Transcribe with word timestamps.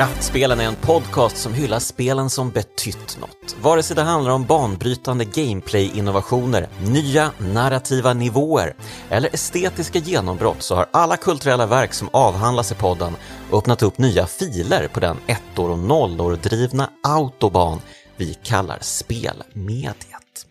Kraftspelen 0.00 0.60
är 0.60 0.64
en 0.64 0.76
podcast 0.76 1.36
som 1.36 1.54
hyllar 1.54 1.78
spelen 1.78 2.30
som 2.30 2.50
betytt 2.50 3.18
något. 3.20 3.56
Vare 3.62 3.82
sig 3.82 3.96
det 3.96 4.02
handlar 4.02 4.32
om 4.32 4.44
banbrytande 4.44 5.24
gameplay-innovationer, 5.24 6.68
nya 6.92 7.30
narrativa 7.38 8.12
nivåer 8.12 8.74
eller 9.10 9.34
estetiska 9.34 9.98
genombrott 9.98 10.62
så 10.62 10.74
har 10.74 10.86
alla 10.90 11.16
kulturella 11.16 11.66
verk 11.66 11.94
som 11.94 12.08
avhandlas 12.12 12.72
i 12.72 12.74
podden 12.74 13.16
öppnat 13.52 13.82
upp 13.82 13.98
nya 13.98 14.26
filer 14.26 14.88
på 14.88 15.00
den 15.00 15.16
ettor 15.26 15.70
och 15.70 15.78
nollor 15.78 16.36
drivna 16.36 16.90
autobahn 17.02 17.80
vi 18.16 18.34
kallar 18.34 18.78
spelmediet. 18.80 20.46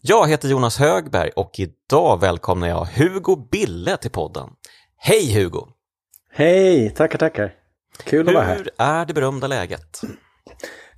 Jag 0.00 0.28
heter 0.28 0.48
Jonas 0.48 0.78
Högberg 0.78 1.30
och 1.30 1.50
idag 1.58 2.20
välkomnar 2.20 2.68
jag 2.68 2.84
Hugo 2.84 3.48
Bille 3.50 3.96
till 3.96 4.10
podden. 4.10 4.48
Hej 4.98 5.34
Hugo! 5.34 5.68
Hej, 6.34 6.90
tackar 6.90 7.18
tackar. 7.18 7.61
Kul 8.04 8.28
att 8.28 8.34
vara 8.34 8.44
här. 8.44 8.56
Hur 8.56 8.70
är 8.78 9.06
det 9.06 9.14
berömda 9.14 9.46
läget? 9.46 10.00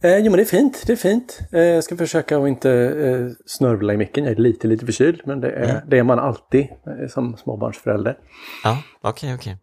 Eh, 0.05 0.19
jo 0.19 0.25
men 0.31 0.33
det 0.33 0.43
är 0.43 0.45
fint, 0.45 0.83
det 0.87 0.93
är 0.93 0.97
fint. 0.97 1.39
Eh, 1.53 1.63
jag 1.63 1.85
ska 1.85 1.97
försöka 1.97 2.39
att 2.39 2.49
inte 2.49 2.71
eh, 2.71 3.45
snörvla 3.47 3.95
i 3.95 3.97
micken. 3.97 4.25
Jag 4.25 4.33
är 4.33 4.37
lite, 4.37 4.69
lite 4.69 4.87
förkyld 4.87 5.21
men 5.25 5.41
det 5.41 5.51
är, 5.51 5.71
mm. 5.71 5.77
det 5.87 5.99
är 5.99 6.03
man 6.03 6.19
alltid 6.19 6.61
eh, 6.61 7.09
som 7.09 7.37
småbarnsförälder. 7.37 8.19
Ja, 8.65 8.79
okej, 9.01 9.11
okay, 9.11 9.35
okej. 9.35 9.53
Okay. 9.53 9.57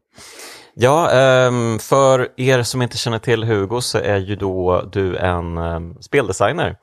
Ja, 0.74 1.12
ehm, 1.12 1.80
för 1.80 2.28
er 2.38 2.64
som 2.64 2.82
inte 2.82 2.98
känner 2.98 3.20
till 3.20 3.44
Hugo 3.44 3.82
så 3.82 3.98
är 3.98 4.18
ju 4.18 4.36
då 4.36 4.90
du 4.92 5.18
en 5.18 5.58
ehm, 5.58 6.02
speldesigner 6.02 6.76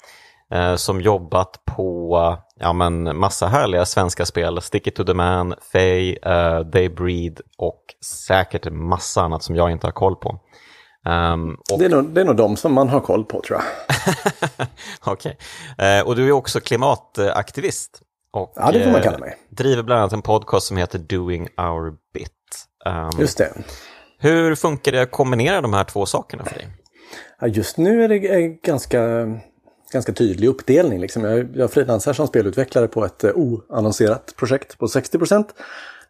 eh, 0.53 0.77
som 0.77 1.01
jobbat 1.01 1.61
på 1.65 2.39
ja, 2.61 2.73
men 2.73 3.19
massa 3.19 3.47
härliga 3.47 3.85
svenska 3.85 4.27
spel. 4.27 4.61
Stick 4.63 4.87
it 4.87 4.95
to 4.95 5.05
the 5.05 5.15
man, 5.15 5.55
Faye, 5.73 6.19
uh, 6.27 6.71
They 6.71 6.89
Breed 6.89 7.41
och 7.59 7.83
säkert 8.05 8.67
en 8.67 8.89
massa 8.89 9.23
annat 9.23 9.43
som 9.43 9.57
jag 9.57 9.71
inte 9.71 9.87
har 9.87 9.93
koll 9.93 10.17
på. 10.17 10.41
Um, 11.09 11.57
och... 11.73 11.79
det, 11.79 11.85
är 11.85 11.89
nog, 11.89 12.05
det 12.05 12.21
är 12.21 12.25
nog 12.25 12.37
de 12.37 12.57
som 12.57 12.73
man 12.73 12.89
har 12.89 13.01
koll 13.01 13.25
på 13.25 13.43
tror 13.43 13.61
jag. 13.61 13.65
Okej. 15.05 15.39
Okay. 15.77 16.01
Uh, 16.01 16.07
och 16.07 16.17
du 16.17 16.29
är 16.29 16.33
också 16.33 16.61
klimataktivist. 16.61 18.03
Och, 18.33 18.53
ja, 18.57 18.73
det 18.73 18.85
får 18.85 18.91
man 18.91 19.03
kalla 19.03 19.19
mig. 19.19 19.31
Uh, 19.31 19.57
driver 19.57 19.83
bland 19.83 20.01
annat 20.01 20.13
en 20.13 20.23
podcast 20.23 20.67
som 20.67 20.77
heter 20.77 20.99
Doing 20.99 21.49
Our 21.57 21.93
Bit. 22.15 22.31
Um, 22.87 23.21
Just 23.21 23.39
det. 23.39 23.53
Hur 24.19 24.55
funkar 24.55 24.93
det 24.93 25.03
att 25.03 25.11
kombinera 25.11 25.61
de 25.61 25.73
här 25.73 25.85
två 25.85 26.07
sakerna 26.07 26.45
för 26.45 26.55
dig? 26.55 26.69
Ja, 27.41 27.47
just 27.47 27.79
nu 27.79 28.05
är 28.05 28.09
det 28.09 28.19
ganska 28.49 28.99
ganska 29.93 30.13
tydlig 30.13 30.49
uppdelning. 30.49 31.01
Liksom. 31.01 31.25
Jag, 31.25 31.49
jag 31.55 31.71
frilansar 31.71 32.13
som 32.13 32.27
spelutvecklare 32.27 32.89
på 32.89 33.05
ett 33.05 33.25
eh, 33.25 33.31
oannonserat 33.35 34.35
projekt 34.37 34.79
på 34.79 34.89
60 34.89 35.19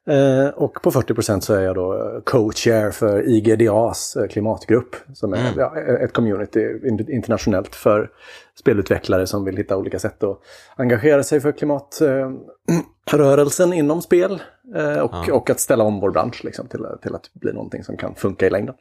eh, 0.06 0.48
och 0.48 0.82
på 0.82 0.90
40% 0.90 1.40
så 1.40 1.54
är 1.54 1.60
jag 1.60 1.74
då 1.74 1.94
eh, 1.94 2.20
co-chair 2.20 2.90
för 2.90 3.28
IGDAs 3.28 4.16
eh, 4.16 4.28
klimatgrupp 4.28 4.96
som 5.14 5.32
är 5.32 5.40
mm. 5.40 5.52
ja, 5.56 5.76
ett 5.76 6.12
community 6.12 6.80
internationellt 7.08 7.74
för 7.74 8.10
spelutvecklare 8.60 9.26
som 9.26 9.44
vill 9.44 9.56
hitta 9.56 9.76
olika 9.76 9.98
sätt 9.98 10.22
att 10.22 10.40
engagera 10.76 11.22
sig 11.22 11.40
för 11.40 11.52
klimatrörelsen 11.52 13.72
inom 13.72 14.02
spel 14.02 14.42
och, 15.02 15.14
ja. 15.26 15.32
och 15.32 15.50
att 15.50 15.60
ställa 15.60 15.84
om 15.84 16.00
vår 16.00 16.10
bransch 16.10 16.44
liksom, 16.44 16.66
till, 16.66 16.86
till 17.02 17.14
att 17.14 17.34
bli 17.34 17.52
någonting 17.52 17.84
som 17.84 17.96
kan 17.96 18.14
funka 18.14 18.46
i 18.46 18.50
längden. 18.50 18.74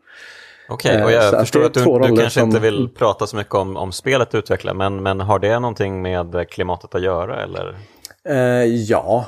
Okej, 0.69 0.91
okay, 0.91 1.03
och 1.03 1.11
jag 1.11 1.23
så 1.23 1.39
förstår 1.39 1.66
att 1.66 1.73
du, 1.73 1.83
du 1.83 2.07
kanske 2.07 2.29
som... 2.29 2.50
inte 2.50 2.59
vill 2.59 2.89
prata 2.97 3.28
så 3.28 3.35
mycket 3.35 3.53
om, 3.53 3.78
om 3.78 3.91
spelet 3.91 4.31
du 4.31 4.38
utvecklar, 4.38 4.73
men, 4.73 5.03
men 5.03 5.19
har 5.19 5.39
det 5.39 5.59
någonting 5.59 6.01
med 6.01 6.50
klimatet 6.50 6.95
att 6.95 7.01
göra? 7.01 7.44
Eller? 7.44 7.78
Eh, 8.29 8.66
ja, 8.66 9.25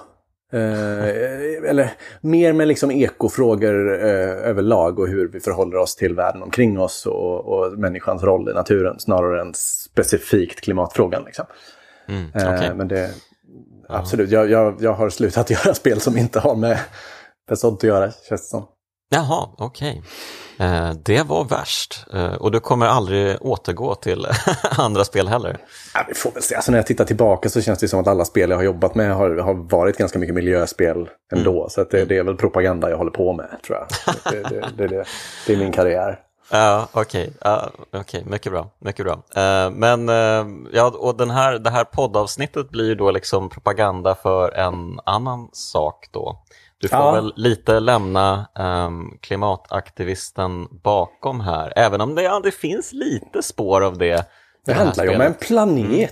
eh, 0.54 1.70
eller 1.70 1.92
mer 2.22 2.54
med 2.54 2.68
liksom 2.68 2.92
ekofrågor 2.92 4.04
eh, 4.06 4.50
överlag 4.50 5.00
och 5.00 5.08
hur 5.08 5.28
vi 5.28 5.40
förhåller 5.40 5.78
oss 5.78 5.96
till 5.96 6.16
världen 6.16 6.44
omkring 6.44 6.80
oss 6.80 7.06
och, 7.06 7.46
och 7.46 7.80
människans 7.80 8.24
roll 8.24 8.50
i 8.50 8.54
naturen 8.54 9.00
snarare 9.00 9.42
än 9.42 9.54
specifikt 9.54 10.62
klimatfrågan. 10.62 11.24
Liksom. 11.26 11.46
Mm, 12.08 12.30
okay. 12.30 12.68
Eh, 12.68 12.76
men 12.76 12.88
det, 12.88 13.10
absolut, 13.90 14.30
jag, 14.30 14.50
jag, 14.50 14.76
jag 14.80 14.94
har 14.94 15.10
slutat 15.10 15.50
göra 15.66 15.74
spel 15.74 16.02
som 16.02 16.18
inte 16.18 16.40
har 16.40 16.56
med, 16.56 16.80
med 17.50 17.60
sånt 17.60 17.80
att 17.80 17.88
göra, 17.88 18.12
känns 18.12 18.42
det 18.42 18.48
som. 18.48 18.66
Jaha, 19.12 19.50
okej. 19.58 20.02
Okay. 20.58 20.68
Eh, 20.68 20.92
det 21.06 21.24
var 21.24 21.46
värst 21.46 22.06
eh, 22.14 22.34
och 22.34 22.52
du 22.52 22.60
kommer 22.60 22.86
aldrig 22.86 23.38
återgå 23.42 23.96
till 23.96 24.28
andra 24.78 25.06
spel 25.06 25.28
heller. 25.28 25.58
Ja, 25.94 26.06
vi 26.08 26.14
får 26.14 26.32
väl 26.32 26.44
se. 26.44 26.56
Alltså, 26.56 26.72
när 26.72 26.78
jag 26.78 26.88
tittar 26.88 27.06
tillbaka 27.06 27.50
så 27.50 27.62
känns 27.62 27.80
det 27.80 27.88
som 27.88 28.00
att 28.00 28.08
alla 28.08 28.26
spel 28.26 28.50
jag 28.50 28.58
har 28.58 28.64
jobbat 28.64 28.96
med 28.96 29.16
har, 29.16 29.30
har 29.38 29.54
varit 29.54 29.98
ganska 29.98 30.20
mycket 30.20 30.36
miljöspel 30.36 31.10
ändå. 31.34 31.60
Mm. 31.60 31.70
Så 31.70 31.84
det, 31.84 32.06
det, 32.06 32.18
är 32.18 32.24
väl 32.24 32.36
propaganda 32.36 32.90
jag 32.90 32.98
håller 32.98 33.12
på 33.12 33.34
med, 33.34 33.50
tror 33.66 33.78
jag. 33.78 33.88
det, 34.34 34.50
det, 34.50 34.88
det, 34.88 35.06
det, 35.48 35.54
är 35.54 35.58
min 35.58 35.72
karriär. 35.72 36.20
Ja, 36.52 36.88
okej. 36.92 37.30
Okay. 37.42 37.54
Uh, 37.54 38.02
okay. 38.02 38.24
Mycket 38.26 38.52
bra. 38.52 38.70
Mycket 38.80 39.06
bra. 39.06 39.14
Uh, 39.14 39.72
men 39.72 40.10
uh, 40.10 40.48
ja, 40.74 40.94
och 40.98 41.18
den 41.18 41.30
här, 41.30 41.60
det 41.60 41.70
här 41.70 41.84
poddavsnittet 41.84 42.70
blir 42.70 42.86
ju 42.86 42.96
då 42.96 43.12
liksom 43.12 43.50
propaganda 43.50 44.16
för 44.16 44.52
en 44.52 45.00
annan 45.06 45.50
sak 45.54 46.08
då. 46.12 46.44
Du 46.82 46.88
får 46.88 47.00
ja. 47.00 47.12
väl 47.12 47.34
lite 47.36 47.80
lämna 47.80 48.48
um, 48.60 49.18
klimataktivisten 49.22 50.68
bakom 50.84 51.42
här, 51.42 51.74
även 51.76 52.02
om 52.02 52.16
det, 52.16 52.24
ja, 52.24 52.40
det 52.40 52.52
finns 52.52 52.94
lite 52.94 53.44
spår 53.44 53.84
av 53.84 53.98
det. 53.98 54.26
Det 54.66 54.74
handlar 54.74 55.06
ju 55.06 55.16
om 55.16 55.22
en 55.22 55.34
planet 55.34 55.90
mm. 55.90 56.10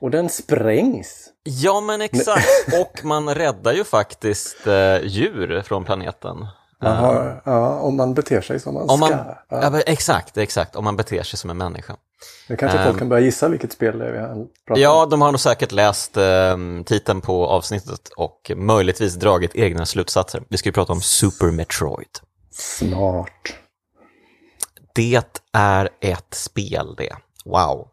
och 0.00 0.10
den 0.10 0.28
sprängs. 0.28 1.28
Ja, 1.42 1.80
men 1.80 2.00
exakt. 2.00 2.46
och 2.80 3.04
man 3.04 3.34
räddar 3.34 3.72
ju 3.72 3.84
faktiskt 3.84 4.66
uh, 4.66 5.00
djur 5.02 5.62
från 5.62 5.84
planeten. 5.84 6.46
Aha, 6.82 7.40
ja, 7.44 7.80
om 7.80 7.96
man 7.96 8.14
beter 8.14 8.40
sig 8.40 8.60
som 8.60 8.74
man 8.74 8.90
om 8.90 8.98
ska. 8.98 9.10
ja. 9.10 9.36
ja. 9.48 9.80
exakt, 9.80 10.36
exakt, 10.36 10.76
om 10.76 10.84
man 10.84 10.96
beter 10.96 11.22
sig 11.22 11.38
som 11.38 11.50
en 11.50 11.56
människa. 11.56 11.96
Det 12.48 12.56
kanske 12.56 12.78
um, 12.78 12.84
folk 12.84 12.98
kan 12.98 13.08
börja 13.08 13.24
gissa 13.24 13.48
vilket 13.48 13.72
spel 13.72 13.98
det 13.98 14.06
är 14.06 14.34
vi 14.34 14.46
pratar 14.66 14.82
Ja, 14.82 15.06
de 15.06 15.22
har 15.22 15.32
nog 15.32 15.40
säkert 15.40 15.72
läst 15.72 16.16
um, 16.16 16.84
titeln 16.84 17.20
på 17.20 17.46
avsnittet 17.46 18.08
och 18.16 18.50
möjligtvis 18.56 19.14
dragit 19.14 19.54
egna 19.54 19.86
slutsatser. 19.86 20.42
Vi 20.48 20.56
ska 20.56 20.68
ju 20.68 20.72
prata 20.72 20.92
om 20.92 21.00
Super 21.00 21.50
Metroid. 21.50 22.18
Smart. 22.50 23.54
Det 24.94 25.40
är 25.52 25.90
ett 26.00 26.34
spel 26.34 26.94
det. 26.96 27.16
Wow. 27.44 27.88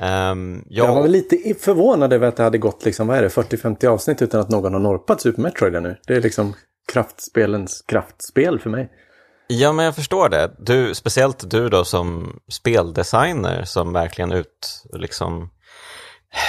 Um, 0.00 0.64
jag... 0.68 0.88
jag 0.88 0.94
var 0.94 1.02
väl 1.02 1.10
lite 1.10 1.54
förvånad 1.60 2.12
över 2.12 2.28
att 2.28 2.36
det 2.36 2.42
hade 2.42 2.58
gått 2.58 2.84
liksom, 2.84 3.06
vad 3.06 3.18
är 3.18 3.22
det, 3.22 3.28
40-50 3.28 3.86
avsnitt 3.86 4.22
utan 4.22 4.40
att 4.40 4.48
någon 4.48 4.72
har 4.72 4.80
norpat 4.80 5.20
Super 5.20 5.42
Metroid 5.42 5.74
ännu. 5.74 5.96
Det 6.06 6.14
är 6.14 6.20
liksom 6.20 6.54
kraftspelens 6.92 7.84
kraftspel 7.86 8.58
för 8.58 8.70
mig. 8.70 8.90
Ja, 9.46 9.72
men 9.72 9.84
jag 9.84 9.94
förstår 9.94 10.28
det. 10.28 10.50
Du, 10.58 10.94
speciellt 10.94 11.50
du 11.50 11.68
då 11.68 11.84
som 11.84 12.40
speldesigner 12.48 13.64
som 13.64 13.92
verkligen 13.92 14.32
ut, 14.32 14.84
liksom, 14.92 15.50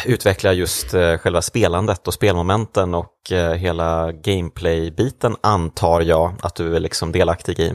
utvecklar 0.06 0.52
just 0.52 0.94
eh, 0.94 1.18
själva 1.18 1.42
spelandet 1.42 2.08
och 2.08 2.14
spelmomenten 2.14 2.96
och 2.96 3.32
eh, 3.32 3.54
hela 3.54 4.12
gameplay-biten 4.12 5.36
antar 5.42 6.02
jag 6.02 6.34
att 6.42 6.56
du 6.56 6.76
är 6.76 6.80
liksom 6.80 7.12
delaktig 7.12 7.60
i. 7.60 7.74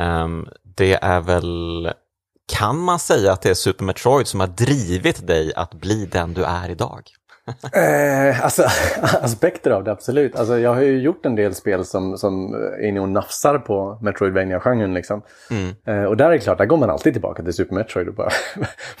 Um, 0.00 0.48
det 0.76 0.94
är 0.94 1.20
väl, 1.20 1.92
kan 2.52 2.78
man 2.78 2.98
säga 2.98 3.32
att 3.32 3.42
det 3.42 3.50
är 3.50 3.54
Super 3.54 3.84
Metroid 3.84 4.26
som 4.26 4.40
har 4.40 4.46
drivit 4.46 5.26
dig 5.26 5.54
att 5.54 5.74
bli 5.74 6.06
den 6.06 6.34
du 6.34 6.44
är 6.44 6.68
idag? 6.68 7.02
Eh, 7.72 8.44
alltså, 8.44 8.62
aspekter 9.22 9.70
av 9.70 9.84
det, 9.84 9.92
absolut. 9.92 10.36
Alltså, 10.36 10.58
jag 10.58 10.74
har 10.74 10.80
ju 10.80 11.00
gjort 11.00 11.26
en 11.26 11.34
del 11.34 11.54
spel 11.54 11.84
som, 11.84 12.18
som 12.18 12.54
är 12.54 12.86
inne 12.86 13.00
och 13.00 13.08
nafsar 13.08 13.58
på 13.58 13.98
Metroidvania-genren. 14.02 14.94
Liksom. 14.94 15.22
Mm. 15.50 15.74
Eh, 15.84 16.04
och 16.04 16.16
där 16.16 16.26
är 16.26 16.30
det 16.30 16.38
klart, 16.38 16.58
där 16.58 16.66
går 16.66 16.76
man 16.76 16.90
alltid 16.90 17.12
tillbaka 17.12 17.42
till 17.42 17.52
Super 17.52 17.74
Metroid 17.74 18.08
och 18.08 18.14
bara 18.14 18.30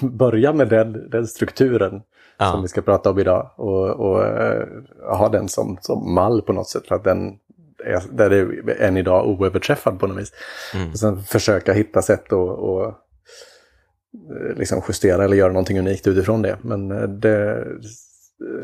börja 0.00 0.52
med 0.52 0.68
den, 0.68 1.10
den 1.10 1.26
strukturen 1.26 2.02
ja. 2.38 2.52
som 2.52 2.62
vi 2.62 2.68
ska 2.68 2.80
prata 2.80 3.10
om 3.10 3.18
idag. 3.18 3.50
Och, 3.56 3.90
och 3.90 4.24
eh, 4.24 4.66
ha 5.18 5.28
den 5.28 5.48
som, 5.48 5.78
som 5.80 6.14
mall 6.14 6.42
på 6.42 6.52
något 6.52 6.68
sätt. 6.68 6.88
För 6.88 6.94
att 6.94 7.04
den 7.04 7.38
är, 7.84 8.02
där 8.12 8.30
är 8.30 8.70
än 8.80 8.96
idag 8.96 9.28
oöverträffad 9.28 10.00
på 10.00 10.06
något 10.06 10.18
vis. 10.18 10.32
Mm. 10.74 10.90
Och 10.90 10.98
sen 10.98 11.22
försöka 11.22 11.72
hitta 11.72 12.02
sätt 12.02 12.32
att 12.32 12.94
liksom 14.56 14.82
justera 14.88 15.24
eller 15.24 15.36
göra 15.36 15.52
någonting 15.52 15.78
unikt 15.78 16.06
utifrån 16.06 16.42
det. 16.42 16.56
Men 16.62 16.88
det 17.20 17.66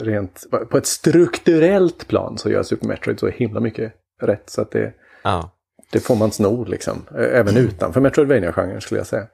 rent 0.01 0.45
på 0.71 0.79
ett 0.79 0.87
strukturellt 0.87 2.09
plan 2.09 2.39
så 2.39 2.51
gör 2.51 2.63
Super 2.63 2.87
Metroid 2.87 3.21
så 3.21 3.29
himla 3.29 3.61
mycket 3.61 3.93
rätt. 4.23 4.51
Så 4.51 4.61
att 4.61 4.71
det, 4.71 4.93
ja. 5.23 5.51
det 5.93 6.01
får 6.01 6.17
man 6.17 6.33
sno 6.33 6.65
liksom. 6.65 7.03
Även 7.17 7.57
mm. 7.57 7.65
utanför 7.69 8.01
Metroidvania-genren 8.01 8.81
skulle 8.81 9.01
jag 9.01 9.07
säga. 9.07 9.27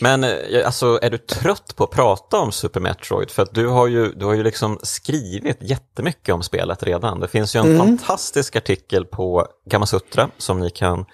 Men 0.00 0.24
eh, 0.24 0.66
alltså, 0.66 0.98
är 1.02 1.10
du 1.10 1.18
trött 1.18 1.76
på 1.76 1.84
att 1.84 1.90
prata 1.90 2.38
om 2.38 2.52
Super 2.52 2.80
Metroid? 2.80 3.30
För 3.30 3.42
att 3.42 3.54
du 3.54 3.66
har 3.66 3.86
ju, 3.86 4.12
du 4.12 4.24
har 4.24 4.34
ju 4.34 4.42
liksom 4.42 4.78
skrivit 4.82 5.62
jättemycket 5.62 6.34
om 6.34 6.42
spelet 6.42 6.82
redan. 6.82 7.20
Det 7.20 7.28
finns 7.28 7.56
ju 7.56 7.60
en 7.60 7.66
mm. 7.66 7.78
fantastisk 7.78 8.56
artikel 8.56 9.04
på 9.04 9.46
Gamasutra 9.70 10.30
som 10.38 10.60
ni 10.60 10.70
kan 10.70 11.04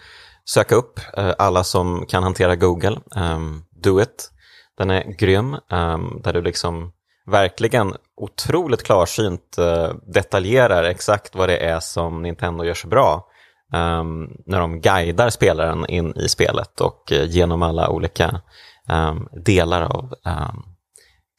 söka 0.45 0.75
upp, 0.75 1.01
eh, 1.17 1.33
alla 1.39 1.65
som 1.65 2.07
kan 2.07 2.23
hantera 2.23 2.57
Google. 2.57 3.01
Um, 3.17 3.65
do 3.83 4.03
it. 4.03 4.31
Den 4.79 4.91
är 4.91 5.03
grym, 5.19 5.55
um, 5.55 6.21
där 6.25 6.33
du 6.33 6.43
liksom 6.43 6.93
verkligen 7.31 7.95
otroligt 8.17 8.83
klarsynt 8.83 9.57
uh, 9.59 9.95
detaljerar 10.07 10.85
exakt 10.85 11.35
vad 11.35 11.49
det 11.49 11.59
är 11.59 11.81
som 11.81 12.23
Nintendo 12.23 12.65
gör 12.65 12.75
så 12.75 12.89
bra 12.89 13.27
um, 13.73 14.37
när 14.47 14.61
de 14.61 14.81
guidar 14.81 15.31
spelaren 15.31 15.87
in 15.89 16.17
i 16.17 16.29
spelet 16.29 16.81
och 16.81 17.13
uh, 17.13 17.25
genom 17.25 17.63
alla 17.63 17.89
olika 17.89 18.41
um, 18.89 19.29
delar 19.45 19.83
av 19.83 20.15
um, 20.27 20.63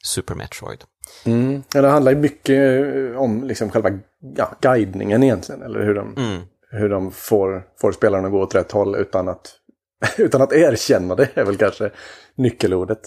Super 0.04 0.34
Metroid. 0.34 0.84
Mm. 1.24 1.62
Ja, 1.74 1.82
det 1.82 1.88
handlar 1.88 2.12
ju 2.12 2.18
mycket 2.18 2.60
om 3.16 3.44
liksom 3.44 3.70
själva 3.70 3.90
ja, 4.36 4.54
guidningen 4.60 5.22
egentligen, 5.22 5.62
eller 5.62 5.84
hur 5.84 5.94
de, 5.94 6.14
mm. 6.16 6.42
hur 6.70 6.88
de 6.88 7.10
får, 7.10 7.64
får 7.80 7.92
spelaren 7.92 8.24
att 8.24 8.30
gå 8.30 8.42
åt 8.42 8.54
rätt 8.54 8.72
håll 8.72 8.96
utan 8.96 9.28
att, 9.28 9.54
utan 10.18 10.42
att 10.42 10.52
erkänna 10.52 11.14
det, 11.14 11.28
är 11.34 11.44
väl 11.44 11.56
kanske 11.56 11.90
nyckelordet. 12.34 13.00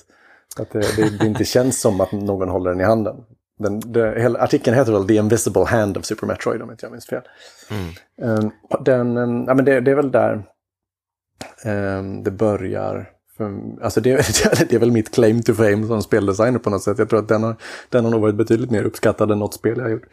Att 0.60 0.72
det, 0.72 0.96
det, 0.96 1.18
det 1.20 1.26
inte 1.26 1.46
känns 1.46 1.82
som 1.82 2.02
att 2.02 2.12
någon 2.12 2.50
håller 2.50 2.70
den 2.70 2.82
i 2.82 2.84
handen. 2.84 3.16
Den, 3.60 3.80
det, 3.80 4.22
hela, 4.22 4.40
artikeln 4.40 4.78
heter 4.78 4.92
väl 4.92 5.08
The 5.08 5.16
Invisible 5.16 5.66
Hand 5.66 5.98
of 5.98 6.06
Super 6.06 6.28
Metroid 6.28 6.62
om 6.62 6.72
inte 6.72 6.86
jag 6.86 6.92
minns 6.92 7.06
fel. 7.06 7.22
Mm. 7.70 8.40
Um, 8.40 8.52
den, 8.86 9.18
um, 9.18 9.46
ja, 9.48 9.54
men 9.54 9.66
det, 9.66 9.82
det, 9.82 9.92
är 9.92 9.96
väl 9.96 10.12
där 10.12 10.44
um, 11.66 12.24
det 12.24 12.32
börjar. 12.32 13.10
För, 13.38 13.60
alltså 13.82 14.02
det, 14.02 14.16
det, 14.70 14.74
är 14.74 14.80
väl 14.80 14.92
mitt 14.92 15.14
claim 15.14 15.44
to 15.44 15.54
fame 15.54 15.88
som 15.88 16.02
speldesigner 16.02 16.60
på 16.60 16.70
något 16.70 16.84
sätt. 16.84 17.00
Jag 17.00 17.10
tror 17.10 17.20
att 17.20 17.28
den 17.28 17.44
har, 17.44 17.56
den 17.90 18.04
har 18.04 18.12
nog 18.12 18.22
varit 18.22 18.36
betydligt 18.36 18.72
mer 18.72 18.84
uppskattad 18.84 19.32
än 19.32 19.40
något 19.40 19.54
spel 19.54 19.78
jag 19.78 19.84
har 19.84 19.92
gjort. 19.92 20.08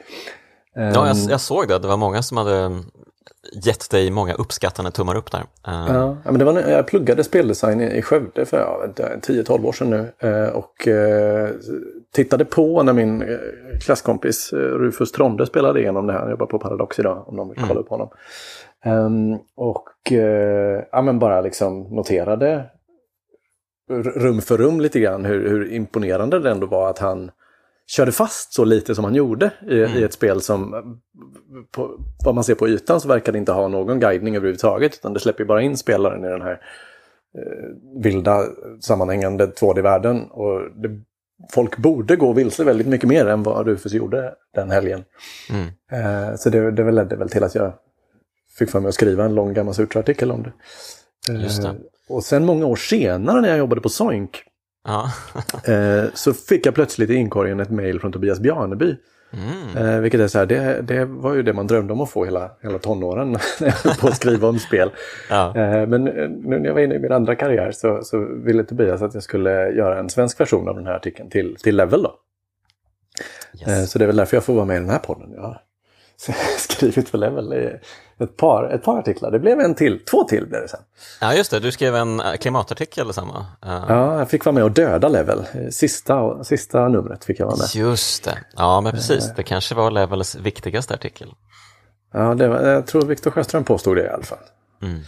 ja, 0.75 1.09
jag, 1.09 1.17
jag 1.17 1.41
såg 1.41 1.69
det. 1.69 1.79
Det 1.79 1.89
var 1.89 1.97
många 1.97 2.23
som 2.23 2.37
hade 2.37 2.83
gett 3.53 3.91
dig 3.91 4.11
många 4.11 4.35
uppskattande 4.35 4.91
tummar 4.91 5.17
upp 5.17 5.31
där. 5.31 5.41
Uh... 5.41 5.95
Ja, 5.95 6.17
men 6.25 6.39
det 6.39 6.45
var 6.45 6.53
när 6.53 6.71
jag 6.71 6.87
pluggade 6.87 7.25
speldesign 7.25 7.81
i 7.81 8.03
Skövde 8.03 8.47
för 8.47 8.59
ja, 8.59 8.87
10-12 8.97 9.65
år 9.65 9.73
sedan 9.73 9.91
nu. 9.91 10.29
Uh, 10.29 10.49
och 10.49 10.87
uh, 10.87 11.49
tittade 12.15 12.45
på 12.45 12.83
när 12.83 12.93
min 12.93 13.39
klasskompis 13.81 14.53
Rufus 14.53 15.13
Tronde 15.13 15.47
spelade 15.47 15.81
igenom 15.81 16.07
det 16.07 16.13
här. 16.13 16.21
Han 16.21 16.31
jobbar 16.31 16.47
på 16.47 16.59
Paradox 16.59 16.99
idag 16.99 17.29
om 17.29 17.37
någon 17.37 17.49
vill 17.49 17.59
kolla 17.59 17.71
mm. 17.71 17.83
upp 17.83 17.89
honom. 17.89 18.09
Um, 18.87 19.39
och 19.57 20.13
ja, 20.93 21.03
men 21.03 21.19
bara 21.19 21.41
liksom 21.41 21.81
noterade 21.83 22.65
rum 24.17 24.41
för 24.41 24.59
rum 24.59 24.81
lite 24.81 25.01
grann 25.01 25.25
hur, 25.25 25.49
hur 25.49 25.73
imponerande 25.73 26.39
det 26.39 26.51
ändå 26.51 26.67
var 26.67 26.91
att 26.91 26.99
han 26.99 27.31
körde 27.97 28.13
fast 28.13 28.55
så 28.55 28.65
lite 28.65 28.95
som 28.95 29.05
han 29.05 29.15
gjorde 29.15 29.51
i, 29.69 29.83
mm. 29.83 29.99
i 29.99 30.03
ett 30.03 30.13
spel 30.13 30.41
som, 30.41 30.71
på, 31.71 31.99
vad 32.25 32.35
man 32.35 32.45
ser 32.45 32.55
på 32.55 32.69
ytan 32.69 33.01
så 33.01 33.09
verkar 33.09 33.33
det 33.33 33.39
inte 33.39 33.53
ha 33.53 33.69
någon 33.69 34.01
guidning 34.01 34.37
överhuvudtaget. 34.37 34.95
Utan 34.95 35.13
det 35.13 35.21
släpper 35.21 35.45
bara 35.45 35.63
in 35.63 35.77
spelaren 35.77 36.25
i 36.25 36.29
den 36.29 36.43
här 36.43 36.61
eh, 37.39 38.03
vilda 38.03 38.45
sammanhängande 38.81 39.47
2D-världen. 39.47 40.31
Och 40.31 40.61
det, 40.83 41.01
folk 41.53 41.77
borde 41.77 42.17
gå 42.17 42.33
vilse 42.33 42.65
väldigt 42.65 42.87
mycket 42.87 43.09
mer 43.09 43.27
än 43.27 43.43
vad 43.43 43.67
Rufus 43.67 43.93
gjorde 43.93 44.35
den 44.55 44.71
helgen. 44.71 45.05
Mm. 45.51 45.67
Eh, 45.93 46.37
så 46.37 46.51
det, 46.51 46.71
det 46.71 46.93
ledde 46.93 47.17
väl 47.17 47.29
till 47.29 47.45
att 47.45 47.55
jag 47.55 47.73
fick 48.59 48.71
för 48.71 48.81
mig 48.81 48.89
att 48.89 48.95
skriva 48.95 49.25
en 49.25 49.35
lång 49.35 49.55
gammal 49.55 49.75
Sutra-artikel 49.75 50.31
om 50.31 50.43
det. 50.43 50.53
Eh, 51.33 51.75
och 52.09 52.25
sen 52.25 52.45
många 52.45 52.67
år 52.67 52.77
senare 52.77 53.41
när 53.41 53.49
jag 53.49 53.59
jobbade 53.59 53.81
på 53.81 53.89
Soink 53.89 54.45
Ja. 54.85 55.11
eh, 55.73 56.05
så 56.15 56.35
fick 56.35 56.67
jag 56.67 56.75
plötsligt 56.75 57.11
i 57.11 57.15
inkorgen 57.15 57.61
ett 57.61 57.71
mejl 57.71 58.01
från 58.01 58.13
Tobias 58.13 58.41
Bjarneby. 58.41 58.97
Mm. 59.33 59.89
Eh, 59.89 60.01
vilket 60.01 60.21
är 60.21 60.29
så 60.29 60.39
här, 60.39 60.47
det, 60.47 60.83
det, 60.83 61.05
var 61.05 61.35
ju 61.35 61.43
det 61.43 61.53
man 61.53 61.67
drömde 61.67 61.93
om 61.93 62.01
att 62.01 62.11
få 62.11 62.25
hela, 62.25 62.51
hela 62.63 62.79
tonåren 62.79 63.37
jag 63.61 63.99
på 64.01 64.09
att 64.09 64.17
skriva 64.17 64.49
om 64.49 64.59
spel. 64.59 64.91
Ja. 65.31 65.57
Eh, 65.57 65.87
men 65.87 66.05
nu 66.05 66.59
när 66.59 66.67
jag 66.67 66.75
var 66.75 66.81
inne 66.81 66.95
i 66.95 66.99
min 66.99 67.13
andra 67.13 67.35
karriär 67.35 67.73
så, 67.73 68.03
så 68.03 68.19
ville 68.45 68.65
Tobias 68.65 69.03
att 69.03 69.15
jag 69.15 69.23
skulle 69.23 69.71
göra 69.71 69.99
en 69.99 70.11
svensk 70.11 70.41
version 70.41 70.69
av 70.69 70.75
den 70.75 70.87
här 70.87 70.95
artikeln 70.95 71.31
till, 71.31 71.57
till 71.57 71.77
Level. 71.77 72.03
Då. 72.03 72.15
Yes. 73.69 73.91
Så 73.91 73.99
det 73.99 74.05
är 74.05 74.07
väl 74.07 74.17
därför 74.17 74.37
jag 74.37 74.45
får 74.45 74.55
vara 74.55 74.65
med 74.65 74.77
i 74.77 74.81
den 74.81 74.91
här 74.91 74.99
podden. 74.99 75.33
Ja. 75.37 75.63
skrivit 76.59 77.09
för 77.09 77.19
Level 77.19 77.53
i 77.53 77.71
ett 78.23 78.37
par, 78.37 78.65
ett 78.65 78.83
par 78.83 78.99
artiklar. 78.99 79.31
Det 79.31 79.39
blev 79.39 79.61
en 79.61 79.75
till, 79.75 80.05
två 80.05 80.25
till 80.25 80.47
blev 80.47 80.63
det 80.63 80.69
sen. 80.69 80.81
Ja 81.21 81.35
just 81.35 81.51
det, 81.51 81.61
du 81.61 81.73
skrev 81.73 81.97
en 81.97 82.21
eh, 82.21 82.35
klimatartikel 82.35 83.15
samma. 83.15 83.39
Uh... 83.39 83.85
Ja, 83.89 84.19
jag 84.19 84.31
fick 84.31 84.45
vara 84.45 84.55
med 84.55 84.65
och 84.65 84.71
döda 84.71 85.09
Level. 85.09 85.45
Sista, 85.71 86.45
sista 86.45 86.89
numret 86.89 87.25
fick 87.25 87.41
jag 87.41 87.47
vara 87.47 87.57
med. 87.57 87.69
Just 87.75 88.25
det, 88.25 88.39
ja 88.57 88.81
men 88.81 88.93
precis, 88.93 89.29
uh... 89.29 89.35
det 89.37 89.43
kanske 89.43 89.75
var 89.75 89.91
Levels 89.91 90.35
viktigaste 90.35 90.95
artikel. 90.95 91.35
Ja, 92.13 92.35
det 92.35 92.49
var, 92.49 92.61
jag 92.61 92.87
tror 92.87 93.03
Viktor 93.03 93.31
Sjöström 93.31 93.65
påstod 93.65 93.97
det 93.97 94.05
i 94.05 94.09
alla 94.09 94.25
fall. 94.25 94.39
Mm. 94.83 94.99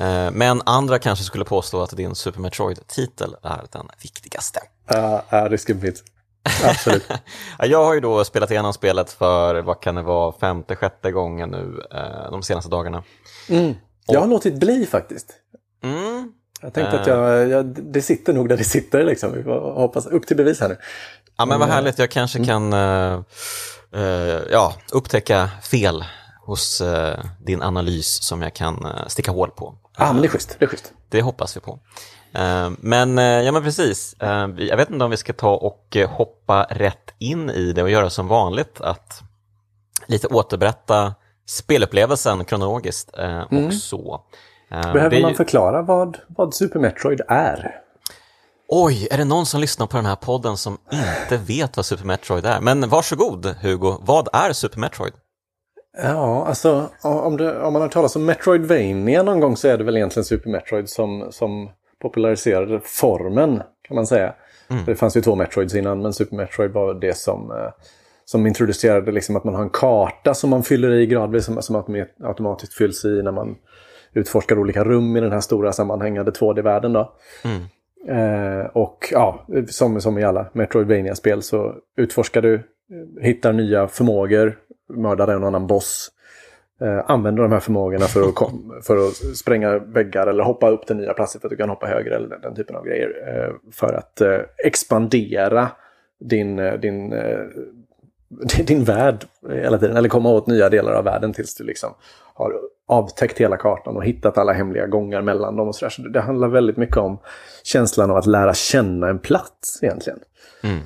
Uh, 0.00 0.32
men 0.32 0.62
andra 0.64 0.98
kanske 0.98 1.24
skulle 1.24 1.44
påstå 1.44 1.82
att 1.82 1.96
din 1.96 2.14
Super 2.14 2.40
Metroid-titel 2.40 3.36
är 3.42 3.62
den 3.72 3.88
viktigaste. 4.02 4.60
Ja, 4.88 5.24
risken 5.30 5.80
finns. 5.80 6.02
Absolut. 6.64 7.08
jag 7.58 7.84
har 7.84 7.94
ju 7.94 8.00
då 8.00 8.24
spelat 8.24 8.50
igenom 8.50 8.72
spelet 8.72 9.10
för, 9.12 9.62
vad 9.62 9.80
kan 9.80 9.94
det 9.94 10.02
vara, 10.02 10.32
femte, 10.32 10.76
sjätte 10.76 11.12
gången 11.12 11.50
nu 11.50 11.82
eh, 11.92 12.30
de 12.30 12.42
senaste 12.42 12.70
dagarna. 12.70 13.02
Mm. 13.48 13.74
Jag 14.06 14.20
har 14.20 14.26
låtit 14.26 14.60
bli 14.60 14.86
faktiskt. 14.86 15.32
Mm. 15.82 16.32
Jag 16.62 16.74
tänkte 16.74 17.00
att 17.00 17.06
jag, 17.06 17.42
eh. 17.42 17.48
jag, 17.48 17.66
det 17.66 18.02
sitter 18.02 18.32
nog 18.32 18.48
där 18.48 18.56
det 18.56 18.64
sitter 18.64 19.04
liksom. 19.04 19.32
Vi 19.32 19.42
hoppas, 19.52 20.06
upp 20.06 20.26
till 20.26 20.36
bevis 20.36 20.60
här 20.60 20.68
nu. 20.68 20.78
Ja 21.38 21.46
men 21.46 21.60
vad 21.60 21.68
härligt, 21.68 21.98
jag 21.98 22.10
kanske 22.10 22.38
mm. 22.38 22.46
kan 22.46 22.72
uh, 22.72 23.22
uh, 23.96 24.42
ja, 24.50 24.74
upptäcka 24.92 25.50
fel 25.62 26.04
hos 26.46 26.82
din 27.44 27.62
analys 27.62 28.22
som 28.22 28.42
jag 28.42 28.54
kan 28.54 28.86
sticka 29.06 29.30
hål 29.30 29.50
på. 29.50 29.74
Ja, 29.98 30.12
men 30.12 30.22
det 30.22 30.28
är 30.28 30.30
schysst. 30.30 30.56
Det, 30.58 30.64
är 30.64 30.68
schysst. 30.68 30.92
det 31.08 31.22
hoppas 31.22 31.56
vi 31.56 31.60
på. 31.60 31.78
Eh, 32.36 32.70
men, 32.78 33.18
eh, 33.18 33.24
ja 33.24 33.52
men 33.52 33.62
precis, 33.62 34.16
eh, 34.20 34.48
jag 34.58 34.76
vet 34.76 34.90
inte 34.90 35.04
om 35.04 35.10
vi 35.10 35.16
ska 35.16 35.32
ta 35.32 35.54
och 35.54 35.96
hoppa 36.08 36.66
rätt 36.70 37.14
in 37.18 37.50
i 37.50 37.72
det 37.72 37.82
och 37.82 37.90
göra 37.90 38.10
som 38.10 38.28
vanligt 38.28 38.80
att 38.80 39.20
lite 40.06 40.26
återberätta 40.26 41.14
spelupplevelsen 41.46 42.44
kronologiskt 42.44 43.10
och 43.10 43.52
mm. 43.52 43.72
så. 43.72 44.20
Behöver 44.70 45.22
man 45.22 45.34
förklara 45.34 45.82
vad, 45.82 46.18
vad 46.28 46.54
Super 46.54 46.80
Metroid 46.80 47.20
är? 47.28 47.80
Oj, 48.68 49.08
är 49.10 49.18
det 49.18 49.24
någon 49.24 49.46
som 49.46 49.60
lyssnar 49.60 49.86
på 49.86 49.96
den 49.96 50.06
här 50.06 50.16
podden 50.16 50.56
som 50.56 50.78
inte 50.92 51.44
vet 51.44 51.76
vad 51.76 51.86
Super 51.86 52.04
Metroid 52.04 52.46
är? 52.46 52.60
Men 52.60 52.88
varsågod 52.88 53.46
Hugo, 53.46 53.96
vad 54.00 54.28
är 54.32 54.52
Super 54.52 54.78
Metroid? 54.80 55.12
Ja, 56.02 56.46
alltså 56.46 56.88
om, 57.02 57.36
det, 57.36 57.62
om 57.62 57.72
man 57.72 57.82
har 57.82 57.88
talat 57.88 58.16
om 58.16 58.24
Metroidvania 58.24 59.22
någon 59.22 59.40
gång 59.40 59.56
så 59.56 59.68
är 59.68 59.78
det 59.78 59.84
väl 59.84 59.96
egentligen 59.96 60.24
Super 60.24 60.50
Metroid 60.50 60.88
som, 60.88 61.28
som 61.30 61.70
populariserade 62.02 62.80
formen 62.84 63.62
kan 63.82 63.94
man 63.94 64.06
säga. 64.06 64.34
Mm. 64.68 64.84
Det 64.84 64.94
fanns 64.94 65.16
ju 65.16 65.20
två 65.20 65.34
Metroids 65.34 65.74
innan 65.74 66.02
men 66.02 66.12
Super 66.12 66.36
Metroid 66.36 66.70
var 66.70 66.94
det 66.94 67.16
som, 67.16 67.50
eh, 67.50 67.70
som 68.24 68.46
introducerade 68.46 69.12
liksom 69.12 69.36
att 69.36 69.44
man 69.44 69.54
har 69.54 69.62
en 69.62 69.70
karta 69.70 70.34
som 70.34 70.50
man 70.50 70.62
fyller 70.62 70.90
i 70.90 71.06
gradvis 71.06 71.44
som, 71.44 71.62
som 71.62 72.04
automatiskt 72.24 72.74
fylls 72.74 73.04
i 73.04 73.22
när 73.22 73.32
man 73.32 73.56
utforskar 74.12 74.58
olika 74.58 74.84
rum 74.84 75.16
i 75.16 75.20
den 75.20 75.32
här 75.32 75.40
stora 75.40 75.72
sammanhängande 75.72 76.30
2D-världen. 76.30 76.92
Då. 76.92 77.12
Mm. 77.44 77.62
Eh, 78.08 78.66
och 78.66 79.08
ja, 79.12 79.46
som, 79.68 80.00
som 80.00 80.18
i 80.18 80.24
alla 80.24 80.46
Metroidvania-spel 80.52 81.42
så 81.42 81.74
utforskar 81.96 82.42
du, 82.42 82.62
hittar 83.20 83.52
nya 83.52 83.88
förmågor, 83.88 84.58
mördar 84.88 85.28
en 85.28 85.44
annan 85.44 85.66
boss 85.66 86.10
eh, 86.80 87.10
använder 87.10 87.42
de 87.42 87.52
här 87.52 87.60
förmågorna 87.60 88.04
för 88.04 88.28
att, 88.28 88.34
kom, 88.34 88.80
för 88.82 89.08
att 89.08 89.14
spränga 89.14 89.78
väggar 89.78 90.26
eller 90.26 90.44
hoppa 90.44 90.70
upp 90.70 90.86
till 90.86 90.96
nya 90.96 91.14
platser 91.14 91.40
för 91.40 91.46
att 91.46 91.50
du 91.50 91.56
kan 91.56 91.68
hoppa 91.68 91.86
högre 91.86 92.16
eller 92.16 92.38
den 92.38 92.54
typen 92.54 92.76
av 92.76 92.84
grejer. 92.84 93.08
Eh, 93.28 93.54
för 93.72 93.92
att 93.92 94.20
eh, 94.20 94.38
expandera 94.64 95.68
din, 96.20 96.58
eh, 96.58 96.66
eh, 96.66 96.80
din, 96.80 97.12
din 98.66 98.84
värld 98.84 99.24
hela 99.50 99.78
tiden. 99.78 99.96
Eller 99.96 100.08
komma 100.08 100.30
åt 100.30 100.46
nya 100.46 100.68
delar 100.68 100.92
av 100.92 101.04
världen 101.04 101.32
tills 101.32 101.54
du 101.54 101.64
liksom 101.64 101.94
har 102.34 102.52
avtäckt 102.88 103.38
hela 103.38 103.56
kartan 103.56 103.96
och 103.96 104.04
hittat 104.04 104.38
alla 104.38 104.52
hemliga 104.52 104.86
gångar 104.86 105.22
mellan 105.22 105.56
dem. 105.56 105.68
och 105.68 105.74
så, 105.74 105.84
där. 105.84 105.90
så 105.90 106.02
Det 106.02 106.20
handlar 106.20 106.48
väldigt 106.48 106.76
mycket 106.76 106.96
om 106.96 107.18
känslan 107.64 108.10
av 108.10 108.16
att 108.16 108.26
lära 108.26 108.54
känna 108.54 109.08
en 109.08 109.18
plats 109.18 109.82
egentligen. 109.82 110.18
Mm. 110.62 110.78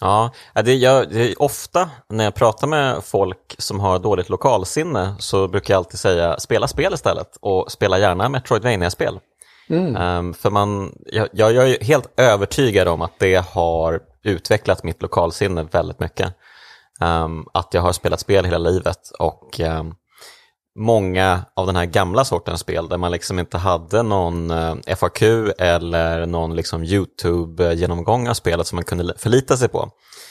Ja, 0.00 0.30
det, 0.64 0.74
jag, 0.74 1.10
det 1.10 1.36
ofta 1.36 1.90
när 2.08 2.24
jag 2.24 2.34
pratar 2.34 2.66
med 2.66 3.04
folk 3.04 3.54
som 3.58 3.80
har 3.80 3.98
dåligt 3.98 4.28
lokalsinne 4.28 5.14
så 5.18 5.48
brukar 5.48 5.74
jag 5.74 5.78
alltid 5.78 6.00
säga 6.00 6.38
spela 6.38 6.68
spel 6.68 6.94
istället 6.94 7.36
och 7.40 7.72
spela 7.72 7.98
gärna 7.98 8.28
Metroidvania-spel. 8.28 9.18
Mm. 9.70 9.96
Um, 9.96 10.34
för 10.34 10.50
man, 10.50 10.94
jag, 11.12 11.28
jag, 11.32 11.70
är 11.70 11.84
helt 11.84 12.20
övertygad 12.20 12.88
om 12.88 13.02
att 13.02 13.18
det 13.18 13.46
har 13.46 14.00
utvecklat 14.22 14.82
mitt 14.82 15.02
lokalsinne 15.02 15.62
väldigt 15.62 16.00
mycket. 16.00 16.34
Um, 17.00 17.46
att 17.54 17.74
jag 17.74 17.82
har 17.82 17.92
spelat 17.92 18.20
spel 18.20 18.44
hela 18.44 18.58
livet 18.58 19.10
och 19.18 19.60
um, 19.60 19.94
många 20.80 21.44
av 21.56 21.66
den 21.66 21.76
här 21.76 21.84
gamla 21.84 22.24
sortens 22.24 22.60
spel 22.60 22.88
där 22.88 22.96
man 22.96 23.12
liksom 23.12 23.38
inte 23.38 23.58
hade 23.58 24.02
någon 24.02 24.50
eh, 24.50 24.96
FAQ 24.96 25.22
eller 25.58 26.26
någon 26.26 26.56
liksom 26.56 26.84
YouTube-genomgång 26.84 28.28
av 28.28 28.34
spelet 28.34 28.66
som 28.66 28.76
man 28.76 28.84
kunde 28.84 29.14
förlita 29.18 29.56
sig 29.56 29.68
på. 29.68 29.90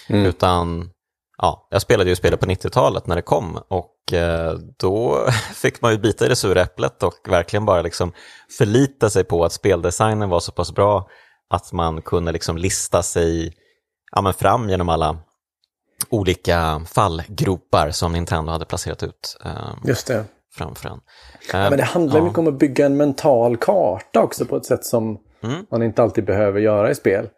Mm. 0.09 0.25
Utan 0.25 0.89
ja, 1.37 1.67
jag 1.69 1.81
spelade 1.81 2.09
ju 2.09 2.15
spelet 2.15 2.39
på 2.39 2.45
90-talet 2.45 3.07
när 3.07 3.15
det 3.15 3.21
kom 3.21 3.59
och 3.67 4.13
eh, 4.13 4.53
då 4.79 5.25
fick 5.53 5.81
man 5.81 5.91
ju 5.91 5.97
bita 5.97 6.25
i 6.25 6.29
det 6.29 6.35
sura 6.35 6.61
äpplet 6.61 7.03
och 7.03 7.13
verkligen 7.27 7.65
bara 7.65 7.81
liksom 7.81 8.13
förlita 8.57 9.09
sig 9.09 9.23
på 9.23 9.45
att 9.45 9.53
speldesignen 9.53 10.29
var 10.29 10.39
så 10.39 10.51
pass 10.51 10.71
bra 10.71 11.09
att 11.49 11.71
man 11.71 12.01
kunde 12.01 12.31
liksom 12.31 12.57
lista 12.57 13.03
sig 13.03 13.53
ja, 14.11 14.33
fram 14.33 14.69
genom 14.69 14.89
alla 14.89 15.17
olika 16.09 16.81
fallgropar 16.85 17.91
som 17.91 18.11
Nintendo 18.11 18.51
hade 18.51 18.65
placerat 18.65 19.03
ut. 19.03 19.37
Just 19.85 20.07
det. 20.07 20.25
Framför 20.51 20.89
en. 20.89 20.99
Ja, 21.51 21.69
men 21.69 21.77
det 21.77 21.83
handlar 21.83 22.17
ja. 22.19 22.23
mycket 22.23 22.39
om 22.39 22.47
att 22.47 22.59
bygga 22.59 22.85
en 22.85 22.97
mental 22.97 23.57
karta 23.57 24.21
också 24.21 24.45
på 24.45 24.57
ett 24.57 24.65
sätt 24.65 24.85
som 24.85 25.19
mm. 25.43 25.65
man 25.71 25.83
inte 25.83 26.03
alltid 26.03 26.25
behöver 26.25 26.59
göra 26.59 26.91
i 26.91 26.95
spel. 26.95 27.29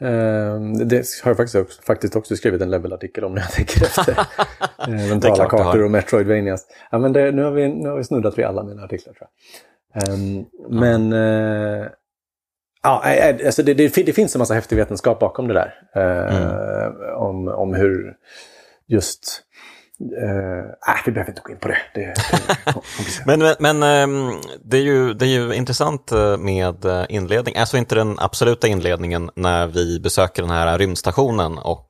Ehm, 0.00 0.88
det 0.88 1.06
har 1.22 1.30
jag 1.30 1.36
faktiskt 1.36 1.54
också, 1.54 1.82
faktiskt 1.82 2.16
också 2.16 2.36
skrivit 2.36 2.62
en 2.62 2.70
levelartikel 2.70 3.24
om 3.24 3.34
när 3.34 3.42
jag 3.42 3.50
tänker 3.50 3.82
efter. 3.82 4.12
Ehm, 4.88 5.08
mentala 5.08 5.48
kartor 5.48 5.82
och 5.82 5.90
Metroidvanias. 5.90 6.66
Ja, 6.90 6.98
men 6.98 7.12
det, 7.12 7.32
nu, 7.32 7.42
har 7.42 7.50
vi, 7.50 7.68
nu 7.68 7.88
har 7.88 7.96
vi 7.96 8.04
snuddat 8.04 8.38
vid 8.38 8.44
alla 8.44 8.62
mina 8.62 8.84
artiklar 8.84 9.14
tror 9.14 9.28
jag. 9.28 10.08
Um, 10.08 10.46
men 10.68 11.12
uh, 11.12 11.86
ja, 12.82 13.02
alltså 13.46 13.62
det, 13.62 13.74
det, 13.74 13.94
det, 13.94 14.12
finns 14.12 14.34
en 14.34 14.38
massa 14.38 14.54
häftig 14.54 14.76
vetenskap 14.76 15.18
bakom 15.18 15.48
det 15.48 15.54
där. 15.54 15.74
Mm. 15.94 17.16
om, 17.16 17.48
om 17.48 17.74
hur 17.74 18.14
just 18.86 19.42
Eh, 20.00 20.96
vi 21.06 21.12
behöver 21.12 21.30
inte 21.30 21.42
gå 21.44 21.52
in 21.52 21.58
på 21.58 21.68
det. 21.68 21.78
det, 21.94 22.00
det 22.00 22.74
men 23.26 23.38
men, 23.38 23.54
men 23.58 23.82
ehm, 23.82 24.40
det, 24.64 24.76
är 24.76 24.82
ju, 24.82 25.14
det 25.14 25.26
är 25.26 25.28
ju 25.28 25.54
intressant 25.54 26.12
eh, 26.12 26.36
med 26.36 26.84
eh, 26.84 27.04
inledning, 27.08 27.56
alltså 27.56 27.76
inte 27.76 27.94
den 27.94 28.18
absoluta 28.18 28.68
inledningen 28.68 29.30
när 29.34 29.66
vi 29.66 30.00
besöker 30.00 30.42
den 30.42 30.50
här 30.50 30.78
rymdstationen 30.78 31.58
och 31.58 31.88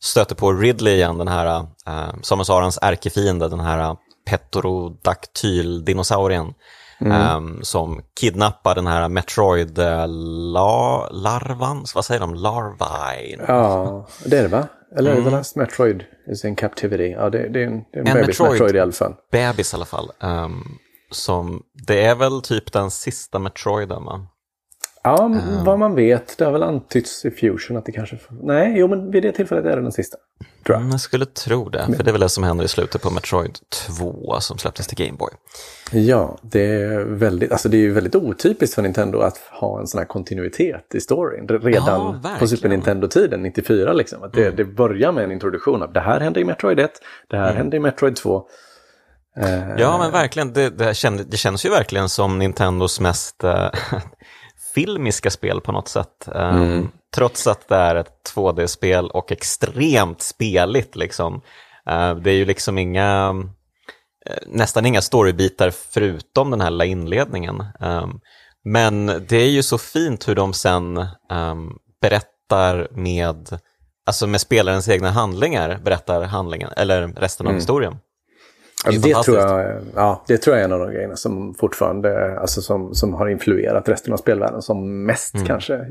stöter 0.00 0.34
på 0.34 0.52
Ridley 0.52 0.94
igen, 0.94 1.18
den 1.18 1.28
här 1.28 1.66
Samus 2.22 2.50
Arans 2.50 2.78
ärkefiende, 2.82 3.48
den 3.48 3.60
här 3.60 3.96
petrodaktyldinosaurien. 4.26 5.84
dinosaurien 5.84 6.54
Mm. 7.06 7.36
Um, 7.36 7.60
som 7.62 8.02
kidnappar 8.20 8.74
den 8.74 8.86
här 8.86 9.08
Metroid-larvan, 9.08 11.84
vad 11.94 12.04
säger 12.04 12.20
de, 12.20 12.34
larvae? 12.34 13.44
Ja, 13.48 14.06
det 14.24 14.38
är 14.38 14.42
det 14.42 14.48
va? 14.48 14.68
Eller 14.96 15.12
mm. 15.12 15.24
The 15.24 15.30
Last 15.30 15.56
Metroid 15.56 16.04
is 16.26 16.44
in 16.44 16.56
captivity. 16.56 17.10
Ja, 17.10 17.30
det, 17.30 17.48
det 17.48 17.62
är 17.62 17.66
en, 17.66 17.84
det 17.92 17.98
är 17.98 18.00
en, 18.00 18.08
en 18.08 18.14
bebis 18.14 18.28
Metroid, 18.28 18.52
Metroid, 18.52 18.76
i 18.76 18.80
alla 18.80 18.92
fall. 18.92 19.14
Bebis 19.32 19.72
i 19.72 19.76
alla 19.76 19.84
fall. 19.84 20.10
Um, 20.20 20.78
som, 21.10 21.62
det 21.86 22.04
är 22.04 22.14
väl 22.14 22.42
typ 22.42 22.72
den 22.72 22.90
sista 22.90 23.38
Metroiden 23.38 24.04
va? 24.04 24.26
Ja, 25.04 25.22
um, 25.22 25.64
vad 25.64 25.78
man 25.78 25.94
vet. 25.94 26.38
Det 26.38 26.44
har 26.44 26.52
väl 26.52 26.62
antytts 26.62 27.24
i 27.24 27.30
Fusion 27.30 27.76
att 27.76 27.86
det 27.86 27.92
kanske... 27.92 28.18
Nej, 28.42 28.74
jo 28.76 28.88
men 28.88 29.10
vid 29.10 29.22
det 29.22 29.32
tillfället 29.32 29.64
är 29.64 29.76
det 29.76 29.82
den 29.82 29.92
sista. 29.92 30.16
Tror 30.64 30.74
jag. 30.74 30.80
Mm, 30.80 30.90
jag 30.90 31.00
skulle 31.00 31.26
tro 31.26 31.68
det, 31.68 31.86
för 31.96 32.04
det 32.04 32.10
är 32.10 32.12
väl 32.12 32.20
det 32.20 32.28
som 32.28 32.44
händer 32.44 32.64
i 32.64 32.68
slutet 32.68 33.02
på 33.02 33.10
Metroid 33.10 33.58
2 33.70 34.40
som 34.40 34.58
släpptes 34.58 34.86
till 34.86 35.06
Game 35.06 35.18
Boy. 35.18 35.30
Ja, 35.92 36.38
det 36.42 36.82
är 36.82 37.04
väldigt, 37.04 37.52
alltså 37.52 37.68
det 37.68 37.76
är 37.76 37.90
väldigt 37.90 38.14
otypiskt 38.14 38.74
för 38.74 38.82
Nintendo 38.82 39.18
att 39.18 39.38
ha 39.38 39.80
en 39.80 39.86
sån 39.86 39.98
här 39.98 40.06
kontinuitet 40.06 40.94
i 40.94 41.00
storyn. 41.00 41.48
Redan 41.48 42.20
ja, 42.24 42.30
på 42.38 42.46
Super 42.46 42.68
Nintendo-tiden, 42.68 43.42
94 43.42 43.92
liksom. 43.92 44.22
Att 44.22 44.32
det, 44.32 44.42
mm. 44.42 44.56
det 44.56 44.64
börjar 44.64 45.12
med 45.12 45.24
en 45.24 45.32
introduktion 45.32 45.82
av 45.82 45.92
det 45.92 46.00
här 46.00 46.20
hände 46.20 46.40
i 46.40 46.44
Metroid 46.44 46.80
1, 46.80 46.90
det 47.28 47.36
här 47.36 47.44
mm. 47.44 47.56
hände 47.56 47.76
i 47.76 47.80
Metroid 47.80 48.16
2. 48.16 48.46
Ja, 49.78 49.98
men 49.98 50.10
verkligen. 50.10 50.52
Det, 50.52 50.70
det, 50.70 50.94
känns, 50.94 51.26
det 51.26 51.36
känns 51.36 51.66
ju 51.66 51.70
verkligen 51.70 52.08
som 52.08 52.38
Nintendos 52.38 53.00
mest 53.00 53.44
äh, 53.44 53.66
filmiska 54.74 55.30
spel 55.30 55.60
på 55.60 55.72
något 55.72 55.88
sätt. 55.88 56.28
Mm. 56.34 56.88
Trots 57.14 57.46
att 57.46 57.68
det 57.68 57.76
är 57.76 57.94
ett 57.94 58.32
2D-spel 58.34 59.10
och 59.10 59.32
extremt 59.32 60.22
speligt. 60.22 60.96
Liksom. 60.96 61.34
Uh, 61.90 62.14
det 62.14 62.30
är 62.30 62.34
ju 62.34 62.44
liksom 62.44 62.78
inga, 62.78 63.32
uh, 63.32 63.44
nästan 64.46 64.86
inga 64.86 65.02
storybitar 65.02 65.70
förutom 65.70 66.50
den 66.50 66.60
här 66.60 66.70
lilla 66.70 66.84
inledningen. 66.84 67.64
Men 68.64 69.06
det 69.06 69.36
är 69.36 69.50
ju 69.50 69.62
så 69.62 69.78
fint 69.78 70.28
hur 70.28 70.34
de 70.34 70.52
sen 70.52 71.06
berättar 72.00 72.88
med, 72.90 73.58
alltså 74.06 74.26
med 74.26 74.40
spelarens 74.40 74.88
egna 74.88 75.10
handlingar, 75.10 75.80
berättar 75.84 76.22
handlingen, 76.22 76.70
eller 76.76 77.08
resten 77.08 77.46
av 77.46 77.50
mm. 77.50 77.60
historien. 77.60 77.96
Det, 78.84 78.98
det 78.98 79.22
tror 79.22 79.38
jag, 79.38 79.80
ja, 79.94 80.22
det 80.26 80.38
tror 80.38 80.56
jag 80.56 80.60
är 80.60 80.64
en 80.64 80.72
av 80.72 80.78
de 80.78 80.92
grejerna 80.92 81.16
som 81.16 81.54
fortfarande 81.54 82.38
alltså 82.40 82.60
som, 82.60 82.94
som 82.94 83.14
har 83.14 83.28
influerat 83.28 83.88
resten 83.88 84.12
av 84.12 84.16
spelvärlden 84.16 84.62
som 84.62 85.04
mest 85.04 85.34
mm. 85.34 85.46
kanske. 85.46 85.86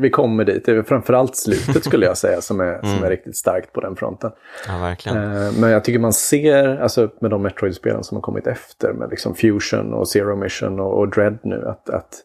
Vi 0.00 0.10
kommer 0.10 0.44
dit, 0.44 0.66
det 0.66 0.72
är 0.72 0.82
framförallt 0.82 1.36
slutet 1.36 1.84
skulle 1.84 2.06
jag 2.06 2.18
säga 2.18 2.40
som 2.40 2.60
är, 2.60 2.78
mm. 2.78 2.96
som 2.96 3.04
är 3.04 3.10
riktigt 3.10 3.36
starkt 3.36 3.72
på 3.72 3.80
den 3.80 3.96
fronten. 3.96 4.30
Ja, 4.68 4.78
verkligen. 4.78 5.18
Eh, 5.18 5.52
men 5.58 5.70
jag 5.70 5.84
tycker 5.84 5.98
man 5.98 6.12
ser, 6.12 6.80
alltså 6.80 7.10
med 7.20 7.30
de 7.30 7.42
Metroid-spelen 7.42 8.04
som 8.04 8.16
har 8.16 8.22
kommit 8.22 8.46
efter, 8.46 8.92
med 8.92 9.10
liksom 9.10 9.34
Fusion 9.34 9.94
och 9.94 10.08
Zero 10.08 10.36
Mission 10.36 10.80
och, 10.80 10.98
och 10.98 11.08
Dread 11.08 11.38
nu, 11.42 11.68
att, 11.68 11.90
att 11.90 12.22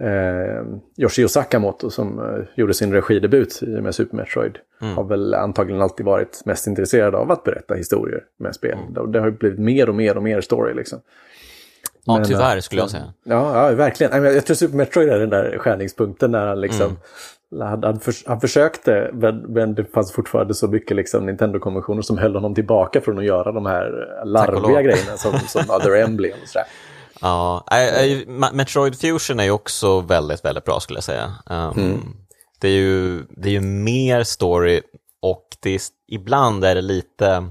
Eh, 0.00 0.64
Yoshio 0.96 1.28
Sakamoto 1.28 1.90
som 1.90 2.18
eh, 2.18 2.44
gjorde 2.54 2.74
sin 2.74 2.92
regidebut 2.92 3.62
med 3.62 3.94
Super 3.94 4.16
Metroid 4.16 4.58
mm. 4.80 4.96
har 4.96 5.04
väl 5.04 5.34
antagligen 5.34 5.82
alltid 5.82 6.06
varit 6.06 6.42
mest 6.44 6.66
intresserad 6.66 7.14
av 7.14 7.30
att 7.30 7.44
berätta 7.44 7.74
historier 7.74 8.22
med 8.38 8.54
spel. 8.54 8.78
Mm. 8.88 9.12
Det 9.12 9.20
har 9.20 9.30
blivit 9.30 9.58
mer 9.58 9.88
och 9.88 9.94
mer 9.94 10.16
och 10.16 10.22
mer 10.22 10.40
story 10.40 10.74
liksom. 10.74 11.00
Ja, 12.04 12.16
Men, 12.16 12.24
tyvärr 12.24 12.56
eh, 12.56 12.60
skulle 12.60 12.80
jag 12.80 12.90
säga. 12.90 13.12
Ja, 13.24 13.70
ja, 13.70 13.74
verkligen. 13.74 14.24
Jag 14.24 14.46
tror 14.46 14.54
Super 14.54 14.76
Metroid 14.76 15.08
är 15.08 15.18
den 15.18 15.30
där 15.30 15.58
skärningspunkten 15.58 16.30
när 16.30 16.46
han 16.46 16.60
liksom 16.60 16.86
mm. 16.86 16.96
Han, 17.50 17.82
han, 17.82 18.00
för, 18.00 18.14
han 18.26 18.40
försökte, 18.40 19.10
men, 19.12 19.36
men, 19.38 19.74
det 19.74 19.84
fanns 19.84 20.12
fortfarande 20.12 20.54
så 20.54 20.68
mycket 20.68 20.96
liksom 20.96 21.26
Nintendo-konventioner 21.26 22.02
som 22.02 22.18
höll 22.18 22.34
honom 22.34 22.54
tillbaka 22.54 23.00
från 23.00 23.18
att 23.18 23.24
göra 23.24 23.52
de 23.52 23.66
här 23.66 24.22
larviga 24.24 24.82
grejerna 24.82 25.16
som, 25.16 25.32
som 25.32 25.62
Other 25.76 25.96
Emblem. 25.96 26.32
Och 26.42 26.48
sådär. 26.48 26.66
Ja, 27.20 27.64
Metroid 28.52 29.00
Fusion 29.00 29.40
är 29.40 29.44
ju 29.44 29.50
också 29.50 30.00
väldigt, 30.00 30.44
väldigt 30.44 30.64
bra 30.64 30.80
skulle 30.80 30.96
jag 30.96 31.04
säga. 31.04 31.34
Um, 31.46 31.78
mm. 31.78 32.16
det, 32.60 32.68
är 32.68 32.72
ju, 32.72 33.22
det 33.22 33.48
är 33.48 33.52
ju 33.52 33.60
mer 33.60 34.24
story 34.24 34.82
och 35.22 35.44
det 35.60 35.74
är, 35.74 35.80
ibland 36.08 36.64
är 36.64 36.74
det 36.74 36.80
lite 36.80 37.50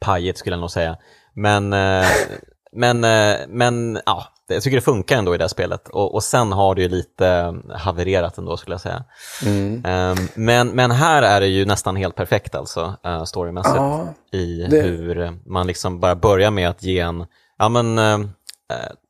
pajigt 0.00 0.38
skulle 0.38 0.54
jag 0.56 0.60
nog 0.60 0.70
säga. 0.70 0.96
Men, 1.34 1.72
uh, 1.72 2.06
men, 2.72 3.04
uh, 3.04 3.36
men 3.48 4.00
ja, 4.06 4.24
jag 4.48 4.62
tycker 4.62 4.76
det 4.76 4.82
funkar 4.82 5.18
ändå 5.18 5.34
i 5.34 5.38
det 5.38 5.44
här 5.44 5.48
spelet. 5.48 5.88
Och, 5.88 6.14
och 6.14 6.24
sen 6.24 6.52
har 6.52 6.74
det 6.74 6.82
ju 6.82 6.88
lite 6.88 7.54
havererat 7.74 8.38
ändå 8.38 8.56
skulle 8.56 8.74
jag 8.74 8.80
säga. 8.80 9.04
Mm. 9.44 9.74
Um, 9.74 10.28
men, 10.34 10.68
men 10.68 10.90
här 10.90 11.22
är 11.22 11.40
det 11.40 11.46
ju 11.46 11.64
nästan 11.64 11.96
helt 11.96 12.14
perfekt 12.14 12.54
alltså, 12.54 12.96
uh, 13.06 13.24
storymässigt. 13.24 13.76
Ja, 13.76 14.14
I 14.32 14.66
det... 14.70 14.82
hur 14.82 15.38
man 15.46 15.66
liksom 15.66 16.00
bara 16.00 16.16
börjar 16.16 16.50
med 16.50 16.68
att 16.68 16.82
ge 16.82 16.98
en, 16.98 17.26
ja 17.58 17.68
men 17.68 17.98
Eh, 17.98 18.18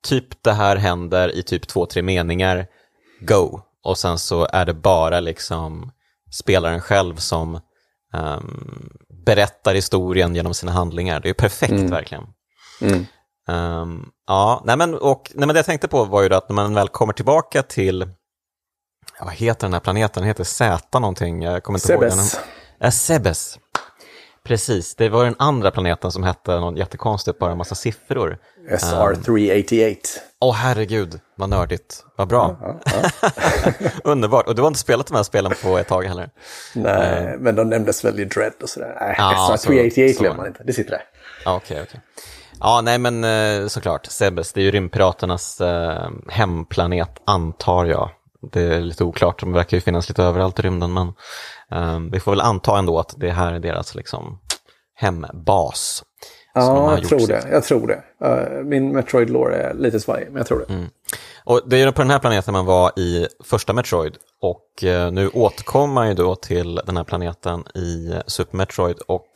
typ 0.03 0.43
det 0.43 0.53
här 0.53 0.77
händer 0.77 1.35
i 1.37 1.43
typ 1.43 1.69
två, 1.69 1.87
tre 1.87 2.03
meningar, 2.03 2.67
go. 3.21 3.61
Och 3.85 3.99
sen 3.99 4.19
så 4.19 4.49
är 4.53 4.67
det 4.67 4.75
bara 4.75 5.21
liksom 5.21 5.93
spelaren 6.31 6.81
själv 6.81 7.17
som 7.17 7.61
um, 8.15 8.91
berättar 9.27 9.75
historien 9.75 10.35
genom 10.35 10.55
sina 10.55 10.73
handlingar. 10.73 11.21
Det 11.21 11.29
är 11.29 11.35
perfekt 11.35 11.73
mm. 11.73 11.91
verkligen. 11.91 12.25
Mm. 12.81 13.07
Um, 13.49 14.11
ja, 14.27 14.63
nej 14.65 14.77
men, 14.77 14.95
och, 14.95 15.33
nej 15.35 15.47
men 15.47 15.55
det 15.55 15.59
jag 15.59 15.67
tänkte 15.67 15.89
på 15.89 16.05
var 16.05 16.23
ju 16.23 16.35
att 16.35 16.49
när 16.49 16.55
man 16.55 16.75
väl 16.75 16.89
kommer 16.89 17.13
tillbaka 17.13 17.63
till, 17.63 18.09
vad 19.21 19.33
heter 19.33 19.67
den 19.67 19.73
här 19.73 19.81
planeten, 19.81 20.21
den 20.21 20.29
heter 20.29 20.45
Z 20.45 20.99
någonting, 20.99 21.43
jag 21.43 21.63
kommer 21.63 21.79
inte 21.79 21.87
Sebes. 21.87 22.15
ihåg 22.17 22.43
den. 22.79 22.87
Äh, 22.87 22.91
Sebes. 22.91 23.59
Precis, 24.51 24.95
det 24.95 25.09
var 25.09 25.25
den 25.25 25.35
andra 25.39 25.71
planeten 25.71 26.13
som 26.13 26.23
hette 26.23 26.61
något 26.61 26.79
jättekonstigt, 26.79 27.39
bara 27.39 27.53
en 27.53 27.59
massa 27.59 27.75
siffror. 27.75 28.39
SR388. 28.71 29.97
Åh 30.41 30.51
oh, 30.51 30.55
herregud, 30.55 31.21
vad 31.35 31.49
nördigt, 31.49 32.05
vad 32.17 32.29
bra. 32.29 32.57
Ja, 32.61 32.81
ja, 32.85 33.11
ja. 33.23 33.91
Underbart, 34.05 34.47
och 34.47 34.55
du 34.55 34.63
har 34.63 34.69
inte 34.69 34.81
spelat 34.81 35.07
de 35.07 35.15
här 35.15 35.23
spelen 35.23 35.53
på 35.63 35.79
ett 35.79 35.89
tag 35.89 36.05
heller? 36.05 36.31
Nej, 36.75 37.35
uh, 37.35 37.41
men 37.41 37.55
de 37.55 37.69
nämndes 37.69 38.05
väl 38.05 38.21
i 38.21 38.25
Dread 38.25 38.53
och 38.63 38.69
sådär. 38.69 38.97
Nej, 39.01 39.17
SR388 39.17 40.19
glömmer 40.19 40.37
man 40.37 40.47
inte, 40.47 40.65
det 40.65 40.73
sitter 40.73 40.91
där. 40.91 41.03
Okej, 41.47 41.57
okay, 41.57 41.83
okej. 41.83 41.83
Okay. 41.83 42.01
Ja, 42.61 42.81
nej 42.81 42.99
men 42.99 43.25
eh, 43.25 43.67
såklart, 43.67 44.07
Sebes, 44.07 44.53
det 44.53 44.61
är 44.61 44.65
ju 44.65 44.71
rymdpiraternas 44.71 45.61
eh, 45.61 46.11
hemplanet, 46.29 47.23
antar 47.25 47.85
jag. 47.85 48.11
Det 48.53 48.63
är 48.63 48.81
lite 48.81 49.05
oklart, 49.05 49.41
de 49.41 49.53
verkar 49.53 49.77
ju 49.77 49.81
finnas 49.81 50.09
lite 50.09 50.23
överallt 50.23 50.59
i 50.59 50.63
rymden, 50.63 50.93
men 50.93 51.13
um, 51.71 52.11
vi 52.11 52.21
får 52.21 52.33
väl 52.33 52.41
anta 52.41 52.79
ändå 52.79 52.99
att 52.99 53.15
det 53.17 53.31
här 53.31 53.53
är 53.53 53.59
deras 53.59 53.95
liksom, 53.95 54.39
hembas. 54.95 56.05
Ja, 56.55 56.99
jag 56.99 57.09
tror 57.09 57.27
det. 57.27 57.49
Jag 57.51 57.65
tror 57.65 57.87
det. 57.87 58.27
Uh, 58.27 58.65
min 58.65 58.93
Metroid-lore 58.93 59.57
är 59.57 59.75
lite 59.75 60.01
svajig, 60.01 60.27
men 60.29 60.37
jag 60.37 60.47
tror 60.47 60.59
det. 60.59 60.75
Mm. 60.75 60.87
Och 61.45 61.63
det 61.67 61.83
är 61.83 61.93
på 61.93 62.03
den 62.03 62.11
här 62.11 62.19
planeten 62.19 62.53
man 62.53 62.67
var 62.67 62.99
i 62.99 63.27
första 63.45 63.73
Metroid 63.73 64.17
och 64.43 64.85
uh, 64.85 65.11
nu 65.13 65.29
återkommer 65.29 65.95
man 65.95 66.09
ju 66.09 66.15
då 66.15 66.35
till 66.35 66.81
den 66.87 66.97
här 66.97 67.05
planeten 67.05 67.65
i 67.75 68.15
Super 68.27 68.57
Metroid 68.57 68.99
och 68.99 69.27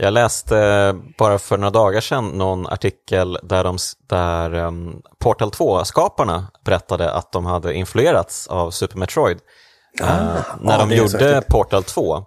jag 0.00 0.12
läste 0.12 0.94
bara 1.18 1.38
för 1.38 1.58
några 1.58 1.70
dagar 1.70 2.00
sedan 2.00 2.28
någon 2.28 2.66
artikel 2.66 3.38
där, 3.42 3.64
de, 3.64 3.78
där 4.08 4.54
um, 4.54 5.02
Portal 5.18 5.50
2-skaparna 5.50 6.44
berättade 6.64 7.12
att 7.12 7.32
de 7.32 7.46
hade 7.46 7.74
influerats 7.74 8.46
av 8.46 8.70
Super 8.70 8.98
Metroid 8.98 9.38
ah, 10.02 10.06
uh, 10.06 10.42
när 10.60 10.72
ja, 10.72 10.78
de 10.78 10.96
gjorde 10.96 11.42
Portal 11.48 11.84
2. 11.84 12.16
Um, 12.16 12.24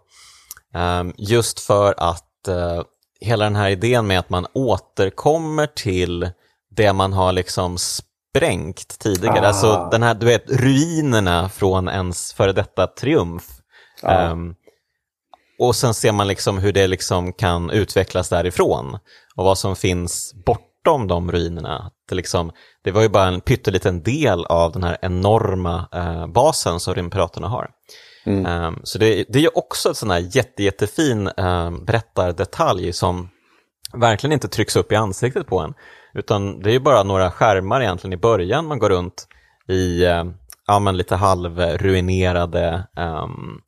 ehm, 0.75 1.13
just 1.17 1.59
för 1.59 1.93
att 1.97 2.47
uh, 2.47 2.83
hela 3.21 3.43
den 3.43 3.55
här 3.55 3.69
idén 3.69 4.07
med 4.07 4.19
att 4.19 4.29
man 4.29 4.47
återkommer 4.53 5.67
till 5.67 6.29
det 6.75 6.93
man 6.93 7.13
har 7.13 7.31
liksom 7.31 7.77
sprängt 7.77 8.99
tidigare, 8.99 9.47
alltså 9.47 9.67
ah. 9.67 9.77
alltså 9.77 9.89
den 9.91 10.03
här, 10.03 10.13
du 10.13 10.25
vet, 10.25 10.51
ruinerna 10.51 11.49
från 11.49 11.89
ens 11.89 12.33
före 12.33 12.53
detta 12.53 12.87
triumf. 12.87 13.43
Ah. 14.03 14.31
Um, 14.31 14.55
och 15.59 15.75
sen 15.75 15.93
ser 15.93 16.11
man 16.11 16.27
liksom 16.27 16.57
hur 16.57 16.73
det 16.73 16.87
liksom 16.87 17.33
kan 17.33 17.69
utvecklas 17.69 18.29
därifrån 18.29 18.97
och 19.35 19.45
vad 19.45 19.57
som 19.57 19.75
finns 19.75 20.33
bortom 20.45 21.07
de 21.07 21.31
ruinerna. 21.31 21.91
Det, 22.11 22.15
liksom, 22.15 22.51
det 22.83 22.91
var 22.91 23.01
ju 23.01 23.09
bara 23.09 23.27
en 23.27 23.41
pytteliten 23.41 24.03
del 24.03 24.45
av 24.45 24.71
den 24.71 24.83
här 24.83 24.97
enorma 25.01 25.87
eh, 25.93 26.27
basen 26.27 26.79
som 26.79 26.95
rymdpiraterna 26.95 27.47
har. 27.47 27.69
Mm. 28.25 28.65
Um, 28.65 28.81
så 28.83 28.97
det, 28.97 29.25
det 29.29 29.39
är 29.39 29.43
ju 29.43 29.49
också 29.55 29.89
en 29.89 29.95
sån 29.95 30.11
här 30.11 30.35
jätte, 30.35 30.63
jättefin 30.63 31.29
um, 31.37 31.85
berättardetalj 31.85 32.93
som 32.93 33.29
verkligen 33.93 34.33
inte 34.33 34.47
trycks 34.47 34.75
upp 34.75 34.91
i 34.91 34.95
ansiktet 34.95 35.47
på 35.47 35.59
en. 35.59 35.73
Utan 36.13 36.59
det 36.59 36.69
är 36.69 36.73
ju 36.73 36.79
bara 36.79 37.03
några 37.03 37.31
skärmar 37.31 37.81
egentligen 37.81 38.13
i 38.13 38.21
början 38.21 38.67
man 38.67 38.79
går 38.79 38.89
runt 38.89 39.27
i 39.67 40.05
uh, 40.05 40.23
ja, 40.67 40.79
men 40.79 40.97
lite 40.97 41.15
halvruinerade, 41.15 42.87
um, 42.97 43.61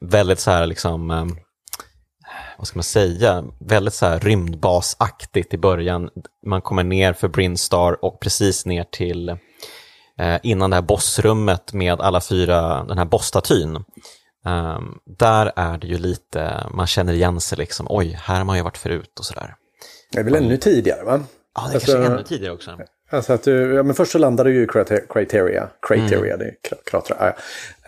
väldigt 0.00 0.40
så 0.40 0.50
här 0.50 0.66
liksom, 0.66 1.10
vad 2.60 2.66
ska 2.66 2.76
man 2.76 2.84
säga, 2.84 3.44
väldigt 3.58 3.94
så 3.94 4.06
här 4.06 4.20
rymdbasaktigt 4.20 5.54
i 5.54 5.58
början. 5.58 6.10
Man 6.46 6.62
kommer 6.62 6.84
ner 6.84 7.12
för 7.12 7.28
Brinstar 7.28 8.04
och 8.04 8.20
precis 8.20 8.66
ner 8.66 8.84
till 8.84 9.28
eh, 10.18 10.38
innan 10.42 10.70
det 10.70 10.76
här 10.76 10.82
bossrummet 10.82 11.72
med 11.72 12.00
alla 12.00 12.20
fyra, 12.20 12.84
den 12.84 12.98
här 12.98 13.04
bossstatyn. 13.04 13.76
Um, 14.44 14.98
där 15.18 15.52
är 15.56 15.78
det 15.78 15.86
ju 15.86 15.98
lite, 15.98 16.66
man 16.70 16.86
känner 16.86 17.12
igen 17.12 17.40
sig 17.40 17.58
liksom, 17.58 17.86
oj, 17.88 18.18
här 18.22 18.36
har 18.36 18.44
man 18.44 18.56
ju 18.56 18.62
varit 18.62 18.78
förut 18.78 19.18
och 19.18 19.24
sådär. 19.24 19.54
Det 20.12 20.18
är 20.18 20.24
väl 20.24 20.34
ännu 20.34 20.56
tidigare 20.56 21.04
va? 21.04 21.20
Ja, 21.54 21.62
det 21.62 21.70
är 21.70 21.74
alltså, 21.74 21.92
kanske 21.92 22.12
ännu 22.12 22.22
tidigare 22.22 22.54
också. 22.54 22.78
Alltså 23.10 23.32
att 23.32 23.42
du, 23.42 23.74
ja, 23.74 23.82
men 23.82 23.94
först 23.94 24.12
så 24.12 24.18
landar 24.18 24.44
du 24.44 24.54
ju 24.54 24.62
i 24.62 24.66
Criteria, 24.66 25.68
Criteria, 25.82 26.34
mm. 26.34 26.38
det 26.38 26.44
är 26.44 26.56
kratra. 26.90 27.34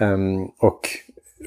Um, 0.00 0.44
och 0.44 0.88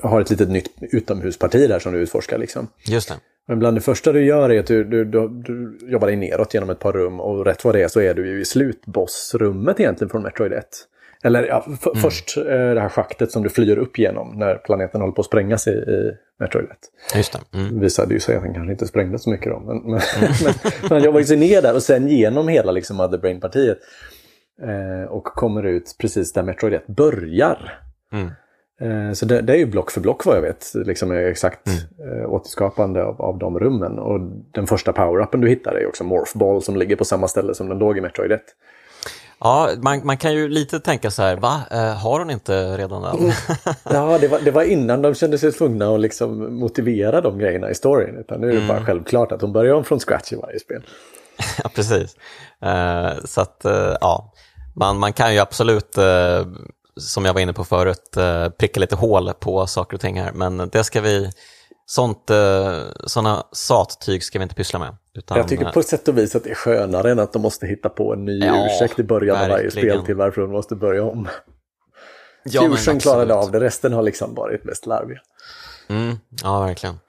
har 0.04 0.22
ett 0.22 0.30
litet 0.30 0.50
nytt 0.50 0.70
utomhusparti 0.80 1.68
där 1.68 1.80
som 1.80 1.94
du 1.94 2.00
utforskar 2.00 2.38
liksom. 2.38 2.68
Just 2.88 3.10
det. 3.10 3.16
Men 3.48 3.60
bland 3.60 3.78
det 3.78 3.82
första 3.82 4.12
du 4.12 4.26
gör 4.26 4.50
är 4.50 4.60
att 4.60 4.68
du, 4.68 4.84
du, 4.84 5.06
du, 5.06 5.28
du 5.28 5.78
jobbar 5.82 6.08
dig 6.08 6.16
neråt 6.16 6.54
genom 6.54 6.70
ett 6.70 6.80
par 6.80 6.92
rum 6.92 7.20
och 7.20 7.46
rätt 7.46 7.64
vad 7.66 7.76
det 7.76 7.84
är 7.84 7.88
så 7.88 8.02
är 8.02 8.14
du 8.14 8.28
ju 8.28 8.42
i 8.42 8.46
slutbossrummet 8.46 9.80
egentligen 9.80 10.10
från 10.10 10.24
Metroid 10.24 10.54
1. 10.54 10.66
Eller 11.24 11.44
ja, 11.44 11.64
mm. 11.68 11.78
först 12.02 12.38
eh, 12.38 12.44
det 12.44 12.82
här 12.82 12.90
schaktet 12.90 13.32
som 13.32 13.44
du 13.44 13.50
flyr 13.50 13.78
upp 13.78 14.00
genom 14.00 14.40
när 14.40 14.56
planeten 14.56 15.02
håller 15.02 15.14
på 15.14 15.22
att 15.22 15.26
sprängas 15.26 15.68
i, 15.68 15.72
i 15.72 16.12
Metroid 16.40 16.66
1. 16.66 16.78
Just 17.16 17.34
det. 17.52 17.58
Mm. 17.58 17.80
visade 17.80 18.14
ju 18.14 18.20
sig 18.20 18.36
att 18.36 18.44
den 18.44 18.54
kanske 18.54 18.72
inte 18.72 18.88
sprängdes 18.88 19.24
så 19.24 19.30
mycket 19.30 19.52
då. 19.52 19.60
Men, 19.60 19.78
men, 19.78 20.02
mm. 20.18 20.34
men, 20.44 20.54
men 20.90 21.04
jag 21.04 21.12
var 21.12 21.20
ju 21.20 21.36
ner 21.36 21.62
där 21.62 21.76
och 21.76 21.84
sen 21.84 22.08
genom 22.08 22.48
hela 22.48 22.72
liksom, 22.72 22.98
Mother 22.98 23.18
Brain-partiet. 23.18 23.78
Eh, 24.62 25.12
och 25.12 25.24
kommer 25.24 25.64
ut 25.64 25.96
precis 26.00 26.34
där 26.34 26.44
Metroid 26.44 26.74
1 26.74 26.88
börjar. 26.88 27.80
Mm. 28.14 28.32
Eh, 28.82 29.14
så 29.14 29.26
det, 29.26 29.42
det, 29.42 29.54
är 29.54 29.58
ju 29.58 29.66
block 29.66 29.92
för 29.92 30.02
block 30.02 30.26
vad 30.26 30.38
jag 30.38 30.42
vet, 30.42 30.72
liksom 30.74 31.12
exakt 31.12 31.68
mm. 31.68 32.22
eh, 32.22 32.30
återskapande 32.30 33.04
av, 33.04 33.22
av 33.22 33.38
de 33.38 33.60
rummen. 33.60 34.00
Och 34.00 34.20
den 34.52 34.68
första 34.68 34.92
power-upen 34.92 35.42
du 35.42 35.50
hittar 35.50 35.76
är 35.76 35.88
också 35.88 36.04
Morph 36.04 36.38
Ball 36.38 36.62
som 36.62 36.76
ligger 36.76 36.96
på 36.96 37.06
samma 37.06 37.28
ställe 37.28 37.54
som 37.54 37.70
den 37.70 37.78
låg 37.78 37.98
i 37.98 38.02
Metroid 38.02 38.32
1. 38.32 38.42
Ja, 39.40 39.70
man, 39.78 40.06
man 40.06 40.18
kan 40.18 40.34
ju 40.34 40.50
lite 40.50 40.80
tänka 40.80 41.12
så 41.12 41.22
här, 41.22 41.38
va, 41.38 41.62
eh, 41.72 41.94
har 41.94 42.20
hon 42.20 42.30
inte 42.30 42.78
redan 42.78 43.02
den? 43.02 43.18
Mm. 43.18 43.32
ja, 43.84 44.18
det 44.18 44.28
var, 44.28 44.40
det 44.40 44.52
var 44.52 44.64
innan 44.64 45.02
de 45.02 45.16
kände 45.16 45.38
sig 45.38 45.52
tvungna 45.52 45.96
att 45.96 46.00
liksom 46.00 46.60
motivera 46.60 47.22
de 47.22 47.40
grejerna 47.40 47.70
i 47.70 47.76
storyn. 47.76 48.18
Utan 48.18 48.42
nu 48.42 48.48
är 48.48 48.52
det 48.52 48.58
mm. 48.58 48.68
bara 48.68 48.86
självklart 48.86 49.32
att 49.32 49.40
de 49.40 49.54
börjar 49.54 49.74
om 49.74 49.84
från 49.84 50.00
scratch 50.00 50.34
i 50.34 50.36
varje 50.36 50.60
spel. 50.60 50.84
ja, 51.64 51.70
precis. 51.76 52.16
Uh, 52.64 53.26
så 53.26 53.42
att, 53.42 53.62
uh, 53.66 53.96
ja, 54.02 54.34
man, 54.76 55.00
man 55.00 55.14
kan 55.14 55.34
ju 55.34 55.40
absolut 55.40 55.98
uh, 55.98 56.04
som 57.00 57.26
jag 57.26 57.34
var 57.34 57.42
inne 57.42 57.54
på 57.54 57.64
förut, 57.64 58.18
eh, 58.18 58.50
pricka 58.50 58.80
lite 58.80 58.96
hål 58.96 59.34
på 59.34 59.68
saker 59.68 59.98
och 59.98 60.02
ting 60.02 60.22
här. 60.22 60.32
Men 60.32 60.70
det 60.72 60.84
ska 60.84 61.02
vi, 61.02 61.32
sånt, 61.86 62.30
eh, 62.30 62.80
sådana 63.08 63.44
sattyg 63.52 64.24
ska 64.24 64.40
vi 64.40 64.44
inte 64.44 64.56
pyssla 64.56 64.80
med. 64.80 64.96
Utan, 65.14 65.38
jag 65.38 65.48
tycker 65.48 65.72
på 65.72 65.84
sätt 65.84 66.08
och 66.08 66.18
vis 66.18 66.36
att 66.36 66.44
det 66.44 66.50
är 66.50 66.56
skönare 66.56 67.12
än 67.12 67.20
att 67.20 67.34
de 67.34 67.42
måste 67.42 67.68
hitta 67.68 67.90
på 67.90 68.14
en 68.14 68.26
ny 68.26 68.40
ja, 68.40 68.66
ursäkt 68.66 69.00
i 69.00 69.04
början 69.04 69.38
verkligen. 69.38 69.52
av 69.52 69.58
varje 69.58 69.72
spel 69.72 70.06
till 70.06 70.16
varför 70.16 70.42
de 70.42 70.52
måste 70.52 70.76
börja 70.76 71.04
om. 71.04 71.28
Ja, 72.44 72.62
Fusion 72.62 73.00
klarade 73.00 73.34
av 73.34 73.52
det, 73.52 73.60
resten 73.60 73.94
har 73.94 74.04
liksom 74.04 74.36
varit 74.36 74.64
mest 74.64 74.86
larviga. 74.86 75.20
Mm, 75.88 76.16
ja, 76.44 76.60
verkligen. 76.60 77.00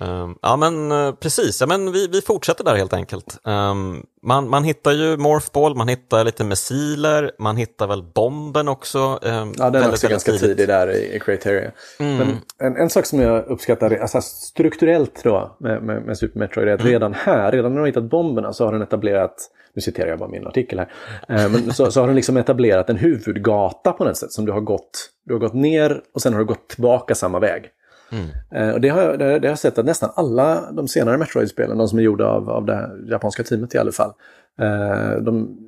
Um, 0.00 0.38
ja 0.42 0.56
men 0.56 0.92
uh, 0.92 1.14
precis, 1.14 1.60
ja, 1.60 1.66
men 1.66 1.92
vi, 1.92 2.08
vi 2.08 2.20
fortsätter 2.20 2.64
där 2.64 2.74
helt 2.74 2.92
enkelt. 2.92 3.38
Um, 3.44 4.06
man, 4.22 4.48
man 4.48 4.64
hittar 4.64 4.92
ju 4.92 5.16
Morphball, 5.16 5.76
man 5.76 5.88
hittar 5.88 6.24
lite 6.24 6.44
missiler, 6.44 7.30
man 7.38 7.56
hittar 7.56 7.86
väl 7.86 8.02
bomben 8.02 8.68
också. 8.68 8.98
Um, 8.98 9.54
ja, 9.58 9.70
den 9.70 9.82
är 9.82 9.88
också 9.88 10.08
ganska 10.08 10.32
tidigt. 10.32 10.46
tidig 10.46 10.68
där 10.68 10.90
i, 10.90 11.16
i 11.16 11.20
Criteria. 11.20 11.70
Mm. 11.98 12.16
Men 12.16 12.36
en, 12.58 12.76
en 12.76 12.90
sak 12.90 13.06
som 13.06 13.20
jag 13.20 13.46
uppskattar, 13.46 13.96
alltså 13.96 14.20
strukturellt 14.20 15.20
då 15.24 15.56
med, 15.60 15.82
med, 15.82 16.02
med 16.02 16.18
Super 16.18 16.38
Metroid, 16.38 16.68
är 16.68 16.72
att 16.72 16.80
mm. 16.80 16.92
redan 16.92 17.14
här, 17.14 17.52
redan 17.52 17.70
när 17.70 17.76
de 17.76 17.80
har 17.80 17.86
hittat 17.86 18.10
bomberna 18.10 18.52
så 18.52 18.64
har 18.64 18.72
den 18.72 18.82
etablerat 18.82 19.34
nu 19.74 19.82
citerar 19.82 20.08
jag 20.08 20.18
bara 20.18 20.28
min 20.28 20.46
artikel 20.46 20.78
här, 20.78 20.88
uh, 21.30 21.52
men 21.52 21.74
så, 21.74 21.90
så 21.90 22.00
har 22.00 22.06
den 22.06 22.16
liksom 22.16 22.36
etablerat 22.36 22.90
en 22.90 22.96
huvudgata 22.96 23.92
på 23.92 24.04
något 24.04 24.16
sätt 24.16 24.32
som 24.32 24.44
du 24.44 24.52
har 24.52 24.60
gått, 24.60 25.10
du 25.24 25.32
har 25.32 25.40
gått 25.40 25.54
ner 25.54 26.00
och 26.14 26.22
sen 26.22 26.32
har 26.32 26.40
du 26.40 26.46
gått 26.46 26.68
tillbaka 26.68 27.14
samma 27.14 27.38
väg. 27.38 27.70
Mm. 28.12 28.26
Eh, 28.54 28.74
och 28.74 28.80
det 28.80 28.88
har, 28.88 29.02
jag, 29.02 29.18
det, 29.18 29.38
det 29.38 29.48
har 29.48 29.52
jag 29.52 29.58
sett 29.58 29.78
att 29.78 29.86
nästan 29.86 30.10
alla 30.14 30.72
de 30.72 30.88
senare 30.88 31.18
Metroid-spelen, 31.18 31.78
de 31.78 31.88
som 31.88 31.98
är 31.98 32.02
gjorda 32.02 32.26
av, 32.26 32.50
av 32.50 32.66
det 32.66 32.90
japanska 33.10 33.42
teamet 33.42 33.74
i 33.74 33.78
alla 33.78 33.92
fall, 33.92 34.12
eh, 34.60 35.22
de 35.22 35.58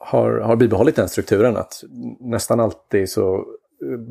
har, 0.00 0.38
har 0.38 0.56
bibehållit 0.56 0.96
den 0.96 1.08
strukturen 1.08 1.56
att 1.56 1.82
nästan 2.20 2.60
alltid 2.60 3.10
så 3.10 3.44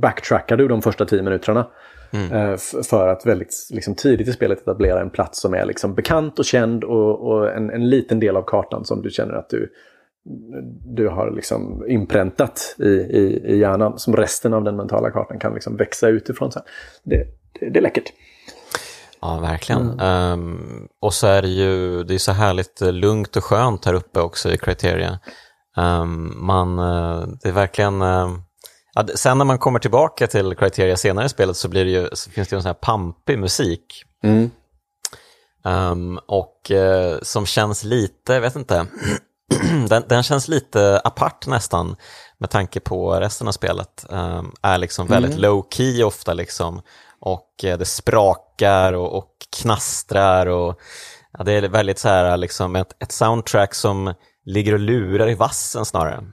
backtrackar 0.01 0.57
du 0.57 0.67
de 0.67 0.81
första 0.81 1.05
tio 1.05 1.23
minuterna. 1.23 1.67
Mm. 2.11 2.31
Eh, 2.31 2.57
för 2.89 3.07
att 3.07 3.25
väldigt 3.25 3.69
liksom, 3.73 3.95
tidigt 3.95 4.27
i 4.27 4.31
spelet 4.31 4.61
etablera 4.61 5.01
en 5.01 5.09
plats 5.09 5.41
som 5.41 5.53
är 5.53 5.65
liksom, 5.65 5.95
bekant 5.95 6.39
och 6.39 6.45
känd 6.45 6.83
och, 6.83 7.27
och 7.27 7.51
en, 7.51 7.69
en, 7.69 7.89
liten 7.89 8.19
del 8.19 8.37
av 8.37 8.43
kartan 8.47 8.85
som 8.85 9.01
du 9.01 9.09
känner 9.09 9.33
att 9.33 9.49
du, 9.49 9.71
du 10.85 11.07
har 11.07 11.31
liksom 11.31 11.85
inpräntat 11.87 12.75
i, 12.79 12.89
i, 12.89 13.41
i 13.45 13.57
hjärnan. 13.57 13.99
Som 13.99 14.15
resten 14.15 14.53
av 14.53 14.63
den 14.63 14.75
mentala 14.75 15.11
kartan 15.11 15.39
kan 15.39 15.53
liksom 15.53 15.77
växa 15.77 16.07
utifrån. 16.07 16.51
Sen. 16.51 16.63
Det, 17.03 17.25
det, 17.59 17.69
det 17.69 17.79
är 17.79 17.83
läckert. 17.83 18.13
Ja, 19.21 19.39
verkligen. 19.39 19.99
Mm. 19.99 20.39
Um, 20.39 20.87
och 21.01 21.13
så 21.13 21.27
är 21.27 21.41
det 21.41 21.47
ju 21.47 22.03
det 22.03 22.13
är 22.13 22.17
så 22.17 22.31
härligt 22.31 22.81
eh, 22.81 22.91
lugnt 22.91 23.35
och 23.35 23.43
skönt 23.43 23.85
här 23.85 23.93
uppe 23.93 24.19
också 24.19 24.53
i 24.53 24.57
Criteria. 24.57 25.19
Um, 25.77 26.45
man, 26.45 26.79
uh, 26.79 27.27
det 27.41 27.49
är 27.49 27.53
verkligen... 27.53 28.01
Ja, 28.93 29.07
sen 29.15 29.37
när 29.37 29.45
man 29.45 29.57
kommer 29.57 29.79
tillbaka 29.79 30.27
till 30.27 30.55
Criteria 30.55 30.97
senare 30.97 31.25
i 31.25 31.29
spelet 31.29 31.57
så, 31.57 31.69
blir 31.69 31.85
det 31.85 31.91
ju, 31.91 32.07
så 32.13 32.31
finns 32.31 32.47
det 32.47 32.53
ju 32.53 32.57
en 32.57 32.61
sån 32.61 32.69
här 32.69 32.73
pampig 32.73 33.39
musik. 33.39 34.03
Mm. 34.23 34.49
Um, 35.63 36.19
och 36.27 36.71
uh, 36.71 37.17
som 37.21 37.45
känns 37.45 37.83
lite, 37.83 38.33
jag 38.33 38.41
vet 38.41 38.55
inte, 38.55 38.85
den, 39.89 40.03
den, 40.07 40.23
känns 40.23 40.47
lite 40.47 41.01
apart 41.03 41.47
nästan 41.47 41.95
med 42.37 42.49
tanke 42.49 42.79
på 42.79 43.11
resten 43.11 43.47
av 43.47 43.51
spelet. 43.51 44.05
är 44.61 44.77
liksom 44.77 45.07
väldigt 45.07 45.31
mm. 45.31 45.41
low 45.41 45.67
key 45.69 46.03
ofta 46.03 46.33
liksom 46.33 46.81
och 47.19 47.63
eh, 47.63 47.77
det 47.77 47.85
sprakar 47.85 48.93
och, 48.93 49.17
och 49.17 49.31
knastrar 49.61 50.47
och 50.47 50.79
ja, 51.37 51.43
det 51.43 51.53
är 51.53 51.69
väldigt 51.69 51.99
så 51.99 52.07
här 52.07 52.37
liksom 52.37 52.75
ett, 52.75 52.95
ett 52.99 53.11
soundtrack 53.11 53.73
som 53.73 54.13
ligger 54.45 54.73
och 54.73 54.79
lurar 54.79 55.29
i 55.29 55.35
vassen 55.35 55.85
snarare. 55.85 56.23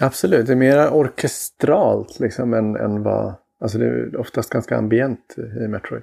Absolut, 0.00 0.46
det 0.46 0.52
är 0.52 0.56
mer 0.56 0.88
orkestralt 0.88 2.20
liksom 2.20 2.54
än, 2.54 2.76
än 2.76 3.02
vad... 3.02 3.34
Alltså 3.60 3.78
det 3.78 3.86
är 3.86 4.16
oftast 4.16 4.50
ganska 4.50 4.76
ambient 4.76 5.34
i 5.38 5.68
Metroid. 5.68 6.02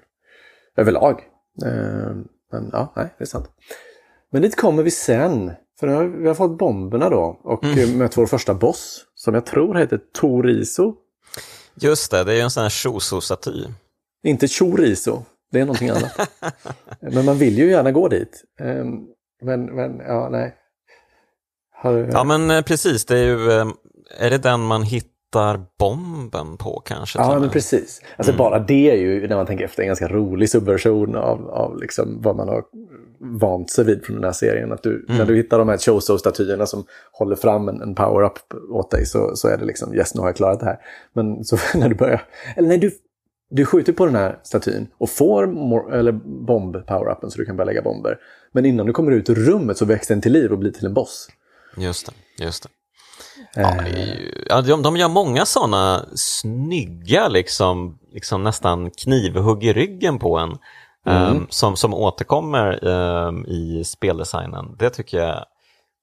Överlag. 0.77 1.21
Eh, 1.65 2.15
men 2.51 2.69
ja, 2.71 2.93
nej, 2.95 3.13
det 3.17 3.23
är 3.23 3.27
sant. 3.27 3.49
Men 4.31 4.41
dit 4.41 4.57
kommer 4.57 4.83
vi 4.83 4.91
sen. 4.91 5.51
För 5.79 5.87
har 5.87 6.03
vi 6.03 6.27
har 6.27 6.35
fått 6.35 6.57
bomberna 6.57 7.09
då 7.09 7.39
och 7.43 7.63
mm. 7.63 7.97
mött 7.97 8.17
vår 8.17 8.25
första 8.25 8.53
boss 8.53 9.05
som 9.15 9.33
jag 9.33 9.45
tror 9.45 9.75
heter 9.75 9.99
Toriso. 10.13 10.95
Just 11.75 12.11
det, 12.11 12.23
det 12.23 12.31
är 12.31 12.35
ju 12.35 12.41
en 12.41 12.51
sån 12.51 12.63
här 12.63 12.69
Shoso-staty. 12.69 13.65
Inte 14.23 14.47
chorizo, 14.47 15.23
det 15.51 15.59
är 15.59 15.65
någonting 15.65 15.89
annat. 15.89 16.29
men 16.99 17.25
man 17.25 17.37
vill 17.37 17.57
ju 17.57 17.69
gärna 17.69 17.91
gå 17.91 18.07
dit. 18.07 18.43
Ehm, 18.59 18.99
men, 19.41 19.65
men 19.65 19.99
ja, 19.99 20.29
nej. 20.31 20.55
Har, 21.75 22.09
ja, 22.11 22.23
men 22.23 22.51
eh, 22.51 22.61
precis. 22.61 23.05
Det 23.05 23.17
är 23.17 23.23
ju, 23.23 23.51
eh, 23.51 23.67
är 24.19 24.29
det 24.29 24.37
den 24.37 24.61
man 24.61 24.83
hittar 24.83 25.65
bomben 25.79 26.57
på 26.57 26.81
kanske? 26.85 27.19
Ja, 27.19 27.39
men 27.39 27.49
precis. 27.49 28.01
Alltså 28.17 28.31
mm. 28.31 28.37
bara 28.37 28.59
det 28.59 28.91
är 28.91 28.95
ju, 28.95 29.27
när 29.27 29.35
man 29.35 29.45
tänker 29.45 29.65
efter, 29.65 29.81
en 29.81 29.87
ganska 29.87 30.07
rolig 30.07 30.49
subversion 30.49 31.15
av, 31.15 31.49
av 31.49 31.77
liksom 31.77 32.21
vad 32.21 32.35
man 32.35 32.47
har 32.47 32.63
vant 33.23 33.71
sig 33.71 33.85
vid 33.85 34.05
från 34.05 34.15
den 34.15 34.25
här 34.25 34.31
serien. 34.31 34.71
Att 34.71 34.83
du, 34.83 35.05
mm. 35.05 35.17
När 35.17 35.25
du 35.25 35.35
hittar 35.35 35.59
de 35.59 35.69
här 35.69 35.77
Choso-statyerna 35.77 36.65
som 36.65 36.85
håller 37.11 37.35
fram 37.35 37.69
en, 37.69 37.81
en 37.81 37.95
power-up 37.95 38.39
åt 38.69 38.91
dig 38.91 39.05
så, 39.05 39.35
så 39.35 39.47
är 39.47 39.57
det 39.57 39.65
liksom 39.65 39.95
yes, 39.95 40.15
nu 40.15 40.21
har 40.21 40.27
jag 40.27 40.35
klarat 40.35 40.59
det 40.59 40.65
här. 40.65 40.77
Men 41.13 41.43
så 41.43 41.57
när 41.77 41.89
du 41.89 41.95
börjar, 41.95 42.21
eller 42.55 42.67
när 42.67 42.77
du 42.77 42.91
du 43.55 43.65
skjuter 43.65 43.93
på 43.93 44.05
den 44.05 44.15
här 44.15 44.39
statyn 44.43 44.87
och 44.97 45.09
får 45.09 45.43
eller 45.93 46.11
bomb-power-upen 46.47 47.29
så 47.29 47.37
du 47.37 47.45
kan 47.45 47.57
börja 47.57 47.65
lägga 47.65 47.81
bomber. 47.81 48.17
Men 48.51 48.65
innan 48.65 48.85
du 48.85 48.93
kommer 48.93 49.11
ut 49.11 49.29
ur 49.29 49.35
rummet 49.35 49.77
så 49.77 49.85
växer 49.85 50.15
den 50.15 50.21
till 50.21 50.31
liv 50.31 50.51
och 50.51 50.57
blir 50.57 50.71
till 50.71 50.85
en 50.85 50.93
boss. 50.93 51.29
Just 51.77 52.05
det, 52.05 52.43
just 52.43 52.63
det. 52.63 52.69
Ja, 53.55 53.87
ju, 53.87 54.45
ja, 54.49 54.61
de, 54.61 54.81
de 54.81 54.97
gör 54.97 55.09
många 55.09 55.45
sådana 55.45 56.05
snygga, 56.15 57.27
liksom, 57.27 57.99
liksom 58.11 58.43
nästan 58.43 58.91
knivhugg 58.91 59.63
i 59.63 59.73
ryggen 59.73 60.19
på 60.19 60.37
en. 60.37 60.57
Mm. 61.05 61.37
um, 61.37 61.47
som, 61.49 61.75
som 61.75 61.93
återkommer 61.93 62.87
um, 62.87 63.45
i 63.45 63.83
speldesignen. 63.85 64.75
Det 64.79 64.89
tycker 64.89 65.17
jag 65.17 65.45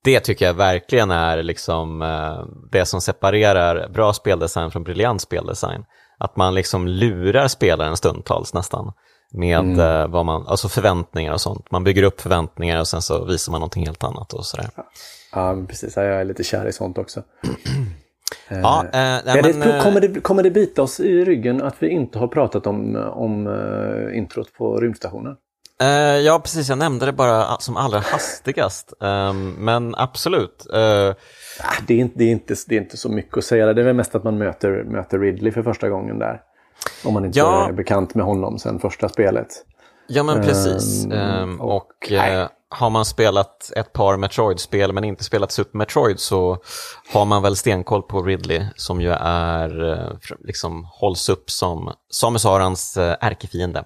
det 0.04 0.20
tycker 0.20 0.46
jag 0.46 0.54
verkligen 0.54 1.10
är 1.10 1.42
liksom, 1.42 2.02
uh, 2.02 2.44
det 2.72 2.86
som 2.86 3.00
separerar 3.00 3.88
bra 3.88 4.12
speldesign 4.12 4.70
från 4.70 4.82
briljant 4.84 5.22
speldesign. 5.22 5.84
Att 6.18 6.36
man 6.36 6.54
liksom 6.54 6.88
lurar 6.88 7.48
spelaren 7.48 7.96
stundtals 7.96 8.54
nästan 8.54 8.92
med 9.32 9.58
mm. 9.58 9.80
uh, 9.80 10.06
vad 10.06 10.26
man, 10.26 10.46
alltså 10.46 10.68
förväntningar 10.68 11.32
och 11.32 11.40
sånt. 11.40 11.70
Man 11.70 11.84
bygger 11.84 12.02
upp 12.02 12.20
förväntningar 12.20 12.80
och 12.80 12.88
sen 12.88 13.02
så 13.02 13.24
visar 13.24 13.52
man 13.52 13.60
någonting 13.60 13.86
helt 13.86 14.04
annat 14.04 14.32
och 14.32 14.46
sådär. 14.46 14.70
Ja, 15.32 15.56
precis. 15.68 15.96
Jag 15.96 16.06
är 16.06 16.24
lite 16.24 16.44
kär 16.44 16.68
i 16.68 16.72
sånt 16.72 16.98
också. 16.98 17.22
Ja, 18.50 18.84
eh, 18.84 18.90
nej, 18.92 19.42
men, 19.42 19.60
det, 19.60 19.76
eh, 19.76 19.82
kommer, 19.82 20.00
det, 20.00 20.20
kommer 20.20 20.42
det 20.42 20.50
bita 20.50 20.82
oss 20.82 21.00
i 21.00 21.24
ryggen 21.24 21.62
att 21.62 21.74
vi 21.78 21.88
inte 21.88 22.18
har 22.18 22.28
pratat 22.28 22.66
om, 22.66 22.96
om 22.96 23.46
uh, 23.46 24.18
introt 24.18 24.52
på 24.52 24.80
rymdstationen? 24.80 25.36
Uh, 25.82 25.88
ja, 26.18 26.38
precis. 26.38 26.68
Jag 26.68 26.78
nämnde 26.78 27.06
det 27.06 27.12
bara 27.12 27.56
som 27.58 27.76
allra 27.76 27.98
hastigast. 27.98 28.92
Um, 29.00 29.50
men 29.58 29.94
absolut. 29.94 30.66
Uh, 30.74 31.14
det, 31.86 31.94
är 31.94 31.98
inte, 31.98 32.18
det, 32.18 32.24
är 32.24 32.30
inte, 32.30 32.54
det 32.68 32.76
är 32.76 32.80
inte 32.80 32.96
så 32.96 33.08
mycket 33.08 33.38
att 33.38 33.44
säga. 33.44 33.72
Det 33.72 33.80
är 33.80 33.84
väl 33.84 33.96
mest 33.96 34.14
att 34.14 34.24
man 34.24 34.38
möter, 34.38 34.84
möter 34.84 35.18
Ridley 35.18 35.52
för 35.52 35.62
första 35.62 35.88
gången 35.88 36.18
där. 36.18 36.40
Om 37.04 37.14
man 37.14 37.24
inte 37.24 37.38
ja. 37.38 37.68
är 37.68 37.72
bekant 37.72 38.14
med 38.14 38.24
honom 38.24 38.58
sen 38.58 38.78
första 38.78 39.08
spelet. 39.08 39.48
Ja, 40.10 40.22
men 40.22 40.42
precis. 40.42 41.06
Um, 41.06 41.60
och, 41.60 41.74
och 41.74 42.12
har 42.70 42.90
man 42.90 43.04
spelat 43.04 43.72
ett 43.76 43.92
par 43.92 44.16
Metroid-spel 44.16 44.92
men 44.92 45.04
inte 45.04 45.24
spelat 45.24 45.52
Super 45.52 45.78
Metroid 45.78 46.20
så 46.20 46.58
har 47.12 47.24
man 47.24 47.42
väl 47.42 47.56
stenkoll 47.56 48.02
på 48.02 48.22
Ridley 48.22 48.64
som 48.76 49.00
ju 49.00 49.10
är, 49.20 49.92
eh, 49.92 50.12
liksom 50.44 50.84
hålls 50.90 51.28
upp 51.28 51.50
som 51.50 51.92
Samus 52.10 52.46
Arans 52.46 52.96
eh, 52.96 53.16
ärkefiende. 53.20 53.84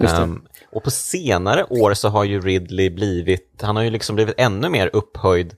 Um, 0.00 0.46
och 0.72 0.84
på 0.84 0.90
senare 0.90 1.64
år 1.64 1.94
så 1.94 2.08
har 2.08 2.24
ju 2.24 2.40
Ridley 2.40 2.90
blivit, 2.90 3.60
han 3.62 3.76
har 3.76 3.82
ju 3.82 3.90
liksom 3.90 4.16
blivit 4.16 4.34
ännu 4.38 4.68
mer 4.68 4.90
upphöjd. 4.92 5.54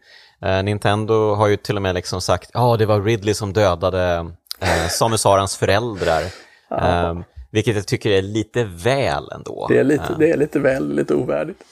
Uh, 0.47 0.62
Nintendo 0.62 1.35
har 1.35 1.49
ju 1.49 1.57
till 1.57 1.77
och 1.77 1.83
med 1.83 1.95
liksom 1.95 2.21
sagt, 2.21 2.51
ja 2.55 2.61
ah, 2.61 2.77
det 2.77 2.87
var 2.87 3.01
Ridley 3.01 3.35
som 3.35 3.53
dödade 3.53 4.19
uh, 4.62 4.88
Samus 4.88 5.27
Arans 5.27 5.57
föräldrar. 5.57 6.23
Um, 6.73 7.25
vilket 7.53 7.77
jag 7.77 7.87
tycker 7.87 8.11
är 8.11 8.23
lite 8.23 8.65
väl 8.65 9.31
ändå. 9.35 9.67
Det 9.69 9.79
är 9.79 9.85
lite, 9.85 10.17
det 10.19 10.31
är 10.31 10.37
lite 10.37 10.59
väl, 10.59 10.95
lite 10.95 11.15
ovärdigt. 11.15 11.65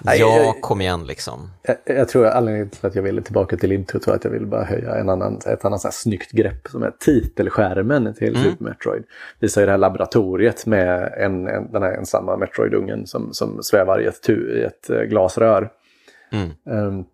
Nej, 0.00 0.20
ja, 0.20 0.36
jag, 0.36 0.60
kom 0.60 0.80
igen 0.80 1.06
liksom. 1.06 1.50
Jag, 1.62 1.76
jag 1.84 2.08
tror 2.08 2.26
anledningen 2.26 2.70
till 2.70 2.86
att 2.86 2.94
jag 2.94 3.02
ville 3.02 3.22
tillbaka 3.22 3.56
till 3.56 3.72
introt 3.72 4.06
var 4.06 4.14
att 4.14 4.24
jag 4.24 4.30
ville 4.30 4.46
bara 4.46 4.64
höja 4.64 4.94
en 4.94 5.08
annan, 5.08 5.40
ett 5.46 5.64
annat 5.64 5.80
så 5.80 5.88
här 5.88 5.92
snyggt 5.92 6.30
grepp 6.30 6.68
som 6.68 6.82
är 6.82 6.90
titelskärmen 6.98 8.14
till 8.14 8.36
mm. 8.36 8.42
Super 8.42 8.64
Metroid. 8.64 9.04
Visar 9.38 9.60
ju 9.60 9.66
det 9.66 9.70
här 9.70 9.78
laboratoriet 9.78 10.66
med 10.66 11.14
en, 11.16 11.48
en, 11.48 11.72
den 11.72 11.82
här 11.82 11.92
ensamma 11.92 12.36
Metroid-ungen 12.36 13.06
som, 13.06 13.34
som 13.34 13.62
svävar 13.62 14.00
i 14.00 14.06
ett, 14.06 14.22
tu, 14.22 14.58
i 14.58 14.62
ett 14.62 14.90
eh, 14.90 15.00
glasrör. 15.00 15.70
Mm. 16.32 16.50
Um, 16.64 17.04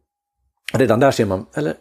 redan 0.73 1.01
där 1.01 1.11
ser 1.11 1.27
man, 1.27 1.47
eller 1.55 1.75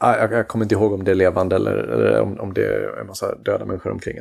jag, 0.00 0.32
jag, 0.32 0.48
kommer 0.48 0.64
inte 0.64 0.74
ihåg 0.74 0.92
om 0.92 1.04
det 1.04 1.10
är 1.10 1.14
levande 1.14 1.56
eller, 1.56 1.76
eller 1.76 2.20
om, 2.20 2.40
om 2.40 2.54
det 2.54 2.64
är 2.64 3.00
en 3.00 3.06
massa 3.06 3.34
döda 3.34 3.64
människor 3.64 3.92
omkring. 3.92 4.18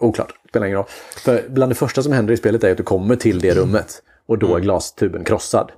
Oklart, 0.00 0.32
spelar 0.48 0.66
ingen 0.66 0.76
roll. 0.76 0.86
För 1.16 1.44
bland 1.48 1.70
det 1.70 1.76
första 1.76 2.02
som 2.02 2.12
händer 2.12 2.34
i 2.34 2.36
spelet 2.36 2.64
är 2.64 2.70
att 2.70 2.76
du 2.76 2.82
kommer 2.82 3.16
till 3.16 3.40
det 3.40 3.54
rummet. 3.54 4.02
Och 4.26 4.38
då 4.38 4.46
är 4.46 4.50
mm. 4.50 4.62
glastuben 4.62 5.24
krossad. 5.24 5.72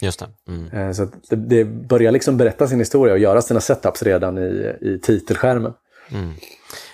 Just 0.00 0.20
det. 0.20 0.26
Mm. 0.48 0.68
Eh, 0.68 0.92
så 0.92 1.08
det, 1.28 1.36
det, 1.36 1.64
börjar 1.64 2.12
liksom 2.12 2.36
berätta 2.36 2.66
sin 2.66 2.78
historia 2.78 3.14
och 3.14 3.20
göra 3.20 3.42
sina 3.42 3.60
setups 3.60 4.02
redan 4.02 4.38
i, 4.38 4.76
i 4.80 4.98
titelskärmen. 5.02 5.72
Mm. 6.10 6.34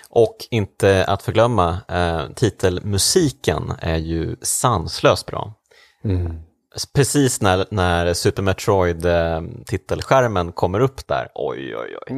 Och 0.09 0.35
inte 0.51 1.05
att 1.05 1.23
förglömma, 1.23 1.77
eh, 1.87 2.21
titelmusiken 2.35 3.73
är 3.79 3.97
ju 3.97 4.35
sanslöst 4.41 5.25
bra. 5.25 5.53
Mm. 6.03 6.33
Precis 6.93 7.41
när, 7.41 7.65
när 7.71 8.13
Super 8.13 8.43
Metroid-titelskärmen 8.43 10.47
eh, 10.47 10.53
kommer 10.53 10.79
upp 10.79 11.07
där, 11.07 11.27
oj 11.35 11.75
oj 11.75 11.97
oj. 12.07 12.13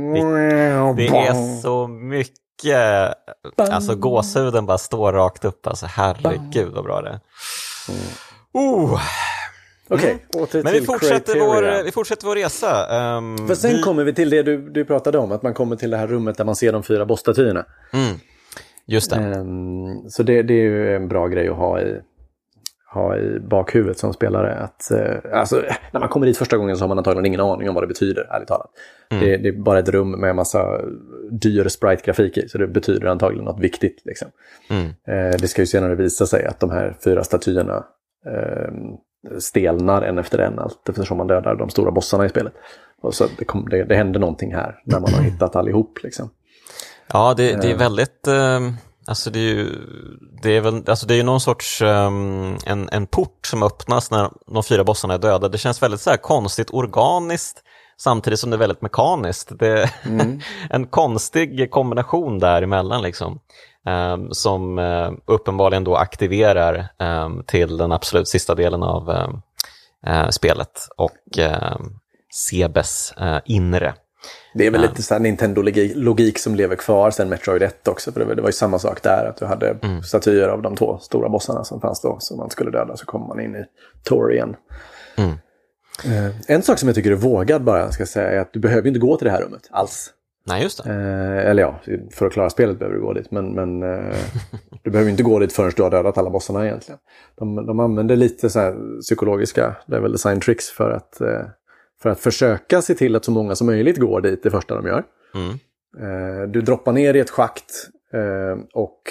Det, 0.98 1.04
det 1.04 1.18
är 1.18 1.62
så 1.62 1.88
mycket, 1.88 2.41
alltså 3.56 3.96
gåshuden 3.96 4.66
bara 4.66 4.78
står 4.78 5.14
rakt 5.14 5.46
upp, 5.46 5.68
alltså 5.68 5.86
herregud 5.86 6.74
vad 6.74 6.84
bra 6.84 7.02
det 7.02 7.10
är. 7.10 7.20
Mm. 7.90 8.02
Oh. 8.54 9.02
Okej, 9.94 10.26
okay, 10.34 10.62
mm. 10.62 10.64
Men 10.64 10.74
vi 10.74 10.82
fortsätter, 10.82 11.40
vår, 11.40 11.84
vi 11.84 11.92
fortsätter 11.92 12.28
vår 12.28 12.36
resa. 12.36 13.18
Um, 13.18 13.48
För 13.48 13.56
sen 13.56 13.76
vi... 13.76 13.82
kommer 13.82 14.04
vi 14.04 14.14
till 14.14 14.30
det 14.30 14.44
du, 14.44 14.70
du 14.70 14.86
pratade 14.86 15.18
om, 15.18 15.32
att 15.32 15.44
man 15.44 15.54
kommer 15.54 15.76
till 15.76 15.90
det 15.90 15.98
här 15.98 16.08
rummet 16.08 16.38
där 16.38 16.46
man 16.46 16.56
ser 16.56 16.74
de 16.74 16.84
fyra 16.84 17.06
bossstatyerna. 17.06 17.66
Mm. 17.94 18.16
Just 18.86 19.10
det. 19.10 19.18
Um, 19.18 20.10
så 20.10 20.24
det, 20.24 20.42
det, 20.42 20.54
är 20.54 20.64
ju 20.64 20.96
en 20.96 21.08
bra 21.08 21.28
grej 21.28 21.50
att 21.50 21.56
ha 21.56 21.82
i, 21.82 22.02
ha 22.94 23.18
i 23.18 23.40
bakhuvudet 23.40 24.00
som 24.00 24.14
spelare. 24.14 24.56
Att, 24.56 24.92
uh, 24.92 25.40
alltså, 25.40 25.64
när 25.92 26.00
man 26.00 26.10
kommer 26.10 26.26
dit 26.26 26.38
första 26.38 26.58
gången 26.58 26.78
så 26.78 26.84
har 26.84 26.88
man 26.88 26.98
antagligen 26.98 27.26
ingen 27.26 27.40
aning 27.40 27.70
om 27.70 27.76
vad 27.76 27.84
det 27.84 27.88
betyder, 27.88 28.28
ärligt 28.32 28.48
talat. 28.48 28.70
Mm. 29.12 29.24
Det, 29.24 29.38
det, 29.38 29.50
är 29.50 29.54
bara 29.54 29.80
ett 29.80 29.90
rum 29.90 30.12
med 30.12 30.30
en 30.30 30.36
massa 30.36 30.82
dyr 31.32 31.68
sprite-grafik 31.68 32.38
i, 32.38 32.50
så 32.50 32.58
det 32.58 32.68
betyder 32.68 33.08
antagligen 33.08 33.46
något 33.46 33.60
viktigt. 33.60 34.02
Liksom. 34.06 34.28
Mm. 34.70 34.86
Uh, 34.86 35.38
det 35.40 35.48
ska 35.48 35.62
ju 35.62 35.66
senare 35.66 35.96
visa 35.96 36.26
sig 36.26 36.46
att 36.46 36.60
de 36.60 36.70
här 36.70 36.96
fyra 37.04 37.24
statyerna 37.24 37.86
eh, 38.26 38.72
stelnar 39.40 40.02
en 40.02 40.18
efter 40.18 40.40
en 40.40 40.60
allt 40.60 40.90
eftersom 40.90 41.18
man 41.18 41.28
dödar 41.28 41.56
de 41.56 41.70
stora 41.70 41.92
bossarna 41.92 42.26
i 42.26 42.30
spelet. 42.30 42.54
Och 43.02 43.14
så 43.14 43.26
det, 43.38 43.46
kom, 43.46 43.70
det, 43.70 43.84
det 43.84 43.96
händer 43.96 44.20
någonting 44.20 44.56
här 44.56 44.82
när 44.86 45.00
man 45.00 45.14
har 45.14 45.22
hittat 45.32 45.56
allihop. 45.56 46.04
Liksom. 46.04 46.30
Ja, 47.14 47.34
det, 47.38 47.62
det 47.62 47.68
är 47.68 47.72
eh. 47.72 47.78
väldigt... 47.78 48.28
Eh, 48.28 48.60
alltså 49.08 49.30
det 49.30 49.40
är 49.40 49.44
ju 49.44 49.70
det 50.42 50.58
är 50.58 50.62
väl, 50.62 50.84
alltså 50.88 51.06
det 51.06 51.16
är 51.16 51.24
någon 51.24 51.42
sorts 51.42 51.82
um, 51.82 52.58
en, 52.66 52.90
en 52.92 53.08
port 53.08 53.46
som 53.46 53.64
öppnas 53.64 54.12
när 54.12 54.30
de 54.54 54.64
fyra 54.64 54.84
bossarna 54.84 55.14
är 55.14 55.18
döda. 55.18 55.50
Det 55.50 55.58
känns 55.58 55.84
väldigt 55.84 56.02
så 56.02 56.10
här 56.10 56.18
konstigt 56.18 56.74
organiskt 56.74 57.64
samtidigt 57.98 58.40
som 58.40 58.50
det 58.50 58.56
är 58.56 58.60
väldigt 58.60 58.82
mekaniskt. 58.82 59.60
Det 59.60 59.68
är 59.68 59.90
mm. 60.06 60.40
en 60.70 60.88
konstig 60.88 61.72
kombination 61.72 62.40
däremellan. 62.40 63.02
Liksom. 63.02 63.40
Um, 63.86 64.34
som 64.34 64.80
uh, 64.80 65.12
uppenbarligen 65.26 65.84
då 65.84 65.96
aktiverar 65.96 66.88
um, 67.00 67.44
till 67.48 67.78
den 67.78 67.92
absolut 67.92 68.28
sista 68.28 68.56
delen 68.56 68.84
av 68.84 69.10
uh, 70.08 70.30
spelet 70.30 70.88
och 70.98 71.40
Sebes 72.34 73.14
inre. 73.46 73.94
Det 74.54 74.68
är 74.68 74.72
väl 74.72 74.82
lite 74.82 75.04
så 75.04 75.20
Nintendo-logik 75.20 76.40
som 76.40 76.56
lever 76.56 76.76
kvar 76.76 77.12
sen 77.12 77.30
Metroid 77.30 77.64
1 77.64 77.88
också. 77.88 78.12
För 78.12 78.36
det 78.36 78.42
var 78.42 78.50
ju 78.50 78.54
samma 78.54 78.80
sak 78.80 79.04
där, 79.04 79.26
att 79.26 79.38
du 79.38 79.46
hade 79.46 79.78
mm. 79.82 80.04
statyer 80.04 80.48
av 80.48 80.62
de 80.62 80.76
två 80.76 80.98
stora 80.98 81.30
bossarna 81.30 81.64
som 81.64 81.82
fanns 81.82 82.02
då, 82.02 82.18
som 82.20 82.38
man 82.38 82.50
skulle 82.50 82.72
döda, 82.72 82.98
så 82.98 83.06
kommer 83.06 83.28
man 83.28 83.40
in 83.40 83.56
i 83.56 83.64
Tor 84.04 84.34
igen. 84.34 84.56
Mm. 85.16 85.38
En 86.48 86.62
sak 86.62 86.80
som 86.80 86.88
jag 86.88 86.96
tycker 86.96 87.12
är 87.12 87.16
vågad 87.16 87.64
bara, 87.64 87.92
ska 87.92 88.02
jag 88.02 88.08
säga, 88.08 88.30
är 88.30 88.40
att 88.40 88.54
du 88.54 88.60
behöver 88.60 88.88
inte 88.88 89.00
gå 89.00 89.18
till 89.18 89.26
det 89.26 89.32
här 89.32 89.42
rummet 89.42 89.68
alls. 89.72 90.14
Nej, 90.44 90.64
just 90.64 90.84
det. 90.84 90.90
Eh, 90.90 91.50
eller 91.50 91.64
ja, 91.64 91.80
för 92.12 92.26
att 92.26 92.34
klara 92.34 92.50
spelet 92.50 92.80
behöver 92.80 92.98
du 92.98 93.04
gå 93.04 93.14
dit. 93.14 93.32
Men, 93.32 93.54
men 93.54 93.84
eh, 93.84 94.16
du 94.84 94.92
behöver 94.92 95.12
inte 95.12 95.24
gå 95.24 95.40
dit 95.40 95.54
förrän 95.54 95.72
du 95.76 95.84
har 95.84 95.92
dödat 95.92 96.18
alla 96.18 96.30
bossarna 96.30 96.66
egentligen. 96.66 97.00
De, 97.36 97.66
de 97.66 97.80
använder 97.80 98.16
lite 98.16 98.50
så 98.50 98.76
psykologiska 99.02 99.76
level 99.86 100.12
design 100.12 100.40
tricks 100.40 100.70
för 100.70 100.92
att, 100.92 101.22
eh, 101.22 101.42
för 102.02 102.10
att 102.10 102.20
försöka 102.20 102.82
se 102.82 102.94
till 102.94 103.16
att 103.16 103.26
så 103.26 103.32
många 103.32 103.56
som 103.56 103.68
möjligt 103.68 103.98
går 103.98 104.22
dit 104.22 104.44
det 104.44 104.52
första 104.52 104.76
de 104.76 104.88
gör. 104.88 105.04
Mm. 105.36 105.52
Eh, 106.00 106.50
du 106.50 106.62
droppar 106.62 106.92
ner 106.92 107.14
i 107.14 107.20
ett 107.20 107.30
schakt 107.30 107.72
eh, 108.14 108.64
och 108.74 109.02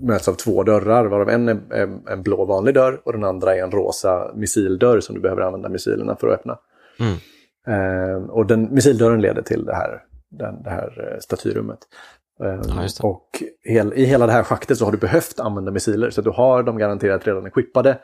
möts 0.00 0.28
av 0.28 0.34
två 0.34 0.62
dörrar, 0.62 1.04
varav 1.04 1.28
en 1.28 1.48
är 1.48 2.10
en 2.10 2.22
blå 2.22 2.44
vanlig 2.44 2.74
dörr 2.74 3.00
och 3.04 3.12
den 3.12 3.24
andra 3.24 3.56
är 3.56 3.62
en 3.62 3.70
rosa 3.70 4.32
missildörr 4.34 5.00
som 5.00 5.14
du 5.14 5.20
behöver 5.20 5.42
använda 5.42 5.68
missilerna 5.68 6.16
för 6.16 6.28
att 6.28 6.34
öppna. 6.34 6.58
Mm. 7.00 7.14
Eh, 7.66 8.24
och 8.30 8.46
den, 8.46 8.74
missildörren 8.74 9.20
leder 9.20 9.42
till 9.42 9.64
det 9.64 9.74
här 9.74 10.02
den, 10.30 10.62
det 10.62 10.70
här 10.70 11.18
statyrummet. 11.20 11.78
Ja, 12.38 12.88
och 13.02 13.42
hel, 13.62 13.92
i 13.92 14.04
hela 14.04 14.26
det 14.26 14.32
här 14.32 14.42
schaktet 14.42 14.78
så 14.78 14.84
har 14.84 14.92
du 14.92 14.98
behövt 14.98 15.40
använda 15.40 15.70
missiler 15.70 16.10
så 16.10 16.22
du 16.22 16.30
har 16.30 16.62
dem 16.62 16.78
garanterat 16.78 17.26
redan 17.26 17.46
equippade. 17.46 17.98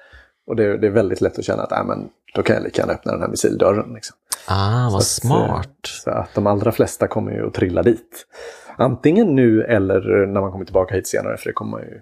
Och 0.46 0.57
det, 0.57 0.79
det 0.79 0.87
är 0.87 0.90
väldigt 0.90 1.20
lätt 1.20 1.38
att 1.38 1.44
känna 1.44 1.62
att 1.62 1.72
äh, 1.72 1.85
men, 1.85 2.09
då 2.35 2.42
kan 2.42 2.57
jag 2.57 2.62
lika 2.62 2.83
gärna 2.83 2.92
öppna 2.92 3.12
den 3.12 3.20
här 3.20 3.29
missildörren. 3.29 3.94
Liksom. 3.94 4.16
Ah, 4.46 4.90
vad 4.92 5.03
så 5.03 5.20
smart! 5.20 5.66
Att, 5.66 5.87
så 5.87 6.11
att 6.11 6.35
de 6.35 6.46
allra 6.46 6.72
flesta 6.72 7.09
kommer 7.09 7.33
ju 7.33 7.46
att 7.46 7.55
trilla 7.55 7.83
dit. 7.83 8.26
Antingen 8.76 9.35
nu 9.35 9.62
eller 9.62 10.26
när 10.26 10.40
man 10.40 10.53
kommer 10.53 10.64
tillbaka 10.64 10.94
hit 10.94 11.09
senare, 11.09 11.37
för 11.37 11.48
det 11.48 11.53
kommer 11.53 11.70
man 11.70 11.81
ju 11.81 12.00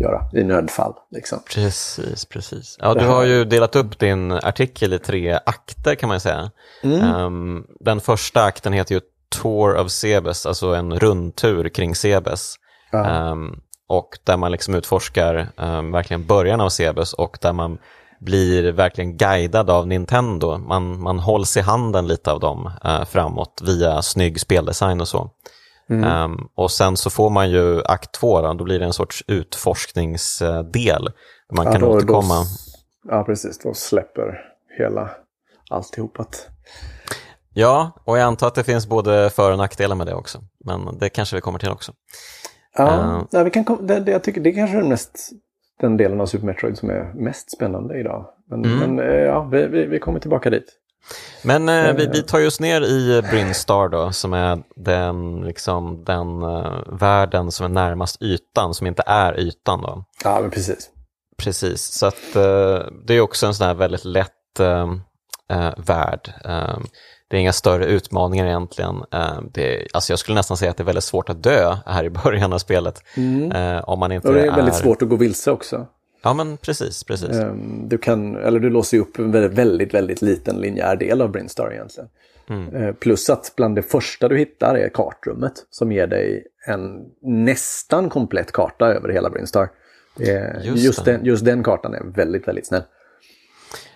göra 0.00 0.30
i 0.32 0.44
nödfall. 0.44 0.94
Liksom. 1.10 1.38
Precis, 1.54 2.24
precis. 2.24 2.76
Ja, 2.80 2.94
du 2.94 3.06
har 3.06 3.24
ju 3.24 3.44
delat 3.44 3.76
upp 3.76 3.98
din 3.98 4.32
artikel 4.32 4.92
i 4.92 4.98
tre 4.98 5.38
akter 5.46 5.94
kan 5.94 6.08
man 6.08 6.20
säga. 6.20 6.50
Mm. 6.82 7.14
Um, 7.14 7.66
den 7.80 8.00
första 8.00 8.44
akten 8.44 8.72
heter 8.72 8.94
ju 8.94 9.00
Tour 9.42 9.76
of 9.76 9.90
Sebes, 9.90 10.46
alltså 10.46 10.74
en 10.74 10.98
rundtur 10.98 11.68
kring 11.68 11.94
Sebes. 11.94 12.54
Um, 12.92 13.60
och 13.88 14.18
där 14.24 14.36
man 14.36 14.52
liksom 14.52 14.74
utforskar 14.74 15.48
um, 15.56 15.92
verkligen 15.92 16.26
början 16.26 16.60
av 16.60 16.68
Sebes 16.68 17.12
och 17.12 17.38
där 17.40 17.52
man 17.52 17.78
blir 18.20 18.72
verkligen 18.72 19.16
guidad 19.16 19.70
av 19.70 19.86
Nintendo. 19.86 20.58
Man, 20.58 21.00
man 21.00 21.18
hålls 21.18 21.56
i 21.56 21.60
handen 21.60 22.06
lite 22.06 22.32
av 22.32 22.40
dem 22.40 22.70
uh, 22.84 23.04
framåt 23.04 23.62
via 23.64 24.02
snygg 24.02 24.40
speldesign 24.40 25.00
och 25.00 25.08
så. 25.08 25.30
Mm. 25.90 26.22
Um, 26.22 26.48
och 26.54 26.70
sen 26.70 26.96
så 26.96 27.10
får 27.10 27.30
man 27.30 27.50
ju 27.50 27.82
akt 27.84 28.12
två, 28.12 28.40
då, 28.40 28.52
då 28.52 28.64
blir 28.64 28.78
det 28.78 28.84
en 28.84 28.92
sorts 28.92 29.24
utforskningsdel. 29.26 31.10
Man 31.52 31.66
ja, 31.66 31.72
kan 31.72 31.80
då, 31.80 31.88
återkomma. 31.88 32.34
Då, 32.34 33.10
ja, 33.10 33.24
precis. 33.24 33.58
Då 33.58 33.74
släpper 33.74 34.40
hela 34.78 35.10
alltihopat. 35.70 36.48
Ja, 37.54 37.90
och 38.04 38.18
jag 38.18 38.24
antar 38.24 38.46
att 38.46 38.54
det 38.54 38.64
finns 38.64 38.86
både 38.86 39.30
för 39.30 39.52
och 39.52 39.58
nackdelar 39.58 39.96
med 39.96 40.06
det 40.06 40.14
också. 40.14 40.38
Men 40.64 40.98
det 40.98 41.08
kanske 41.08 41.36
vi 41.36 41.40
kommer 41.40 41.58
till 41.58 41.70
också. 41.70 41.92
Ja, 42.78 43.26
uh, 43.34 43.44
vi 43.44 43.50
kan, 43.50 43.86
det, 43.86 44.00
det, 44.00 44.12
jag 44.12 44.22
tycker 44.22 44.40
det 44.40 44.50
är 44.50 44.54
kanske 44.54 44.78
är 44.78 44.82
mest 44.82 45.32
den 45.80 45.96
delen 45.96 46.20
av 46.20 46.26
Super 46.26 46.46
Metroid 46.46 46.78
som 46.78 46.90
är 46.90 47.12
mest 47.14 47.50
spännande 47.50 48.00
idag. 48.00 48.26
Men, 48.50 48.64
mm. 48.64 48.78
men 48.78 49.08
eh, 49.08 49.20
ja, 49.20 49.42
vi, 49.42 49.66
vi, 49.66 49.86
vi, 49.86 49.98
kommer 49.98 50.20
tillbaka 50.20 50.50
dit. 50.50 50.72
Men 51.42 51.68
eh, 51.68 51.94
vi, 51.96 52.06
vi 52.06 52.22
tar 52.22 52.46
oss 52.46 52.60
ner 52.60 52.80
i 52.80 53.22
Brinstar 53.30 53.88
då, 53.88 54.12
som 54.12 54.32
är 54.32 54.62
den, 54.76 55.40
liksom, 55.40 56.04
den 56.04 56.42
uh, 56.42 56.98
världen 57.00 57.52
som 57.52 57.64
är 57.64 57.70
närmast 57.70 58.22
ytan, 58.22 58.74
som 58.74 58.86
inte 58.86 59.02
är 59.06 59.40
ytan. 59.40 59.82
Då. 59.82 60.04
Ja, 60.24 60.40
men 60.40 60.50
precis. 60.50 60.90
Precis, 61.36 61.82
så 61.82 62.06
att, 62.06 62.36
uh, 62.36 62.78
det 63.06 63.14
är 63.14 63.20
också 63.20 63.46
en 63.46 63.54
sån 63.54 63.66
här 63.66 63.74
väldigt 63.74 64.04
lätt 64.04 64.60
uh, 64.60 64.94
värld. 65.76 66.32
Det 67.28 67.36
är 67.36 67.40
inga 67.40 67.52
större 67.52 67.86
utmaningar 67.86 68.46
egentligen. 68.46 69.04
det, 69.52 69.86
alltså 69.92 70.12
jag 70.12 70.18
skulle 70.18 70.34
nästan 70.34 70.56
säga 70.56 70.70
att 70.70 70.76
det 70.76 70.82
är 70.82 70.86
väldigt 70.86 71.04
svårt 71.04 71.28
att 71.28 71.42
dö 71.42 71.76
här 71.86 72.04
i 72.04 72.10
början 72.10 72.52
av 72.52 72.58
spelet. 72.58 73.02
Mm. 73.16 73.82
om 73.84 73.98
man 73.98 74.12
inte 74.12 74.28
Och 74.28 74.34
det 74.34 74.46
är 74.46 74.56
väldigt 74.56 74.74
är... 74.74 74.78
svårt 74.78 75.02
att 75.02 75.08
gå 75.08 75.16
vilse 75.16 75.50
också. 75.50 75.86
Ja, 76.22 76.34
men 76.34 76.56
precis, 76.56 77.04
precis. 77.04 77.30
Ehm, 77.30 77.88
du, 77.88 77.98
kan, 77.98 78.36
eller 78.36 78.60
du 78.60 78.70
låser 78.70 78.98
upp 78.98 79.18
en 79.18 79.30
väldigt, 79.30 79.58
väldigt, 79.58 79.94
väldigt 79.94 80.22
liten 80.22 80.56
linjär 80.56 80.96
del 80.96 81.22
av 81.22 81.30
Brinstar 81.30 81.72
egentligen. 81.72 82.08
Mm. 82.50 82.94
Plus 82.94 83.30
att 83.30 83.52
bland 83.56 83.76
det 83.76 83.82
första 83.82 84.28
du 84.28 84.38
hittar 84.38 84.74
är 84.74 84.88
kartrummet 84.88 85.52
som 85.70 85.92
ger 85.92 86.06
dig 86.06 86.46
en 86.66 87.04
nästan 87.22 88.10
komplett 88.10 88.52
karta 88.52 88.86
över 88.86 89.08
hela 89.08 89.30
Brinstar. 89.30 89.68
Just, 90.62 90.84
just, 90.84 91.04
den, 91.04 91.24
just 91.24 91.44
den 91.44 91.62
kartan 91.62 91.94
är 91.94 92.04
väldigt, 92.04 92.48
väldigt 92.48 92.66
snäll. 92.66 92.82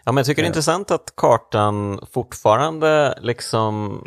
Ja, 0.05 0.13
men 0.13 0.17
jag 0.17 0.27
tycker 0.27 0.43
det 0.43 0.47
är 0.47 0.49
intressant 0.49 0.91
att 0.91 1.17
kartan 1.17 2.01
fortfarande 2.13 3.19
liksom 3.21 4.03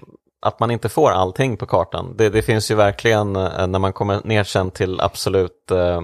att 0.46 0.60
man 0.60 0.72
inte 0.72 0.90
får 0.90 1.12
allting 1.12 1.58
på 1.58 1.66
kartan. 1.66 2.14
Det, 2.18 2.30
det, 2.30 2.42
finns 2.42 2.72
ju 2.72 2.76
verkligen, 2.76 3.36
eh, 3.36 3.68
när 3.68 3.80
man 3.80 3.94
kommer 3.94 4.22
ner 4.24 4.44
sen 4.44 4.72
till 4.72 5.02
absolut 5.02 5.72
eh, 5.72 6.02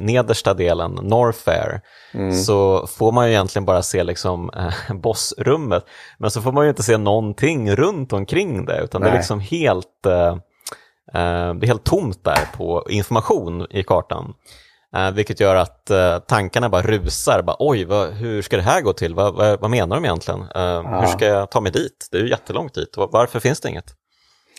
nedersta 0.00 0.54
delen, 0.54 0.98
Norfair, 1.02 1.80
mm. 2.14 2.34
så 2.34 2.86
får 2.86 3.12
man 3.12 3.26
ju 3.26 3.32
egentligen 3.32 3.64
bara 3.64 3.82
se 3.82 4.04
liksom 4.04 4.50
eh, 4.56 4.94
bossrummet. 4.94 5.84
Men 6.18 6.30
så 6.30 6.42
får 6.42 6.52
man 6.52 6.64
ju 6.64 6.70
inte 6.70 6.82
se 6.82 6.96
någonting 6.96 7.76
runt 7.76 8.12
omkring 8.12 8.64
det, 8.64 8.80
utan 8.84 9.00
Nej. 9.00 9.10
det 9.10 9.16
är 9.16 9.18
liksom 9.18 9.40
helt, 9.40 10.06
eh, 10.06 10.32
eh, 11.14 11.54
det 11.54 11.64
är 11.64 11.66
helt 11.66 11.84
tomt 11.84 12.24
där 12.24 12.56
på 12.56 12.86
information 12.90 13.66
i 13.70 13.82
kartan. 13.82 14.34
Eh, 14.96 15.10
vilket 15.10 15.40
gör 15.40 15.56
att 15.56 15.90
eh, 15.90 16.18
tankarna 16.18 16.68
bara 16.68 16.82
rusar. 16.82 17.42
Bara, 17.42 17.56
Oj, 17.58 17.84
vad, 17.84 18.10
hur 18.10 18.42
ska 18.42 18.56
det 18.56 18.62
här 18.62 18.80
gå 18.80 18.92
till? 18.92 19.14
Vad, 19.14 19.34
vad, 19.34 19.60
vad 19.60 19.70
menar 19.70 19.96
de 19.96 20.04
egentligen? 20.04 20.40
Eh, 20.40 20.48
ja. 20.54 21.00
Hur 21.00 21.06
ska 21.06 21.26
jag 21.26 21.50
ta 21.50 21.60
mig 21.60 21.72
dit? 21.72 22.08
Det 22.10 22.18
är 22.18 22.22
ju 22.22 22.28
jättelångt 22.28 22.74
dit. 22.74 22.94
Varför 22.96 23.40
finns 23.40 23.60
det 23.60 23.68
inget? 23.68 23.94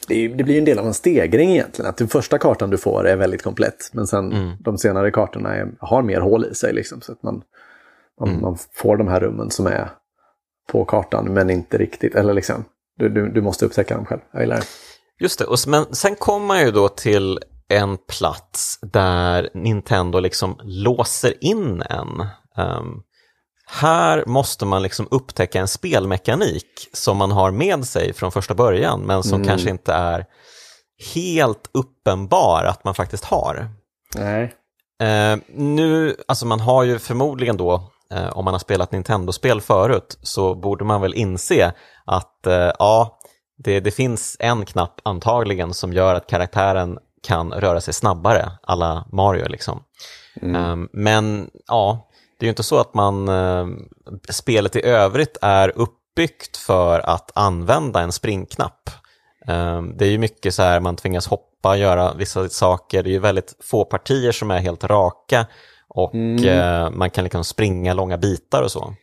Det, 0.08 0.26
är, 0.26 0.30
det, 0.30 0.43
blir 0.43 0.58
en 0.58 0.65
del 0.65 0.80
av 0.80 0.86
en 0.86 0.93
stegring 0.93 1.52
egentligen. 1.52 1.89
Att 1.89 1.98
den 1.98 2.08
första 2.08 2.38
kartan 2.38 2.69
du 2.69 2.78
får 2.78 3.08
är 3.08 3.15
väldigt 3.15 3.43
komplett. 3.43 3.89
Men 3.93 4.08
sen 4.08 4.32
mm. 4.32 4.58
de 4.60 4.78
senare 4.78 5.12
kartorna 5.12 5.56
är, 5.56 5.67
har 5.80 6.02
mer 6.02 6.19
hål 6.19 6.46
i 6.46 6.56
sig. 6.56 6.74
Liksom, 6.74 7.02
så 7.02 7.12
att 7.12 7.24
man, 7.24 7.41
man, 8.19 8.30
mm. 8.30 8.41
man, 8.41 8.58
får 8.74 8.98
de 8.98 9.08
här 9.08 9.19
rummen 9.19 9.52
som 9.52 9.67
är 9.67 9.89
på 10.72 10.86
kartan 10.86 11.34
men 11.34 11.50
inte 11.50 11.78
riktigt. 11.78 12.15
Eller 12.15 12.34
liksom, 12.34 12.65
du, 13.00 13.10
du, 13.10 13.30
du 13.30 13.41
måste 13.41 13.65
upptäcka 13.65 13.96
dem 13.96 14.06
själv. 14.06 14.22
Jag 14.32 14.41
gillar 14.41 14.56
det. 14.56 14.65
Just 15.19 15.39
det, 15.39 15.46
och, 15.46 15.58
men 15.67 15.96
sen 15.96 16.15
kommer 16.15 16.46
man 16.46 16.62
ju 16.62 16.72
då 16.72 16.89
till 16.89 17.39
en 17.73 17.97
plats 17.97 18.79
där 18.81 19.49
Nintendo 19.53 20.19
liksom 20.19 20.59
låser 20.63 21.43
in 21.43 21.81
en. 21.89 22.27
Um, 22.57 23.03
här 23.67 24.23
måste 24.25 24.65
man 24.65 24.81
liksom 24.83 25.07
upptäcka 25.12 25.59
en 25.59 25.67
spelmekanik 25.67 26.89
som 26.93 27.17
man 27.17 27.31
har 27.31 27.51
med 27.51 27.86
sig 27.86 28.13
från 28.13 28.31
första 28.31 28.53
början 28.53 29.01
men 29.01 29.23
som 29.23 29.36
mm. 29.36 29.47
kanske 29.47 29.69
inte 29.69 29.93
är 29.93 30.25
helt 31.15 31.69
uppenbar 31.73 32.63
att 32.63 32.83
man 32.83 32.95
faktiskt 32.95 33.25
har. 33.25 33.69
Nej. 34.15 34.53
Uh, 35.03 35.41
nu, 35.47 36.15
alltså 36.27 36.45
man 36.45 36.59
har 36.59 36.83
ju 36.83 36.99
förmodligen 36.99 37.57
då, 37.57 37.91
uh, 38.13 38.38
om 38.38 38.45
man 38.45 38.53
har 38.53 38.59
spelat 38.59 38.91
Nintendo-spel 38.91 39.62
förut, 39.62 40.17
så 40.21 40.55
borde 40.55 40.83
man 40.83 41.01
väl 41.01 41.13
inse 41.13 41.73
att 42.05 42.39
uh, 42.47 42.71
ja, 42.79 43.19
det, 43.57 43.79
det 43.79 43.91
finns 43.91 44.38
en 44.39 44.65
knapp 44.65 45.01
antagligen 45.03 45.73
som 45.73 45.93
gör 45.93 46.15
att 46.15 46.27
karaktären 46.27 46.97
kan 47.23 47.51
röra 47.51 47.81
sig 47.81 47.93
snabbare, 47.93 48.51
alla 48.62 49.07
Mario 49.12 49.47
liksom. 49.49 49.83
Mm. 50.41 50.71
Um, 50.71 50.89
men 50.93 51.49
ja, 51.67 52.09
det 52.39 52.45
är 52.45 52.47
ju 52.47 52.49
inte 52.49 52.63
så 52.63 52.79
att 52.79 52.93
man, 52.93 53.29
uh, 53.29 53.67
spelet 54.29 54.75
i 54.75 54.86
övrigt 54.86 55.38
är 55.41 55.71
uppbyggt 55.75 56.57
för 56.57 56.99
att 56.99 57.31
använda 57.36 58.01
en 58.01 58.12
springknapp. 58.12 58.89
Um, 59.47 59.97
det 59.97 60.05
är 60.05 60.09
ju 60.09 60.17
mycket 60.17 60.53
så 60.53 60.63
här, 60.63 60.79
man 60.79 60.95
tvingas 60.95 61.27
hoppa, 61.27 61.77
göra 61.77 62.13
vissa 62.13 62.49
saker, 62.49 63.03
det 63.03 63.09
är 63.09 63.12
ju 63.12 63.19
väldigt 63.19 63.55
få 63.59 63.86
partier 63.86 64.31
som 64.31 64.51
är 64.51 64.59
helt 64.59 64.83
raka 64.83 65.45
och 65.88 66.15
mm. 66.15 66.45
uh, 66.45 66.89
man 66.89 67.09
kan 67.09 67.23
liksom 67.23 67.43
springa 67.43 67.93
långa 67.93 68.17
bitar 68.17 68.62
och 68.62 68.71
så. 68.71 68.93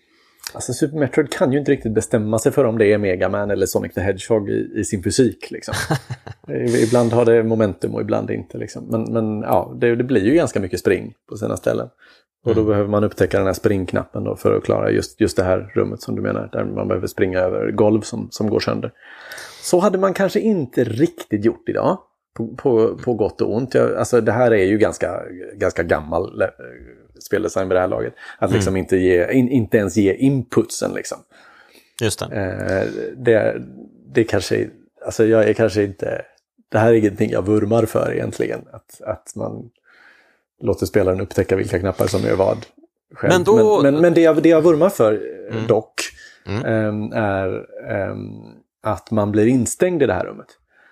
Alltså 0.55 0.73
Super 0.73 0.99
Metroid 0.99 1.31
kan 1.33 1.53
ju 1.53 1.59
inte 1.59 1.73
riktigt 1.73 1.93
bestämma 1.93 2.39
sig 2.39 2.53
för 2.53 2.65
om 2.65 2.79
det 2.79 2.87
är 2.87 2.99
Mega 2.99 3.29
Man 3.29 3.51
eller 3.51 3.67
Sonic 3.67 3.95
the 3.95 4.01
Hedgehog 4.01 4.51
i, 4.51 4.73
i 4.75 4.85
sin 4.85 5.03
fysik. 5.03 5.51
Liksom. 5.51 5.75
ibland 6.83 7.13
har 7.13 7.25
det 7.25 7.43
momentum 7.43 7.95
och 7.95 8.01
ibland 8.01 8.31
inte. 8.31 8.59
Liksom. 8.59 8.85
Men, 8.85 9.13
men 9.13 9.41
ja, 9.41 9.77
det, 9.81 9.97
det, 9.97 10.05
blir 10.05 10.25
ju 10.25 10.35
ganska 10.35 10.61
mycket 10.61 10.81
spring 10.81 11.15
på 11.29 11.37
sina 11.37 11.57
ställen. 11.57 11.89
Och 12.45 12.55
då 12.55 12.61
mm. 12.61 12.71
behöver 12.71 12.89
man 12.89 13.05
upptäcka 13.05 13.39
den 13.39 13.47
här 13.47 13.55
springknappen 13.55 14.25
då 14.25 14.37
för 14.37 14.57
att 14.57 14.65
klara 14.65 14.91
just, 14.91 15.21
just 15.21 15.37
det 15.37 15.45
här 15.45 15.73
rummet 15.75 16.03
som 16.03 16.17
du 16.17 16.23
menar. 16.23 16.49
Där 16.53 16.65
man 16.65 16.89
behöver 16.89 17.07
springa 17.07 17.39
över 17.39 17.71
golv 17.71 18.01
som, 18.01 18.29
som 18.31 18.51
går 18.51 18.61
sönder. 18.61 18.93
Så 19.63 19.79
hade 19.79 19.99
man 19.99 20.15
kanske 20.15 20.41
inte 20.41 20.85
riktigt 20.85 21.45
gjort 21.45 21.69
idag. 21.69 21.99
På, 22.37 22.49
på, 22.57 22.99
på 23.05 23.15
gott 23.15 23.41
och 23.41 23.55
ont. 23.55 23.75
Jag, 23.75 23.95
alltså 23.95 24.21
det 24.21 24.33
här 24.33 24.51
är 24.51 24.65
ju 24.65 24.79
ganska, 24.79 25.23
ganska 25.55 25.83
gammal 25.83 26.43
speldesign 27.23 27.69
vid 27.69 27.77
det 27.77 27.81
här 27.81 27.89
laget. 27.89 28.15
Att 28.39 28.53
liksom 28.53 28.73
mm. 28.73 28.81
inte, 28.81 28.97
ge, 28.97 29.33
in, 29.33 29.49
inte 29.49 29.77
ens 29.77 29.97
ge 29.97 30.15
inputsen 30.15 30.93
liksom. 30.95 31.19
Just 32.01 32.19
det. 32.19 32.37
Eh, 32.37 33.05
det, 33.17 33.63
det 34.15 34.25
kanske, 34.25 34.69
alltså 35.05 35.27
jag 35.27 35.49
är 35.49 35.53
kanske 35.53 35.83
inte, 35.83 36.23
det 36.69 36.79
här 36.79 36.91
är 36.91 36.95
ingenting 36.95 37.31
jag 37.31 37.47
vurmar 37.47 37.85
för 37.85 38.13
egentligen. 38.15 38.61
Att, 38.73 39.01
att 39.01 39.37
man 39.37 39.71
låter 40.63 40.87
spelaren 40.87 41.21
upptäcka 41.21 41.57
vilka 41.57 41.79
knappar 41.79 42.07
som 42.07 42.23
gör 42.23 42.37
vad. 42.37 42.67
Själv. 43.15 43.33
Men, 43.33 43.45
då... 43.45 43.83
men, 43.83 43.95
men, 43.95 44.03
men 44.03 44.15
det, 44.15 44.21
jag, 44.21 44.43
det 44.43 44.49
jag 44.49 44.63
vurmar 44.63 44.89
för 44.89 45.13
eh, 45.13 45.57
mm. 45.57 45.67
dock 45.67 45.95
mm. 46.47 46.65
Ähm, 46.65 47.13
är 47.13 47.67
ähm, 47.89 48.31
att 48.83 49.11
man 49.11 49.33
blir 49.33 49.47
instängd 49.47 50.03
i 50.03 50.07
det 50.07 50.15
här 50.15 50.25
rummet. 50.25 50.47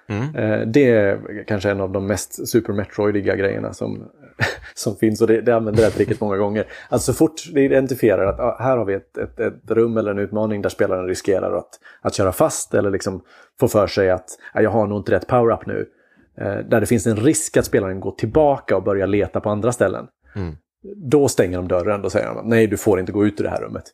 Mm. 0.08 0.34
Äh, 0.34 0.66
det 0.66 0.90
är 0.90 1.44
kanske 1.46 1.70
en 1.70 1.80
av 1.80 1.92
de 1.92 2.06
mest 2.06 2.48
Super 2.48 2.72
Metroidiga 2.72 3.36
grejerna 3.36 3.72
som 3.72 4.08
som 4.74 4.96
finns 4.96 5.20
och 5.20 5.26
det, 5.26 5.40
det 5.40 5.56
använder 5.56 5.90
tricket 5.90 6.20
många 6.20 6.36
gånger. 6.36 6.66
Alltså 6.88 7.12
så 7.12 7.16
fort 7.16 7.32
det 7.52 7.60
identifierar 7.60 8.26
att 8.26 8.40
ah, 8.40 8.56
här 8.60 8.76
har 8.76 8.84
vi 8.84 8.94
ett, 8.94 9.18
ett, 9.18 9.40
ett, 9.40 9.70
rum 9.70 9.96
eller 9.96 10.10
en 10.10 10.18
utmaning 10.18 10.62
där 10.62 10.68
spelaren 10.68 11.06
riskerar 11.06 11.56
att, 11.56 11.70
att 12.00 12.14
köra 12.14 12.32
fast 12.32 12.74
eller 12.74 12.90
liksom 12.90 13.22
få 13.60 13.68
för 13.68 13.86
sig 13.86 14.10
att 14.10 14.28
ah, 14.52 14.60
jag 14.60 14.70
har 14.70 14.86
nog 14.86 14.98
inte 14.98 15.12
rätt 15.12 15.26
power-up 15.26 15.66
nu. 15.66 15.86
Eh, 16.38 16.58
där 16.58 16.80
det 16.80 16.86
finns 16.86 17.06
en 17.06 17.16
risk 17.16 17.56
att 17.56 17.64
spelaren 17.64 18.00
går 18.00 18.12
tillbaka 18.12 18.76
och 18.76 18.82
börjar 18.82 19.06
leta 19.06 19.40
på 19.40 19.50
andra 19.50 19.72
ställen. 19.72 20.06
Mm. 20.36 20.56
Då 20.96 21.28
stänger 21.28 21.56
de 21.56 21.68
dörren, 21.68 22.04
och 22.04 22.12
säger 22.12 22.34
de 22.34 22.48
nej 22.48 22.66
du 22.66 22.76
får 22.76 23.00
inte 23.00 23.12
gå 23.12 23.26
ut 23.26 23.40
ur 23.40 23.44
det 23.44 23.50
här 23.50 23.60
rummet. 23.60 23.84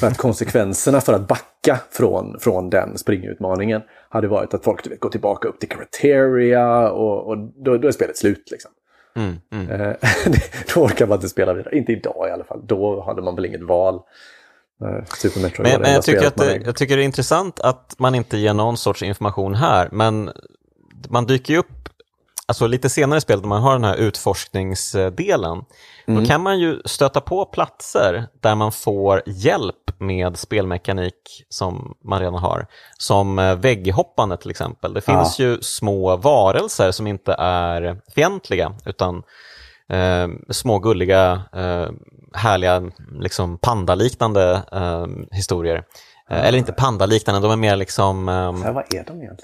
För 0.00 0.06
att 0.06 0.16
konsekvenserna 0.16 1.00
för 1.00 1.12
att 1.12 1.28
backa 1.28 1.80
från, 1.90 2.40
från 2.40 2.70
den 2.70 2.98
springutmaningen 2.98 3.82
hade 4.08 4.28
varit 4.28 4.54
att 4.54 4.64
folk 4.64 4.86
vet, 4.86 5.00
går 5.00 5.10
tillbaka 5.10 5.48
upp 5.48 5.60
till 5.60 5.68
Criteria 5.68 6.90
och, 6.90 7.28
och 7.28 7.38
då, 7.38 7.76
då 7.76 7.88
är 7.88 7.92
spelet 7.92 8.16
slut. 8.16 8.48
Liksom. 8.50 8.70
Mm, 9.16 9.36
mm. 9.52 9.80
Eh, 9.80 9.96
då 10.74 10.80
orkar 10.80 11.06
man 11.06 11.16
inte 11.16 11.28
spela 11.28 11.54
vidare. 11.54 11.78
Inte 11.78 11.92
idag 11.92 12.28
i 12.28 12.32
alla 12.32 12.44
fall. 12.44 12.60
Då 12.66 13.02
hade 13.06 13.22
man 13.22 13.34
väl 13.34 13.46
inget 13.46 13.62
val. 13.62 14.00
Super 15.16 15.40
Metroid 15.40 15.72
men, 15.72 15.80
men 15.80 15.92
jag, 15.92 16.02
tycker 16.02 16.26
att 16.26 16.36
det, 16.36 16.56
jag 16.64 16.76
tycker 16.76 16.96
det 16.96 17.02
är 17.02 17.04
intressant 17.04 17.60
att 17.60 17.94
man 17.98 18.14
inte 18.14 18.38
ger 18.38 18.54
någon 18.54 18.76
sorts 18.76 19.02
information 19.02 19.54
här. 19.54 19.88
Men 19.92 20.30
man 21.08 21.26
dyker 21.26 21.54
ju 21.54 21.58
upp, 21.58 21.88
alltså 22.48 22.66
lite 22.66 22.88
senare 22.88 23.18
i 23.18 23.20
spelet, 23.20 23.42
när 23.42 23.48
man 23.48 23.62
har 23.62 23.72
den 23.72 23.84
här 23.84 23.96
utforskningsdelen. 23.96 25.64
Mm. 26.06 26.22
Då 26.22 26.28
kan 26.28 26.42
man 26.42 26.58
ju 26.58 26.80
stöta 26.84 27.20
på 27.20 27.44
platser 27.44 28.26
där 28.40 28.54
man 28.54 28.72
får 28.72 29.22
hjälp 29.26 30.00
med 30.00 30.36
spelmekanik 30.36 31.46
som 31.48 31.94
man 32.04 32.20
redan 32.20 32.34
har. 32.34 32.66
Som 32.98 33.38
eh, 33.38 33.54
vägghoppande 33.54 34.36
till 34.36 34.50
exempel. 34.50 34.94
Det 34.94 35.00
finns 35.00 35.38
ja. 35.38 35.44
ju 35.44 35.60
små 35.60 36.16
varelser 36.16 36.90
som 36.90 37.06
inte 37.06 37.32
är 37.38 38.00
fientliga 38.14 38.74
utan 38.84 39.22
eh, 39.88 40.28
små 40.50 40.78
gulliga, 40.78 41.42
eh, 41.52 41.88
härliga, 42.34 42.90
liksom 43.20 43.58
pandaliknande 43.58 44.62
eh, 44.72 45.06
historier. 45.30 45.84
Eh, 46.30 46.46
eller 46.46 46.58
inte 46.58 46.72
pandaliknande, 46.72 47.40
de 47.40 47.52
är 47.52 47.56
mer 47.56 47.76
liksom... 47.76 48.28
Eh, 48.28 48.72
vad 48.72 48.94
är 48.94 49.04
de 49.04 49.22
egentligen? 49.22 49.38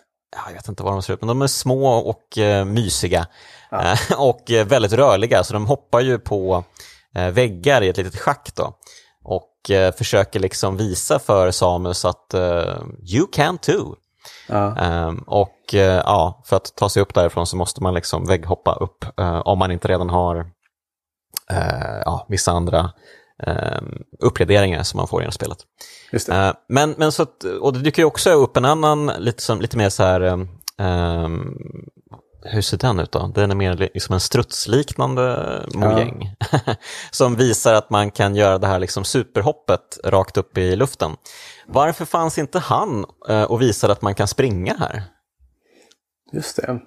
Jag 0.47 0.55
vet 0.55 0.69
inte 0.69 0.83
vad 0.83 0.93
de 0.93 1.03
ser 1.03 1.15
ut, 1.15 1.21
men 1.21 1.29
de 1.29 1.43
är 1.43 1.47
små 1.47 1.95
och 1.95 2.39
uh, 2.39 2.65
mysiga. 2.65 3.27
Ja. 3.71 3.93
Uh, 3.93 3.99
och 4.21 4.51
uh, 4.51 4.65
väldigt 4.65 4.93
rörliga, 4.93 5.45
så 5.45 5.53
de 5.53 5.67
hoppar 5.67 6.01
ju 6.01 6.19
på 6.19 6.65
väggar 7.33 7.83
i 7.83 7.89
ett 7.89 7.97
litet 7.97 8.21
schack 8.21 8.51
då. 8.55 8.77
Och 9.25 9.51
försöker 9.99 10.41
liksom 10.41 10.77
visa 10.77 11.19
för 11.19 11.51
Samus 11.51 12.05
att 12.05 12.35
you 13.03 13.27
can 13.33 13.59
too. 13.59 13.97
Ja. 14.49 14.77
Um, 15.07 15.19
och 15.19 15.75
ja, 16.05 16.43
för 16.45 16.57
att 16.57 16.77
ta 16.77 16.89
sig 16.89 17.03
upp 17.03 17.15
därifrån 17.15 17.47
så 17.47 17.57
måste 17.57 17.83
man 17.83 17.95
liksom 17.95 18.27
vägghoppa 18.27 18.73
upp 18.75 19.05
om 19.45 19.59
man 19.59 19.71
inte 19.71 19.89
redan 19.89 20.11
har 20.11 20.51
ja, 22.05 22.27
vissa 22.29 22.53
andra 22.53 22.91
um, 23.47 24.03
uppgraderingar 24.21 24.83
som 24.83 24.99
man 24.99 25.09
får 25.09 25.21
genom 25.21 25.33
spelet. 25.33 25.59
Uh, 26.31 26.53
men, 26.69 26.95
men 26.99 27.13
så 27.13 27.23
att, 27.23 27.45
och 27.45 27.73
det 27.73 27.79
dyker 27.79 28.03
ju 28.03 28.07
också 28.07 28.31
upp 28.31 28.57
en 28.57 28.65
annan, 28.65 29.07
lite, 29.19 29.43
som, 29.43 29.61
lite 29.61 29.77
mer 29.77 29.89
så 29.89 30.03
här, 30.03 30.21
um, 30.79 31.49
hur 32.45 32.63
ser 32.63 32.77
den 32.77 33.01
ut 33.01 33.13
då? 33.13 33.33
Den 33.35 33.51
är 33.51 33.55
mer 33.55 33.91
liksom 33.95 34.13
en 34.15 34.21
strutsliknande 34.21 35.67
mojäng. 35.75 36.37
Ja. 36.53 36.75
som 37.11 37.37
visar 37.37 37.75
att 37.75 37.91
man 37.91 38.11
kan 38.11 38.37
göra 38.37 38.59
det 38.59 38.67
här 38.67 38.79
liksom 38.79 39.05
superhoppet 39.05 39.99
rakt 40.05 40.37
upp 40.37 40.59
i 40.59 40.77
luften. 40.77 41.11
Varför 41.67 42.05
fanns 42.05 42.39
inte 42.39 42.59
han 42.59 43.05
uh, 43.31 43.43
och 43.43 43.63
visade 43.63 43.93
att 43.93 44.03
man 44.03 44.15
kan 44.15 44.29
springa 44.29 44.77
här? 44.79 45.03
Just 46.33 46.57
det. 46.57 46.81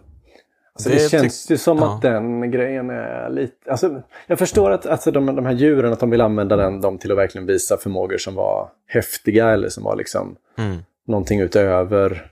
Alltså 0.77 0.89
det, 0.89 0.95
det 0.95 1.09
känns 1.09 1.51
ju 1.51 1.57
som 1.57 1.77
ja. 1.77 1.95
att 1.95 2.01
den 2.01 2.51
grejen 2.51 2.89
är 2.89 3.29
lite... 3.29 3.71
Alltså, 3.71 4.01
jag 4.27 4.39
förstår 4.39 4.71
att 4.71 4.85
alltså, 4.85 5.11
de, 5.11 5.25
de 5.25 5.45
här 5.45 5.53
djuren, 5.53 5.93
att 5.93 5.99
de 5.99 6.09
vill 6.09 6.21
använda 6.21 6.55
den, 6.55 6.81
dem 6.81 6.97
till 6.97 7.11
att 7.11 7.17
verkligen 7.17 7.47
visa 7.47 7.77
förmågor 7.77 8.17
som 8.17 8.35
var 8.35 8.69
häftiga 8.87 9.49
eller 9.49 9.69
som 9.69 9.83
var 9.83 9.95
liksom 9.95 10.35
mm. 10.57 10.77
någonting 11.07 11.39
utöver. 11.39 12.31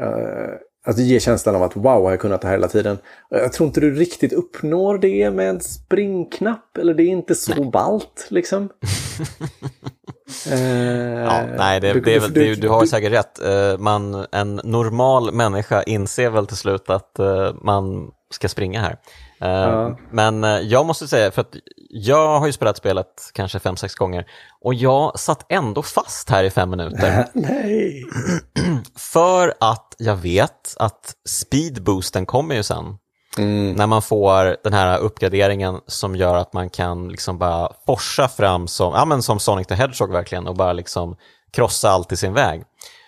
Uh, 0.00 0.54
alltså 0.84 1.02
ge 1.02 1.20
känslan 1.20 1.54
av 1.54 1.62
att 1.62 1.76
wow, 1.76 2.02
har 2.04 2.10
jag 2.10 2.20
kunnat 2.20 2.40
det 2.40 2.46
här 2.46 2.54
hela 2.54 2.68
tiden. 2.68 2.98
Jag 3.28 3.52
tror 3.52 3.66
inte 3.66 3.80
du 3.80 3.94
riktigt 3.94 4.32
uppnår 4.32 4.98
det 4.98 5.30
med 5.30 5.50
en 5.50 5.60
springknapp. 5.60 6.78
Eller 6.78 6.94
det 6.94 7.02
är 7.02 7.08
inte 7.08 7.34
så 7.34 7.64
ballt 7.64 8.26
liksom. 8.28 8.68
Eh, 10.46 11.24
ja, 11.24 11.46
nej, 11.56 11.80
det, 11.80 11.92
du, 11.92 12.00
det, 12.00 12.18
du, 12.18 12.28
du, 12.28 12.54
du, 12.54 12.68
har 12.68 12.86
säkert 12.86 13.12
rätt. 13.12 13.38
Eh, 13.38 13.78
man, 13.78 14.26
en 14.32 14.60
normal 14.64 15.32
människa 15.32 15.82
inser 15.82 16.30
väl 16.30 16.46
till 16.46 16.56
slut 16.56 16.90
att 16.90 17.18
eh, 17.18 17.54
man 17.62 18.10
ska 18.30 18.48
springa 18.48 18.80
här. 18.80 18.96
Ja. 19.38 19.98
Men 20.10 20.42
jag 20.68 20.86
måste 20.86 21.08
säga, 21.08 21.30
för 21.30 21.40
att 21.40 21.56
jag 21.90 22.40
har 22.40 22.46
ju 22.46 22.52
spelat 22.52 22.76
spelet 22.76 23.30
kanske 23.32 23.58
fem 23.58 23.76
sex 23.76 23.94
gånger 23.94 24.26
och 24.60 24.74
jag 24.74 25.20
satt 25.20 25.52
ändå 25.52 25.82
fast 25.82 26.30
här 26.30 26.44
i 26.44 26.50
fem 26.50 26.70
minuter. 26.70 27.26
Nej! 27.32 28.04
för 28.96 29.54
att 29.60 29.94
jag 29.98 30.16
vet 30.16 30.76
att 30.76 31.14
speedboosten 31.28 32.26
kommer 32.26 32.54
ju 32.54 32.62
sen. 32.62 32.96
Mm. 33.38 33.72
När 33.72 33.86
man 33.86 34.02
får 34.02 34.56
den 34.64 34.72
här 34.72 34.98
uppgraderingen 34.98 35.80
som 35.86 36.16
gör 36.16 36.36
att 36.36 36.52
man 36.52 36.70
kan 36.70 37.08
liksom 37.08 37.38
bara 37.38 37.72
forsa 37.86 38.28
fram 38.28 38.68
som, 38.68 38.94
ja, 38.94 39.04
men 39.04 39.22
som 39.22 39.40
Sonic 39.40 39.66
the 39.66 39.74
Hedgehog 39.74 40.12
verkligen 40.12 40.46
och 40.46 40.56
bara 40.56 40.72
liksom 40.72 41.16
krossa 41.52 41.90
allt 41.90 42.12
i 42.12 42.16
sin 42.16 42.32
väg. 42.32 42.62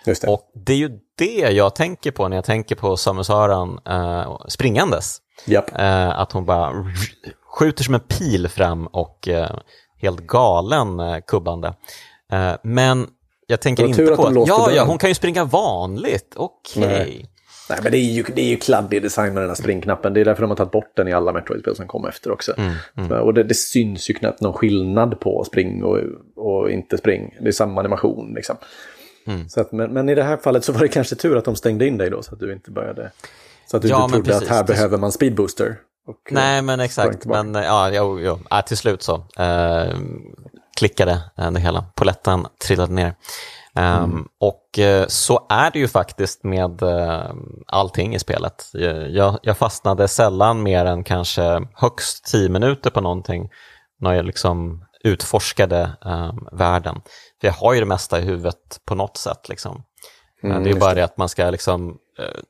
Det. 0.04 0.24
Och 0.24 0.50
det 0.66 0.72
är 0.72 0.76
ju 0.76 0.98
det 1.18 1.50
jag 1.50 1.74
tänker 1.74 2.10
på 2.10 2.28
när 2.28 2.36
jag 2.36 2.44
tänker 2.44 2.74
på 2.74 2.96
Samus 2.96 3.30
Aran 3.30 3.78
eh, 3.86 4.38
springandes. 4.48 5.18
Yep. 5.46 5.78
Eh, 5.78 6.20
att 6.20 6.32
hon 6.32 6.44
bara 6.44 6.72
skjuter 7.58 7.84
som 7.84 7.94
en 7.94 8.00
pil 8.00 8.48
fram 8.48 8.86
och 8.86 9.28
eh, 9.28 9.50
helt 9.96 10.20
galen 10.20 11.00
eh, 11.00 11.18
kubbande. 11.26 11.74
Eh, 12.32 12.52
men 12.62 13.06
jag 13.46 13.60
tänker 13.60 13.86
inte 13.86 14.16
på 14.16 14.26
att, 14.26 14.48
ja, 14.48 14.70
ja, 14.72 14.84
hon 14.84 14.98
kan 14.98 15.10
ju 15.10 15.14
springa 15.14 15.44
vanligt, 15.44 16.34
okej. 16.36 16.84
Okay. 16.84 17.26
Nej, 17.70 17.78
men 17.82 17.92
det 17.92 17.98
är 17.98 18.12
ju, 18.12 18.24
det 18.34 18.42
är 18.42 18.48
ju 18.48 18.56
kladdig 18.56 19.02
design 19.02 19.34
med 19.34 19.42
den 19.42 19.50
här 19.50 19.54
springknappen. 19.54 20.14
Det 20.14 20.20
är 20.20 20.24
därför 20.24 20.42
de 20.42 20.50
har 20.50 20.56
tagit 20.56 20.72
bort 20.72 20.96
den 20.96 21.08
i 21.08 21.12
alla 21.12 21.32
Metroid-spel 21.32 21.76
som 21.76 21.86
kom 21.86 22.04
efter 22.04 22.30
också. 22.30 22.54
Mm, 22.58 22.72
mm. 22.96 23.12
Och 23.12 23.34
det, 23.34 23.42
det, 23.42 23.54
syns 23.54 24.10
ju 24.10 24.14
knappt 24.14 24.40
någon 24.40 24.52
skillnad 24.52 25.20
på 25.20 25.44
spring 25.44 25.84
och, 25.84 25.98
och 26.36 26.70
inte 26.70 26.98
spring. 26.98 27.36
Det 27.40 27.48
är 27.48 27.52
samma 27.52 27.80
animation 27.80 28.32
liksom. 28.34 28.56
Mm. 29.26 29.48
Så 29.48 29.60
att, 29.60 29.72
men, 29.72 29.92
men, 29.92 30.08
i 30.08 30.14
det 30.14 30.22
här 30.22 30.36
fallet 30.36 30.64
så 30.64 30.72
var 30.72 30.80
det 30.80 30.88
kanske 30.88 31.16
tur 31.16 31.36
att 31.36 31.44
de 31.44 31.56
stängde 31.56 31.86
in 31.86 31.98
dig 31.98 32.10
då 32.10 32.22
så 32.22 32.34
att 32.34 32.40
du 32.40 32.52
inte 32.52 32.70
började... 32.70 33.10
Så 33.70 33.76
att 33.76 33.82
du 33.82 33.88
ja, 33.88 34.04
inte 34.04 34.12
trodde 34.12 34.30
precis, 34.30 34.42
att 34.42 34.56
här 34.56 34.64
behöver 34.64 34.98
man 34.98 35.12
speedbooster. 35.12 35.76
Och, 36.06 36.28
Nej, 36.30 36.62
men 36.62 36.80
exakt. 36.80 37.26
Men 37.26 37.54
ja, 37.54 37.90
jo, 37.92 38.20
jo. 38.20 38.38
Ja, 38.50 38.62
till 38.62 38.76
slut 38.76 39.02
så 39.02 39.16
uh, 39.16 39.98
klickade 40.76 41.20
det 41.52 41.60
hela. 41.60 41.84
Poletten 41.94 42.46
trillade 42.66 42.92
ner. 42.92 43.14
Mm. 43.76 44.02
Um, 44.04 44.28
och 44.40 44.78
uh, 44.78 45.06
så 45.08 45.46
är 45.48 45.70
det 45.70 45.78
ju 45.78 45.88
faktiskt 45.88 46.44
med 46.44 46.82
uh, 46.82 47.34
allting 47.66 48.14
i 48.14 48.18
spelet. 48.18 48.70
Jag, 49.08 49.38
jag, 49.42 49.56
fastnade 49.56 50.08
sällan 50.08 50.62
mer 50.62 50.84
än 50.84 51.04
kanske 51.04 51.66
högst 51.74 52.24
tio 52.24 52.48
minuter 52.48 52.90
på 52.90 53.00
någonting 53.00 53.50
när 54.00 54.12
jag 54.14 54.24
liksom 54.24 54.84
utforskade 55.04 55.96
um, 56.04 56.48
världen. 56.52 57.00
För 57.40 57.48
jag 57.48 57.54
har 57.54 57.72
ju 57.74 57.80
det 57.80 57.86
mesta 57.86 58.18
i 58.18 58.22
huvudet 58.22 58.80
på 58.86 58.94
något 58.94 59.16
sätt. 59.16 59.48
Liksom. 59.48 59.82
Mm, 60.42 60.64
det 60.64 60.70
är 60.70 60.74
bara 60.74 60.94
det 60.94 61.04
att 61.04 61.16
man 61.16 61.28
ska 61.28 61.50
liksom, 61.50 61.98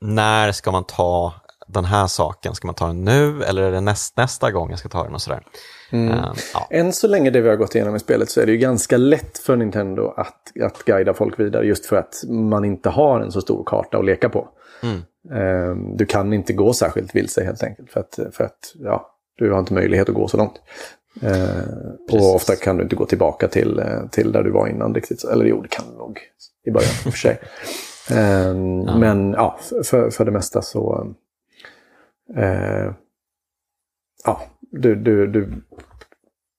när 0.01 0.53
ska 0.53 0.71
man 0.71 0.85
ta 0.85 1.35
den 1.73 1.85
här 1.85 2.07
saken, 2.07 2.55
ska 2.55 2.67
man 2.67 2.75
ta 2.75 2.87
den 2.87 3.05
nu 3.05 3.43
eller 3.43 3.63
är 3.63 3.73
det 3.73 3.81
näst, 3.81 4.17
nästa 4.17 4.51
gång 4.51 4.71
jag 4.71 4.79
ska 4.79 4.89
ta 4.89 5.05
den 5.05 5.15
och 5.15 5.23
sådär. 5.23 5.43
Mm. 5.91 6.09
Uh, 6.09 6.35
ja. 6.55 6.67
Än 6.71 6.93
så 6.93 7.09
länge 7.09 7.31
det 7.31 7.41
vi 7.41 7.49
har 7.49 7.57
gått 7.57 7.75
igenom 7.75 7.97
i 7.97 7.99
spelet 7.99 8.31
så 8.31 8.41
är 8.41 8.47
det 8.47 8.53
ju 8.53 8.59
ganska 8.59 8.97
lätt 8.97 9.39
för 9.39 9.57
Nintendo 9.57 10.15
att, 10.17 10.53
att 10.63 10.85
guida 10.85 11.15
folk 11.15 11.41
vidare 11.41 11.67
just 11.67 11.87
för 11.87 11.97
att 11.97 12.25
man 12.29 12.65
inte 12.65 12.89
har 12.91 13.21
en 13.21 13.33
så 13.33 13.41
stor 13.41 13.65
karta 13.67 13.99
att 13.99 14.05
leka 14.05 14.29
på. 14.29 14.49
Mm. 14.83 15.03
Uh, 15.33 15.97
du 15.97 16.07
kan 16.07 16.33
inte 16.33 16.53
gå 16.53 16.73
särskilt 16.73 17.15
vilse 17.15 17.45
helt 17.45 17.63
enkelt 17.63 17.91
för 17.91 18.01
att, 18.01 18.19
för 18.33 18.45
att 18.45 18.75
ja, 18.75 19.09
du 19.39 19.53
har 19.53 19.59
inte 19.59 19.75
möjlighet 19.75 20.09
att 20.09 20.15
gå 20.15 20.29
så 20.29 20.37
långt. 20.37 20.61
Uh, 21.23 22.19
och 22.21 22.35
ofta 22.35 22.57
kan 22.57 22.77
du 22.77 22.83
inte 22.83 22.97
gå 22.97 23.07
tillbaka 23.07 23.49
till, 23.49 23.79
eh, 23.79 24.07
till 24.11 24.33
där 24.33 24.43
du 24.43 24.51
var 24.51 24.69
innan 24.69 24.95
riktigt. 24.95 25.25
Eller 25.25 25.45
jo, 25.45 25.63
det 25.63 25.69
kan 25.69 25.85
du 25.91 25.99
nog 25.99 26.19
i 26.67 26.71
början 26.71 26.91
i 27.05 27.09
och 27.09 27.13
för 27.13 27.19
sig. 27.19 27.41
Ehm. 28.11 28.79
Men 29.01 29.33
ja, 29.33 29.59
för, 29.85 30.11
för 30.11 30.25
det 30.25 30.31
mesta 30.31 30.63
så... 30.63 31.15
Uh, 32.37 32.93
ja, 34.25 34.43
du, 34.61 34.95
du, 34.95 35.27
du 35.27 35.49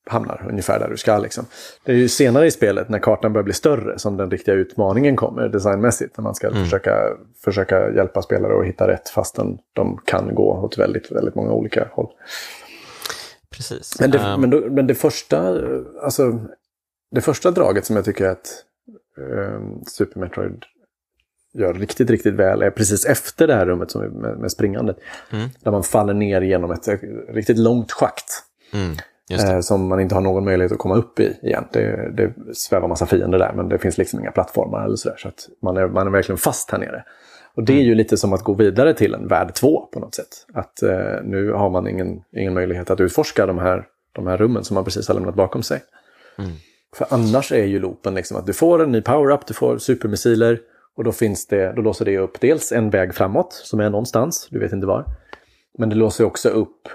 hamnar 0.06 0.46
ungefär 0.50 0.80
där 0.80 0.90
du 0.90 0.98
ska. 0.98 1.18
Liksom. 1.18 1.46
Det 1.84 1.92
är 1.92 1.96
ju 1.96 2.10
senare 2.10 2.48
i 2.48 2.52
spelet 2.52 2.90
när 2.90 3.00
kartan 3.00 3.34
börjar 3.34 3.44
bli 3.44 3.54
större 3.54 4.00
som 4.00 4.18
den 4.18 4.32
riktiga 4.32 4.56
utmaningen 4.56 5.16
kommer 5.16 5.50
designmässigt. 5.50 6.18
När 6.18 6.24
man 6.24 6.36
ska 6.36 6.48
mm. 6.48 6.64
försöka, 6.64 7.18
försöka 7.44 7.92
hjälpa 7.92 8.22
spelare 8.22 8.60
att 8.60 8.66
hitta 8.66 8.88
rätt 8.88 9.10
fastän 9.10 9.58
de 9.74 9.98
kan 10.06 10.36
gå 10.36 10.54
åt 10.54 10.78
väldigt, 10.78 11.12
väldigt 11.12 11.36
många 11.36 11.52
olika 11.52 11.88
håll. 11.92 12.08
Precis. 13.50 14.00
Men 14.00 14.12
det, 14.12 14.18
um... 14.18 14.42
men, 14.42 14.50
då, 14.50 14.60
men 14.70 14.88
det 14.88 14.96
första, 14.96 15.60
alltså, 16.02 16.40
det 17.12 17.22
första 17.22 17.52
draget 17.52 17.86
som 17.86 17.96
jag 17.96 18.06
tycker 18.06 18.28
att 18.28 18.64
um, 19.18 19.84
Super 19.88 20.20
Metroid 20.20 20.66
gör 21.54 21.74
riktigt, 21.74 22.10
riktigt 22.10 22.34
väl 22.34 22.62
är 22.62 22.70
precis 22.70 23.06
efter 23.06 23.48
det 23.48 23.56
här 23.56 23.66
rummet 23.66 23.92
som 23.92 24.02
med, 24.02 24.38
med 24.38 24.52
springandet. 24.52 24.98
Mm. 25.32 25.50
Där 25.64 25.72
man 25.72 25.84
faller 25.84 26.14
ner 26.14 26.42
genom 26.42 26.72
ett 26.72 26.88
riktigt 27.30 27.58
långt 27.58 27.92
schakt. 27.92 28.44
Mm. 28.74 28.98
Eh, 29.32 29.60
som 29.60 29.88
man 29.88 30.00
inte 30.00 30.16
har 30.16 30.22
någon 30.22 30.46
möjlighet 30.46 30.72
att 30.72 30.78
komma 30.78 30.96
upp 30.96 31.20
i 31.20 31.38
igen. 31.42 31.66
Det, 31.72 32.12
det 32.18 32.34
svävar 32.54 32.88
massa 32.88 33.06
fiender 33.06 33.40
där 33.40 33.54
men 33.56 33.70
det 33.70 33.78
finns 33.78 33.98
liksom 33.98 34.20
inga 34.20 34.32
plattformar 34.32 34.86
eller 34.86 34.96
sådär. 34.96 35.18
Så 35.18 35.28
att 35.28 35.50
man 35.62 35.78
är, 35.78 35.88
man 35.88 36.08
är 36.08 36.12
verkligen 36.12 36.38
fast 36.38 36.72
här 36.72 36.80
nere. 36.80 37.04
Och 37.56 37.64
det 37.64 37.74
är 37.74 37.78
mm. 37.78 37.88
ju 37.88 37.96
lite 37.96 38.18
som 38.18 38.34
att 38.34 38.44
gå 38.44 38.54
vidare 38.54 38.94
till 38.94 39.14
en 39.14 39.28
värld 39.28 39.54
2 39.54 39.90
på 39.94 40.00
något 40.00 40.16
sätt. 40.16 40.46
Att 40.54 40.84
eh, 40.84 41.24
nu 41.24 41.52
har 41.52 41.70
man 41.70 41.88
ingen, 41.88 42.22
ingen 42.38 42.54
möjlighet 42.54 42.90
att 42.90 43.00
utforska 43.00 43.46
de 43.46 43.58
här, 43.58 43.86
de 44.16 44.28
här 44.28 44.38
rummen 44.38 44.64
som 44.64 44.76
man 44.76 44.84
precis 44.84 45.08
har 45.08 45.16
lämnat 45.16 45.36
bakom 45.36 45.64
sig. 45.64 45.82
Mm. 46.38 46.52
För 46.96 47.08
annars 47.10 47.52
är 47.52 47.66
ju 47.66 47.80
loopen 47.80 48.16
liksom 48.16 48.38
att 48.38 48.46
du 48.46 48.54
får 48.54 48.84
en 48.84 48.92
ny 48.92 49.02
power-up, 49.02 49.48
du 49.48 49.54
får 49.54 49.78
supermissiler 49.78 50.60
och 50.96 51.04
då, 51.04 51.12
finns 51.12 51.48
det, 51.48 51.74
då 51.76 51.82
låser 51.82 52.06
det 52.06 52.18
upp 52.18 52.42
dels 52.42 52.72
en 52.72 52.90
väg 52.90 53.16
framåt 53.16 53.54
som 53.54 53.80
är 53.80 53.90
någonstans, 53.90 54.48
du 54.52 54.60
vet 54.60 54.74
inte 54.74 54.88
var. 54.88 55.06
Men 55.78 55.90
det 55.90 55.96
låser 55.96 56.24
också 56.24 56.50
upp 56.50 56.88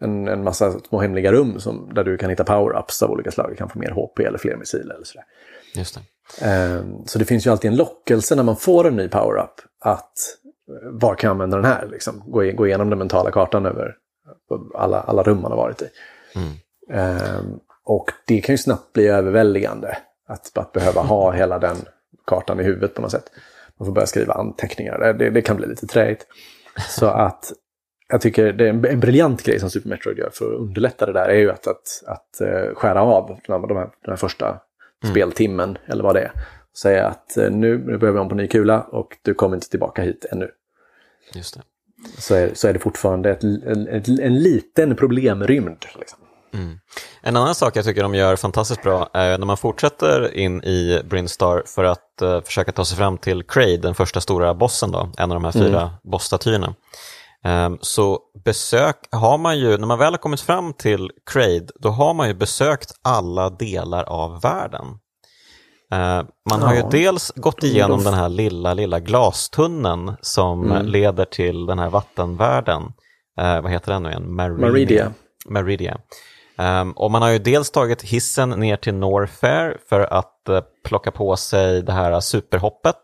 en, 0.00 0.28
en 0.28 0.44
massa 0.44 0.80
små 0.80 1.00
hemliga 1.00 1.32
rum 1.32 1.60
som, 1.60 1.90
där 1.94 2.04
du 2.04 2.16
kan 2.16 2.30
hitta 2.30 2.44
power-ups 2.44 3.02
av 3.02 3.10
olika 3.10 3.30
slag. 3.30 3.50
Du 3.50 3.56
kan 3.56 3.68
få 3.68 3.78
mer 3.78 3.90
HP 3.90 4.20
eller 4.20 4.38
fler 4.38 4.56
missiler 4.56 4.94
eller 4.94 5.04
sådär. 5.04 5.24
Just 5.74 5.94
det. 5.94 6.76
Um, 6.78 7.06
så 7.06 7.18
det 7.18 7.24
finns 7.24 7.46
ju 7.46 7.50
alltid 7.50 7.70
en 7.70 7.76
lockelse 7.76 8.34
när 8.34 8.42
man 8.42 8.56
får 8.56 8.86
en 8.86 8.96
ny 8.96 9.08
power-up 9.08 9.60
att 9.80 10.12
eh, 10.68 10.90
var 10.90 11.14
kan 11.14 11.28
jag 11.28 11.34
använda 11.34 11.56
den 11.56 11.66
här? 11.66 11.86
Liksom, 11.86 12.22
gå, 12.26 12.52
gå 12.52 12.66
igenom 12.66 12.90
den 12.90 12.98
mentala 12.98 13.30
kartan 13.30 13.66
över 13.66 13.96
alla, 14.74 15.00
alla 15.00 15.22
rum 15.22 15.42
man 15.42 15.50
har 15.50 15.58
varit 15.58 15.82
i. 15.82 15.88
Mm. 16.34 17.38
Um, 17.38 17.60
och 17.84 18.10
det 18.26 18.40
kan 18.40 18.52
ju 18.52 18.58
snabbt 18.58 18.92
bli 18.92 19.06
överväldigande 19.06 19.96
att, 20.28 20.58
att 20.58 20.72
behöva 20.72 21.00
ha 21.00 21.32
hela 21.32 21.58
den 21.58 21.76
kartan 22.30 22.60
i 22.60 22.62
huvudet 22.62 22.94
på 22.94 23.02
något 23.02 23.10
sätt. 23.10 23.24
Man 23.78 23.86
får 23.86 23.92
börja 23.92 24.06
skriva 24.06 24.34
anteckningar. 24.34 25.12
Det, 25.18 25.30
det 25.30 25.42
kan 25.42 25.56
bli 25.56 25.66
lite 25.66 25.86
träigt. 25.86 26.26
Så 26.88 27.06
att 27.06 27.52
jag 28.08 28.20
tycker 28.20 28.52
det 28.52 28.64
är 28.64 28.68
en, 28.68 28.84
en 28.84 29.00
briljant 29.00 29.42
grej 29.42 29.60
som 29.60 29.70
Super 29.70 29.88
Metroid 29.88 30.18
gör 30.18 30.30
för 30.32 30.54
att 30.54 30.60
underlätta 30.60 31.06
det 31.06 31.12
där 31.12 31.28
är 31.28 31.38
ju 31.38 31.50
att, 31.50 31.66
att, 31.66 32.02
att 32.06 32.40
uh, 32.40 32.74
skära 32.74 33.02
av 33.02 33.40
de 33.46 33.52
här, 33.52 33.90
de 34.04 34.10
här 34.10 34.16
första 34.16 34.46
mm. 34.46 35.14
speltimmen 35.14 35.78
eller 35.86 36.04
vad 36.04 36.14
det 36.14 36.20
är. 36.20 36.32
säga 36.78 37.06
att 37.06 37.36
eh, 37.36 37.50
nu, 37.50 37.78
nu 37.78 37.98
börjar 37.98 38.12
vi 38.14 38.20
om 38.20 38.28
på 38.28 38.34
ny 38.34 38.48
kula 38.48 38.80
och 38.80 39.16
du 39.22 39.34
kommer 39.34 39.56
inte 39.56 39.68
tillbaka 39.68 40.02
hit 40.02 40.26
ännu. 40.32 40.50
Just 41.34 41.54
det. 41.54 41.62
Så 42.18 42.34
är, 42.34 42.50
så 42.54 42.68
är 42.68 42.72
det 42.72 42.78
fortfarande 42.78 43.30
ett, 43.30 43.42
en, 43.42 43.88
en, 43.88 44.20
en 44.20 44.38
liten 44.42 44.96
problemrymd. 44.96 45.86
Liksom. 45.98 46.18
Mm. 46.54 46.78
En 47.22 47.36
annan 47.36 47.54
sak 47.54 47.76
jag 47.76 47.84
tycker 47.84 48.02
de 48.02 48.14
gör 48.14 48.36
fantastiskt 48.36 48.82
bra 48.82 49.10
är 49.12 49.38
när 49.38 49.46
man 49.46 49.56
fortsätter 49.56 50.36
in 50.36 50.64
i 50.64 51.02
Brinstar 51.04 51.62
för 51.66 51.84
att 51.84 52.09
uh, 52.22 52.40
försöka 52.40 52.72
ta 52.72 52.84
sig 52.84 52.98
fram 52.98 53.18
till 53.18 53.42
Kraid, 53.42 53.80
den 53.80 53.94
första 53.94 54.20
stora 54.20 54.54
bossen, 54.54 54.90
då, 54.90 55.08
en 55.18 55.30
av 55.30 55.34
de 55.34 55.44
här 55.44 55.52
fyra 55.52 55.80
mm. 55.80 55.94
bossstatyerna. 56.02 56.74
Um, 57.44 57.78
så 57.80 58.18
besök 58.44 58.96
har 59.10 59.38
man 59.38 59.58
ju, 59.58 59.76
när 59.76 59.86
man 59.86 59.98
väl 59.98 60.12
har 60.12 60.18
kommit 60.18 60.40
fram 60.40 60.72
till 60.72 61.10
Kraid, 61.30 61.70
då 61.74 61.88
har 61.88 62.14
man 62.14 62.28
ju 62.28 62.34
besökt 62.34 62.90
alla 63.02 63.50
delar 63.50 64.04
av 64.04 64.40
världen. 64.40 64.86
Uh, 65.94 66.28
man 66.50 66.60
ja. 66.60 66.66
har 66.66 66.74
ju 66.74 66.82
dels 66.90 67.32
gått 67.36 67.62
igenom 67.62 68.04
den 68.04 68.14
här 68.14 68.28
lilla, 68.28 68.74
lilla 68.74 69.00
glastunneln 69.00 70.16
som 70.20 70.70
mm. 70.70 70.86
leder 70.86 71.24
till 71.24 71.66
den 71.66 71.78
här 71.78 71.90
vattenvärlden. 71.90 72.82
Uh, 73.40 73.60
vad 73.60 73.70
heter 73.70 73.92
den 73.92 74.02
nu 74.02 74.08
igen? 74.08 74.34
Marine. 74.34 74.60
Meridia. 74.60 75.12
Meridia. 75.48 75.98
Um, 76.58 76.92
och 76.92 77.10
man 77.10 77.22
har 77.22 77.30
ju 77.30 77.38
dels 77.38 77.70
tagit 77.70 78.02
hissen 78.02 78.50
ner 78.50 78.76
till 78.76 78.94
Norfair 78.94 79.78
för 79.88 80.00
att 80.00 80.36
uh, 80.48 80.60
plocka 80.84 81.10
på 81.10 81.36
sig 81.36 81.82
det 81.82 81.92
här 81.92 82.20
superhoppet. 82.20 82.96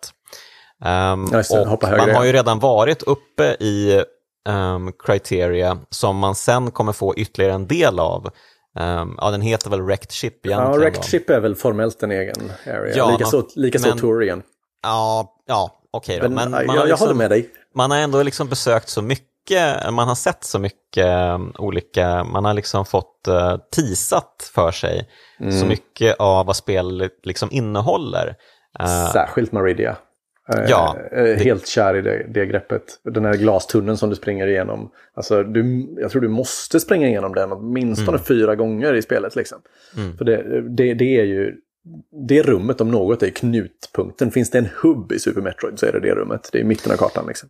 Um, 0.84 1.24
och 1.70 1.82
man 1.82 2.14
har 2.14 2.24
ju 2.24 2.32
redan 2.32 2.58
varit 2.58 3.02
uppe 3.02 3.44
i 3.44 4.02
um, 4.48 4.92
Criteria 5.04 5.78
som 5.90 6.16
man 6.16 6.34
sen 6.34 6.70
kommer 6.70 6.92
få 6.92 7.14
ytterligare 7.16 7.52
en 7.52 7.66
del 7.66 8.00
av. 8.00 8.30
Um, 8.78 9.18
ja, 9.20 9.30
den 9.30 9.40
heter 9.40 9.70
väl 9.70 9.82
Wrecked 9.82 10.12
Ship 10.12 10.46
egentligen. 10.46 10.72
Ja, 10.72 10.78
Wrecked 10.78 11.04
Ship 11.04 11.30
är 11.30 11.40
väl 11.40 11.54
formellt 11.54 12.02
en 12.02 12.10
egen 12.10 12.52
area. 12.66 12.96
Ja, 12.96 13.10
likaså 13.10 13.46
lika 13.54 13.78
Tourian. 13.78 14.42
Ja, 14.82 15.34
ja 15.46 15.80
okej 15.90 16.16
okay 16.16 16.28
då. 16.28 16.34
Men, 16.34 16.50
men 16.50 16.66
man 16.66 16.76
jag, 16.76 16.88
liksom, 16.88 16.88
jag 16.88 16.96
håller 16.96 17.14
med 17.14 17.30
dig. 17.30 17.50
Man 17.74 17.90
har 17.90 17.98
ändå 17.98 18.22
liksom 18.22 18.48
besökt 18.48 18.88
så 18.88 19.02
mycket 19.02 19.26
man 19.90 20.08
har 20.08 20.14
sett 20.14 20.44
så 20.44 20.58
mycket 20.58 21.08
olika, 21.58 22.24
man 22.24 22.44
har 22.44 22.54
liksom 22.54 22.86
fått 22.86 23.28
uh, 23.28 23.56
teasat 23.76 24.50
för 24.54 24.70
sig 24.70 25.08
mm. 25.40 25.52
så 25.52 25.66
mycket 25.66 26.16
av 26.18 26.46
vad 26.46 26.56
spelet 26.56 27.26
liksom 27.26 27.48
innehåller. 27.52 28.34
Uh, 28.80 29.12
Särskilt 29.12 29.52
Maridia. 29.52 29.96
Eh, 30.54 30.64
ja, 30.68 30.96
det... 31.10 31.44
Helt 31.44 31.66
kär 31.66 31.96
i 31.96 32.00
det, 32.00 32.26
det 32.28 32.46
greppet. 32.46 32.82
Den 33.04 33.24
här 33.24 33.34
glastunneln 33.34 33.96
som 33.96 34.10
du 34.10 34.16
springer 34.16 34.46
igenom. 34.46 34.90
Alltså, 35.14 35.42
du, 35.42 35.94
jag 36.00 36.10
tror 36.10 36.22
du 36.22 36.28
måste 36.28 36.80
springa 36.80 37.08
igenom 37.08 37.34
den 37.34 37.52
åtminstone 37.52 38.08
mm. 38.08 38.24
fyra 38.24 38.54
gånger 38.54 38.94
i 38.94 39.02
spelet. 39.02 39.36
Liksom. 39.36 39.58
Mm. 39.96 40.16
För 40.16 40.24
det, 40.24 40.60
det, 40.76 40.94
det, 40.94 41.20
är 41.20 41.24
ju 41.24 41.54
det 42.28 42.42
rummet 42.42 42.80
om 42.80 42.90
något 42.90 43.22
är 43.22 43.30
knutpunkten. 43.30 44.30
Finns 44.30 44.50
det 44.50 44.58
en 44.58 44.68
hubb 44.82 45.12
i 45.12 45.18
Super 45.18 45.40
Metroid 45.40 45.78
så 45.78 45.86
är 45.86 45.92
det 45.92 46.00
det 46.00 46.14
rummet. 46.14 46.48
Det 46.52 46.60
är 46.60 46.64
mitten 46.64 46.92
av 46.92 46.96
kartan. 46.96 47.26
Liksom. 47.26 47.48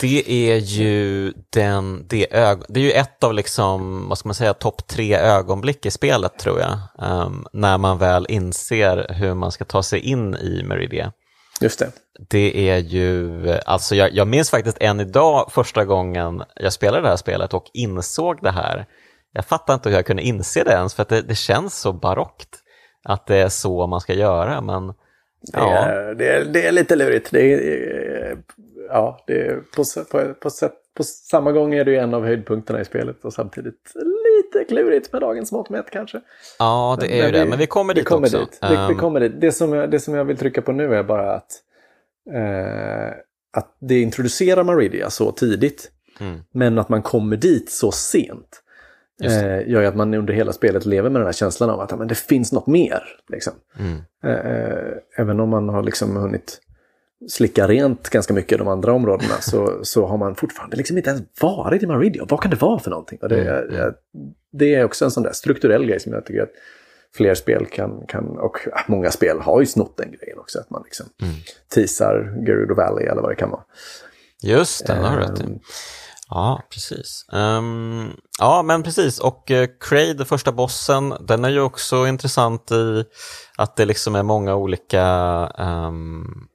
Det 0.00 0.50
är 0.50 0.56
ju 0.56 1.32
den, 1.50 2.06
det, 2.08 2.34
ög, 2.34 2.58
det 2.68 2.80
är 2.80 2.84
ju 2.84 2.90
ett 2.90 3.24
av 3.24 3.34
liksom, 3.34 4.08
vad 4.08 4.18
ska 4.18 4.28
man 4.28 4.34
säga, 4.34 4.54
topp 4.54 4.86
tre 4.86 5.16
ögonblick 5.16 5.86
i 5.86 5.90
spelet 5.90 6.38
tror 6.38 6.60
jag. 6.60 6.78
Um, 7.08 7.46
när 7.52 7.78
man 7.78 7.98
väl 7.98 8.26
inser 8.28 9.14
hur 9.14 9.34
man 9.34 9.52
ska 9.52 9.64
ta 9.64 9.82
sig 9.82 10.00
in 10.00 10.34
i 10.34 10.62
Meridia. 10.64 11.12
Just 11.60 11.78
det. 11.78 11.90
Det 12.28 12.70
är 12.70 12.78
ju, 12.78 13.48
alltså 13.66 13.94
jag, 13.94 14.12
jag 14.12 14.28
minns 14.28 14.50
faktiskt 14.50 14.78
än 14.80 15.00
idag 15.00 15.52
första 15.52 15.84
gången 15.84 16.42
jag 16.54 16.72
spelade 16.72 17.02
det 17.02 17.08
här 17.08 17.16
spelet 17.16 17.54
och 17.54 17.70
insåg 17.74 18.38
det 18.42 18.50
här. 18.50 18.86
Jag 19.32 19.44
fattar 19.44 19.74
inte 19.74 19.88
hur 19.88 19.96
jag 19.96 20.06
kunde 20.06 20.22
inse 20.22 20.64
det 20.64 20.72
ens 20.72 20.94
för 20.94 21.02
att 21.02 21.08
det, 21.08 21.22
det 21.22 21.34
känns 21.34 21.78
så 21.78 21.92
barockt 21.92 22.62
att 23.08 23.26
det 23.26 23.36
är 23.36 23.48
så 23.48 23.86
man 23.86 24.00
ska 24.00 24.14
göra. 24.14 24.60
Men, 24.60 24.94
ja. 25.52 25.60
det, 25.60 25.92
är, 25.92 26.14
det, 26.14 26.28
är, 26.28 26.44
det 26.44 26.66
är 26.66 26.72
lite 26.72 26.96
lurigt. 26.96 27.30
Det 27.30 27.52
är, 27.52 28.38
ja, 28.88 29.24
det 29.26 29.46
är 29.46 29.56
på, 29.56 29.84
på, 30.10 30.34
på, 30.34 30.50
på 30.96 31.02
samma 31.04 31.52
gång 31.52 31.74
är 31.74 31.84
det 31.84 31.96
en 31.96 32.14
av 32.14 32.24
höjdpunkterna 32.24 32.80
i 32.80 32.84
spelet 32.84 33.24
och 33.24 33.32
samtidigt 33.32 33.92
lite 33.94 34.64
klurigt 34.64 35.12
med 35.12 35.22
dagens 35.22 35.52
mått 35.52 35.70
mätt 35.70 35.90
kanske. 35.90 36.20
Ja, 36.58 36.96
det 37.00 37.06
är 37.06 37.22
men, 37.22 37.26
ju 37.26 37.32
det, 37.32 37.50
men 37.50 37.58
vi 37.58 37.66
kommer 37.66 37.94
dit 37.94 38.04
kommer 38.04 38.26
också. 38.26 38.38
Dit. 38.38 38.58
Vi, 38.62 38.68
vi, 38.68 38.92
um, 38.92 38.98
kommer 38.98 39.20
dit. 39.20 39.40
Det 39.40 39.52
som, 39.52 39.72
jag, 39.72 39.90
det 39.90 40.00
som 40.00 40.14
jag 40.14 40.24
vill 40.24 40.36
trycka 40.36 40.62
på 40.62 40.72
nu 40.72 40.94
är 40.94 41.02
bara 41.02 41.34
att, 41.34 41.52
eh, 42.34 43.18
att 43.56 43.76
det 43.80 44.00
introducerar 44.00 44.64
Maridia 44.64 45.10
så 45.10 45.32
tidigt, 45.32 45.90
mm. 46.20 46.40
men 46.52 46.78
att 46.78 46.88
man 46.88 47.02
kommer 47.02 47.36
dit 47.36 47.70
så 47.70 47.92
sent. 47.92 48.62
Eh, 49.22 49.68
gör 49.70 49.80
ju 49.80 49.86
att 49.86 49.96
man 49.96 50.14
under 50.14 50.34
hela 50.34 50.52
spelet 50.52 50.86
lever 50.86 51.10
med 51.10 51.20
den 51.20 51.26
här 51.26 51.32
känslan 51.32 51.70
av 51.70 51.80
att 51.80 51.98
men 51.98 52.08
det 52.08 52.14
finns 52.14 52.52
något 52.52 52.66
mer. 52.66 53.02
Liksom. 53.28 53.52
Mm. 53.78 53.98
Eh, 54.24 54.52
eh 54.52 54.92
även 55.16 55.40
om 55.40 55.48
man 55.48 55.68
har 55.68 55.82
liksom 55.82 56.16
hunnit 56.16 56.60
slicka 57.28 57.68
rent 57.68 58.08
ganska 58.08 58.34
mycket 58.34 58.52
i 58.52 58.56
de 58.56 58.68
andra 58.68 58.92
områdena 58.92 59.34
så, 59.40 59.80
så 59.82 60.06
har 60.06 60.18
man 60.18 60.34
fortfarande 60.34 60.76
liksom 60.76 60.96
inte 60.96 61.10
ens 61.10 61.22
varit 61.40 61.82
i 61.82 61.86
Maridia. 61.86 62.24
Vad 62.28 62.40
kan 62.40 62.50
det 62.50 62.60
vara 62.60 62.78
för 62.78 62.90
någonting? 62.90 63.18
Och 63.22 63.28
det, 63.28 63.50
mm. 63.50 63.94
det 64.52 64.74
är 64.74 64.84
också 64.84 65.04
en 65.04 65.10
sån 65.10 65.22
där 65.22 65.32
strukturell 65.32 65.86
grej 65.86 66.00
som 66.00 66.12
jag 66.12 66.26
tycker 66.26 66.42
att 66.42 66.52
fler 67.14 67.34
spel 67.34 67.66
kan, 67.66 68.06
kan 68.08 68.38
och 68.38 68.58
många 68.86 69.10
spel 69.10 69.40
har 69.40 69.60
ju 69.60 69.66
snott 69.66 69.96
den 69.96 70.12
grejen 70.12 70.38
också, 70.38 70.58
att 70.60 70.70
man 70.70 70.82
liksom 70.84 71.06
mm. 71.22 71.34
teasar 71.74 72.44
Gerudo 72.46 72.74
Valley 72.74 73.06
eller 73.06 73.22
vad 73.22 73.30
det 73.30 73.36
kan 73.36 73.50
vara. 73.50 73.62
Just 74.42 74.86
det, 74.86 74.92
har 74.92 75.16
du 75.16 75.22
rätt 75.22 75.44
um, 75.44 75.58
Ja, 76.30 76.62
precis. 76.70 77.24
Um, 77.32 78.16
ja, 78.38 78.62
men 78.62 78.82
precis. 78.82 79.18
Och 79.18 79.50
uh, 79.50 79.66
Kraid, 79.80 80.26
första 80.26 80.52
bossen, 80.52 81.14
den 81.20 81.44
är 81.44 81.48
ju 81.48 81.60
också 81.60 82.06
intressant 82.06 82.70
i 82.72 83.04
att 83.56 83.76
det 83.76 83.84
liksom 83.84 84.14
är 84.14 84.22
många 84.22 84.54
olika 84.54 85.04
um, 85.58 86.48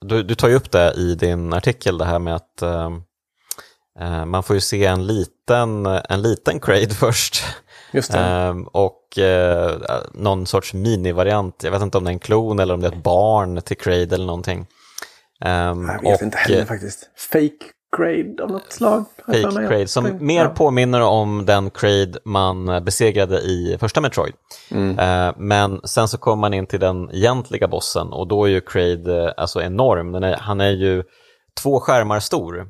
du, 0.00 0.22
du 0.22 0.34
tar 0.34 0.48
ju 0.48 0.54
upp 0.54 0.70
det 0.70 0.92
i 0.96 1.14
din 1.14 1.52
artikel, 1.52 1.98
det 1.98 2.04
här 2.04 2.18
med 2.18 2.34
att 2.34 2.62
uh, 2.62 4.24
man 4.24 4.42
får 4.42 4.56
ju 4.56 4.60
se 4.60 4.84
en 4.84 5.06
liten, 5.06 5.86
en 5.86 6.22
liten 6.22 6.60
Kraid 6.60 6.92
först. 6.96 7.44
Just 7.92 8.14
och 8.72 9.18
uh, 9.18 9.78
någon 10.12 10.46
sorts 10.46 10.74
minivariant, 10.74 11.62
jag 11.62 11.70
vet 11.70 11.82
inte 11.82 11.98
om 11.98 12.04
det 12.04 12.10
är 12.10 12.12
en 12.12 12.18
klon 12.18 12.58
eller 12.58 12.74
om 12.74 12.80
det 12.80 12.86
är 12.86 12.92
ett 12.92 13.02
barn 13.02 13.62
till 13.62 13.76
Kraid 13.76 14.12
eller 14.12 14.26
någonting. 14.26 14.66
Um, 15.44 15.88
jag 15.88 16.02
vet 16.02 16.16
och, 16.16 16.22
inte 16.22 16.38
heller 16.38 16.64
faktiskt. 16.64 17.10
Fake 17.32 17.64
Crade 17.96 18.42
av 18.42 18.50
något 18.50 18.72
slag. 18.72 19.04
Fake 19.26 19.68
Crade, 19.68 19.88
som 19.88 20.04
Fake, 20.04 20.24
mer 20.24 20.42
ja. 20.42 20.48
påminner 20.48 21.00
om 21.00 21.46
den 21.46 21.70
Crade 21.70 22.18
man 22.24 22.84
besegrade 22.84 23.38
i 23.38 23.76
första 23.80 24.00
Metroid. 24.00 24.32
Mm. 24.70 24.98
Uh, 24.98 25.34
men 25.36 25.80
sen 25.84 26.08
så 26.08 26.18
kommer 26.18 26.40
man 26.40 26.54
in 26.54 26.66
till 26.66 26.80
den 26.80 27.10
egentliga 27.10 27.68
bossen 27.68 28.12
och 28.12 28.28
då 28.28 28.44
är 28.44 28.48
ju 28.48 28.60
Crade 28.60 29.24
uh, 29.24 29.32
alltså 29.36 29.62
enorm. 29.62 30.14
Är, 30.14 30.36
han 30.36 30.60
är 30.60 30.70
ju 30.70 31.02
två 31.62 31.80
skärmar 31.80 32.20
stor. 32.20 32.68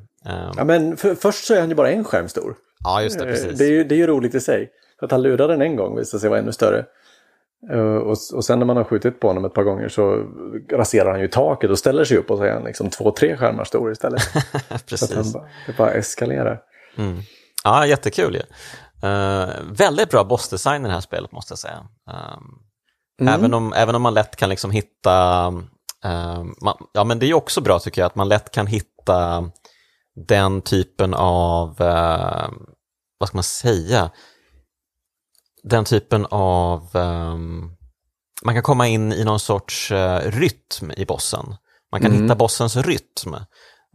Ja, 0.57 0.63
men 0.63 0.97
för, 0.97 1.15
först 1.15 1.45
så 1.45 1.53
är 1.53 1.59
han 1.59 1.69
ju 1.69 1.75
bara 1.75 1.91
en 1.91 2.03
skärm 2.03 2.27
stor. 2.27 2.55
Ja, 2.83 3.01
just 3.01 3.19
det, 3.19 3.25
precis. 3.25 3.57
Det 3.57 3.65
är 3.65 3.71
ju, 3.71 3.83
det 3.83 3.95
är 3.95 3.97
ju 3.97 4.07
roligt 4.07 4.35
i 4.35 4.39
sig. 4.39 4.69
För 4.99 5.05
att 5.05 5.11
han 5.11 5.21
lurade 5.21 5.53
den 5.53 5.61
en 5.61 5.75
gång 5.75 5.97
visade 5.97 6.21
sig 6.21 6.29
vara 6.29 6.39
ännu 6.39 6.51
större. 6.51 6.85
Uh, 7.73 7.97
och, 7.97 8.17
och 8.33 8.45
sen 8.45 8.59
när 8.59 8.65
man 8.65 8.77
har 8.77 8.83
skjutit 8.83 9.19
på 9.19 9.27
honom 9.27 9.45
ett 9.45 9.53
par 9.53 9.63
gånger 9.63 9.87
så 9.87 10.25
raserar 10.71 11.11
han 11.11 11.19
ju 11.19 11.27
taket 11.27 11.69
och 11.69 11.79
ställer 11.79 12.03
sig 12.03 12.17
upp 12.17 12.31
och 12.31 12.37
så 12.37 12.43
är 12.43 12.51
han 12.53 12.63
liksom 12.63 12.89
två, 12.89 13.11
tre 13.11 13.37
skärmar 13.37 13.63
stor 13.63 13.91
istället. 13.91 14.21
Precis. 14.85 15.09
Så 15.09 15.19
att 15.19 15.33
han, 15.33 15.43
det 15.67 15.77
bara 15.77 15.91
eskalerar. 15.91 16.61
Mm. 16.97 17.17
Ja, 17.63 17.85
jättekul 17.85 18.35
ju. 18.35 18.41
Uh, 19.09 19.49
väldigt 19.71 20.09
bra 20.09 20.23
bossdesign 20.23 20.85
i 20.85 20.87
det 20.87 20.93
här 20.93 21.01
spelet 21.01 21.31
måste 21.31 21.51
jag 21.51 21.59
säga. 21.59 21.77
Um, 22.11 22.59
mm. 23.21 23.33
även, 23.33 23.53
om, 23.53 23.73
även 23.73 23.95
om 23.95 24.01
man 24.01 24.13
lätt 24.13 24.35
kan 24.35 24.49
liksom 24.49 24.71
hitta, 24.71 25.47
uh, 26.05 26.43
man, 26.63 26.77
ja 26.93 27.03
men 27.03 27.19
det 27.19 27.25
är 27.25 27.27
ju 27.27 27.33
också 27.33 27.61
bra 27.61 27.79
tycker 27.79 28.01
jag 28.01 28.05
att 28.05 28.15
man 28.15 28.29
lätt 28.29 28.51
kan 28.51 28.67
hitta 28.67 29.49
den 30.27 30.61
typen 30.61 31.13
av, 31.13 31.75
vad 33.19 33.27
ska 33.27 33.37
man 33.37 33.43
säga, 33.43 34.11
den 35.63 35.85
typen 35.85 36.25
av... 36.29 36.95
Um, 36.95 37.75
man 38.45 38.53
kan 38.55 38.63
komma 38.63 38.87
in 38.87 39.13
i 39.13 39.23
någon 39.23 39.39
sorts 39.39 39.91
uh, 39.91 40.17
rytm 40.17 40.91
i 40.97 41.05
bossen. 41.05 41.55
Man 41.91 42.01
kan 42.01 42.11
mm. 42.11 42.23
hitta 42.23 42.35
bossens 42.35 42.77
rytm. 42.77 43.35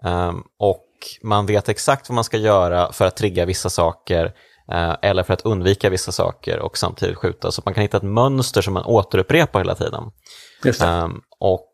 Um, 0.04 0.44
och 0.58 0.86
man 1.22 1.46
vet 1.46 1.68
exakt 1.68 2.08
vad 2.08 2.14
man 2.14 2.24
ska 2.24 2.36
göra 2.36 2.92
för 2.92 3.06
att 3.06 3.16
trigga 3.16 3.44
vissa 3.44 3.70
saker 3.70 4.24
uh, 4.72 4.96
eller 5.02 5.22
för 5.22 5.34
att 5.34 5.42
undvika 5.42 5.90
vissa 5.90 6.12
saker 6.12 6.58
och 6.58 6.78
samtidigt 6.78 7.16
skjuta. 7.16 7.52
Så 7.52 7.62
man 7.64 7.74
kan 7.74 7.82
hitta 7.82 7.96
ett 7.96 8.02
mönster 8.02 8.62
som 8.62 8.74
man 8.74 8.84
återupprepar 8.84 9.60
hela 9.60 9.74
tiden. 9.74 10.02
Um, 10.82 11.20
och 11.40 11.70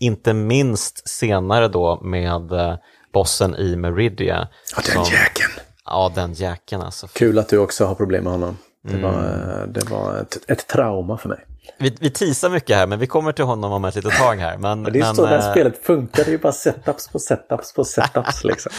inte 0.00 0.32
minst 0.32 1.08
senare 1.08 1.68
då 1.68 2.00
med 2.02 2.52
uh, 2.52 2.74
bossen 3.12 3.56
i 3.56 3.76
Meridia. 3.76 4.48
Ja, 4.76 4.82
den 4.94 5.04
jäkeln. 5.04 5.52
Ja, 5.86 6.12
den 6.14 6.32
jäkeln 6.32 6.82
alltså. 6.82 7.06
Kul 7.06 7.38
att 7.38 7.48
du 7.48 7.58
också 7.58 7.84
har 7.84 7.94
problem 7.94 8.24
med 8.24 8.32
honom. 8.32 8.58
Det 8.82 8.94
mm. 8.94 9.02
var, 9.02 9.66
det 9.66 9.90
var 9.90 10.16
ett, 10.16 10.50
ett, 10.50 10.66
trauma 10.66 11.18
för 11.18 11.28
mig. 11.28 11.38
Vi, 11.78 11.96
vi 12.00 12.10
teasar 12.10 12.50
mycket 12.50 12.76
här, 12.76 12.86
men 12.86 12.98
vi 12.98 13.06
kommer 13.06 13.32
till 13.32 13.44
honom 13.44 13.72
om 13.72 13.84
ett 13.84 13.94
litet 13.94 14.12
tag 14.12 14.36
här. 14.36 14.58
Men, 14.58 14.82
det 14.82 14.90
är 14.90 15.02
men, 15.02 15.16
så 15.16 15.22
det 15.22 15.28
här 15.28 15.48
äh... 15.48 15.50
spelet 15.50 15.84
funkar, 15.84 16.24
det 16.24 16.30
är 16.30 16.32
ju 16.32 16.38
bara 16.38 16.52
setups 16.52 17.08
på 17.08 17.18
setups 17.18 17.72
på 17.72 17.84
setups. 17.84 18.44
liksom. 18.44 18.72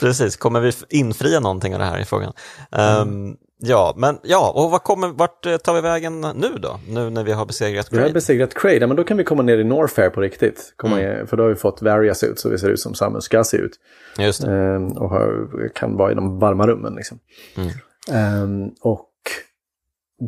Precis, 0.00 0.36
kommer 0.36 0.60
vi 0.60 0.72
infria 0.88 1.40
någonting 1.40 1.74
av 1.74 1.80
det 1.80 1.86
här 1.86 1.98
i 1.98 2.04
frågan? 2.04 2.32
Mm. 2.70 3.00
Um, 3.00 3.36
Ja, 3.62 3.94
men 3.96 4.18
ja, 4.22 4.52
och 4.56 4.70
vad 4.70 4.82
kommer, 4.82 5.08
vart 5.08 5.46
eh, 5.46 5.56
tar 5.56 5.74
vi 5.74 5.80
vägen 5.80 6.20
nu 6.20 6.48
då? 6.58 6.80
Nu 6.88 7.10
när 7.10 7.24
vi 7.24 7.32
har 7.32 7.46
besegrat 7.46 7.88
Kraid? 7.88 8.02
Vi 8.02 8.08
har 8.08 8.14
besegrat 8.14 8.54
Kraid, 8.54 8.88
men 8.88 8.96
då 8.96 9.04
kan 9.04 9.16
vi 9.16 9.24
komma 9.24 9.42
ner 9.42 9.58
i 9.58 9.64
Norfair 9.64 10.10
på 10.10 10.20
riktigt. 10.20 10.72
Komma 10.76 11.00
mm. 11.00 11.26
För 11.26 11.36
då 11.36 11.42
har 11.42 11.48
vi 11.48 11.56
fått 11.56 11.82
Varias 11.82 12.24
ut, 12.24 12.38
så 12.38 12.48
vi 12.48 12.58
ser 12.58 12.68
ut 12.68 12.80
som 12.80 12.94
Samus 12.94 13.24
ska 13.24 13.44
se 13.44 13.56
ut. 13.56 13.72
Just 14.18 14.42
det. 14.42 14.52
Ehm, 14.52 14.92
och 14.92 15.10
har, 15.10 15.48
kan 15.74 15.96
vara 15.96 16.12
i 16.12 16.14
de 16.14 16.38
varma 16.38 16.66
rummen 16.66 16.94
liksom. 16.94 17.18
Mm. 17.56 17.70
Ehm, 18.12 18.70
och 18.80 19.10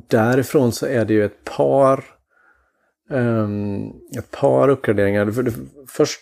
därifrån 0.08 0.72
så 0.72 0.86
är 0.86 1.04
det 1.04 1.14
ju 1.14 1.24
ett 1.24 1.44
par, 1.44 2.04
um, 3.10 3.86
ett 4.18 4.30
par 4.30 4.68
uppgraderingar. 4.68 5.32
Först 5.88 6.20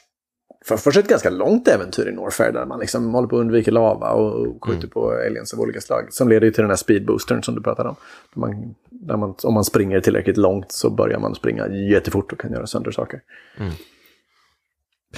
för 0.64 0.76
först 0.76 0.98
ett 0.98 1.08
ganska 1.08 1.30
långt 1.30 1.68
äventyr 1.68 2.08
i 2.08 2.12
Norfair 2.12 2.52
där 2.52 2.66
man 2.66 2.80
liksom 2.80 3.14
håller 3.14 3.28
på 3.28 3.36
att 3.36 3.40
undvika 3.40 3.70
lava 3.70 4.10
och 4.10 4.64
skjuter 4.64 4.78
mm. 4.78 4.90
på 4.90 5.10
aliens 5.10 5.54
av 5.54 5.60
olika 5.60 5.80
slag. 5.80 6.12
Som 6.12 6.28
leder 6.28 6.50
till 6.50 6.62
den 6.62 6.70
här 6.70 6.76
speedboostern 6.76 7.42
som 7.42 7.54
du 7.54 7.62
pratade 7.62 7.88
om. 7.88 7.96
Där 8.34 8.40
man, 8.40 8.74
där 8.88 9.16
man, 9.16 9.34
om 9.42 9.54
man 9.54 9.64
springer 9.64 10.00
tillräckligt 10.00 10.36
långt 10.36 10.72
så 10.72 10.90
börjar 10.90 11.18
man 11.18 11.34
springa 11.34 11.68
jättefort 11.68 12.32
och 12.32 12.40
kan 12.40 12.52
göra 12.52 12.66
sönder 12.66 12.90
saker. 12.90 13.20
Mm. 13.58 13.72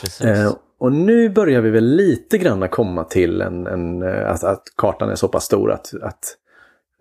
Precis. 0.00 0.20
Eh, 0.20 0.54
och 0.78 0.92
nu 0.92 1.28
börjar 1.28 1.60
vi 1.60 1.70
väl 1.70 1.96
lite 1.96 2.38
grann 2.38 2.68
komma 2.68 3.04
till 3.04 3.40
en, 3.40 3.66
en 3.66 4.02
eh, 4.02 4.30
att, 4.30 4.44
att, 4.44 4.62
kartan 4.76 5.10
är 5.10 5.14
så 5.14 5.28
pass 5.28 5.44
stor 5.44 5.72
att, 5.72 5.94
att 6.02 6.36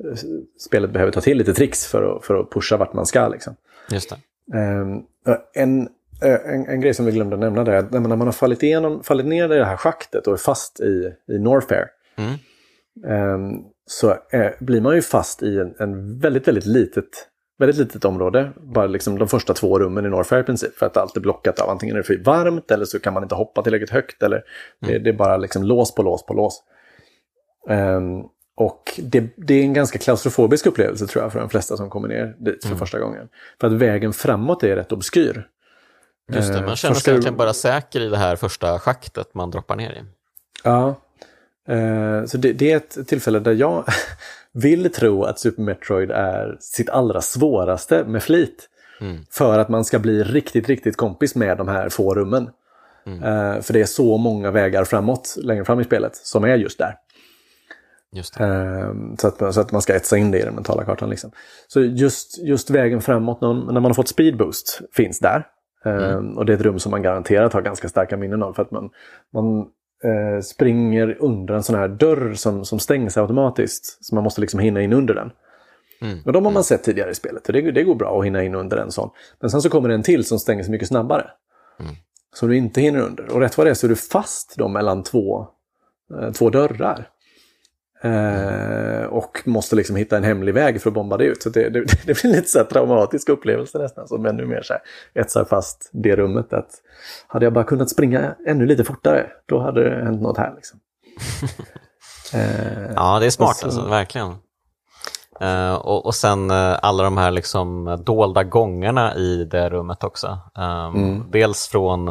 eh, 0.04 0.18
spelet 0.60 0.92
behöver 0.92 1.12
ta 1.12 1.22
till 1.22 1.38
lite 1.38 1.54
tricks 1.54 1.88
för 1.88 2.16
att, 2.16 2.26
för 2.26 2.36
att 2.36 2.52
pusha 2.52 2.78
vart 2.78 2.94
man 2.94 3.06
ska. 3.06 3.28
Liksom. 3.28 3.56
Just 3.92 4.10
det. 4.10 4.18
Eh, 4.58 5.38
en 5.54 5.90
en, 6.22 6.68
en 6.68 6.82
grej 6.82 6.94
som 6.94 7.06
vi 7.06 7.12
glömde 7.12 7.38
nämna 7.38 7.64
där, 7.64 7.88
när 7.92 8.00
man, 8.00 8.10
när 8.10 8.16
man 8.16 8.28
har 8.28 8.32
fallit, 8.32 8.64
igenom, 8.64 9.04
fallit 9.04 9.26
ner 9.26 9.54
i 9.54 9.58
det 9.58 9.66
här 9.66 9.78
schaktet 9.78 10.28
och 10.28 10.34
är 10.34 10.38
fast 10.38 10.80
i, 10.80 11.14
i 11.28 11.40
Norfair. 11.40 11.88
Mm. 12.16 12.34
Um, 13.06 13.64
så 13.86 14.18
är, 14.30 14.56
blir 14.60 14.82
man 14.82 14.96
ju 14.96 15.02
fast 15.02 15.44
i 15.44 15.60
en, 15.60 15.76
en, 15.80 16.20
väldigt, 16.20 16.48
väldigt 16.48 16.66
litet, 16.66 17.10
väldigt 17.60 17.78
litet 17.78 18.06
område. 18.06 18.52
Bara 18.58 18.88
liksom 18.88 19.20
de 19.20 19.28
första 19.28 19.54
två 19.54 19.80
rummen 19.80 20.06
i 20.06 20.10
Norfair 20.10 20.42
i 20.42 20.44
princip. 20.44 20.76
För 20.76 20.86
att 20.86 20.98
allt 20.98 21.18
är 21.18 21.22
blockat 21.22 21.60
av 21.60 21.70
antingen 21.70 21.96
är 21.96 21.98
det 21.98 22.04
för 22.04 22.18
varmt 22.18 22.72
eller 22.72 22.86
så 22.86 23.00
kan 23.00 23.14
man 23.14 23.24
inte 23.24 23.36
hoppa 23.36 23.62
tillräckligt 23.62 23.90
högt. 23.90 24.24
Eller 24.24 24.36
mm. 24.36 24.46
det, 24.80 25.00
det, 25.00 25.10
är 25.10 25.18
bara 25.18 25.38
liksom 25.38 25.64
lås 25.64 25.96
på 25.96 26.04
lås 26.04 26.26
på 26.26 26.34
lås. 26.34 26.64
Um, 27.70 28.24
och 28.56 29.00
det, 29.04 29.34
det, 29.36 29.54
är 29.54 29.64
en 29.64 29.74
ganska 29.74 30.00
klaustrofobisk 30.00 30.66
upplevelse 30.66 31.08
tror 31.08 31.24
jag 31.24 31.32
för 31.32 31.40
de 31.40 31.50
flesta 31.50 31.78
som 31.78 31.90
kommer 31.90 32.08
ner 32.08 32.36
dit 32.40 32.62
för 32.62 32.70
mm. 32.70 32.80
första 32.80 33.00
gången. 33.00 33.30
För 33.62 33.68
att 33.68 33.74
vägen 33.74 34.14
framåt 34.14 34.64
är 34.64 34.76
rätt 34.76 34.92
obskyr. 34.92 35.48
Just 36.32 36.54
det, 36.54 36.60
man 36.60 36.70
eh, 36.70 36.76
känner 36.76 36.96
sig 36.96 37.12
egentligen 37.12 37.38
bara 37.38 37.54
säker 37.54 38.02
i 38.02 38.10
det 38.10 38.18
här 38.18 38.36
första 38.36 38.80
schaktet 38.80 39.34
man 39.34 39.52
droppar 39.52 39.76
ner 39.76 39.92
i. 39.92 40.04
Ja, 40.64 40.96
eh, 41.68 42.26
så 42.26 42.38
det, 42.38 42.54
det, 42.54 42.72
är 42.72 42.78
ett 42.78 43.08
tillfälle 43.08 43.40
där 43.40 43.54
jag 43.54 43.86
vill 44.52 44.92
tro 44.92 45.24
att 45.24 45.40
Super 45.40 45.64
Metroid 45.64 46.12
är 46.12 46.58
sitt 46.60 46.90
allra 46.90 47.22
svåraste 47.22 48.04
med 48.04 48.24
flit. 48.24 48.68
Mm. 49.02 49.26
För 49.32 49.60
att 49.60 49.70
man 49.70 49.86
ska 49.86 50.00
bli 50.00 50.24
riktigt, 50.24 50.70
riktigt 50.70 50.98
kompis 50.98 51.36
med 51.36 51.58
de 51.58 51.68
här 51.68 51.90
få 51.90 52.16
rummen. 52.16 52.50
Mm. 53.06 53.24
Eh, 53.24 53.62
för 53.62 53.74
det 53.74 53.82
är 53.82 53.86
så 53.86 54.18
många 54.18 54.52
vägar 54.52 54.84
framåt, 54.84 55.36
längre 55.38 55.66
fram 55.66 55.80
i 55.80 55.84
spelet, 55.84 56.16
som 56.16 56.44
är 56.44 56.56
just 56.56 56.78
där. 56.78 56.96
Just 58.14 58.34
så, 59.18 59.28
att, 59.28 59.54
så 59.54 59.62
att 59.62 59.72
man 59.72 59.82
ska 59.82 59.96
etsa 59.96 60.18
in 60.18 60.32
det 60.32 60.40
i 60.40 60.44
den 60.44 60.56
mentala 60.56 60.84
kartan. 60.84 61.10
Liksom. 61.10 61.32
Så 61.68 61.82
just, 61.82 62.38
just 62.44 62.70
vägen 62.70 63.02
framåt 63.02 63.42
när 63.42 63.74
man 63.74 63.86
har 63.86 63.94
fått 63.94 64.08
speedboost 64.08 64.82
finns 64.92 65.20
där. 65.20 65.48
Mm. 65.86 66.04
Ehm, 66.04 66.38
och 66.38 66.46
det 66.46 66.54
är 66.54 66.58
ett 66.58 66.62
rum 66.62 66.80
som 66.80 66.92
man 66.92 67.02
garanterat 67.02 67.54
har 67.54 67.62
ganska 67.62 67.90
starka 67.90 68.18
minnen 68.18 68.44
av. 68.44 68.54
För 68.54 68.62
att 68.62 68.72
man, 68.72 68.90
man 69.34 69.60
eh, 70.04 70.42
springer 70.44 71.18
under 71.20 71.54
en 71.54 71.64
sån 71.64 71.76
här 71.76 71.88
dörr 71.88 72.34
som, 72.34 72.66
som 72.66 72.80
stängs 72.80 73.18
automatiskt. 73.18 74.06
Så 74.06 74.16
man 74.16 74.24
måste 74.24 74.42
liksom 74.42 74.60
hinna 74.60 74.82
in 74.82 74.94
under 74.94 75.14
den. 75.14 75.32
Mm. 76.02 76.20
Och 76.26 76.34
de 76.34 76.46
har 76.46 76.52
man 76.52 76.52
mm. 76.52 76.64
sett 76.64 76.84
tidigare 76.84 77.12
i 77.12 77.16
spelet. 77.16 77.44
Det, 77.44 77.72
det 77.72 77.84
går 77.84 77.96
bra 77.96 78.20
att 78.20 78.26
hinna 78.26 78.44
in 78.44 78.56
under 78.56 78.78
en 78.78 78.92
sån. 78.92 79.10
Men 79.40 79.50
sen 79.50 79.62
så 79.62 79.70
kommer 79.70 79.90
det 79.90 79.96
en 79.96 80.04
till 80.04 80.26
som 80.26 80.40
stängs 80.40 80.70
mycket 80.70 80.88
snabbare. 80.88 81.30
Mm. 81.80 81.96
Som 82.34 82.50
du 82.50 82.58
inte 82.58 82.82
hinner 82.82 83.02
under. 83.02 83.34
Och 83.34 83.40
rätt 83.40 83.58
vad 83.58 83.68
det 83.68 83.72
är 83.72 83.74
så 83.74 83.88
är 83.88 83.90
du 83.90 83.96
fast 83.96 84.56
då 84.58 84.68
mellan 84.68 85.04
två, 85.04 85.48
eh, 86.20 86.32
två 86.32 86.50
dörrar. 86.50 87.10
Eh, 88.04 89.04
och 89.04 89.42
måste 89.46 89.76
liksom 89.76 89.96
hitta 89.96 90.18
en 90.18 90.24
hemlig 90.24 90.54
väg 90.54 90.82
för 90.82 90.90
att 90.90 90.94
bomba 90.94 91.18
det 91.18 91.26
ut. 91.26 91.44
Så 91.44 91.50
det, 91.50 91.70
det, 91.70 91.80
det 92.06 92.22
blir 92.22 92.32
lite 92.32 92.48
så 92.48 92.58
här 92.58 92.66
traumatisk 92.66 93.30
upplevelse 93.30 93.78
nästan. 93.78 94.08
Som 94.08 94.26
ännu 94.26 94.46
mer 94.46 94.62
så 94.62 94.74
här 94.74 94.82
etsar 95.14 95.46
fast 95.46 95.90
det 95.94 96.16
rummet. 96.16 96.54
Att 96.54 96.70
hade 97.28 97.46
jag 97.46 97.54
bara 97.54 97.64
kunnat 97.64 97.90
springa 97.90 98.36
ännu 98.48 98.66
lite 98.66 98.84
fortare, 98.84 99.28
då 99.46 99.60
hade 99.60 99.90
det 99.90 100.06
hänt 100.06 100.22
något 100.22 100.38
här. 100.38 100.54
Liksom. 100.56 100.80
eh, 102.40 102.92
ja, 102.96 103.20
det 103.20 103.26
är 103.26 103.30
smart 103.30 103.58
så... 103.58 103.66
alltså, 103.66 103.82
verkligen. 103.82 104.36
Uh, 105.42 105.74
och, 105.74 106.06
och 106.06 106.16
sen 106.16 106.52
uh, 106.52 106.78
alla 106.82 107.04
de 107.04 107.18
här 107.18 107.32
liksom 107.32 107.98
dolda 108.06 108.44
gångarna 108.44 109.16
i 109.16 109.46
det 109.46 109.70
rummet 109.70 110.04
också. 110.04 110.40
Um, 110.56 110.96
mm. 110.96 111.32
Dels 111.32 111.68
från 111.68 112.06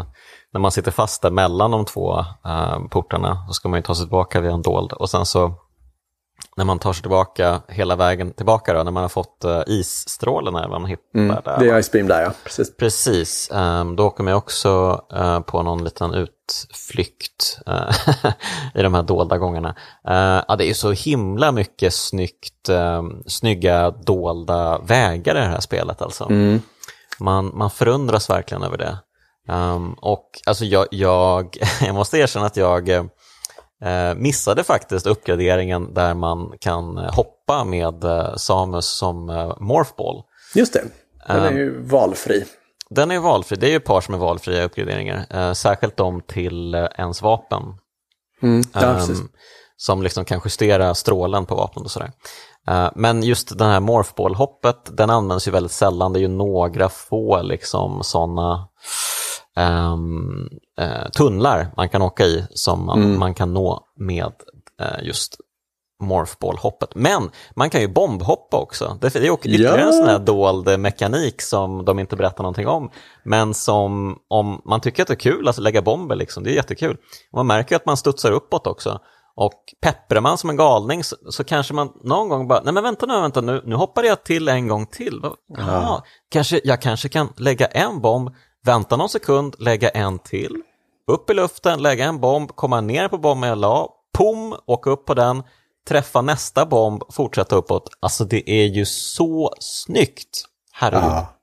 när 0.52 0.60
man 0.60 0.70
sitter 0.70 0.90
fast 0.90 1.22
där 1.22 1.30
mellan 1.30 1.70
de 1.70 1.84
två 1.84 2.18
uh, 2.18 2.88
portarna, 2.90 3.44
så 3.48 3.52
ska 3.52 3.68
man 3.68 3.78
ju 3.78 3.82
ta 3.82 3.94
sig 3.94 4.04
tillbaka 4.04 4.40
via 4.40 4.52
en 4.52 4.62
dold. 4.62 4.92
Och 4.92 5.10
sen 5.10 5.26
så 5.26 5.54
när 6.56 6.64
man 6.64 6.78
tar 6.78 6.92
sig 6.92 7.02
tillbaka 7.02 7.62
hela 7.68 7.96
vägen 7.96 8.32
tillbaka 8.32 8.72
då, 8.72 8.82
när 8.82 8.90
man 8.90 9.02
har 9.02 9.08
fått 9.08 9.44
uh, 9.44 9.62
isstrålen 9.66 10.52
man 10.52 10.84
hittar 10.84 11.18
mm, 11.18 11.36
där. 11.44 11.58
Det 11.58 11.68
är 11.68 11.82
Ice 11.82 11.92
Beam 11.92 12.08
där 12.08 12.22
ja, 12.22 12.32
precis. 12.44 12.76
Precis, 12.76 13.50
um, 13.52 13.96
då 13.96 14.06
åker 14.06 14.24
man 14.24 14.34
också 14.34 15.02
uh, 15.16 15.40
på 15.40 15.62
någon 15.62 15.84
liten 15.84 16.14
utflykt 16.14 17.60
uh, 17.68 17.90
i 18.74 18.82
de 18.82 18.94
här 18.94 19.02
dolda 19.02 19.38
gångarna. 19.38 19.68
Uh, 20.08 20.44
ja, 20.48 20.56
det 20.58 20.64
är 20.64 20.68
ju 20.68 20.74
så 20.74 20.92
himla 20.92 21.52
mycket 21.52 21.94
snyggt, 21.94 22.68
um, 22.68 23.22
snygga 23.26 23.90
dolda 23.90 24.78
vägar 24.78 25.36
i 25.36 25.40
det 25.40 25.46
här 25.46 25.60
spelet 25.60 26.02
alltså. 26.02 26.24
Mm. 26.24 26.62
Man, 27.18 27.50
man 27.54 27.70
förundras 27.70 28.30
verkligen 28.30 28.62
över 28.62 28.78
det. 28.78 28.98
Um, 29.48 29.92
och 29.92 30.26
alltså 30.46 30.64
jag, 30.64 30.86
jag, 30.90 31.56
jag 31.80 31.94
måste 31.94 32.18
erkänna 32.18 32.46
att 32.46 32.56
jag 32.56 32.88
Eh, 32.88 33.04
missade 34.16 34.64
faktiskt 34.64 35.06
uppgraderingen 35.06 35.94
där 35.94 36.14
man 36.14 36.52
kan 36.60 36.98
eh, 36.98 37.14
hoppa 37.14 37.64
med 37.64 38.04
eh, 38.04 38.36
Samus 38.36 38.86
som 38.86 39.30
eh, 39.30 39.56
Morphball. 39.60 40.22
Just 40.54 40.72
det, 40.72 40.84
den 41.26 41.44
är 41.44 41.52
ju 41.52 41.82
valfri. 41.82 42.44
Den 42.90 43.10
är 43.10 43.18
valfri, 43.18 43.56
det 43.56 43.66
är 43.66 43.70
ju 43.70 43.76
ett 43.76 43.84
par 43.84 44.00
som 44.00 44.14
är 44.14 44.18
valfria 44.18 44.64
uppgraderingar, 44.64 45.26
eh, 45.30 45.52
särskilt 45.52 45.96
de 45.96 46.20
till 46.20 46.74
eh, 46.74 46.86
ens 46.98 47.22
vapen. 47.22 47.62
Mm, 48.42 48.62
ja, 48.72 48.90
um, 48.90 49.28
som 49.76 50.02
liksom 50.02 50.24
kan 50.24 50.40
justera 50.44 50.94
strålen 50.94 51.46
på 51.46 51.54
vapnet 51.54 51.84
och 51.84 51.90
sådär. 51.90 52.12
Men 52.94 53.22
just 53.22 53.58
den 53.58 53.70
här 53.70 53.80
Morphball-hoppet, 53.80 54.96
den 54.96 55.10
används 55.10 55.48
ju 55.48 55.52
väldigt 55.52 55.72
sällan, 55.72 56.12
det 56.12 56.18
är 56.18 56.20
ju 56.20 56.28
några 56.28 56.88
få 56.88 57.42
liksom 57.42 58.02
sådana 58.02 58.68
um, 59.60 60.48
uh, 60.80 61.10
tunnlar 61.10 61.72
man 61.76 61.88
kan 61.88 62.02
åka 62.02 62.24
i 62.24 62.46
som 62.50 62.86
man, 62.86 63.02
mm. 63.02 63.18
man 63.18 63.34
kan 63.34 63.54
nå 63.54 63.84
med 63.96 64.32
uh, 64.80 65.06
just 65.06 65.36
morphball-hoppet. 66.00 66.94
Men 66.94 67.30
man 67.56 67.70
kan 67.70 67.80
ju 67.80 67.88
bombhoppa 67.88 68.56
också. 68.56 68.98
Det 69.00 69.16
är 69.16 69.34
ytterligare 69.34 69.80
ja. 69.80 69.86
en 69.86 69.92
sån 69.92 70.08
här 70.08 70.18
dold 70.18 70.80
mekanik 70.80 71.42
som 71.42 71.84
de 71.84 71.98
inte 71.98 72.16
berättar 72.16 72.42
någonting 72.42 72.66
om. 72.66 72.90
Men 73.24 73.54
som 73.54 74.18
om 74.28 74.62
man 74.64 74.80
tycker 74.80 75.02
att 75.02 75.08
det 75.08 75.14
är 75.14 75.16
kul 75.16 75.48
att 75.48 75.58
lägga 75.58 75.82
bomber, 75.82 76.16
liksom, 76.16 76.44
det 76.44 76.50
är 76.50 76.54
jättekul. 76.54 76.96
Man 77.32 77.46
märker 77.46 77.76
att 77.76 77.86
man 77.86 77.96
studsar 77.96 78.32
uppåt 78.32 78.66
också. 78.66 79.00
Och 79.36 79.64
pepprar 79.82 80.20
man 80.20 80.38
som 80.38 80.50
en 80.50 80.56
galning 80.56 81.04
så, 81.04 81.16
så, 81.30 81.44
kanske 81.44 81.74
man 81.74 81.92
någon 82.04 82.28
gång 82.28 82.48
bara, 82.48 82.60
nej 82.62 82.74
men 82.74 82.82
vänta 82.82 83.06
nu, 83.06 83.20
vänta 83.20 83.40
nu, 83.40 83.62
nu 83.64 83.74
hoppade 83.74 84.08
jag 84.08 84.24
till 84.24 84.48
en 84.48 84.68
gång 84.68 84.86
till. 84.86 85.20
Ja. 85.56 86.04
Kanske, 86.30 86.60
jag 86.64 86.82
kanske 86.82 87.08
kan 87.08 87.32
lägga 87.36 87.66
en 87.66 88.00
bomb 88.00 88.30
vänta 88.64 88.96
någon 88.96 89.08
sekund, 89.08 89.56
lägga 89.58 89.88
en 89.88 90.18
till, 90.18 90.62
upp 91.06 91.30
i 91.30 91.34
luften, 91.34 91.82
lägga 91.82 92.04
en 92.04 92.20
bomb, 92.20 92.50
komma 92.54 92.80
ner 92.80 93.08
på 93.08 93.18
bomben 93.18 93.48
jag 93.48 93.58
la, 93.58 93.94
pom, 94.18 94.54
åka 94.66 94.90
upp 94.90 95.06
på 95.06 95.14
den, 95.14 95.42
träffa 95.88 96.22
nästa 96.22 96.66
bomb, 96.66 97.02
fortsätta 97.12 97.56
uppåt. 97.56 97.88
Alltså 98.00 98.24
det 98.24 98.50
är 98.50 98.66
ju 98.66 98.84
så 98.84 99.54
snyggt. 99.60 100.44
Herregud. 100.72 101.04
Ja. 101.04 101.36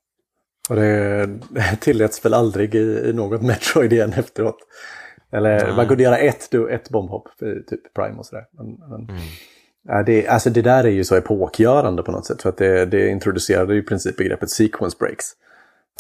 Och 0.69 0.75
det 0.75 1.29
tilläts 1.81 2.25
väl 2.25 2.33
aldrig 2.33 2.75
i, 2.75 3.09
i 3.09 3.13
något 3.13 3.41
Metroid 3.41 3.93
igen 3.93 4.13
efteråt. 4.13 4.57
Eller 5.31 5.65
Nej. 5.65 5.75
man 5.75 5.87
kunde 5.87 6.03
göra 6.03 6.17
ett, 6.17 6.53
ett 6.53 6.89
bombhopp, 6.89 7.27
typ 7.69 7.93
Prime 7.93 8.17
och 8.17 8.25
sådär. 8.25 8.45
Men, 8.51 8.73
men, 8.89 9.09
mm. 9.09 9.21
ja, 9.87 10.03
det, 10.03 10.27
alltså 10.27 10.49
det 10.49 10.61
där 10.61 10.83
är 10.83 10.89
ju 10.89 11.03
så 11.03 11.15
epokgörande 11.15 12.03
på 12.03 12.11
något 12.11 12.25
sätt. 12.25 12.41
För 12.41 12.49
att 12.49 12.57
det, 12.57 12.85
det 12.85 13.09
introducerade 13.09 13.73
ju 13.73 13.79
i 13.79 13.83
princip 13.83 14.17
begreppet 14.17 14.49
sequence 14.49 14.97
breaks. 14.99 15.25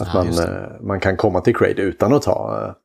Att 0.01 0.13
ja, 0.13 0.23
man, 0.23 0.39
eh, 0.39 0.81
man 0.81 0.99
kan 0.99 1.17
komma 1.17 1.41
till 1.41 1.55
Crade 1.55 1.81
utan 1.81 2.13
att 2.13 2.21
ta 2.21 2.75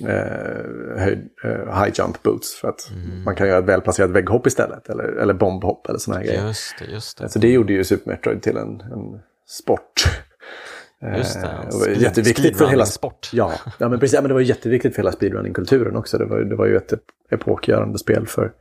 eh, 0.00 1.00
höjd, 1.00 1.28
eh, 1.44 1.82
high 1.82 1.92
jump 1.94 2.22
boots. 2.22 2.54
För 2.54 2.68
att 2.68 2.90
mm. 2.90 3.22
man 3.24 3.34
kan 3.34 3.48
göra 3.48 3.58
ett 3.58 3.64
välplacerat 3.64 4.10
vägghopp 4.10 4.46
istället. 4.46 4.88
Eller, 4.88 5.04
eller 5.04 5.34
bombhopp 5.34 5.88
eller 5.88 5.98
sådana 5.98 6.20
här 6.20 6.26
grejer. 6.26 6.46
Just 6.46 6.74
det, 6.78 6.84
just 6.84 7.18
det. 7.18 7.24
Alltså 7.24 7.38
det 7.38 7.48
gjorde 7.48 7.72
ju 7.72 7.84
Super 7.84 8.10
Metroid 8.10 8.42
till 8.42 8.56
en, 8.56 8.80
en 8.80 9.20
sport. 9.46 10.04
Just 11.16 11.34
det, 11.34 11.40
eh, 11.40 11.68
det 11.70 11.76
var 11.76 11.86
jätteviktigt 11.86 12.58
för 12.58 12.66
hela 12.66 12.86
sport. 12.86 13.30
Ja, 13.32 13.52
ja 13.78 13.88
men 13.88 14.00
precis, 14.00 14.14
ja, 14.14 14.20
men 14.20 14.28
det 14.28 14.34
var 14.34 14.40
jätteviktigt 14.40 14.94
för 14.94 15.02
hela 15.02 15.12
speedrunning-kulturen 15.12 15.96
också. 15.96 16.18
Det 16.18 16.24
var, 16.24 16.38
det 16.40 16.56
var 16.56 16.66
ju 16.66 16.76
ett 16.76 16.92
epokgörande 17.30 17.98
spel 17.98 18.26
för, 18.26 18.52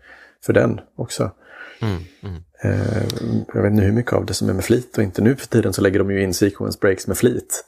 för 0.45 0.53
den 0.53 0.79
också. 0.95 1.31
Mm, 1.81 1.97
mm. 2.23 2.43
Eh, 2.61 3.03
jag 3.53 3.61
vet 3.61 3.71
inte 3.71 3.83
hur 3.83 3.91
mycket 3.91 4.13
av 4.13 4.25
det 4.25 4.33
som 4.33 4.49
är 4.49 4.53
med 4.53 4.63
flit 4.63 4.97
och 4.97 5.03
inte 5.03 5.21
nu 5.21 5.35
för 5.35 5.47
tiden 5.47 5.73
så 5.73 5.81
lägger 5.81 5.99
de 5.99 6.11
ju 6.11 6.23
in 6.23 6.33
sequence 6.33 6.77
breaks 6.81 7.07
med 7.07 7.17
flit. 7.17 7.65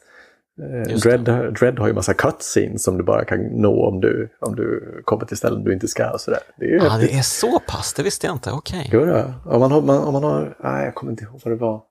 Eh, 0.60 0.97
Dread, 0.97 1.53
Dread 1.53 1.80
har 1.80 1.88
ju 1.88 1.93
massa 1.93 2.14
cutscenes 2.14 2.84
som 2.84 2.97
du 2.97 3.03
bara 3.03 3.26
kan 3.26 3.39
nå 3.39 3.88
om 3.88 4.01
du, 4.01 4.30
om 4.39 4.55
du 4.55 5.01
kommer 5.05 5.26
till 5.26 5.38
ställen 5.38 5.64
du 5.64 5.74
inte 5.74 5.88
ska 5.88 6.12
och 6.12 6.22
sådär. 6.22 6.39
Det 6.57 6.66
är 6.66 6.70
ju 6.70 6.80
ah, 6.80 6.97
det 6.97 7.14
är 7.14 7.22
så 7.22 7.60
pass, 7.60 7.93
det 7.93 8.03
visste 8.03 8.28
jag 8.28 8.36
inte, 8.36 8.51
okej. 8.51 8.86
Okay. 8.88 8.99
Jo, 9.10 9.24
Om 9.53 9.60
man 9.60 9.72
har, 9.72 9.82
man, 9.82 9.97
om 9.97 10.14
man 10.14 10.24
har, 10.24 10.57
nej 10.64 10.86
jag 10.86 10.95
kommer 10.95 11.12
inte 11.12 11.24
ihåg 11.24 11.41
vad 11.43 11.53
det 11.53 11.60
var. 11.60 11.82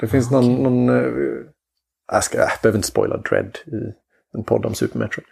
Det 0.00 0.08
finns 0.08 0.26
okay. 0.26 0.48
någon, 0.48 0.62
någon 0.62 0.88
uh, 0.88 1.44
jag, 2.12 2.24
ska, 2.24 2.38
jag 2.38 2.48
behöver 2.62 2.78
inte 2.78 2.88
spoila 2.88 3.16
Dread 3.16 3.58
i 3.66 3.92
en 4.36 4.44
podd 4.44 4.66
om 4.66 4.74
Super 4.74 4.98
Metroid. 4.98 5.26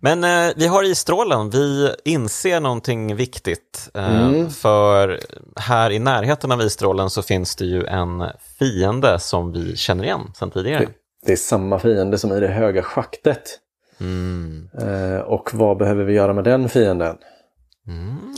Men 0.00 0.24
eh, 0.24 0.52
vi 0.56 0.66
har 0.66 0.82
isstrålen, 0.82 1.50
vi 1.50 1.94
inser 2.04 2.60
någonting 2.60 3.16
viktigt. 3.16 3.90
Eh, 3.94 4.20
mm. 4.20 4.50
För 4.50 5.20
här 5.56 5.90
i 5.90 5.98
närheten 5.98 6.52
av 6.52 6.60
isstrålen 6.60 7.10
så 7.10 7.22
finns 7.22 7.56
det 7.56 7.64
ju 7.64 7.84
en 7.84 8.24
fiende 8.58 9.18
som 9.18 9.52
vi 9.52 9.76
känner 9.76 10.04
igen 10.04 10.32
sedan 10.34 10.50
tidigare. 10.50 10.88
Det, 11.24 11.32
är 11.32 11.36
samma 11.36 11.78
fiende 11.78 12.18
som 12.18 12.32
i 12.32 12.40
det 12.40 12.48
höga 12.48 12.82
schaktet. 12.82 13.42
Mm. 14.00 14.68
Eh, 14.78 15.20
och 15.20 15.50
vad 15.54 15.76
behöver 15.76 16.04
vi 16.04 16.12
göra 16.12 16.32
med 16.32 16.44
den 16.44 16.68
fienden? 16.68 17.16
Mm, 17.88 18.34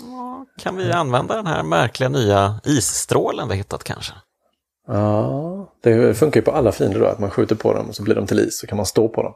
kan 0.58 0.76
vi 0.76 0.92
använda 0.92 1.36
den 1.36 1.46
här 1.46 1.62
märkliga 1.62 2.08
nya 2.08 2.60
isstrålen 2.64 3.48
vi 3.48 3.54
hittat 3.54 3.84
kanske? 3.84 4.12
Ja, 4.88 5.72
det 5.82 6.14
funkar 6.14 6.40
ju 6.40 6.44
på 6.44 6.50
alla 6.50 6.72
fiender 6.72 7.00
då, 7.00 7.06
att 7.06 7.18
man 7.18 7.30
skjuter 7.30 7.56
på 7.56 7.74
dem 7.74 7.88
och 7.88 7.94
så 7.94 8.02
blir 8.02 8.14
de 8.14 8.26
till 8.26 8.38
is 8.38 8.58
så 8.58 8.66
kan 8.66 8.76
man 8.76 8.86
stå 8.86 9.08
på 9.08 9.22
dem. 9.22 9.34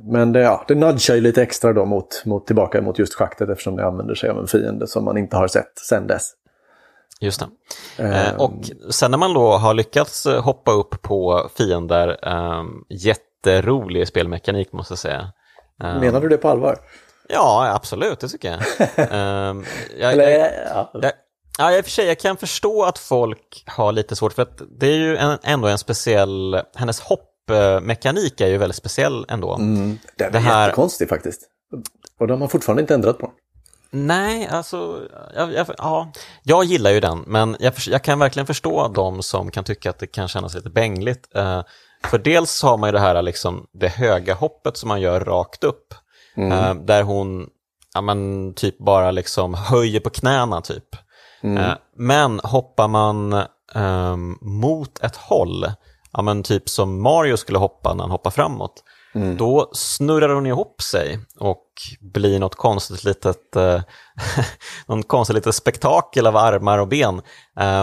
Men 0.00 0.32
det, 0.32 0.40
ja, 0.40 0.64
det 0.68 0.74
nudgar 0.74 1.14
ju 1.14 1.20
lite 1.20 1.42
extra 1.42 1.72
då 1.72 1.84
mot, 1.84 2.22
mot, 2.24 2.46
tillbaka 2.46 2.82
mot 2.82 2.98
just 2.98 3.14
schaktet 3.14 3.48
eftersom 3.48 3.76
det 3.76 3.86
använder 3.86 4.14
sig 4.14 4.30
av 4.30 4.38
en 4.38 4.46
fiende 4.46 4.86
som 4.86 5.04
man 5.04 5.16
inte 5.16 5.36
har 5.36 5.48
sett 5.48 5.78
sedan 5.78 6.06
dess. 6.06 6.30
Just 7.20 7.40
det. 7.40 8.04
Uh, 8.04 8.40
och 8.40 8.52
sen 8.90 9.10
när 9.10 9.18
man 9.18 9.34
då 9.34 9.52
har 9.52 9.74
lyckats 9.74 10.26
hoppa 10.26 10.72
upp 10.72 11.02
på 11.02 11.50
fiender, 11.54 12.28
um, 12.28 12.84
jätterolig 12.88 14.08
spelmekanik 14.08 14.72
måste 14.72 14.92
jag 14.92 14.98
säga. 14.98 15.32
Um, 15.82 16.00
Menar 16.00 16.20
du 16.20 16.28
det 16.28 16.36
på 16.36 16.48
allvar? 16.48 16.78
Ja, 17.28 17.72
absolut, 17.74 18.20
det 18.20 18.28
tycker 18.28 18.48
jag. 18.48 18.60
um, 19.50 19.64
jag, 19.98 20.12
Eller, 20.12 20.28
jag, 20.28 20.50
ja. 20.74 20.90
jag 20.94 21.12
Ja, 21.58 21.76
i 21.76 21.80
och 21.80 21.84
för 21.84 21.90
sig, 21.90 22.06
jag 22.06 22.18
kan 22.18 22.36
förstå 22.36 22.84
att 22.84 22.98
folk 22.98 23.64
har 23.66 23.92
lite 23.92 24.16
svårt 24.16 24.32
för 24.32 24.42
att 24.42 24.62
det 24.80 24.86
är 24.86 24.96
ju 24.96 25.16
en, 25.16 25.38
ändå 25.42 25.68
en 25.68 25.78
speciell, 25.78 26.62
hennes 26.74 27.00
hoppmekanik 27.00 28.40
är 28.40 28.46
ju 28.46 28.58
väldigt 28.58 28.76
speciell 28.76 29.26
ändå. 29.28 29.54
Mm, 29.54 29.98
den 30.16 30.26
är 30.28 30.32
det 30.32 30.38
här... 30.38 30.66
jättekonstig 30.66 31.08
faktiskt. 31.08 31.40
Och 32.20 32.26
de 32.26 32.40
har 32.40 32.48
fortfarande 32.48 32.80
inte 32.80 32.94
ändrat 32.94 33.18
på 33.18 33.26
den. 33.26 33.34
Nej, 33.98 34.48
alltså, 34.48 35.08
jag, 35.34 35.52
jag, 35.52 35.66
ja, 35.78 36.12
jag 36.42 36.64
gillar 36.64 36.90
ju 36.90 37.00
den, 37.00 37.24
men 37.26 37.56
jag, 37.60 37.72
jag, 37.86 38.02
kan 38.02 38.18
verkligen 38.18 38.46
förstå 38.46 38.88
de 38.88 39.22
som 39.22 39.50
kan 39.50 39.64
tycka 39.64 39.90
att 39.90 39.98
det 39.98 40.06
kan 40.06 40.28
kännas 40.28 40.54
lite 40.54 40.70
bängligt. 40.70 41.28
Uh, 41.36 41.62
för 42.04 42.18
dels 42.18 42.62
har 42.62 42.78
man 42.78 42.88
ju 42.88 42.92
det 42.92 43.00
här 43.00 43.22
liksom, 43.22 43.66
det 43.72 43.88
höga 43.88 44.34
hoppet 44.34 44.76
som 44.76 44.88
man 44.88 45.00
gör 45.00 45.20
rakt 45.20 45.64
upp, 45.64 45.94
mm. 46.36 46.52
uh, 46.52 46.84
där 46.84 47.02
hon 47.02 47.48
ja, 47.94 48.00
men, 48.00 48.54
typ 48.54 48.78
bara 48.78 49.10
liksom 49.10 49.54
höjer 49.54 50.00
på 50.00 50.10
knäna 50.10 50.60
typ. 50.60 50.88
Mm. 51.42 51.64
Uh, 51.64 51.74
men 51.96 52.40
hoppar 52.44 52.88
man 52.88 53.44
um, 53.74 54.38
mot 54.40 54.98
ett 54.98 55.16
håll, 55.16 55.66
ja, 56.12 56.22
men 56.22 56.42
typ 56.42 56.68
som 56.68 57.02
Mario 57.02 57.36
skulle 57.36 57.58
hoppa 57.58 57.94
när 57.94 58.04
han 58.04 58.10
hoppar 58.10 58.30
framåt, 58.30 58.82
Mm. 59.16 59.36
Då 59.36 59.70
snurrar 59.72 60.34
hon 60.34 60.46
ihop 60.46 60.82
sig 60.82 61.18
och 61.38 61.66
blir 62.00 62.38
något 62.38 62.54
konstigt 62.54 63.04
litet, 63.04 63.56
eh, 63.56 63.80
någon 64.86 65.02
konstigt 65.02 65.34
litet 65.34 65.54
spektakel 65.54 66.26
av 66.26 66.36
armar 66.36 66.78
och 66.78 66.88
ben. 66.88 67.22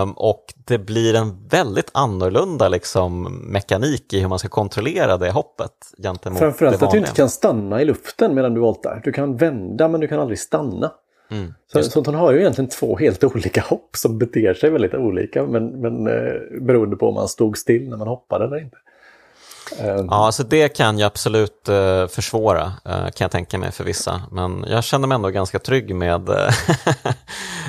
Um, 0.01 0.11
och 0.11 0.45
det 0.67 0.77
blir 0.77 1.15
en 1.15 1.47
väldigt 1.47 1.89
annorlunda 1.93 2.69
liksom, 2.69 3.23
mekanik 3.51 4.13
i 4.13 4.19
hur 4.19 4.27
man 4.27 4.39
ska 4.39 4.47
kontrollera 4.47 5.17
det 5.17 5.31
hoppet 5.31 5.71
gentemot 6.03 6.39
Framförallt 6.39 6.79
det 6.79 6.85
att 6.85 6.91
du 6.91 6.97
inte 6.97 7.11
kan 7.11 7.29
stanna 7.29 7.81
i 7.81 7.85
luften 7.85 8.35
medan 8.35 8.53
du 8.53 8.61
voltar. 8.61 9.01
Du 9.03 9.11
kan 9.11 9.37
vända 9.37 9.87
men 9.87 10.01
du 10.01 10.07
kan 10.07 10.19
aldrig 10.19 10.39
stanna. 10.39 10.91
Mm, 11.31 11.53
så, 11.71 11.83
så 11.83 12.03
hon 12.05 12.15
har 12.15 12.31
ju 12.31 12.39
egentligen 12.39 12.69
två 12.69 12.97
helt 12.97 13.23
olika 13.35 13.61
hopp 13.61 13.95
som 13.95 14.17
beter 14.17 14.53
sig 14.53 14.69
väldigt 14.69 14.93
olika 14.93 15.43
men, 15.45 15.67
men 15.81 16.07
eh, 16.07 16.61
beroende 16.61 16.95
på 16.95 17.07
om 17.07 17.13
man 17.15 17.27
stod 17.27 17.57
still 17.57 17.89
när 17.89 17.97
man 17.97 18.07
hoppade 18.07 18.45
eller 18.45 18.57
inte. 18.57 18.77
Ehm. 19.79 20.05
Ja, 20.05 20.25
alltså 20.25 20.43
det 20.43 20.69
kan 20.69 20.97
ju 20.97 21.05
absolut 21.05 21.69
uh, 21.69 22.07
försvåra, 22.07 22.65
uh, 22.65 22.71
kan 22.85 23.11
jag 23.17 23.31
tänka 23.31 23.57
mig 23.57 23.71
för 23.71 23.83
vissa. 23.83 24.21
Men 24.31 24.65
jag 24.67 24.83
känner 24.83 25.07
mig 25.07 25.15
ändå 25.15 25.29
ganska 25.29 25.59
trygg 25.59 25.95
med 25.95 26.29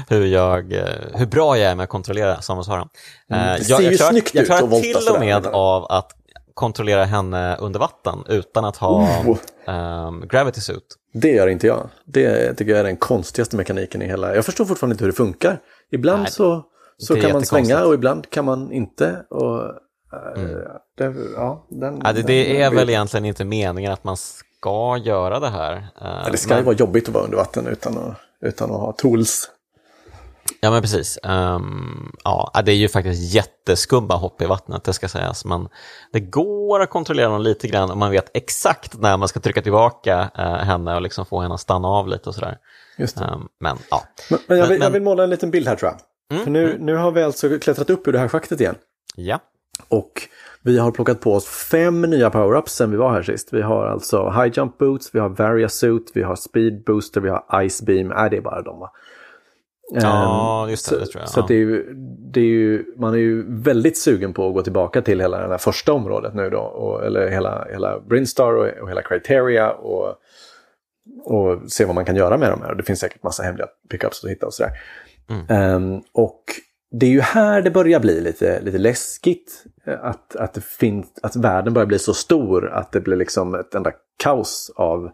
hur, 0.09 0.27
jag, 0.27 0.73
hur 1.15 1.27
bra 1.27 1.59
jag 1.59 1.71
är 1.71 1.75
med 1.75 1.85
att 1.85 1.91
kontrollera 1.91 2.43
Samuelsvaran. 2.43 2.89
Mm, 3.31 3.47
jag, 3.47 3.61
jag 3.83 3.83
ju 3.83 3.97
klar, 3.97 4.11
snyggt 4.11 4.35
jag 4.35 4.47
klarar 4.47 4.81
till 4.81 5.15
och 5.15 5.21
med 5.21 5.47
av 5.47 5.85
att 5.85 6.11
kontrollera 6.55 7.05
henne 7.05 7.57
under 7.57 7.81
vatten 7.81 8.19
utan 8.29 8.65
att 8.65 8.77
ha 8.77 9.23
oh. 9.27 9.39
um, 10.07 10.29
gravity 10.29 10.61
suit. 10.61 10.97
Det 11.13 11.31
gör 11.31 11.47
inte 11.47 11.67
jag. 11.67 11.89
Det 12.05 12.55
tycker 12.55 12.71
jag 12.71 12.81
är 12.81 12.85
den 12.85 12.97
konstigaste 12.97 13.57
mekaniken 13.57 14.03
i 14.03 14.07
hela... 14.07 14.35
Jag 14.35 14.45
förstår 14.45 14.65
fortfarande 14.65 14.95
inte 14.95 15.05
hur 15.05 15.13
det 15.13 15.17
funkar. 15.17 15.59
Ibland 15.93 16.23
Nej, 16.23 16.33
så, 16.33 16.63
så 16.99 17.21
kan 17.21 17.33
man 17.33 17.43
svänga 17.43 17.85
och 17.85 17.95
ibland 17.95 18.31
kan 18.31 18.45
man 18.45 18.73
inte. 18.73 19.25
Och 19.31 19.73
Mm. 20.37 20.51
Eh, 20.51 20.67
det, 20.99 21.15
ja, 21.37 21.67
den, 21.69 22.01
ja, 22.05 22.13
det, 22.13 22.23
det 22.23 22.63
är 22.63 22.71
väl 22.71 22.91
egentligen 22.91 23.25
inte 23.25 23.45
meningen 23.45 23.93
att 23.93 24.05
man 24.05 24.17
ska 24.17 24.99
göra 25.05 25.41
det 25.41 25.49
här. 25.49 25.73
Eh, 25.77 26.23
ja, 26.25 26.29
det 26.31 26.37
ska 26.37 26.49
men... 26.49 26.59
ju 26.59 26.65
vara 26.65 26.77
jobbigt 26.77 27.09
att 27.09 27.15
vara 27.15 27.25
under 27.25 27.37
vatten 27.37 27.67
utan 27.67 27.99
att, 27.99 28.17
utan 28.41 28.71
att 28.71 28.81
ha 28.81 28.93
tools. 28.93 29.51
Ja 30.61 30.71
men 30.71 30.83
precis. 30.83 31.19
Um, 31.23 32.13
ja, 32.25 32.63
det 32.65 32.73
är 32.73 32.77
ju 32.77 32.89
faktiskt 32.89 33.35
jätteskumma 33.35 34.17
hopp 34.17 34.43
i 34.43 34.47
vattnet, 34.47 34.85
det 34.85 34.93
ska 34.93 35.09
sägas. 35.09 35.45
Men 35.45 35.69
det 36.13 36.21
går 36.21 36.81
att 36.81 36.91
kontrollera 36.91 37.29
dem 37.29 37.43
lite 37.43 37.69
grann 37.69 37.91
om 37.91 37.99
man 37.99 38.11
vet 38.11 38.31
exakt 38.37 39.01
när 39.01 39.17
man 39.17 39.29
ska 39.29 39.41
trycka 39.41 39.63
tillbaka 39.63 40.31
uh, 40.39 40.45
henne 40.45 40.95
och 40.95 41.03
liksom 41.03 41.27
få 41.27 41.41
henne 41.41 41.55
att 41.55 41.61
stanna 41.61 41.89
av 41.89 42.09
lite 42.09 42.29
och 42.29 42.35
sådär. 42.35 42.59
Just 42.99 43.21
um, 43.21 43.49
men 43.61 43.79
ja. 43.91 44.03
Men, 44.31 44.39
men, 44.47 44.59
jag, 44.59 44.67
vill, 44.67 44.79
men, 44.79 44.85
jag 44.85 44.91
vill 44.91 45.03
måla 45.03 45.25
en 45.25 45.31
liten 45.31 45.51
bild 45.51 45.69
här 45.69 45.77
tror 45.77 45.91
jag. 45.91 46.01
Mm, 46.33 46.45
För 46.45 46.51
nu, 46.51 46.71
mm. 46.71 46.87
nu 46.87 46.97
har 46.97 47.11
vi 47.11 47.23
alltså 47.23 47.59
klättrat 47.59 47.91
upp 47.91 48.09
ur 48.09 48.13
det 48.13 48.19
här 48.19 48.29
schaktet 48.29 48.61
igen. 48.61 48.75
Ja. 49.17 49.41
Och 49.89 50.29
vi 50.63 50.79
har 50.79 50.91
plockat 50.91 51.21
på 51.21 51.35
oss 51.35 51.47
fem 51.47 52.01
nya 52.01 52.29
power-ups 52.29 52.69
sen 52.69 52.91
vi 52.91 52.97
var 52.97 53.13
här 53.13 53.23
sist. 53.23 53.53
Vi 53.53 53.63
har 53.63 53.87
alltså 53.87 54.31
High 54.31 54.59
Jump 54.59 54.79
Boots, 54.79 55.11
vi 55.15 55.19
har 55.19 55.29
Varia 55.29 55.69
Suit, 55.69 56.11
vi 56.15 56.23
har 56.23 56.37
Speed 56.37 56.85
Booster, 56.85 57.21
vi 57.21 57.29
har 57.29 57.69
Ice 57.69 57.83
Beam. 57.83 58.09
Nej, 58.09 58.31
det 58.31 58.37
är 58.37 58.41
bara 58.41 58.63
de 58.63 58.81
va? 58.81 58.91
Ja, 59.93 60.65
ehm, 60.65 60.71
just 60.71 60.91
det, 60.91 60.95
så, 60.95 61.01
det 61.01 61.07
tror 61.07 61.23
jag. 61.23 61.29
Så 61.29 61.47
det 61.47 61.55
är 61.55 61.59
ju, 61.59 61.95
det 62.33 62.41
är 62.41 62.45
ju, 62.45 62.85
man 62.97 63.15
är 63.15 63.19
ju 63.19 63.45
väldigt 63.63 63.99
sugen 63.99 64.33
på 64.33 64.49
att 64.49 64.55
gå 64.55 64.63
tillbaka 64.63 65.03
till 65.03 65.21
hela 65.21 65.39
det 65.39 65.49
här 65.49 65.59
första 65.59 65.93
området 65.93 66.35
nu 66.35 66.51
då. 66.51 66.61
Och, 66.61 67.05
eller 67.05 67.29
hela, 67.29 67.67
hela 67.71 68.01
Brinstar 68.01 68.53
och, 68.53 68.83
och 68.83 68.91
hela 68.91 69.03
Criteria. 69.03 69.73
Och, 69.73 70.15
och 71.25 71.61
se 71.69 71.85
vad 71.85 71.95
man 71.95 72.05
kan 72.05 72.17
göra 72.17 72.37
med 72.37 72.51
de 72.51 72.63
här. 72.63 72.75
Det 72.75 72.83
finns 72.83 73.01
säkert 73.01 73.23
massa 73.23 73.43
hemliga 73.43 73.67
pickups 73.91 74.25
att 74.25 74.31
hitta 74.31 74.47
och 74.47 74.55
sådär. 74.55 74.73
Mm. 75.31 75.75
Um, 75.75 76.03
och 76.13 76.43
det 77.01 77.07
är 77.07 77.11
ju 77.11 77.21
här 77.21 77.63
det 77.63 77.71
börjar 77.71 78.01
bli 78.01 78.21
lite, 78.21 78.61
lite 78.61 78.79
läskigt. 78.79 79.65
Eh, 79.85 80.05
att, 80.05 80.37
att, 80.37 80.55
det 80.55 80.65
finns, 80.65 81.07
att 81.23 81.37
världen 81.37 81.75
börjar 81.75 81.87
bli 81.87 81.99
så 81.99 82.15
stor 82.15 82.71
att 82.71 82.93
det 82.93 83.01
blir 83.01 83.17
liksom 83.17 83.55
ett 83.55 83.75
enda 83.75 83.93
kaos 84.17 84.73
av, 84.77 85.11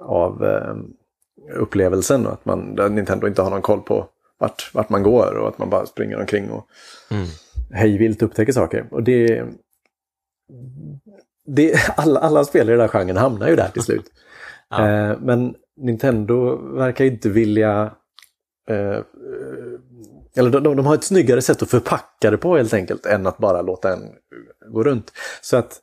av 0.00 0.44
eh, 0.44 0.76
upplevelsen. 1.56 2.26
Och 2.26 2.32
att 2.32 2.44
man, 2.44 2.78
Nintendo 2.90 3.26
inte 3.26 3.42
har 3.42 3.50
någon 3.50 3.62
koll 3.62 3.80
på 3.80 4.08
vart, 4.38 4.70
vart 4.74 4.88
man 4.88 5.02
går 5.02 5.34
och 5.34 5.48
att 5.48 5.58
man 5.58 5.70
bara 5.70 5.86
springer 5.86 6.20
omkring 6.20 6.50
och 6.50 6.66
mm. 7.10 7.26
hejvilt 7.70 8.22
upptäcker 8.22 8.52
saker. 8.52 8.86
Och 8.90 9.02
det, 9.02 9.44
det, 11.46 11.74
alla, 11.96 12.20
alla 12.20 12.44
spelare 12.44 12.74
i 12.74 12.76
den 12.76 12.80
här 12.80 12.88
genren 12.88 13.16
hamnar 13.16 13.48
ju 13.48 13.56
där 13.56 13.68
till 13.68 13.82
slut. 13.82 14.06
ja. 14.70 14.88
eh, 14.88 15.18
men 15.20 15.54
Nintendo 15.76 16.56
verkar 16.56 17.04
inte 17.04 17.28
vilja 17.28 17.92
eh, 18.68 19.00
eller 20.36 20.50
de, 20.50 20.76
de, 20.76 20.86
har 20.86 20.94
ett 20.94 21.04
snyggare 21.04 21.42
sätt 21.42 21.62
att 21.62 21.70
förpacka 21.70 22.30
det 22.30 22.36
på 22.36 22.56
helt 22.56 22.74
enkelt 22.74 23.06
än 23.06 23.26
att 23.26 23.38
bara 23.38 23.62
låta 23.62 23.92
en 23.92 24.02
gå 24.72 24.84
runt. 24.84 25.12
Så 25.40 25.56
att 25.56 25.80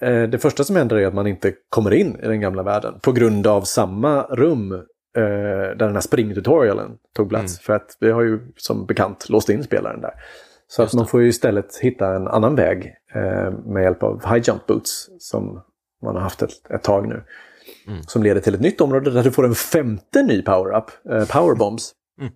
eh, 0.00 0.22
det 0.22 0.38
första 0.38 0.64
som 0.64 0.76
händer 0.76 0.96
är 0.96 1.06
att 1.06 1.14
man 1.14 1.26
inte 1.26 1.52
kommer 1.68 1.94
in 1.94 2.20
i 2.22 2.26
den 2.26 2.40
gamla 2.40 2.62
världen 2.62 3.00
på 3.00 3.12
grund 3.12 3.46
av 3.46 3.62
samma 3.62 4.22
rum 4.22 4.72
eh, 4.72 4.80
där 5.16 5.76
den 5.76 5.94
här 5.94 6.00
springtutorialen 6.00 6.90
tog 7.16 7.28
plats. 7.28 7.58
Mm. 7.58 7.62
För 7.62 7.72
att 7.72 7.96
vi 8.00 8.10
har 8.10 8.22
ju 8.22 8.40
som 8.56 8.86
bekant 8.86 9.28
låst 9.28 9.48
in 9.48 9.64
spelaren 9.64 10.00
där. 10.00 10.14
Så 10.68 10.82
att 10.82 10.94
man 10.94 11.06
får 11.06 11.22
ju 11.22 11.28
istället 11.28 11.76
hitta 11.76 12.14
en 12.14 12.28
annan 12.28 12.54
väg 12.54 12.94
eh, 13.14 13.50
med 13.64 13.82
hjälp 13.82 14.02
av 14.02 14.26
high 14.26 14.48
jump 14.48 14.66
boots 14.66 15.08
som 15.18 15.62
man 16.02 16.14
har 16.14 16.22
haft 16.22 16.42
ett, 16.42 16.70
ett 16.70 16.82
tag 16.82 17.08
nu. 17.08 17.22
Mm. 17.86 18.02
Som 18.02 18.22
leder 18.22 18.40
till 18.40 18.54
ett 18.54 18.60
nytt 18.60 18.80
område 18.80 19.10
där 19.10 19.22
du 19.22 19.30
får 19.30 19.44
en 19.44 19.54
femte 19.54 20.22
ny 20.22 20.42
power-up, 20.42 20.84
eh, 21.10 21.28
powerbombs. 21.28 21.92
Mm. 22.20 22.32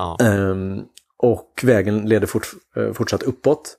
Ja. 0.00 0.16
Um, 0.20 0.84
och 1.16 1.60
vägen 1.62 2.08
leder 2.08 2.26
fort, 2.26 2.46
uh, 2.76 2.92
fortsatt 2.92 3.22
uppåt. 3.22 3.76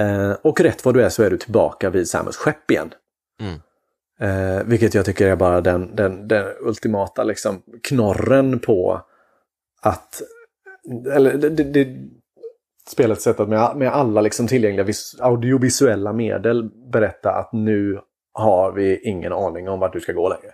Uh, 0.00 0.32
och 0.42 0.60
rätt 0.60 0.84
vad 0.84 0.94
du 0.94 1.02
är 1.02 1.08
så 1.08 1.22
är 1.22 1.30
du 1.30 1.36
tillbaka 1.36 1.90
vid 1.90 2.08
Samus 2.08 2.36
skepp 2.36 2.70
igen. 2.70 2.90
Mm. 3.40 3.60
Uh, 4.22 4.64
vilket 4.64 4.94
jag 4.94 5.04
tycker 5.04 5.26
är 5.26 5.36
bara 5.36 5.60
den, 5.60 5.96
den, 5.96 6.28
den 6.28 6.46
ultimata 6.60 7.24
liksom, 7.24 7.62
knorren 7.82 8.58
på 8.58 9.02
att, 9.82 10.22
eller 11.14 11.34
det, 11.34 11.48
det, 11.48 11.64
det 11.64 11.96
spelets 12.88 13.22
sätt 13.22 13.40
att 13.40 13.48
med, 13.48 13.76
med 13.76 13.88
alla 13.88 14.20
liksom 14.20 14.46
tillgängliga 14.46 14.84
vis, 14.84 15.16
audiovisuella 15.20 16.12
medel 16.12 16.70
berätta 16.92 17.30
att 17.30 17.52
nu 17.52 18.00
har 18.32 18.72
vi 18.72 19.00
ingen 19.00 19.32
aning 19.32 19.68
om 19.68 19.80
vart 19.80 19.92
du 19.92 20.00
ska 20.00 20.12
gå 20.12 20.28
längre. 20.28 20.52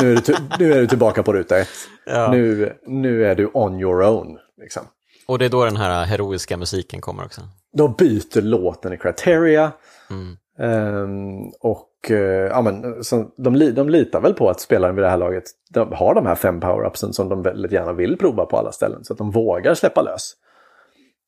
Nu 0.00 0.12
är 0.12 0.22
du, 0.26 0.34
nu 0.58 0.72
är 0.72 0.80
du 0.80 0.86
tillbaka 0.86 1.22
på 1.22 1.32
ruta 1.32 1.58
ett. 1.58 1.68
Ja. 2.06 2.30
Nu, 2.30 2.72
nu 2.86 3.26
är 3.26 3.34
du 3.34 3.50
on 3.54 3.80
your 3.80 4.02
own. 4.02 4.38
Liksom. 4.60 4.82
Och 5.26 5.38
det 5.38 5.44
är 5.44 5.48
då 5.48 5.64
den 5.64 5.76
här 5.76 6.04
heroiska 6.04 6.56
musiken 6.56 7.00
kommer 7.00 7.24
också? 7.24 7.40
Då 7.72 7.88
byter 7.88 8.42
låten 8.42 8.92
i 8.92 8.96
Criteria. 8.96 9.72
Mm. 10.10 10.36
Um, 10.60 11.52
och 11.60 11.88
uh, 12.10 12.18
ja, 12.18 12.62
men, 12.62 13.04
så 13.04 13.30
de, 13.36 13.74
de 13.74 13.88
litar 13.88 14.20
väl 14.20 14.34
på 14.34 14.50
att 14.50 14.60
spelaren 14.60 14.94
vid 14.94 15.04
det 15.04 15.10
här 15.10 15.16
laget 15.16 15.44
de 15.70 15.92
har 15.92 16.14
de 16.14 16.26
här 16.26 16.34
fem 16.34 16.60
power-upsen 16.60 17.12
som 17.12 17.28
de 17.28 17.42
väldigt 17.42 17.72
gärna 17.72 17.92
vill 17.92 18.16
prova 18.16 18.46
på 18.46 18.58
alla 18.58 18.72
ställen. 18.72 19.04
Så 19.04 19.12
att 19.12 19.18
de 19.18 19.30
vågar 19.30 19.74
släppa 19.74 20.02
lös. 20.02 20.32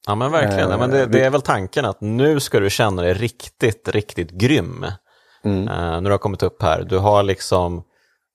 Ja 0.06 0.14
men 0.14 0.32
verkligen, 0.32 0.70
uh, 0.70 0.78
men 0.78 0.90
det, 0.90 1.06
det, 1.06 1.24
är 1.24 1.30
väl 1.30 1.42
tanken 1.42 1.84
att 1.84 2.00
nu 2.00 2.40
ska 2.40 2.60
du 2.60 2.70
känna 2.70 3.02
dig 3.02 3.14
riktigt, 3.14 3.88
riktigt 3.88 4.30
grym. 4.30 4.86
Mm. 5.44 5.62
Uh, 5.62 5.66
när 5.68 6.00
du 6.00 6.10
har 6.10 6.18
kommit 6.18 6.42
upp 6.42 6.62
här. 6.62 6.82
Du 6.82 6.98
har 6.98 7.22
liksom 7.22 7.82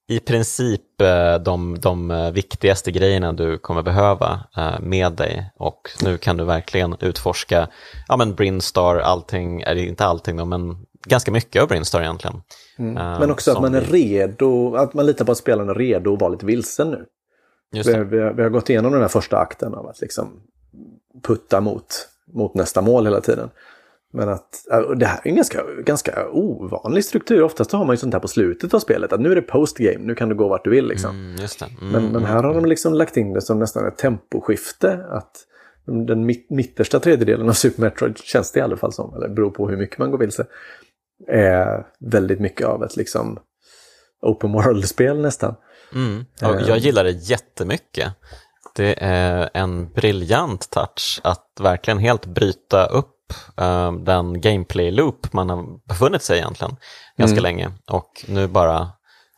i 0.08 0.20
princip 0.20 1.02
eh, 1.02 1.36
de, 1.36 1.80
de 1.80 2.12
eh, 2.12 2.32
viktigaste 2.32 2.92
grejerna 2.92 3.34
du 3.34 3.58
kommer 3.58 3.82
behöva 3.82 4.40
eh, 4.58 4.80
med 4.80 5.14
dig 5.14 5.52
och 5.56 5.90
nu 6.04 6.18
kan 6.18 6.38
du 6.38 6.44
verkligen 6.44 6.96
utforska 7.00 7.68
ja, 8.08 8.18
men 8.18 8.36
Brinstar, 8.36 8.98
allting, 8.98 9.62
eller 9.62 9.82
inte 9.82 10.06
allting 10.06 10.38
då, 10.38 10.46
men 10.46 10.86
ganska 11.06 11.32
mycket 11.32 11.62
av 11.62 11.68
Brinstar 11.68 12.02
egentligen. 12.02 12.42
Mm. 12.78 12.94
Men 12.94 13.32
också 13.32 13.52
att 13.52 13.62
man 13.62 13.76
är 13.76 13.82
redo, 13.82 14.76
att 14.76 14.94
man 14.94 15.06
litar 15.06 15.26
på 15.26 15.32
att 15.32 15.38
spelaren 15.38 15.70
är 15.70 15.76
redo 15.76 16.14
att 16.14 16.22
vara 16.22 16.32
lite 16.32 16.46
vilsen 16.46 16.92
nu. 16.92 17.06
Vi, 17.72 17.82
vi, 17.82 18.34
vi, 18.36 18.44
har 18.44 18.50
gått 18.50 18.70
igenom 18.70 18.92
den 18.92 19.02
här 19.02 19.08
första 19.08 19.38
akten 19.38 19.74
av 19.74 19.88
att 19.88 20.02
liksom 20.02 20.42
putta 21.24 21.62
mot, 21.62 22.08
mot 22.34 22.54
nästa 22.54 22.82
mål 22.82 23.06
hela 23.06 23.22
tiden. 23.22 23.50
Men 24.16 24.30
att 24.30 24.66
det 24.98 25.06
här 25.06 25.20
är 25.24 25.30
en 25.30 25.36
ganska, 25.36 25.64
ganska 25.86 26.30
ovanlig 26.30 27.06
struktur. 27.06 27.44
Oftast 27.44 27.72
har 27.72 27.86
man 27.86 27.94
ju 27.94 27.98
sånt 27.98 28.14
här 28.14 28.22
på 28.22 28.28
slutet 28.28 28.74
av 28.74 28.80
spelet. 28.80 29.14
Att 29.14 29.20
nu 29.20 29.32
är 29.32 29.36
det 29.36 29.42
postgame, 29.42 30.06
nu 30.06 30.16
kan 30.16 30.30
du 30.30 30.36
gå 30.36 30.48
vart 30.48 30.64
du 30.64 30.70
vill. 30.70 30.88
Liksom. 30.88 31.10
Mm, 31.10 31.36
mm, 31.36 31.92
men, 31.92 32.12
men, 32.12 32.26
här 32.26 32.44
har 32.44 32.54
de 32.54 32.66
liksom 32.66 32.94
lagt 32.94 33.18
in 33.18 33.34
det 33.34 33.42
som 33.42 33.60
nästan 33.60 33.88
ett 33.88 33.98
temposkifte. 33.98 35.06
Att 35.10 35.32
den 36.08 36.26
mitt, 36.26 36.50
mittersta 36.50 37.00
tredjedelen 37.00 37.50
av 37.50 37.54
Super 37.54 37.82
Metroid 37.82 38.18
känns 38.18 38.52
det 38.52 38.60
i 38.60 38.64
alla 38.64 38.78
fall 38.78 38.94
som, 38.94 39.16
eller 39.16 39.30
beror 39.30 39.52
på 39.52 39.70
hur 39.70 39.78
mycket 39.78 39.98
man 39.98 40.12
går 40.12 40.18
vilse, 40.18 40.46
är 41.28 41.86
väldigt 42.00 42.40
mycket 42.40 42.68
av 42.68 42.84
ett 42.84 42.96
liksom 42.96 43.40
open 44.22 44.52
world-spel 44.52 45.22
nästan. 45.22 45.56
Mm. 45.94 46.26
Och 46.42 46.62
jag 46.68 46.78
gillar 46.78 47.04
det 47.04 47.12
jättemycket. 47.12 48.14
Det 48.76 48.96
är 48.98 49.50
en 49.54 49.90
briljant 49.90 50.70
touch 50.70 51.22
att 51.24 51.48
verkligen 51.60 51.98
helt 51.98 52.26
bryta 52.26 52.86
upp 52.86 53.15
uh, 53.62 53.94
den 54.04 54.42
gameplay-loop 54.42 55.34
man 55.34 55.50
har 55.50 55.88
befunnit 55.88 56.22
sig 56.22 56.38
egentligen 56.38 56.76
ganska 57.18 57.40
mm. 57.40 57.44
länge 57.44 57.72
och 57.92 58.26
nu 58.28 58.48
bara 58.48 58.90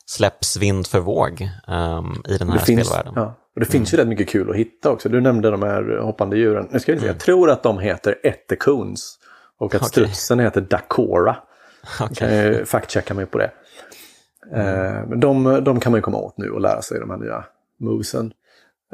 släpps 0.05 0.57
vind 0.57 0.87
för 0.87 0.99
våg 0.99 1.49
um, 1.67 2.23
i 2.27 2.37
den 2.37 2.49
här 2.49 2.57
det 2.57 2.63
spelvärlden. 2.63 3.13
ja. 3.15 3.37
Och 3.57 3.59
det 3.59 3.65
finns 3.65 3.93
mm. 3.93 3.99
ju 3.99 4.03
rätt 4.03 4.09
mycket 4.09 4.29
kul 4.29 4.49
att 4.49 4.55
hitta 4.55 4.91
också. 4.91 5.09
Du 5.09 5.21
nämnde 5.21 5.51
de 5.51 5.63
här 5.63 5.99
hoppande 6.01 6.37
djuren. 6.37 6.67
Nu 6.71 6.79
ska 6.79 6.91
se, 6.91 6.97
mm. 6.97 7.07
jag 7.07 7.19
tror 7.19 7.49
att 7.49 7.63
de 7.63 7.79
heter 7.79 8.15
Etecoons 8.23 9.19
och 9.59 9.75
att 9.75 9.81
okay. 9.81 9.89
strutsen 9.89 10.39
heter 10.39 10.61
Dakora. 10.61 11.37
Okay. 12.01 12.15
Kan 12.15 12.33
jag 12.33 12.67
fact-checka 12.67 13.13
mig 13.13 13.25
på 13.25 13.37
det. 13.37 13.51
Mm. 14.53 15.19
De, 15.19 15.63
de 15.63 15.79
kan 15.79 15.91
man 15.91 15.97
ju 15.97 16.01
komma 16.01 16.17
åt 16.17 16.37
nu 16.37 16.49
och 16.49 16.61
lära 16.61 16.81
sig 16.81 16.99
de 16.99 17.09
här 17.09 17.17
nya 17.17 17.45
movesen. 17.79 18.31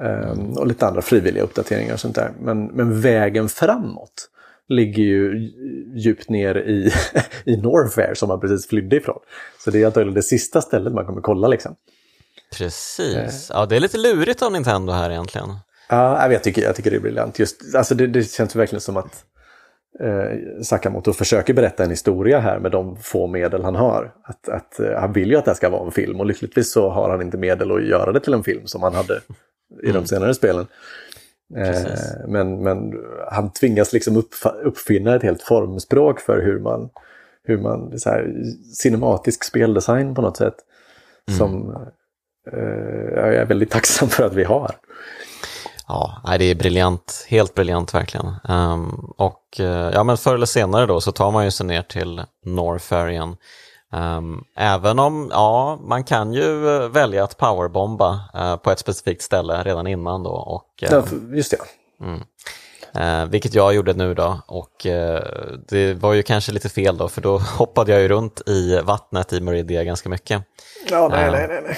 Um, 0.01 0.57
och 0.57 0.67
lite 0.67 0.87
andra 0.87 1.01
frivilliga 1.01 1.43
uppdateringar 1.43 1.93
och 1.93 1.99
sånt 1.99 2.15
där. 2.15 2.31
Men, 2.39 2.65
men 2.65 3.01
vägen 3.01 3.49
framåt 3.49 4.29
ligger 4.69 5.03
ju 5.03 5.51
djupt 5.95 6.29
ner 6.29 6.57
i, 6.57 6.91
i 7.51 7.57
Norfair 7.57 8.13
som 8.13 8.27
man 8.29 8.39
precis 8.39 8.67
flydde 8.67 8.95
ifrån. 8.95 9.19
Så 9.59 9.71
det 9.71 9.81
är 9.81 9.85
antagligen 9.85 10.13
det 10.13 10.23
sista 10.23 10.61
stället 10.61 10.93
man 10.93 11.05
kommer 11.05 11.21
kolla 11.21 11.47
liksom. 11.47 11.75
Precis, 12.57 13.51
ja 13.53 13.65
det 13.65 13.75
är 13.75 13.79
lite 13.79 13.97
lurigt 13.97 14.41
av 14.41 14.51
Nintendo 14.51 14.93
här 14.93 15.09
egentligen. 15.09 15.49
Ja, 15.89 16.31
jag 16.31 16.43
tycker, 16.43 16.61
jag 16.61 16.75
tycker 16.75 16.91
det 16.91 16.97
är 16.97 17.01
briljant. 17.01 17.39
Just, 17.39 17.75
alltså 17.75 17.95
det, 17.95 18.07
det 18.07 18.23
känns 18.23 18.55
verkligen 18.55 18.81
som 18.81 18.97
att 18.97 19.25
eh, 19.99 20.61
Sakamoto 20.63 21.13
försöker 21.13 21.53
berätta 21.53 21.83
en 21.83 21.89
historia 21.89 22.39
här 22.39 22.59
med 22.59 22.71
de 22.71 22.97
få 22.97 23.27
medel 23.27 23.63
han 23.63 23.75
har. 23.75 24.13
Att, 24.23 24.49
att, 24.49 24.79
eh, 24.79 24.99
han 24.99 25.13
vill 25.13 25.29
ju 25.29 25.37
att 25.37 25.45
det 25.45 25.55
ska 25.55 25.69
vara 25.69 25.85
en 25.85 25.91
film 25.91 26.19
och 26.19 26.25
lyckligtvis 26.25 26.71
så 26.71 26.89
har 26.89 27.09
han 27.09 27.21
inte 27.21 27.37
medel 27.37 27.71
att 27.71 27.87
göra 27.87 28.11
det 28.11 28.19
till 28.19 28.33
en 28.33 28.43
film 28.43 28.67
som 28.67 28.83
han 28.83 28.93
hade 28.93 29.21
i 29.83 29.89
mm. 29.89 30.01
de 30.01 30.07
senare 30.07 30.33
spelen. 30.33 30.67
Eh, 31.57 32.27
men, 32.27 32.63
men 32.63 32.93
han 33.31 33.51
tvingas 33.53 33.93
liksom 33.93 34.17
upp, 34.17 34.29
uppfinna 34.63 35.15
ett 35.15 35.23
helt 35.23 35.41
formspråk 35.41 36.19
för 36.19 36.41
hur 36.41 36.59
man, 36.59 36.89
hur 37.43 37.57
man 37.57 37.99
så 37.99 38.09
här, 38.09 38.33
cinematisk 38.73 39.43
speldesign 39.43 40.15
på 40.15 40.21
något 40.21 40.37
sätt. 40.37 40.55
Mm. 41.27 41.37
Som 41.37 41.75
eh, 42.51 43.15
jag 43.15 43.35
är 43.35 43.45
väldigt 43.45 43.71
tacksam 43.71 44.09
för 44.09 44.23
att 44.23 44.33
vi 44.33 44.43
har. 44.43 44.75
Ja, 45.87 46.35
det 46.39 46.45
är 46.45 46.55
briljant, 46.55 47.25
helt 47.29 47.53
briljant 47.53 47.93
verkligen. 47.93 48.33
Um, 48.49 49.13
och 49.17 49.59
uh, 49.59 49.65
ja, 49.65 50.03
men 50.03 50.17
förr 50.17 50.35
eller 50.35 50.45
senare 50.45 50.85
då 50.85 51.01
så 51.01 51.11
tar 51.11 51.31
man 51.31 51.45
ju 51.45 51.51
sig 51.51 51.65
ner 51.65 51.81
till 51.81 52.21
Norfair 52.45 53.07
Um, 53.93 54.43
även 54.55 54.99
om, 54.99 55.29
ja, 55.31 55.79
man 55.83 56.03
kan 56.03 56.33
ju 56.33 56.43
uh, 56.43 56.87
välja 56.87 57.23
att 57.23 57.37
powerbomba 57.37 58.19
uh, 58.35 58.55
på 58.55 58.71
ett 58.71 58.79
specifikt 58.79 59.21
ställe 59.21 59.63
redan 59.63 59.87
innan 59.87 60.23
då. 60.23 60.29
Och, 60.29 60.83
uh, 60.83 60.89
ja, 60.91 61.03
just 61.35 61.51
det. 61.51 61.57
Mm. 62.05 62.21
Uh, 62.97 63.29
vilket 63.29 63.53
jag 63.53 63.75
gjorde 63.75 63.93
nu 63.93 64.13
då 64.13 64.41
och 64.47 64.85
uh, 64.85 65.19
det 65.67 65.93
var 65.93 66.13
ju 66.13 66.23
kanske 66.23 66.51
lite 66.51 66.69
fel 66.69 66.97
då 66.97 67.09
för 67.09 67.21
då 67.21 67.37
hoppade 67.57 67.91
jag 67.91 68.01
ju 68.01 68.07
runt 68.07 68.41
i 68.47 68.81
vattnet 68.83 69.33
i 69.33 69.41
Meridia 69.41 69.83
ganska 69.83 70.09
mycket. 70.09 70.43
Ja, 70.89 71.07
nej, 71.07 71.25
uh, 71.25 71.31
nej, 71.31 71.47
nej. 71.47 71.61
nej. 71.63 71.77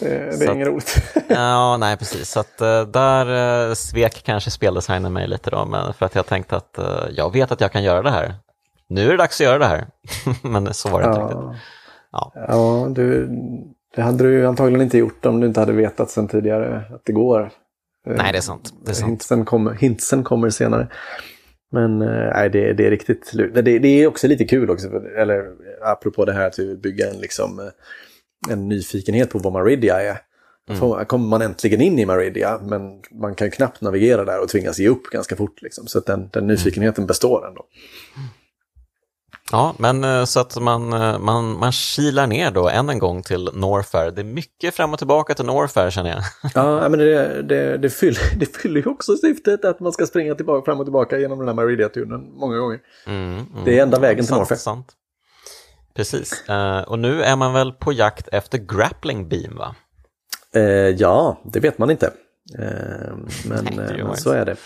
Det, 0.00 0.38
det 0.38 0.44
är 0.44 0.54
inget 0.54 0.68
roligt. 0.68 1.02
ja, 1.28 1.76
nej 1.80 1.96
precis. 1.96 2.30
Så 2.30 2.40
att, 2.40 2.58
där 2.92 3.74
svek 3.74 4.22
kanske 4.22 4.50
speldesignen 4.50 5.12
mig 5.12 5.28
lite 5.28 5.50
då, 5.50 5.64
men 5.64 5.92
för 5.92 6.06
att 6.06 6.14
jag 6.14 6.26
tänkte 6.26 6.56
att 6.56 6.78
jag 7.10 7.32
vet 7.32 7.52
att 7.52 7.60
jag 7.60 7.72
kan 7.72 7.82
göra 7.82 8.02
det 8.02 8.10
här 8.10 8.34
nu 8.88 9.06
är 9.06 9.10
det 9.10 9.16
dags 9.16 9.40
att 9.40 9.44
göra 9.44 9.58
det 9.58 9.66
här. 9.66 9.86
Men 10.42 10.74
så 10.74 10.88
var 10.88 11.02
det 11.02 11.08
inte 11.08 11.20
riktigt. 11.20 11.62
Ja, 12.12 12.32
ja 12.34 12.88
du, 12.94 13.28
det 13.94 14.02
hade 14.02 14.24
du 14.24 14.46
antagligen 14.46 14.82
inte 14.82 14.98
gjort 14.98 15.26
om 15.26 15.40
du 15.40 15.46
inte 15.46 15.60
hade 15.60 15.72
vetat 15.72 16.10
sedan 16.10 16.28
tidigare 16.28 16.84
att 16.94 17.04
det 17.04 17.12
går. 17.12 17.50
Nej, 18.06 18.32
det 18.32 18.38
är 18.38 18.42
sant. 18.42 18.74
Det 18.84 18.90
är 18.90 18.94
sant. 18.94 19.10
Hintsen, 19.10 19.44
kommer, 19.44 19.74
hintsen 19.74 20.24
kommer 20.24 20.50
senare. 20.50 20.88
Men 21.72 22.02
eh, 22.02 22.32
nej, 22.34 22.50
det, 22.50 22.72
det 22.72 22.86
är 22.86 22.90
riktigt 22.90 23.32
det, 23.54 23.78
det 23.78 23.88
är 23.88 24.06
också 24.06 24.26
lite 24.26 24.44
kul 24.44 24.70
också, 24.70 24.88
eller 25.18 25.44
apropå 25.82 26.24
det 26.24 26.32
här 26.32 26.46
att 26.46 26.82
bygga 26.82 27.10
en, 27.10 27.20
liksom, 27.20 27.58
eh, 27.58 28.52
en 28.52 28.68
nyfikenhet 28.68 29.30
på 29.30 29.38
vad 29.38 29.52
Maridia 29.52 30.00
är. 30.00 30.18
Mm. 30.70 31.04
kommer 31.04 31.28
man 31.28 31.42
äntligen 31.42 31.80
in 31.80 31.98
i 31.98 32.06
Maridia, 32.06 32.60
men 32.62 33.02
man 33.10 33.34
kan 33.34 33.50
knappt 33.50 33.80
navigera 33.80 34.24
där 34.24 34.42
och 34.42 34.48
tvingas 34.48 34.78
ge 34.78 34.88
upp 34.88 35.02
ganska 35.02 35.36
fort. 35.36 35.62
Liksom. 35.62 35.86
Så 35.86 36.00
den, 36.00 36.28
den 36.32 36.46
nyfikenheten 36.46 37.06
består 37.06 37.46
ändå. 37.46 37.64
Mm. 38.16 38.28
Ja, 39.52 39.74
men 39.78 40.04
eh, 40.04 40.24
så 40.24 40.40
att 40.40 40.56
man, 40.56 40.92
eh, 40.92 41.18
man, 41.18 41.58
man 41.58 41.72
kilar 41.72 42.26
ner 42.26 42.50
då 42.50 42.68
än 42.68 42.88
en 42.88 42.98
gång 42.98 43.22
till 43.22 43.50
Norfair. 43.54 44.10
Det 44.10 44.20
är 44.20 44.24
mycket 44.24 44.74
fram 44.74 44.92
och 44.92 44.98
tillbaka 44.98 45.34
till 45.34 45.44
Norfair 45.44 45.90
känner 45.90 46.10
jag. 46.10 46.22
Ja, 46.54 46.88
men 46.88 46.98
det, 46.98 47.42
det, 47.42 47.76
det, 47.76 47.90
fyller, 47.90 48.22
det 48.36 48.56
fyller 48.56 48.80
ju 48.80 48.86
också 48.86 49.16
syftet 49.16 49.64
att 49.64 49.80
man 49.80 49.92
ska 49.92 50.06
springa 50.06 50.34
tillbaka, 50.34 50.64
fram 50.64 50.80
och 50.80 50.86
tillbaka 50.86 51.18
genom 51.18 51.38
den 51.38 51.48
här 51.48 51.54
Maridia-tunneln 51.54 52.32
många 52.34 52.58
gånger. 52.58 52.78
Mm, 53.06 53.32
mm, 53.32 53.46
det 53.64 53.78
är 53.78 53.82
enda 53.82 53.98
vägen 53.98 54.26
till 54.26 54.34
Norfair. 54.34 54.58
Sant. 54.58 54.92
Precis, 55.94 56.44
uh, 56.50 56.80
och 56.80 56.98
nu 56.98 57.22
är 57.22 57.36
man 57.36 57.52
väl 57.52 57.72
på 57.72 57.92
jakt 57.92 58.28
efter 58.28 58.58
grappling 58.58 59.28
beam 59.28 59.56
va? 59.56 59.74
Ja, 60.96 61.40
det 61.44 61.60
vet 61.60 61.78
man 61.78 61.90
inte. 61.90 62.10
Men, 63.44 63.68
Nej, 63.76 64.04
men 64.04 64.16
så 64.16 64.30
är 64.30 64.44
det. 64.44 64.56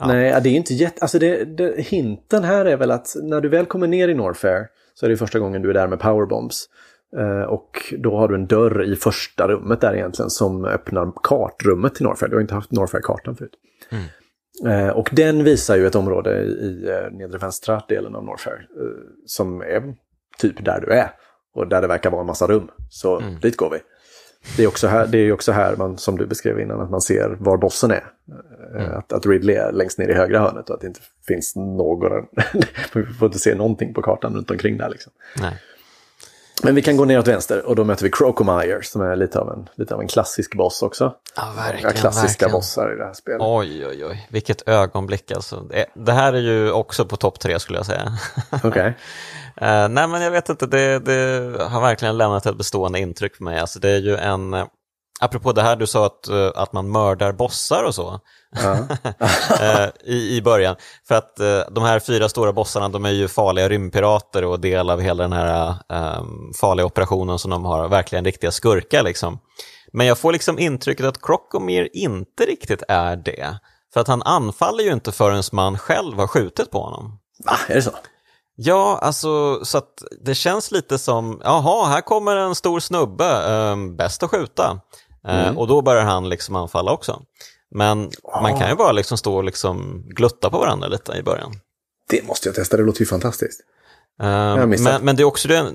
Ja. 0.00 0.06
Nej, 0.06 0.40
det 0.42 0.48
är 0.48 0.54
inte 0.54 0.74
jätte... 0.74 1.00
Alltså 1.00 1.18
det, 1.18 1.44
det, 1.44 1.80
hinten 1.80 2.44
här 2.44 2.64
är 2.64 2.76
väl 2.76 2.90
att 2.90 3.14
när 3.22 3.40
du 3.40 3.48
väl 3.48 3.66
kommer 3.66 3.86
ner 3.86 4.08
i 4.08 4.14
Norfair 4.14 4.66
så 4.94 5.06
är 5.06 5.10
det 5.10 5.16
första 5.16 5.38
gången 5.38 5.62
du 5.62 5.70
är 5.70 5.74
där 5.74 5.88
med 5.88 6.00
powerbombs. 6.00 6.68
Uh, 7.16 7.42
och 7.42 7.94
då 7.98 8.16
har 8.16 8.28
du 8.28 8.34
en 8.34 8.46
dörr 8.46 8.84
i 8.84 8.96
första 8.96 9.48
rummet 9.48 9.80
där 9.80 9.94
egentligen 9.94 10.30
som 10.30 10.64
öppnar 10.64 11.12
kartrummet 11.22 11.94
till 11.94 12.06
Norfair. 12.06 12.28
Du 12.28 12.36
har 12.36 12.40
inte 12.40 12.54
haft 12.54 12.72
Norfair-kartan 12.72 13.36
förut. 13.36 13.52
Mm. 13.90 14.86
Uh, 14.86 14.90
och 14.90 15.10
den 15.12 15.44
visar 15.44 15.76
ju 15.76 15.86
ett 15.86 15.94
område 15.94 16.42
i, 16.42 16.48
i 16.48 16.90
uh, 16.90 17.18
nedre 17.18 17.38
vänstra 17.38 17.82
delen 17.88 18.14
av 18.14 18.24
Norfair 18.24 18.66
som 19.26 19.60
är 19.60 19.94
typ 20.38 20.64
där 20.64 20.80
du 20.80 20.92
är. 20.92 21.10
Och 21.54 21.68
där 21.68 21.80
det 21.80 21.88
verkar 21.88 22.10
vara 22.10 22.20
en 22.20 22.26
massa 22.26 22.46
rum. 22.46 22.70
Så 22.90 23.20
mm. 23.20 23.40
dit 23.40 23.56
går 23.56 23.70
vi. 23.70 23.78
Det 24.56 24.64
är 24.64 24.66
också 24.68 24.86
här, 24.86 25.06
det 25.06 25.18
är 25.18 25.32
också 25.32 25.52
här 25.52 25.76
man, 25.76 25.98
som 25.98 26.18
du 26.18 26.26
beskrev 26.26 26.60
innan, 26.60 26.80
att 26.80 26.90
man 26.90 27.00
ser 27.00 27.36
var 27.40 27.56
bossen 27.56 27.90
är. 27.90 28.04
Mm. 28.74 28.98
Att, 28.98 29.12
att 29.12 29.26
Ridley 29.26 29.56
är 29.56 29.72
längst 29.72 29.98
ner 29.98 30.08
i 30.08 30.14
högra 30.14 30.40
hörnet 30.40 30.70
och 30.70 30.74
att 30.74 30.80
det 30.80 30.86
inte 30.86 31.00
finns 31.28 31.56
någon... 31.56 32.26
vi 32.92 33.04
får 33.04 33.26
inte 33.26 33.38
se 33.38 33.54
någonting 33.54 33.94
på 33.94 34.02
kartan 34.02 34.34
runt 34.34 34.50
omkring 34.50 34.78
där. 34.78 34.88
Liksom. 34.90 35.12
Nej. 35.40 35.58
Men 36.62 36.74
vi 36.74 36.82
kan 36.82 36.96
gå 36.96 37.04
ner 37.04 37.18
åt 37.18 37.28
vänster 37.28 37.66
och 37.66 37.76
då 37.76 37.84
möter 37.84 38.04
vi 38.04 38.10
Crocomire 38.10 38.82
som 38.82 39.02
är 39.02 39.16
lite 39.16 39.38
av 39.38 39.52
en, 39.52 39.68
lite 39.74 39.94
av 39.94 40.00
en 40.00 40.08
klassisk 40.08 40.54
boss 40.54 40.82
också. 40.82 41.14
Ja, 41.36 41.52
verkligen. 41.56 41.92
Klassiska 41.94 42.26
verkligen. 42.26 42.52
bossar 42.52 42.92
i 42.92 42.96
det 42.96 43.04
här 43.04 43.12
spelet. 43.12 43.40
Oj, 43.42 43.86
oj, 43.86 44.04
oj. 44.04 44.26
Vilket 44.30 44.68
ögonblick 44.68 45.30
alltså. 45.30 45.68
Det- 45.94 46.12
här 46.12 46.32
är 46.32 46.40
ju 46.40 46.72
också 46.72 47.04
på 47.04 47.16
topp 47.16 47.40
tre 47.40 47.58
skulle 47.58 47.78
jag 47.78 47.86
säga. 47.86 48.12
Okej. 48.62 48.96
Eh, 49.60 49.88
nej, 49.88 50.08
men 50.08 50.22
jag 50.22 50.30
vet 50.30 50.48
inte. 50.48 50.66
Det, 50.66 50.98
det 50.98 51.62
har 51.64 51.80
verkligen 51.80 52.18
lämnat 52.18 52.46
ett 52.46 52.56
bestående 52.56 52.98
intryck 53.00 53.36
för 53.36 53.44
mig. 53.44 53.58
Alltså, 53.58 53.78
det 53.78 53.90
är 53.90 53.98
ju 53.98 54.16
en... 54.16 54.54
eh, 54.54 54.66
Apropå 55.20 55.52
det 55.52 55.62
här 55.62 55.76
du 55.76 55.86
sa 55.86 56.06
att, 56.06 56.28
eh, 56.28 56.50
att 56.54 56.72
man 56.72 56.90
mördar 56.90 57.32
bossar 57.32 57.84
och 57.84 57.94
så 57.94 58.20
eh, 59.60 59.86
i, 60.04 60.36
i 60.36 60.42
början. 60.42 60.76
För 61.08 61.14
att 61.14 61.36
de 61.70 61.84
här 61.84 62.00
fyra 62.00 62.28
stora 62.28 62.52
bossarna 62.52 62.88
de 62.88 63.04
är 63.04 63.10
ju 63.10 63.28
farliga 63.28 63.68
rymdpirater 63.68 64.44
och 64.44 64.60
del 64.60 64.90
av 64.90 65.00
hela 65.00 65.22
den 65.22 65.32
här 65.32 65.68
eh, 65.92 66.24
farliga 66.60 66.86
operationen 66.86 67.38
som 67.38 67.50
de 67.50 67.64
har, 67.64 67.88
verkligen 67.88 68.24
riktiga 68.24 68.50
skurkar. 68.50 69.02
Liksom. 69.02 69.38
Men 69.92 70.06
jag 70.06 70.18
får 70.18 70.32
liksom 70.32 70.58
intrycket 70.58 71.06
att 71.06 71.22
Crocomir 71.22 71.88
inte 71.92 72.44
riktigt 72.44 72.82
är 72.88 73.16
det. 73.16 73.58
För 73.94 74.00
att 74.00 74.08
han 74.08 74.22
anfaller 74.22 74.84
ju 74.84 74.92
inte 74.92 75.12
förrän 75.12 75.42
man 75.52 75.78
själv 75.78 76.18
har 76.18 76.26
skjutit 76.26 76.70
på 76.70 76.80
honom. 76.80 77.18
Va, 77.46 77.56
är 77.68 77.74
det 77.74 77.82
så? 77.82 77.90
Ja, 78.60 78.98
alltså 79.02 79.64
så 79.64 79.78
att 79.78 80.02
det 80.24 80.34
känns 80.34 80.70
lite 80.70 80.98
som, 80.98 81.40
jaha, 81.44 81.86
här 81.86 82.00
kommer 82.00 82.36
en 82.36 82.54
stor 82.54 82.80
snubbe, 82.80 83.52
eh, 83.52 83.76
bäst 83.96 84.22
att 84.22 84.30
skjuta. 84.30 84.80
Eh, 85.28 85.58
Och 85.58 85.66
då 85.66 85.82
börjar 85.82 86.04
han 86.04 86.28
liksom 86.28 86.56
anfalla 86.56 86.92
också. 86.92 87.22
Men 87.70 88.10
man 88.42 88.58
kan 88.58 88.68
ju 88.70 88.74
bara 88.76 88.92
liksom 88.92 89.18
stå 89.18 89.36
och 89.36 89.44
liksom 89.44 90.04
glutta 90.08 90.50
på 90.50 90.58
varandra 90.58 90.88
lite 90.88 91.12
i 91.12 91.22
början. 91.22 91.52
Det 92.10 92.26
måste 92.26 92.48
jag 92.48 92.54
testa, 92.54 92.76
det 92.76 92.82
låter 92.82 93.00
ju 93.00 93.06
fantastiskt. 93.06 93.60
Eh, 94.22 94.66
men, 94.66 95.04
men 95.04 95.16
det 95.16 95.22
är 95.22 95.24
också 95.24 95.48
det, 95.48 95.72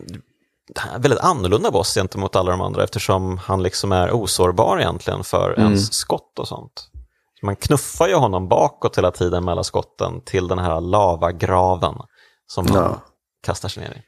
väldigt 0.97 1.19
annorlunda 1.19 1.71
boss 1.71 1.93
gentemot 1.93 2.35
alla 2.35 2.51
de 2.51 2.61
andra 2.61 2.83
eftersom 2.83 3.37
han 3.37 3.63
liksom 3.63 3.91
är 3.91 4.11
osårbar 4.11 4.79
egentligen 4.79 5.23
för 5.23 5.59
ens 5.59 5.93
skott 5.93 6.39
och 6.39 6.47
sånt. 6.47 6.89
Så 7.39 7.45
man 7.45 7.55
knuffar 7.55 8.07
ju 8.07 8.15
honom 8.15 8.47
bakåt 8.47 8.97
hela 8.97 9.11
tiden 9.11 9.45
mellan 9.45 9.63
skotten 9.63 10.21
till 10.25 10.47
den 10.47 10.59
här 10.59 10.81
lavagraven 10.81 11.95
som 12.47 12.65
man 12.69 12.75
Ja. 12.83 13.01
kastar 13.45 13.69
sig 13.69 13.83
ner 13.83 13.89
i. 13.91 14.01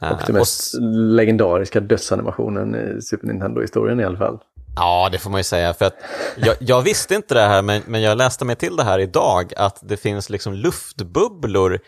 Och 0.00 0.20
Eh, 0.20 0.26
den 0.26 0.36
mest 0.36 0.74
legendariska 1.16 1.80
dödsanimationen 1.80 2.74
i 2.74 3.02
Super 3.02 3.26
Nintendo-historien 3.26 4.00
i 4.00 4.04
alla 4.04 4.18
fall. 4.18 4.38
Ja, 4.76 5.08
det 5.12 5.18
får 5.18 5.30
man 5.30 5.40
ju 5.40 5.44
säga. 5.44 5.74
För 5.74 5.84
att 5.84 5.94
jag, 6.36 6.56
jag 6.60 6.82
visste 6.82 7.14
inte 7.14 7.34
det 7.34 7.40
här, 7.40 7.62
men, 7.62 7.82
men 7.86 8.02
jag 8.02 8.18
läste 8.18 8.44
mig 8.44 8.56
till 8.56 8.76
det 8.76 8.84
här 8.84 8.98
idag, 8.98 9.52
att 9.56 9.78
det 9.82 9.96
finns 9.96 10.30
liksom 10.30 10.52
luftbubblor 10.54 11.78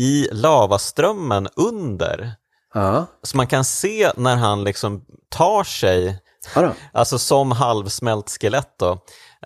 i 0.00 0.28
lavaströmmen 0.32 1.48
under. 1.56 2.32
Ja, 2.74 3.06
Så 3.22 3.36
man 3.36 3.46
kan 3.46 3.64
se 3.64 4.10
när 4.16 4.36
han 4.36 4.64
liksom 4.64 5.04
tar 5.28 5.64
sig, 5.64 6.18
ja 6.54 6.72
alltså 6.92 7.18
som 7.18 7.52
halvsmält 7.52 8.30
skelett 8.40 8.74
då. 8.78 8.90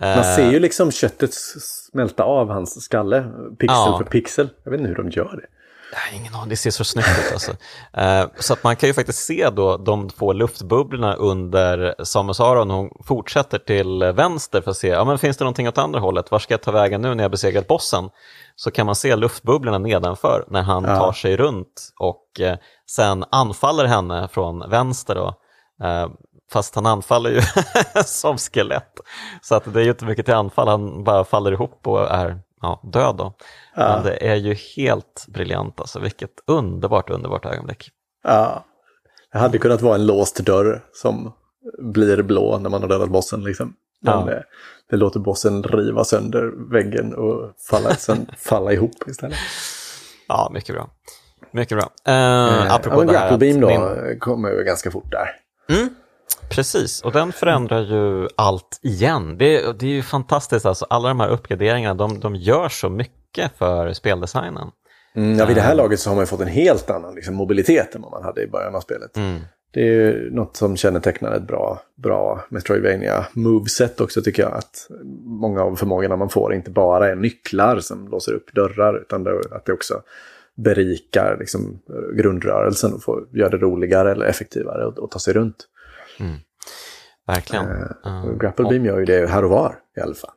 Eh, 0.01 0.15
Man 0.15 0.23
ser 0.35 0.51
ju 0.51 0.59
liksom 0.59 0.91
köttet 0.91 1.33
smälta 1.33 2.23
av 2.23 2.49
hans 2.49 2.81
skalle, 2.83 3.21
pixel 3.59 3.75
Ja. 3.75 3.97
för 3.97 4.05
pixel. 4.09 4.49
Jag 4.63 4.71
vet 4.71 4.79
inte 4.79 4.89
hur 4.89 4.95
de 5.03 5.09
gör 5.09 5.35
det. 5.41 5.45
Har 5.95 6.17
ingen 6.17 6.35
aning, 6.35 6.49
det 6.49 6.55
ser 6.55 6.71
så 6.71 6.83
snyggt 6.83 7.07
ut 7.27 7.33
alltså. 7.33 7.51
Eh, 7.93 8.25
så 8.39 8.53
att 8.53 8.63
man 8.63 8.75
kan 8.75 8.89
ju 8.89 8.93
faktiskt 8.93 9.25
se 9.25 9.49
då 9.49 9.77
de 9.77 10.09
två 10.09 10.33
luftbubblorna 10.33 11.13
under 11.13 11.95
Samus 12.03 12.39
Aron. 12.39 12.69
Hon 12.69 12.89
fortsätter 13.05 13.57
till 13.57 14.03
vänster 14.03 14.61
för 14.61 14.71
att 14.71 14.77
se, 14.77 14.87
ja 14.87 15.03
men 15.03 15.17
finns 15.19 15.37
det 15.37 15.43
någonting 15.43 15.67
åt 15.67 15.77
andra 15.77 15.99
hållet? 15.99 16.31
Var 16.31 16.39
ska 16.39 16.53
jag 16.53 16.61
ta 16.61 16.71
vägen 16.71 17.01
nu 17.01 17.15
när 17.15 17.23
jag 17.23 17.31
besegrat 17.31 17.67
bossen? 17.67 18.09
Så 18.55 18.71
kan 18.71 18.85
man 18.85 18.95
se 18.95 19.15
luftbubblorna 19.15 19.77
nedanför 19.77 20.45
när 20.47 20.61
han 20.61 20.83
Ja. 20.83 20.97
tar 20.97 21.11
sig 21.13 21.37
runt 21.37 21.89
och 21.99 22.39
eh, 22.39 22.57
sen 22.89 23.25
anfaller 23.31 23.85
henne 23.85 24.27
från 24.31 24.69
vänster 24.69 25.15
då. 25.15 25.33
Eh, 25.87 26.07
fast 26.53 26.75
han 26.75 26.85
anfaller 26.85 27.29
ju 27.29 27.41
som 28.05 28.37
skelett. 28.37 28.93
Så 29.41 29.55
att 29.55 29.73
det 29.73 29.79
är 29.79 29.83
ju 29.83 29.89
inte 29.89 30.05
mycket 30.05 30.25
till 30.25 30.33
anfall, 30.35 30.67
han 30.67 31.03
bara 31.03 31.23
faller 31.23 31.51
ihop 31.51 31.87
och 31.87 32.11
är 32.11 32.39
ja, 32.61 32.79
död 32.83 33.15
då. 33.15 33.33
Men 33.75 34.03
det 34.03 34.27
är 34.29 34.35
ju 34.35 34.53
helt 34.53 35.25
briljant 35.27 35.79
alltså, 35.79 35.99
vilket 35.99 36.31
underbart, 36.47 37.09
underbart 37.09 37.45
ögonblick. 37.45 37.89
Ja. 38.23 38.65
Det 39.31 39.37
hade 39.37 39.57
kunnat 39.57 39.81
vara 39.81 39.95
en 39.95 40.05
låst 40.05 40.37
dörr 40.45 40.83
som 40.93 41.33
blir 41.79 42.21
blå 42.23 42.57
när 42.59 42.69
man 42.69 42.81
har 42.81 42.89
dödat 42.89 43.09
bossen. 43.09 43.43
Liksom. 43.43 43.75
Men 44.01 44.27
Ja. 44.27 44.31
eh, 44.33 44.39
det 44.89 44.95
låter 44.97 45.19
bossen 45.19 45.63
riva 45.63 46.03
sönder 46.03 46.71
väggen 46.71 47.13
och 47.15 47.53
falla, 47.69 47.95
sen 47.95 48.27
falla 48.37 48.73
ihop 48.73 49.07
istället. 49.07 49.37
Ja, 50.27 50.49
mycket 50.53 50.75
bra. 50.75 50.89
Mycket 51.51 51.77
bra. 51.77 51.89
Eh, 52.13 52.65
Eh, 52.65 52.73
apropå 52.73 52.95
ja, 52.95 53.05
men 53.05 53.07
det 53.07 53.17
här 53.19 53.37
Beam 53.37 53.59
då 53.61 53.69
eh, 53.69 54.17
kommer 54.19 54.49
ju 54.49 54.63
ganska 54.63 54.91
fort 54.91 55.11
där. 55.11 55.29
Precis, 56.49 57.01
och 57.01 57.11
den 57.11 57.31
förändrar 57.31 57.81
ju 57.81 58.27
allt 58.35 58.79
igen. 58.81 59.37
Det, 59.37 59.79
det 59.79 59.85
är 59.85 59.91
ju 59.91 60.01
fantastiskt, 60.01 60.65
alltså, 60.65 60.85
alla 60.89 61.07
de 61.07 61.19
här 61.19 61.29
uppgraderingarna, 61.29 61.93
de, 61.93 62.19
de 62.19 62.35
gör 62.35 62.69
så 62.69 62.89
mycket 62.89 63.51
för 63.57 63.93
speldesignen. 63.93 64.71
Mm, 65.15 65.39
ja, 65.39 65.45
vid 65.45 65.55
det 65.55 65.61
här 65.61 65.75
laget 65.75 65.99
så 65.99 66.09
har 66.09 66.15
man 66.15 66.21
ju 66.21 66.27
fått 66.27 66.41
en 66.41 66.47
helt 66.47 66.89
annan 66.89 67.15
liksom, 67.15 67.35
mobilitet 67.35 67.95
än 67.95 68.01
vad 68.01 68.11
man 68.11 68.23
hade 68.23 68.43
i 68.43 68.47
början 68.47 68.75
av 68.75 68.81
spelet. 68.81 69.17
Mm. 69.17 69.39
Det 69.73 69.81
är 69.81 69.85
ju 69.85 70.31
något 70.31 70.57
som 70.57 70.77
kännetecknar 70.77 71.31
ett 71.31 71.47
bra, 71.47 71.81
bra 71.95 72.43
Metroidvania 72.49 73.25
moveset 73.33 74.01
också 74.01 74.21
tycker 74.21 74.43
jag. 74.43 74.53
Att 74.53 74.87
många 75.25 75.61
av 75.61 75.75
förmågorna 75.75 76.15
man 76.15 76.29
får 76.29 76.53
inte 76.53 76.71
bara 76.71 77.09
är 77.09 77.15
nycklar 77.15 77.79
som 77.79 78.07
låser 78.07 78.33
upp 78.33 78.53
dörrar 78.53 79.01
utan 79.01 79.23
det, 79.23 79.41
att 79.51 79.65
det 79.65 79.73
också 79.73 80.01
berikar 80.55 81.37
liksom, 81.39 81.79
grundrörelsen 82.13 82.93
och 82.93 83.03
får, 83.03 83.27
gör 83.31 83.49
det 83.49 83.57
roligare 83.57 84.11
eller 84.11 84.25
effektivare 84.25 84.87
att 84.87 85.11
ta 85.11 85.19
sig 85.19 85.33
runt. 85.33 85.67
Verkligen. 87.27 87.65
Eh, 87.65 87.87
Eh, 88.05 88.25
och 88.25 88.39
Grapple 88.39 88.65
Beam 88.69 88.85
gör 88.85 88.99
ju 88.99 89.05
det 89.05 89.27
här 89.27 89.43
och 89.43 89.49
var 89.49 89.75
i 89.97 90.01
alla 90.01 90.15
fall. 90.15 90.31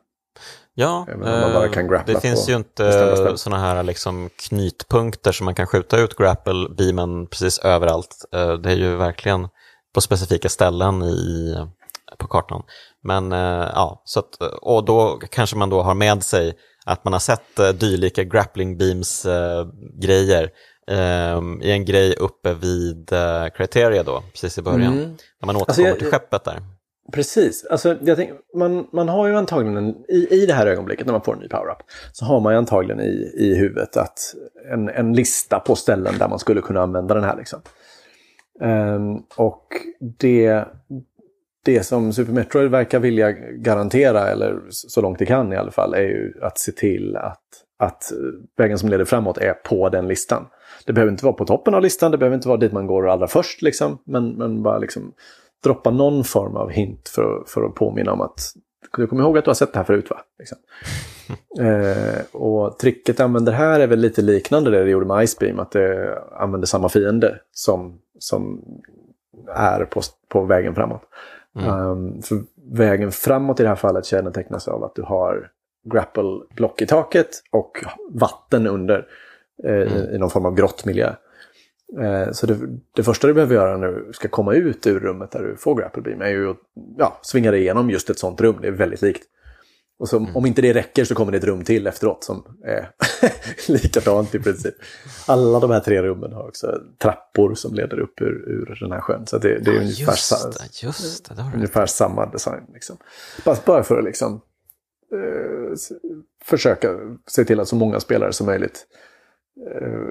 Ja, 0.73 1.05
eh, 1.09 2.03
det 2.05 2.21
finns 2.21 2.49
ju 2.49 2.55
inte 2.55 3.37
sådana 3.37 3.61
här 3.61 3.83
liksom 3.83 4.29
knytpunkter 4.49 5.31
som 5.31 5.45
man 5.45 5.55
kan 5.55 5.67
skjuta 5.67 5.97
ut 5.97 6.15
grapple-beamen 6.17 7.27
precis 7.27 7.59
överallt. 7.59 8.25
Eh, 8.35 8.53
Det 8.53 8.71
är 8.71 8.75
ju 8.75 8.95
verkligen 8.95 9.47
på 9.93 10.01
specifika 10.01 10.49
ställen 10.49 11.03
i, 11.03 11.55
på 12.17 12.27
kartan. 12.27 12.63
Men 13.03 13.31
eh, 13.31 13.69
ja, 13.75 14.01
så 14.05 14.19
att, 14.19 14.35
och 14.61 14.85
då 14.85 15.19
kanske 15.31 15.55
man 15.55 15.69
då 15.69 15.81
har 15.81 15.95
med 15.95 16.23
sig 16.23 16.57
att 16.85 17.03
man 17.03 17.13
har 17.13 17.19
sett 17.19 17.79
dylika 17.79 18.23
grappling 18.23 18.77
beams 18.77 19.25
eh, 20.91 21.31
eh, 21.33 21.41
i 21.61 21.71
en 21.71 21.85
grej 21.85 22.15
uppe 22.15 22.53
vid 22.53 23.11
eh, 23.13 23.47
Criteria 23.55 24.03
då, 24.03 24.23
precis 24.31 24.57
i 24.57 24.61
början. 24.61 24.95
När 24.95 25.45
man 25.45 25.55
återkommer 25.55 25.61
Alltså, 25.67 25.81
jag- 25.81 25.99
till 25.99 26.07
skeppet 26.07 26.43
där. 26.43 26.59
Precis. 27.13 27.65
Alltså, 27.65 27.97
jag 28.01 28.17
tänker, 28.17 28.35
man, 28.55 28.87
man 28.93 29.09
har 29.09 29.27
ju 29.27 29.35
antagligen, 29.35 29.77
en, 29.77 29.95
i, 30.09 30.27
i 30.31 30.45
det 30.45 30.53
här 30.53 30.67
ögonblicket 30.67 31.05
när 31.05 31.13
man 31.13 31.21
får 31.21 31.33
en 31.33 31.39
ny 31.39 31.47
power-up, 31.47 31.77
så 32.11 32.25
har 32.25 32.39
man 32.39 32.53
ju 32.53 32.57
antagligen 32.57 33.01
i, 33.01 33.33
i 33.37 33.55
huvudet 33.55 33.97
att 33.97 34.19
en, 34.73 34.89
en 34.89 35.13
lista 35.13 35.59
på 35.59 35.75
ställen 35.75 36.13
där 36.19 36.27
man 36.27 36.39
skulle 36.39 36.61
kunna 36.61 36.81
använda 36.81 37.13
den 37.15 37.23
här. 37.23 37.37
Liksom. 37.37 37.61
Ehm, 38.61 39.15
och 39.35 39.67
det, 40.19 40.65
det 41.65 41.83
som 41.83 42.13
Super 42.13 42.31
Metroid 42.33 42.71
verkar 42.71 42.99
vilja 42.99 43.31
garantera, 43.31 44.27
eller 44.27 44.55
så 44.69 45.01
långt 45.01 45.19
det 45.19 45.25
kan 45.25 45.53
i 45.53 45.55
alla 45.55 45.71
fall, 45.71 45.93
är 45.93 46.01
ju 46.01 46.33
att 46.41 46.59
se 46.59 46.71
till 46.71 47.15
att, 47.15 47.43
att 47.79 48.03
vägen 48.57 48.77
som 48.79 48.89
leder 48.89 49.05
framåt 49.05 49.37
är 49.37 49.53
på 49.53 49.89
den 49.89 50.07
listan. 50.07 50.45
Det 50.87 50.93
behöver 50.93 51.11
inte 51.11 51.25
vara 51.25 51.35
på 51.35 51.45
toppen 51.45 51.73
av 51.73 51.81
listan, 51.81 52.11
det 52.11 52.17
behöver 52.17 52.35
inte 52.35 52.47
vara 52.47 52.57
dit 52.57 52.71
man 52.71 52.87
går 52.87 53.09
allra 53.09 53.27
först, 53.27 53.61
liksom, 53.61 53.97
men, 54.05 54.29
men 54.29 54.63
bara 54.63 54.77
liksom 54.77 55.13
droppa 55.63 55.91
någon 55.91 56.23
form 56.23 56.55
av 56.55 56.69
hint 56.69 57.09
för, 57.09 57.43
för 57.47 57.63
att 57.63 57.75
påminna 57.75 58.11
om 58.11 58.21
att 58.21 58.39
du 58.97 59.07
kommer 59.07 59.23
ihåg 59.23 59.37
att 59.37 59.45
du 59.45 59.49
har 59.49 59.55
sett 59.55 59.73
det 59.73 59.79
här 59.79 59.85
förut 59.85 60.09
va? 60.09 60.17
Liksom. 60.39 60.57
eh, 61.65 62.21
och 62.31 62.79
tricket 62.79 63.19
jag 63.19 63.25
använder 63.25 63.51
här 63.51 63.79
är 63.79 63.87
väl 63.87 63.99
lite 63.99 64.21
liknande 64.21 64.71
det 64.71 64.83
det 64.83 64.89
gjorde 64.89 65.05
med 65.05 65.27
Ice 65.27 65.39
Beam, 65.39 65.59
att 65.59 65.71
det 65.71 66.17
använder 66.31 66.67
samma 66.67 66.89
fiende 66.89 67.39
som, 67.51 67.99
som 68.19 68.61
är 69.55 69.85
på, 69.85 70.01
på 70.29 70.43
vägen 70.43 70.75
framåt. 70.75 71.01
Um, 71.55 72.21
för 72.21 72.39
vägen 72.71 73.11
framåt 73.11 73.59
i 73.59 73.63
det 73.63 73.69
här 73.69 73.75
fallet 73.75 74.05
kännetecknas 74.05 74.67
av 74.67 74.83
att 74.83 74.95
du 74.95 75.01
har 75.01 75.51
grapple-block 75.93 76.81
i 76.81 76.85
taket 76.85 77.29
och 77.51 77.71
vatten 78.13 78.67
under 78.67 79.07
eh, 79.63 79.97
i, 79.97 80.15
i 80.15 80.17
någon 80.17 80.29
form 80.29 80.45
av 80.45 80.55
grottmiljö. 80.55 81.13
Eh, 82.01 82.31
så 82.31 82.45
det, 82.45 82.57
det 82.95 83.03
första 83.03 83.27
du 83.27 83.33
behöver 83.33 83.55
göra 83.55 83.77
när 83.77 83.87
du 83.87 84.13
ska 84.13 84.27
komma 84.27 84.53
ut 84.53 84.87
ur 84.87 84.99
rummet 84.99 85.31
där 85.31 85.43
du 85.43 85.55
får 85.57 85.75
grapple 85.75 86.01
beam 86.01 86.21
är 86.21 86.29
ju 86.29 86.49
att 86.49 86.57
ja, 86.97 87.19
svinga 87.21 87.51
dig 87.51 87.61
igenom 87.61 87.89
just 87.89 88.09
ett 88.09 88.19
sånt 88.19 88.41
rum. 88.41 88.57
Det 88.61 88.67
är 88.67 88.71
väldigt 88.71 89.01
likt. 89.01 89.23
Och 89.99 90.09
så, 90.09 90.27
om 90.33 90.45
inte 90.45 90.61
det 90.61 90.73
räcker 90.73 91.05
så 91.05 91.15
kommer 91.15 91.31
det 91.31 91.37
ett 91.37 91.43
rum 91.43 91.63
till 91.63 91.87
efteråt 91.87 92.23
som 92.23 92.43
är 92.65 92.91
likadant 93.67 94.35
i 94.35 94.39
princip. 94.39 94.75
Alla 95.27 95.59
de 95.59 95.71
här 95.71 95.79
tre 95.79 96.01
rummen 96.01 96.33
har 96.33 96.47
också 96.47 96.81
trappor 96.97 97.55
som 97.55 97.73
leder 97.73 97.99
upp 97.99 98.21
ur, 98.21 98.49
ur 98.49 98.77
den 98.81 98.91
här 98.91 99.01
sjön. 99.01 99.27
Så 99.27 99.37
det, 99.37 99.59
det 99.59 99.71
är 99.71 99.75
Ja, 99.75 99.81
ungefär, 99.81 100.11
just 100.11 100.31
det, 100.59 100.83
just 100.87 101.29
det. 101.29 101.51
ungefär 101.55 101.85
samma 101.85 102.25
design. 102.25 102.63
Liksom. 102.73 102.97
Bara, 103.45 103.57
bara 103.65 103.83
för 103.83 103.97
att 103.97 104.03
liksom, 104.05 104.41
eh, 105.13 105.75
försöka 106.43 106.99
se 107.27 107.45
till 107.45 107.59
att 107.59 107.67
så 107.67 107.75
många 107.75 107.99
spelare 107.99 108.33
som 108.33 108.45
möjligt 108.45 108.87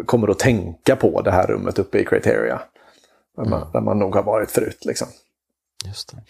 kommer 0.07 0.29
att 0.29 0.39
tänka 0.39 0.97
på 0.97 1.23
det 1.23 1.31
här 1.31 1.47
rummet 1.47 1.79
uppe 1.79 1.99
i 1.99 2.05
Criteria. 2.05 2.63
Där 3.37 3.45
man, 3.45 3.61
mm. 3.61 3.73
där 3.73 3.81
man 3.81 3.99
nog 3.99 4.15
har 4.15 4.23
varit 4.23 4.51
förut. 4.51 4.85
Liksom. 4.85 5.09
Just 5.85 6.13
det. 6.13 6.23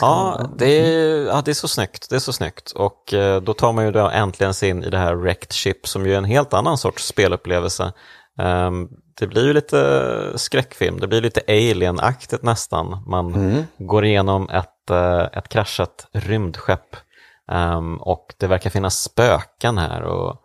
Ja, 0.00 0.50
det 0.58 0.66
är, 0.66 1.26
ja, 1.26 1.42
det 1.44 1.50
är 1.50 1.54
så 1.54 1.68
snyggt. 1.68 2.10
Det 2.10 2.16
är 2.16 2.20
så 2.20 2.32
snyggt. 2.32 2.70
Och 2.70 3.14
eh, 3.14 3.42
då 3.42 3.54
tar 3.54 3.72
man 3.72 3.84
ju 3.84 3.92
då 3.92 4.08
äntligen 4.08 4.54
sig 4.54 4.68
in 4.68 4.84
i 4.84 4.90
det 4.90 4.98
här 4.98 5.14
Wrecked 5.14 5.52
Ship 5.52 5.88
som 5.88 6.06
ju 6.06 6.14
är 6.14 6.18
en 6.18 6.24
helt 6.24 6.54
annan 6.54 6.78
sorts 6.78 7.06
spelupplevelse. 7.06 7.92
Um, 8.38 8.88
det 9.20 9.26
blir 9.26 9.46
ju 9.46 9.52
lite 9.52 10.32
skräckfilm, 10.36 11.00
det 11.00 11.06
blir 11.06 11.20
lite 11.20 11.40
alien-aktigt 11.48 12.42
nästan. 12.42 13.02
Man 13.06 13.34
mm. 13.34 13.64
går 13.78 14.04
igenom 14.04 14.48
ett, 14.48 14.90
uh, 14.90 15.38
ett 15.38 15.48
kraschat 15.48 16.06
rymdskepp 16.12 16.96
um, 17.52 17.96
och 17.96 18.34
det 18.36 18.46
verkar 18.46 18.70
finnas 18.70 19.02
spöken 19.02 19.78
här 19.78 20.02
och 20.02 20.42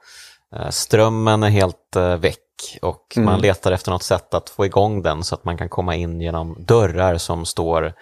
strömmen 0.69 1.43
är 1.43 1.49
helt 1.49 1.95
uh, 1.97 2.15
väck 2.15 2.39
och 2.81 3.13
mm. 3.15 3.25
man 3.25 3.41
letar 3.41 3.71
efter 3.71 3.91
något 3.91 4.03
sätt 4.03 4.33
att 4.33 4.49
få 4.49 4.65
igång 4.65 5.01
den 5.01 5.23
så 5.23 5.35
att 5.35 5.45
man 5.45 5.57
kan 5.57 5.69
komma 5.69 5.95
in 5.95 6.21
genom 6.21 6.55
dörrar 6.65 7.17
som 7.17 7.45
står 7.45 7.93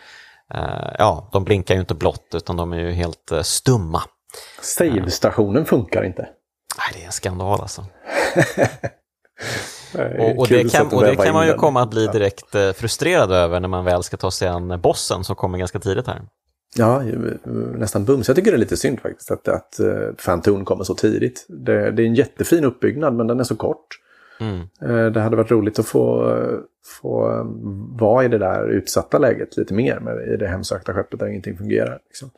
Eh, 0.53 0.95
ja, 0.97 1.29
de 1.31 1.43
blinkar 1.43 1.73
ju 1.73 1.79
inte 1.79 1.95
blått 1.95 2.27
utan 2.33 2.57
de 2.57 2.73
är 2.73 2.79
ju 2.79 2.91
helt 2.91 3.31
eh, 3.31 3.41
stumma. 3.41 4.01
Save-stationen 4.61 5.65
funkar 5.65 6.03
inte. 6.03 6.21
Nej, 6.77 6.87
det 6.93 7.01
är 7.01 7.05
en 7.05 7.11
skandal 7.11 7.61
alltså. 7.61 7.81
och, 10.19 10.37
och, 10.39 10.47
det 10.47 10.71
kan, 10.71 10.87
och 10.87 11.03
det 11.03 11.15
kan 11.15 11.33
man 11.33 11.47
ju 11.47 11.53
komma 11.53 11.81
att 11.81 11.89
bli 11.89 12.07
direkt 12.07 12.55
eh, 12.55 12.71
frustrerad 12.71 13.31
över 13.31 13.59
när 13.59 13.67
man 13.67 13.85
väl 13.85 14.03
ska 14.03 14.17
ta 14.17 14.31
sig 14.31 14.47
an 14.47 14.81
bossen 14.81 15.23
som 15.23 15.35
kommer 15.35 15.57
ganska 15.57 15.79
tidigt 15.79 16.07
här. 16.07 16.21
Ja, 16.75 17.03
nästan 17.75 18.05
bums. 18.05 18.27
Jag 18.27 18.35
tycker 18.35 18.51
det 18.51 18.57
är 18.57 18.59
lite 18.59 18.77
synd 18.77 18.99
faktiskt 18.99 19.31
att, 19.31 19.47
att 19.47 19.79
Fantoon 20.17 20.65
kommer 20.65 20.83
så 20.83 20.95
tidigt. 20.95 21.45
Det, 21.49 21.91
det, 21.91 22.03
är 22.03 22.07
en 22.07 22.15
jättefin 22.15 22.63
uppbyggnad 22.63 23.15
men 23.15 23.27
den 23.27 23.39
är 23.39 23.43
så 23.43 23.55
kort. 23.55 23.87
Mm. 24.39 24.67
Det 25.13 25.21
hade 25.21 25.35
varit 25.35 25.51
roligt 25.51 25.79
att 25.79 25.85
få, 25.85 26.37
få 27.01 27.29
um, 27.29 27.97
vara 27.97 28.25
i 28.25 28.27
det 28.27 28.37
där 28.37 28.67
utsatta 28.67 29.17
läget 29.17 29.57
lite 29.57 29.73
mer 29.73 29.99
med, 29.99 30.33
i 30.33 30.37
det 30.37 30.47
hemsökta 30.47 30.93
skeppet 30.93 31.19
där 31.19 31.27
ingenting 31.27 31.57
fungerar. 31.57 31.99
Liksom. 32.07 32.31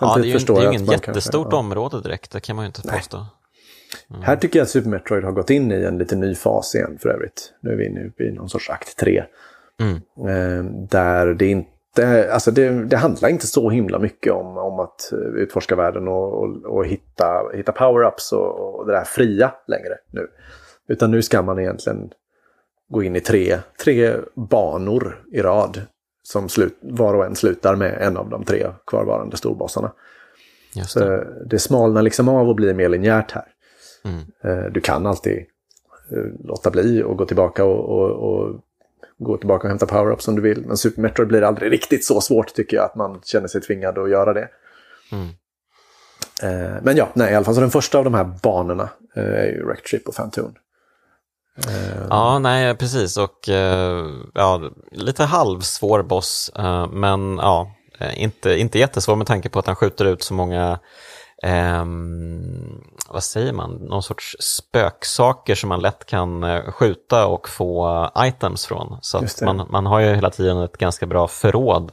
Ja, 0.00 0.14
det 0.16 0.22
är 0.22 0.24
ju, 0.24 0.38
det 0.38 0.52
är 0.52 0.62
ju 0.62 0.78
ingen 0.78 0.84
jättestort 0.84 1.42
kanske, 1.42 1.56
område 1.56 2.00
direkt, 2.00 2.32
det 2.32 2.40
kan 2.40 2.56
man 2.56 2.64
ju 2.64 2.66
inte 2.66 2.80
Nej. 2.84 2.96
påstå. 2.96 3.26
Mm. 4.10 4.22
Här 4.22 4.36
tycker 4.36 4.58
jag 4.58 4.64
att 4.64 4.70
Super 4.70 4.90
Metroid 4.90 5.24
har 5.24 5.32
gått 5.32 5.50
in 5.50 5.72
i 5.72 5.74
en 5.74 5.98
lite 5.98 6.16
ny 6.16 6.34
fas 6.34 6.74
igen 6.74 6.98
för 7.00 7.08
övrigt. 7.08 7.52
Nu 7.60 7.72
är 7.72 7.76
vi 7.76 7.86
inne 7.86 8.10
i 8.18 8.32
någon 8.32 8.48
sorts 8.48 8.70
akt 8.70 8.96
3. 8.96 9.24
Mm. 9.80 9.94
Eh, 10.28 10.64
där 10.88 11.34
det 11.34 11.46
inte, 11.46 11.70
alltså 12.02 12.50
det, 12.50 12.84
det, 12.84 12.96
handlar 12.96 13.28
inte 13.28 13.46
så 13.46 13.70
himla 13.70 13.98
mycket 13.98 14.32
om, 14.32 14.58
om 14.58 14.80
att 14.80 15.12
utforska 15.34 15.76
världen 15.76 16.08
och, 16.08 16.42
och, 16.42 16.64
och 16.64 16.86
hitta, 16.86 17.50
hitta 17.54 17.72
power-ups 17.72 18.32
och, 18.32 18.78
och 18.78 18.86
det 18.86 18.92
där 18.92 19.04
fria 19.04 19.54
längre 19.66 19.98
nu. 20.10 20.28
Utan 20.88 21.10
nu 21.10 21.22
ska 21.22 21.42
man 21.42 21.58
egentligen 21.58 22.10
gå 22.88 23.02
in 23.02 23.16
i 23.16 23.20
tre, 23.20 23.58
tre 23.84 24.14
banor 24.34 25.24
i 25.32 25.42
rad. 25.42 25.80
Som 26.22 26.48
slut, 26.48 26.78
var 26.80 27.14
och 27.14 27.24
en 27.24 27.34
slutar 27.34 27.76
med 27.76 28.02
en 28.02 28.16
av 28.16 28.30
de 28.30 28.44
tre 28.44 28.66
kvarvarande 28.86 29.36
storbossarna. 29.36 29.92
Det. 30.94 31.26
det 31.50 31.58
smalnar 31.58 32.02
liksom 32.02 32.28
av 32.28 32.48
och 32.48 32.54
blir 32.54 32.74
mer 32.74 32.88
linjärt 32.88 33.32
här. 33.32 33.44
Mm. 34.04 34.24
Eh, 34.42 34.72
du 34.72 34.80
kan 34.80 35.06
alltid 35.06 35.38
eh, 36.10 36.24
låta 36.44 36.70
bli 36.70 37.02
och 37.02 37.16
gå 37.16 37.24
tillbaka 37.24 37.64
och, 37.64 37.88
och, 37.88 38.10
och 38.10 38.60
gå 39.18 39.36
tillbaka 39.36 39.62
och 39.62 39.68
hämta 39.68 39.86
power-ups 39.86 40.28
om 40.28 40.36
du 40.36 40.42
vill. 40.42 40.66
Men 40.66 40.76
Super 40.76 41.02
Metroid 41.02 41.28
blir 41.28 41.42
aldrig 41.42 41.72
riktigt 41.72 42.04
så 42.04 42.20
svårt 42.20 42.54
tycker 42.54 42.76
jag 42.76 42.84
att 42.84 42.94
man 42.94 43.20
känner 43.24 43.48
sig 43.48 43.60
tvingad 43.60 43.98
att 43.98 44.10
göra 44.10 44.32
det. 44.32 44.48
Mm. 45.12 45.28
Eh, 46.42 46.82
men 46.82 46.96
ja, 46.96 47.08
nej, 47.14 47.32
i 47.32 47.34
alla 47.34 47.44
fall 47.44 47.54
så 47.54 47.60
den 47.60 47.70
första 47.70 47.98
av 47.98 48.04
de 48.04 48.14
här 48.14 48.24
banorna 48.42 48.88
är 49.14 49.46
ju 49.46 49.74
Ship 49.84 50.08
och 50.08 50.14
Fantoon. 50.14 50.54
Uh, 51.68 52.06
ja, 52.10 52.38
nej, 52.38 52.76
precis. 52.76 53.16
Och 53.16 53.48
uh, 53.48 54.10
ja, 54.34 54.70
lite 54.92 55.24
halvsvår 55.24 56.02
boss, 56.02 56.50
uh, 56.58 56.86
men 56.92 57.36
ja, 57.36 57.70
inte, 58.14 58.56
inte 58.56 58.78
jättesvår 58.78 59.16
med 59.16 59.26
tanke 59.26 59.48
på 59.48 59.58
att 59.58 59.66
han 59.66 59.76
skjuter 59.76 60.04
ut 60.04 60.22
så 60.22 60.34
många, 60.34 60.78
um, 61.46 62.84
vad 63.08 63.24
säger 63.24 63.52
man, 63.52 63.70
någon 63.70 64.02
sorts 64.02 64.36
spöksaker 64.40 65.54
som 65.54 65.68
man 65.68 65.80
lätt 65.80 66.06
kan 66.06 66.62
skjuta 66.72 67.26
och 67.26 67.48
få 67.48 68.10
items 68.18 68.66
från. 68.66 68.98
Så 69.02 69.24
man, 69.42 69.66
man 69.70 69.86
har 69.86 70.00
ju 70.00 70.14
hela 70.14 70.30
tiden 70.30 70.58
ett 70.58 70.78
ganska 70.78 71.06
bra 71.06 71.28
förråd 71.28 71.92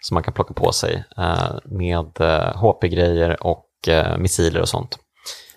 som 0.00 0.14
man 0.14 0.22
kan 0.22 0.34
plocka 0.34 0.54
på 0.54 0.72
sig 0.72 1.04
med 1.64 2.06
HP-grejer 2.54 3.46
och 3.46 3.68
missiler 4.18 4.60
och 4.60 4.68
sånt. 4.68 4.98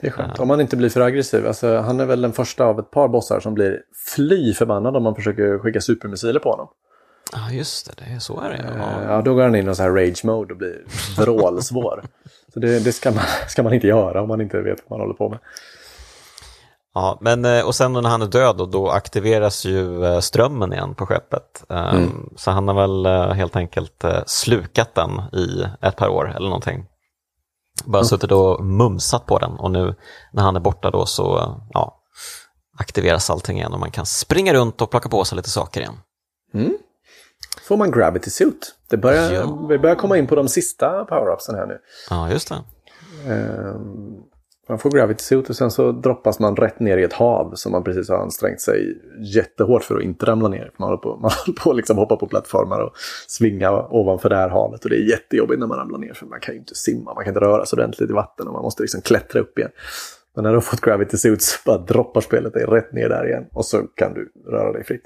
Det 0.02 0.08
är 0.08 0.12
skönt. 0.12 0.40
Om 0.40 0.48
man 0.48 0.62
inte 0.62 0.78
blir 0.78 0.90
för 0.90 1.02
aggressiv. 1.02 1.48
Alltså, 1.48 1.78
han 1.78 2.00
är 2.00 2.06
väl 2.06 2.22
den 2.22 2.34
första 2.34 2.66
av 2.66 2.80
ett 2.80 2.92
par 2.92 3.08
bossar 3.08 3.40
som 3.40 3.54
blir 3.54 3.80
fly 4.16 4.54
förbannad 4.54 4.96
om 4.96 5.04
man 5.04 5.16
försöker 5.16 5.60
skicka 5.60 5.82
supermissiler 5.82 6.40
på 6.40 6.52
honom. 6.52 6.68
Ja, 7.34 7.52
just 7.52 7.86
det. 7.86 8.04
det 8.06 8.16
är 8.16 8.20
så 8.20 8.42
är 8.42 8.50
det. 8.50 8.74
Ja. 8.78 9.14
ja, 9.14 9.22
då 9.22 9.34
går 9.34 9.44
han 9.44 9.56
in 9.56 9.70
i 9.70 9.76
så 9.76 9.84
här 9.84 9.92
rage 9.92 10.26
mode 10.26 10.54
och 10.54 10.58
blir 10.58 10.84
vrålsvår. 11.18 12.04
så 12.54 12.60
det, 12.60 12.80
det 12.80 12.92
ska, 12.92 13.12
man, 13.12 13.24
ska 13.48 13.64
man 13.64 13.74
inte 13.74 13.88
göra 13.88 14.22
om 14.22 14.28
man 14.28 14.42
inte 14.42 14.62
vet 14.62 14.84
vad 14.88 15.00
man 15.00 15.08
håller 15.08 15.18
på 15.18 15.30
med. 15.30 15.40
Ja, 16.94 17.18
men 17.22 17.46
eh, 17.46 17.66
och 17.66 17.76
sen 17.76 17.94
när 17.94 18.10
han 18.10 18.22
är 18.22 18.28
död 18.28 18.62
och 18.62 18.70
då 18.70 18.90
aktiveras 18.90 19.66
ju 19.66 20.06
eh, 20.06 20.20
strömmen 20.20 20.74
igen 20.74 20.96
på 20.96 21.06
skeppet. 21.06 21.64
Ehm, 21.70 21.98
mm. 21.98 22.30
Så 22.36 22.52
han 22.52 22.68
har 22.68 22.76
väl 22.76 23.06
eh, 23.06 23.36
helt 23.36 23.56
enkelt 23.56 24.06
slukat 24.26 24.96
den 24.96 25.22
i 25.34 25.66
ett 25.82 25.96
par 25.96 26.08
år 26.08 26.34
eller 26.36 26.48
någonting. 26.48 26.86
Bara 27.86 27.98
mm. 27.98 28.06
suttit 28.06 28.32
och 28.32 28.66
mumsat 28.66 29.26
på 29.26 29.40
den 29.40 29.52
och 29.52 29.72
nu 29.72 29.96
när 30.34 30.44
han 30.44 30.56
är 30.56 30.60
borta 30.60 30.92
då 30.92 31.06
så 31.06 31.56
ja, 31.74 32.02
aktiveras 32.78 33.30
allting 33.30 33.58
igen 33.58 33.74
och 33.74 33.80
man 33.80 33.92
kan 33.92 34.06
springa 34.06 34.54
runt 34.54 34.82
och 34.82 34.92
plocka 34.92 35.10
på 35.10 35.24
sig 35.24 35.36
lite 35.36 35.50
saker 35.50 35.82
igen. 35.82 36.00
Mm. 36.54 36.78
Får 37.64 37.78
man 37.78 37.92
gravity 37.92 38.30
suit? 38.30 38.76
Det 38.90 38.98
börjar, 38.98 39.32
ja. 39.32 39.66
Vi 39.70 39.80
börjar 39.80 39.96
komma 39.96 40.18
in 40.18 40.28
på 40.28 40.36
de 40.36 40.48
sista 40.48 41.06
power-upsen 41.06 41.56
här 41.56 41.66
nu. 41.66 41.80
Ja, 42.10 42.32
just 42.32 42.50
det. 42.50 42.64
Um, 43.34 44.24
man 44.70 44.80
får 44.80 44.92
gravity 44.92 45.24
suit 45.24 45.50
och 45.50 45.56
sen 45.56 45.72
så 45.72 45.92
droppas 45.92 46.40
man 46.40 46.56
rätt 46.56 46.80
ner 46.80 46.98
i 46.98 47.04
ett 47.04 47.14
hav 47.14 47.54
som 47.56 47.72
man 47.72 47.84
precis 47.84 48.10
har 48.10 48.18
ansträngt 48.18 48.62
sig 48.62 48.98
jättehårt 49.20 49.84
för 49.84 49.98
att 49.98 50.04
inte 50.04 50.26
ramla 50.26 50.50
ner. 50.50 50.72
Man 50.78 50.90
håller 50.90 51.02
på, 51.02 51.18
man 51.22 51.32
håller 51.32 51.60
på 51.60 51.70
att 51.70 51.76
liksom 51.76 51.98
hoppa 51.98 52.16
på 52.16 52.28
plattformar 52.28 52.80
och 52.80 52.94
svinga 53.28 53.72
ovanför 53.72 54.30
det 54.30 54.36
här 54.36 54.50
havet. 54.50 54.84
Och 54.84 54.90
det 54.90 54.96
är 54.96 55.10
jättejobbigt 55.10 55.60
när 55.60 55.68
man 55.68 55.78
ramlar 55.78 56.00
ner 56.00 56.14
för 56.14 56.26
man 56.26 56.40
kan 56.40 56.54
ju 56.54 56.60
inte 56.60 56.76
simma, 56.76 57.14
man 57.14 57.24
kan 57.24 57.32
inte 57.32 57.46
röra 57.46 57.66
sig 57.66 57.78
ordentligt 57.78 58.10
i 58.10 58.14
vatten 58.14 58.48
och 58.48 58.54
man 58.54 58.64
måste 58.64 58.84
liksom 58.84 59.02
klättra 59.02 59.42
upp 59.42 59.58
igen. 59.58 59.72
Men 60.36 60.44
när 60.44 60.52
du 60.52 60.56
har 60.56 60.62
fått 60.62 60.82
gravity 60.82 61.18
suit 61.18 61.42
så 61.42 61.60
bara 61.66 61.78
droppar 61.78 62.22
spelet 62.22 62.54
dig 62.54 62.66
rätt 62.66 62.94
ner 62.94 63.10
där 63.10 63.28
igen 63.28 63.46
och 63.54 63.66
så 63.66 63.82
kan 63.96 64.14
du 64.14 64.32
röra 64.48 64.72
dig 64.72 64.84
fritt. 64.84 65.04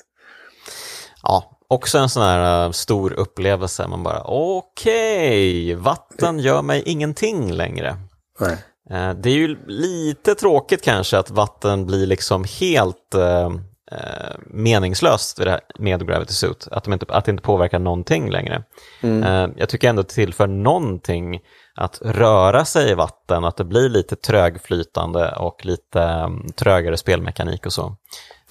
Ja, 1.24 1.55
också 1.68 1.98
en 1.98 2.10
sån 2.10 2.24
här 2.24 2.66
uh, 2.66 2.72
stor 2.72 3.14
upplevelse. 3.14 3.88
Man 3.88 4.04
bara 4.04 4.22
okej, 4.24 5.74
okay, 5.74 5.76
vatten 5.76 6.40
gör 6.40 6.62
mig 6.62 6.84
ingenting 6.86 7.52
längre. 7.52 7.98
Nej. 8.40 8.58
Eh, 8.90 9.14
det 9.14 9.30
är 9.30 9.36
ju 9.36 9.58
lite 9.68 10.36
tråkigt 10.36 10.84
kanske 10.84 11.18
att 11.18 11.30
vatten 11.30 11.86
blir 11.86 12.08
liksom 12.08 12.46
helt 12.60 13.14
eh, 13.16 13.46
eh 13.92 14.36
meningslöst 14.48 15.40
med 15.80 16.08
Gravity 16.08 16.34
Suit, 16.34 16.68
att, 16.72 16.84
de 16.84 16.94
inte, 16.94 17.06
att 17.10 17.26
det 17.26 17.32
inte 17.32 17.44
påverkar 17.44 17.80
någonting 17.80 18.32
längre. 18.32 18.64
Mm. 19.02 19.24
Eh, 19.24 19.56
jag 19.58 19.70
tycker 19.70 19.90
ändå 19.90 20.00
att 20.00 20.08
det 20.08 20.16
tillför 20.16 20.48
någonting 20.48 21.40
att 21.76 22.02
röra 22.02 22.66
sig 22.66 22.92
i 22.92 22.94
vatten, 22.94 23.44
att 23.44 23.58
det 23.58 23.64
blir 23.64 23.90
lite 23.90 24.16
trögflytande 24.16 25.36
och 25.36 25.66
lite 25.66 26.00
um, 26.00 26.48
trögare 26.56 26.98
spelmekanik 26.98 27.66
och 27.66 27.74
så. 27.74 27.96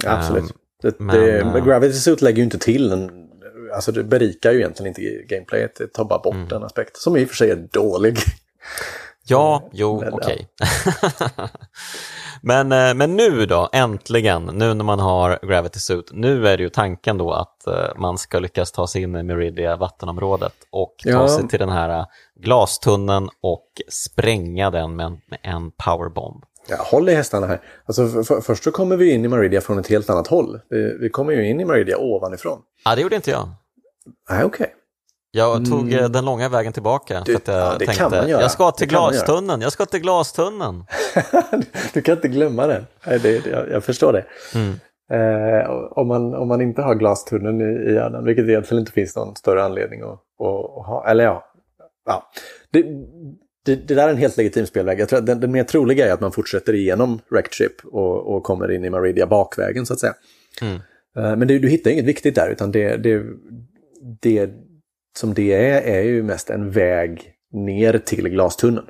Ja, 0.03 0.11
absolut. 0.11 0.55
Det, 0.85 1.01
men, 1.01 1.53
det, 1.53 1.61
Gravity 1.61 1.95
Suit 1.95 2.22
lägger 2.22 2.37
ju 2.39 2.45
inte 2.45 2.59
till 2.59 2.93
en, 2.93 3.11
alltså 3.74 3.93
det 3.93 4.05
berikar 4.05 4.53
ju 4.53 4.59
egentligen 4.59 4.89
inte 4.89 5.35
gameplayet, 5.35 5.76
det 5.76 5.87
tar 5.87 6.05
bara 6.05 6.18
bort 6.18 6.35
mm. 6.35 6.53
en 6.53 6.64
aspekt, 6.64 6.97
som 6.97 7.16
i 7.16 7.24
och 7.24 7.28
för 7.28 7.37
sig 7.37 7.51
är 7.51 7.68
dålig. 7.72 8.18
Ja, 9.26 9.68
jo, 9.72 10.05
okej. 10.12 10.49
Okay. 10.61 11.49
men, 12.43 12.72
eh, 12.72 12.95
men 12.95 13.16
nu 13.16 13.47
då, 13.47 13.68
äntligen, 13.72 14.45
nu 14.45 14.74
när 14.74 14.85
man 14.85 14.99
har 14.99 15.39
Gravity 15.43 15.78
Suit, 15.78 16.11
nu 16.12 16.49
är 16.49 16.57
det 16.57 16.62
ju 16.62 16.68
tanken 16.68 17.18
då 17.18 17.32
att 17.32 17.66
eh, 17.66 17.97
man 17.97 18.18
ska 18.18 18.39
lyckas 18.39 18.72
ta 18.72 18.87
sig 18.87 19.03
in 19.03 19.16
i 19.16 19.22
Meridia 19.22 19.76
vattenområdet 19.76 20.55
och 20.70 20.95
ta 21.05 21.11
ja. 21.11 21.28
sig 21.28 21.49
till 21.49 21.59
den 21.59 21.68
här 21.68 21.99
eh, 21.99 22.07
glastunneln 22.41 23.28
och 23.41 23.68
spränga 23.89 24.70
den 24.70 24.97
med 24.97 25.07
en, 25.07 25.20
med 25.26 25.39
en 25.43 25.70
powerbomb. 25.70 26.45
Ja, 26.67 26.77
håll 26.79 27.09
i 27.09 27.15
hästarna 27.15 27.47
här. 27.47 27.61
Alltså, 27.87 28.09
för, 28.09 28.23
för, 28.23 28.41
först 28.41 28.65
så 28.65 28.71
kommer 28.71 28.97
vi 28.97 29.11
in 29.11 29.25
i 29.25 29.29
Meridia 29.29 29.61
från 29.61 29.79
ett 29.79 29.87
helt 29.87 30.11
annat 30.11 30.27
håll. 30.27 30.61
Vi, 30.69 30.99
vi 31.01 31.11
kommer 31.11 31.33
ju 31.33 31.49
in 31.49 31.61
i 31.61 31.65
Meridia 31.65 31.99
ovanifrån. 31.99 32.59
Ja, 32.85 32.95
det 32.95 33.01
gjorde 33.01 33.17
inte 33.17 33.31
jag. 33.31 33.49
Nej, 34.31 34.45
okej. 34.45 34.65
Okay. 34.65 34.75
Jag 35.37 35.67
tog 35.67 35.93
mm. 35.93 36.12
den 36.12 36.25
långa 36.25 36.49
vägen 36.49 36.73
tillbaka 36.73 37.23
du, 37.27 37.33
för 37.33 37.41
att 37.41 37.49
jag 37.49 37.83
ja, 37.83 37.93
tänkte 37.93 38.27
jag 38.29 38.51
ska 38.51 38.71
till 38.71 38.89
glastunneln, 38.89 39.61
jag 39.61 39.73
ska 39.73 39.87
till 39.87 40.01
glastunneln. 40.01 40.85
du 41.95 42.03
kan 42.03 42.15
inte 42.15 42.29
glömma 42.29 42.67
den, 42.67 42.87
Nej, 43.07 43.19
det, 43.19 43.47
jag, 43.47 43.71
jag 43.71 43.85
förstår 43.85 44.12
det. 44.12 44.25
Mm. 44.55 44.75
Eh, 45.12 45.71
om, 45.71 46.09
man, 46.09 46.35
om 46.35 46.49
man 46.49 46.61
inte 46.61 46.83
har 46.83 46.95
glastunneln 46.95 47.61
i, 47.61 47.91
i 47.91 47.95
hjärnan, 47.95 48.25
vilket 48.25 48.49
egentligen 48.49 48.81
inte 48.81 48.93
finns 48.93 49.17
någon 49.17 49.37
större 49.37 49.65
anledning 49.65 50.03
att, 50.03 50.09
att, 50.09 50.79
att 50.79 50.87
ha. 50.87 51.07
Eller 51.09 51.25
ja, 51.25 51.45
ja. 52.07 52.31
Det, 52.73 52.85
det, 53.65 53.89
det, 53.89 53.95
där 53.95 54.07
är 54.07 54.11
en 54.11 54.17
helt 54.17 54.37
legitim 54.37 54.67
spelväg. 54.67 55.01
Jag 55.01 55.09
tror 55.09 55.21
den, 55.21 55.41
den 55.41 55.53
mer 55.53 55.65
troliga 55.65 56.09
är 56.09 56.12
att 56.12 56.21
man 56.21 56.33
fortsätter 56.33 56.75
igenom 56.75 57.21
Wrecked 57.29 57.71
och, 57.85 58.35
och 58.37 58.43
kommer 58.43 58.71
in 58.71 58.85
i 58.85 58.91
Maridia 58.91 59.27
bakvägen 59.27 59.87
så 59.87 59.93
att 59.93 60.01
säga. 60.01 60.15
Mm. 60.62 60.75
Eh, 61.17 61.37
men 61.37 61.49
det, 61.49 61.59
du 61.59 61.69
hittar 61.69 61.91
inget 61.91 62.05
viktigt 62.05 62.35
där 62.35 62.51
utan 62.51 62.73
det, 62.73 62.97
det, 62.97 63.23
det 64.21 64.51
som 65.19 65.35
det 65.35 65.53
är 65.53 65.83
är 65.83 66.03
ju 66.03 66.23
mest 66.23 66.51
en 66.51 66.71
väg 66.71 67.33
ner 67.53 67.99
till 67.99 68.29
glastunneln. 68.29 68.87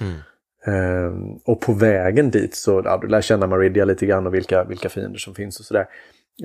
Mm. 0.00 0.14
Um, 0.66 1.40
och 1.44 1.60
på 1.60 1.72
vägen 1.72 2.30
dit 2.30 2.54
så 2.54 2.82
ja, 2.84 2.98
du 3.02 3.08
lär 3.08 3.20
känna 3.20 3.46
Maridia 3.46 3.84
lite 3.84 4.06
grann 4.06 4.26
och 4.26 4.34
vilka, 4.34 4.64
vilka 4.64 4.88
fiender 4.88 5.18
som 5.18 5.34
finns 5.34 5.60
och 5.60 5.66
sådär. 5.66 5.86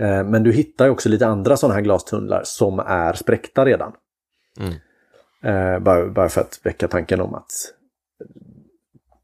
Uh, 0.01 0.29
men 0.29 0.43
du 0.43 0.51
hittar 0.51 0.89
också 0.89 1.09
lite 1.09 1.27
andra 1.27 1.57
sådana 1.57 1.73
här 1.73 1.81
glastunnlar 1.81 2.41
som 2.45 2.79
är 2.79 3.13
spräckta 3.13 3.65
redan. 3.65 3.93
Mm. 4.59 4.73
Uh, 5.47 5.79
bara, 5.79 6.07
bara 6.07 6.29
för 6.29 6.41
att 6.41 6.59
väcka 6.63 6.87
tanken 6.87 7.21
om 7.21 7.35
att 7.35 7.51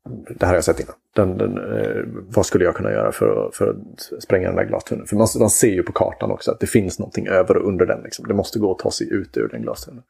det 0.10 0.46
här 0.46 0.48
har 0.48 0.56
jag 0.56 0.64
sett 0.64 0.80
innan. 0.80 0.96
Den, 1.16 1.38
den, 1.38 1.58
uh, 1.58 2.06
vad 2.08 2.46
skulle 2.46 2.66
jag 2.66 2.76
kunna 2.76 2.92
göra 2.92 3.12
för 3.12 3.48
att, 3.48 3.56
för 3.56 3.68
att 3.70 4.24
spränga 4.24 4.48
den 4.48 4.56
där 4.56 4.66
glastunneln? 4.66 5.08
För 5.08 5.16
man, 5.16 5.28
man 5.40 5.50
ser 5.50 5.72
ju 5.72 5.84
på 5.84 5.92
kartan 5.92 6.32
också 6.32 6.52
att 6.52 6.60
det 6.60 6.68
finns 6.68 7.00
någonting 7.00 7.28
över 7.28 7.58
och 7.58 7.68
under 7.68 7.86
den. 7.86 8.02
Liksom. 8.04 8.28
Det 8.28 8.34
måste 8.34 8.60
gå 8.60 8.72
att 8.72 8.80
ta 8.80 8.92
sig 8.92 9.14
ut 9.14 9.38
ur 9.38 9.48
den 9.48 9.62
glastunneln. 9.62 10.04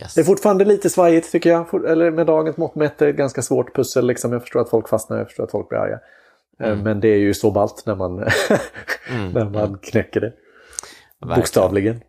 Yes. 0.00 0.14
Det 0.14 0.20
är 0.20 0.24
fortfarande 0.24 0.64
lite 0.64 0.90
svajigt 0.90 1.32
tycker 1.32 1.50
jag. 1.50 1.84
Eller 1.86 2.10
med 2.10 2.26
dagens 2.26 2.56
mått 2.56 2.74
mätt 2.74 3.02
är 3.02 3.06
det 3.06 3.10
ett 3.10 3.16
ganska 3.16 3.42
svårt 3.42 3.74
pussel. 3.74 4.06
Liksom. 4.06 4.32
Jag 4.32 4.42
förstår 4.42 4.60
att 4.60 4.70
folk 4.70 4.88
fastnar, 4.88 5.18
jag 5.18 5.26
förstår 5.26 5.44
att 5.44 5.50
folk 5.50 5.68
blir 5.68 5.78
arga. 5.78 5.94
Eh, 6.60 6.68
Mm. 6.70 6.84
Men 6.84 7.00
det 7.00 7.08
är 7.08 7.18
ju 7.18 7.34
så 7.34 7.50
ballt 7.50 7.82
när 7.86 7.94
man, 7.94 8.18
Mm, 9.10 9.32
när 9.32 9.44
man 9.44 9.78
knäcker 9.78 10.20
det. 10.20 10.32
Verkligen. 11.20 11.40
Bokstavligen. 11.40 12.00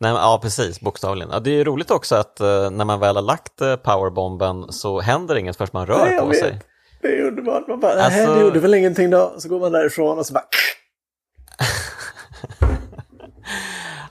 Nej, 0.00 0.12
men, 0.12 0.22
ja, 0.22 0.38
precis, 0.42 0.80
bokstavligen. 0.80 1.30
Ja, 1.32 1.40
det 1.40 1.50
är 1.50 1.54
ju 1.54 1.64
roligt 1.64 1.90
också 1.90 2.14
att 2.14 2.40
eh, 2.40 2.70
när 2.70 2.84
man 2.84 3.00
väl 3.00 3.16
har 3.16 3.22
lagt 3.22 3.60
eh, 3.60 3.76
powerbomben 3.76 4.72
så 4.72 5.00
händer 5.00 5.36
inget 5.36 5.56
förrän 5.56 5.70
man 5.72 5.86
rör 5.86 6.04
Nej, 6.04 6.18
på 6.20 6.26
vet. 6.26 6.38
sig. 6.38 6.60
Det 7.02 7.08
är 7.08 7.22
underbart. 7.26 7.68
Man 7.68 7.80
bara, 7.80 7.94
nej 7.94 8.04
Alltså- 8.04 8.34
det 8.34 8.40
gjorde 8.40 8.60
väl 8.60 8.74
ingenting 8.74 9.10
då. 9.10 9.34
Så 9.38 9.48
går 9.48 9.60
man 9.60 9.72
därifrån 9.72 10.18
och 10.18 10.26
så 10.26 10.32
bara... 10.32 10.44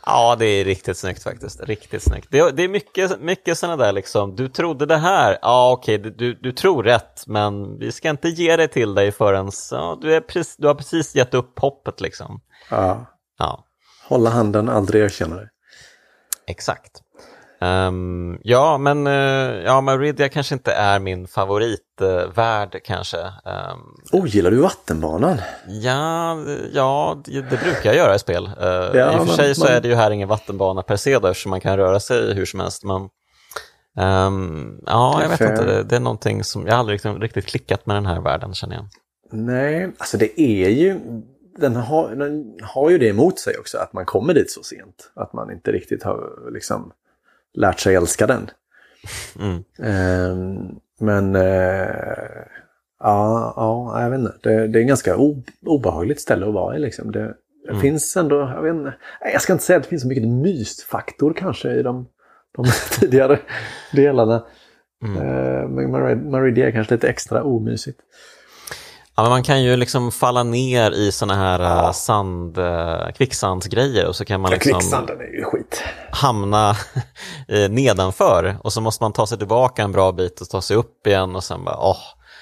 Ja, 0.05 0.36
det 0.39 0.45
är 0.45 0.65
riktigt 0.65 0.97
snyggt 0.97 1.23
faktiskt. 1.23 1.61
Riktigt 1.63 2.03
snyggt. 2.03 2.27
Det, 2.31 2.51
det 2.51 2.63
är 2.63 2.67
mycket, 2.67 3.21
mycket 3.21 3.57
sådana 3.57 3.86
där 3.86 3.91
liksom, 3.91 4.36
du 4.36 4.49
trodde 4.49 4.86
det 4.86 4.97
här, 4.97 5.38
ja 5.41 5.71
okej, 5.71 5.97
du, 5.97 6.09
du, 6.11 6.33
du 6.33 6.51
tror 6.51 6.83
rätt, 6.83 7.23
men 7.27 7.79
vi 7.79 7.91
ska 7.91 8.09
inte 8.09 8.29
ge 8.29 8.55
det 8.55 8.67
till 8.67 8.95
dig 8.95 9.11
förrän 9.11 9.51
ja, 9.71 9.97
du, 10.01 10.15
är 10.15 10.21
precis, 10.21 10.55
du 10.57 10.67
har 10.67 10.75
precis 10.75 11.15
gett 11.15 11.33
upp 11.33 11.59
hoppet 11.59 12.01
liksom. 12.01 12.41
Ja. 12.69 13.05
Ja, 13.39 13.63
Hålla 14.07 14.29
handen, 14.29 14.69
aldrig 14.69 15.03
erkänna 15.03 15.36
det. 15.36 15.49
Exakt. 16.47 17.01
Ehm, 17.61 18.37
ja, 18.43 18.77
men 18.77 19.07
uh, 19.07 19.13
ja, 19.65 19.81
Maridia 19.81 20.29
kanske 20.29 20.55
inte 20.55 20.71
är 20.73 20.99
min 20.99 21.27
favoritvärld 21.27 22.81
kanske. 22.83 23.17
Ehm, 23.17 23.79
Oh, 24.11 24.27
gillar 24.27 24.51
du 24.51 24.57
vattenbanan? 24.57 25.37
Ja, 25.67 26.37
ja 26.73 27.21
det, 27.25 27.41
det 27.41 27.57
brukar 27.63 27.83
jag 27.85 27.95
göra 27.95 28.15
i 28.15 28.19
spel. 28.19 28.45
Eh, 28.45 28.51
I 28.67 28.87
och 28.89 28.93
för 28.93 29.17
man- 29.17 29.27
sig 29.27 29.55
så 29.55 29.63
man- 29.65 29.73
är 29.73 29.81
det 29.81 29.87
ju 29.87 29.95
här 29.95 30.11
ingen 30.11 30.27
vattenbana 30.27 30.81
per 30.81 30.95
se 30.95 31.19
då, 31.19 31.27
eftersom 31.27 31.49
man 31.49 31.61
kan 31.61 31.77
röra 31.77 31.99
sig 31.99 32.33
hur 32.33 32.45
som 32.45 32.59
helst. 32.59 32.83
Men, 32.83 33.09
ehm, 33.97 34.79
ja, 34.85 35.21
jag 35.21 35.29
vet 35.29 35.37
Fair. 35.37 35.51
inte, 35.51 35.65
det, 35.65 35.83
det 35.83 35.95
är 35.95 35.99
någonting 35.99 36.43
som, 36.43 36.67
jag 36.67 36.75
aldrig 36.75 36.95
riktigt, 36.95 37.21
riktigt 37.21 37.45
klickat 37.45 37.85
med 37.85 37.95
den 37.95 38.05
här 38.05 38.21
världen 38.21 38.53
känner 38.53 38.75
jag. 38.75 38.85
Nej, 39.31 39.91
alltså 39.97 40.17
det 40.17 40.41
är 40.41 40.69
ju... 40.69 40.99
Den 41.57 41.75
har, 41.75 42.15
den 42.15 42.57
har 42.61 42.89
ju 42.89 42.97
det 42.97 43.07
emot 43.07 43.39
sig 43.39 43.57
också, 43.57 43.77
att 43.77 43.93
man 43.93 44.05
kommer 44.05 44.33
dit 44.33 44.51
så 44.51 44.63
sent. 44.63 45.11
Att 45.13 45.33
man 45.33 45.51
inte 45.51 45.71
riktigt 45.71 46.03
har 46.03 46.49
liksom 46.51 46.91
lärt 47.53 47.79
sig 47.79 47.95
älska 47.95 48.27
den. 48.27 48.49
Mm. 49.39 49.63
Ehm, 49.79 50.75
men 50.99 51.35
eh, 51.35 51.87
ja, 52.99 53.53
ja, 53.55 54.01
jag 54.01 54.09
vet 54.09 54.19
inte. 54.19 54.37
Det, 54.43 54.67
det 54.67 54.79
är 54.79 54.81
en 54.81 54.87
ganska 54.87 55.17
obehagligt 55.65 56.21
ställe 56.21 56.47
att 56.47 56.53
vara 56.53 56.75
i. 56.75 56.79
Liksom. 56.79 57.11
Det, 57.11 57.19
det 57.63 57.69
Mm. 57.69 57.81
finns 57.81 58.17
ändå, 58.17 58.35
jag 58.39 58.61
vet 58.61 58.75
inte, 58.75 58.93
jag 59.33 59.41
ska 59.41 59.53
inte 59.53 59.65
säga 59.65 59.77
att 59.77 59.83
det 59.83 59.89
finns 59.89 60.01
så 60.01 60.07
mycket 60.07 60.27
mysfaktor 60.27 61.33
kanske 61.37 61.71
i 61.71 61.83
de, 61.83 62.07
de 62.55 62.65
tidigare 62.99 63.39
delarna. 63.93 64.45
Mm. 65.05 65.17
Eh, 65.17 65.67
men 65.67 66.31
Maridia 66.31 66.67
är 66.67 66.71
kanske 66.71 66.93
lite 66.95 67.09
extra 67.09 67.43
omysigt. 67.43 67.99
Ja, 69.18 69.24
men 69.24 69.30
man 69.30 69.43
kan 69.43 69.63
ju 69.63 69.76
liksom 69.76 70.11
falla 70.11 70.43
ner 70.43 70.91
i 70.91 71.11
sådana 71.11 71.36
här 71.36 71.59
Ja. 71.59 71.82
uh, 71.88 71.91
sand, 71.91 72.57
uh, 72.57 73.11
kvicksandsgrejer 73.18 74.05
och 74.07 74.16
så 74.16 74.26
kan 74.26 74.41
man 74.41 74.51
liksom 74.51 74.72
Kvicksanden 74.72 75.20
är 75.22 75.38
ju 75.38 75.43
skit. 75.43 75.84
hamna 76.11 76.70
eh, 77.47 77.70
nedanför 77.70 78.55
och 78.63 78.74
så 78.74 78.82
måste 78.82 79.03
man 79.03 79.13
ta 79.13 79.28
sig 79.28 79.38
tillbaka 79.38 79.84
en 79.84 79.91
bra 79.91 80.11
bit 80.11 80.41
och 80.41 80.49
ta 80.49 80.61
sig 80.61 80.78
upp 80.78 81.07
igen 81.07 81.36
och 81.36 81.43
sen 81.43 81.63
bara 81.66 81.78
åh. 81.80 81.97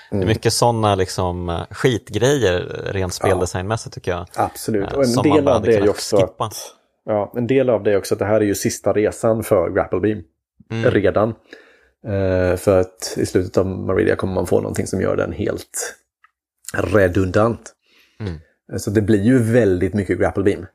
Det 0.09 0.15
Mm. 0.17 0.23
är 0.29 0.33
mycket 0.33 0.53
sådana 0.53 0.95
liksom 0.95 1.49
eh, 1.49 1.61
skitgrejer 1.71 2.81
rent 2.93 3.13
speldesignmässigt 3.13 3.95
tycker 3.95 4.11
jag. 4.11 4.25
Absolut. 4.35 4.91
Eh, 4.91 4.97
Och 4.97 5.03
en 5.03 5.13
del 5.23 5.47
av 5.47 5.61
det 5.61 5.75
är 5.75 5.81
ju 5.81 5.89
också 5.89 6.17
skippa. 6.17 6.45
att, 6.45 6.55
ja, 7.05 7.31
en 7.35 7.47
del 7.47 7.69
av 7.69 7.83
det 7.83 7.91
är 7.91 7.97
också 7.97 8.15
att 8.15 8.19
det 8.19 8.25
här 8.25 8.35
är 8.41 8.45
ju 8.45 8.55
sista 8.55 8.93
resan 8.93 9.43
för 9.43 9.69
Grapple 9.69 9.99
Beam. 9.99 10.21
Mm. 10.71 10.91
redan. 10.91 11.29
Eh, 12.07 12.57
för 12.57 12.79
att 12.79 13.13
i 13.17 13.25
slutet 13.25 13.57
av 13.57 13.65
Maridia 13.65 14.15
kommer 14.15 14.33
man 14.33 14.45
få 14.47 14.55
någonting 14.61 14.87
som 14.87 15.01
gör 15.01 15.15
den 15.15 15.31
helt 15.31 15.95
redundant. 16.77 17.73
Mm. 18.19 18.33
Eh, 18.73 18.77
Så 18.77 18.89
det 18.89 19.01
blir 19.01 19.21
ju 19.23 19.37
väldigt 19.43 19.93
mycket 19.93 20.19
Grapple 20.19 20.43
Beam. 20.43 20.65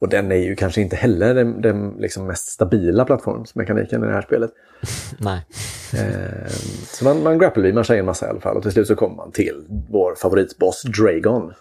Och 0.00 0.08
den 0.08 0.32
är 0.32 0.36
ju 0.36 0.56
kanske 0.56 0.80
inte 0.80 0.96
heller 0.96 1.34
den, 1.34 1.60
den 1.60 1.90
liksom 1.90 2.26
mest 2.26 2.46
stabila 2.48 3.04
plattformsmekaniken 3.04 4.04
i 4.04 4.06
det 4.06 4.12
här 4.12 4.22
spelet. 4.22 4.50
Nej. 5.18 5.46
Eh, 5.94 6.48
så 6.86 7.04
man, 7.04 7.22
man 7.22 7.38
grapple 7.38 7.62
beamar 7.62 7.82
sig 7.82 7.98
en 7.98 8.06
massa 8.06 8.26
i 8.26 8.28
alla 8.28 8.40
fall 8.40 8.56
och 8.56 8.62
till 8.62 8.72
slut 8.72 8.86
så 8.86 8.94
kommer 8.96 9.16
man 9.16 9.32
till 9.32 9.64
vår 9.90 10.14
favoritboss 10.14 10.82
Dragon. 10.82 11.52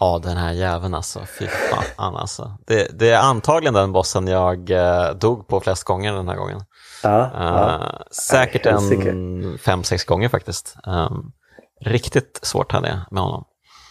Ja, 0.00 0.20
den 0.24 0.36
här 0.36 0.52
jäveln 0.52 0.94
alltså. 0.94 1.20
Fy 1.38 1.46
fan 1.46 2.16
alltså. 2.16 2.58
Det, 2.66 2.98
det 2.98 3.10
är 3.10 3.18
antagligen 3.18 3.74
den 3.74 3.92
bossen 3.92 4.26
jag 4.26 4.70
eh, 4.70 5.10
dog 5.14 5.48
på 5.48 5.60
flest 5.60 5.84
gånger 5.84 6.12
den 6.12 6.28
här 6.28 6.36
gången. 6.36 6.60
Ja, 7.02 7.20
Eh, 7.24 7.30
ja. 7.42 8.02
säkert 8.10 8.64
Nej, 8.64 8.72
helsike. 8.74 9.10
en 9.10 9.58
fem, 9.58 9.82
sex 9.84 10.04
gånger 10.04 10.28
faktiskt. 10.28 10.76
Um, 10.86 11.32
riktigt 11.80 12.38
svårt 12.42 12.72
hade 12.72 12.88
jag 12.88 12.98
med 13.10 13.22
honom. 13.22 13.44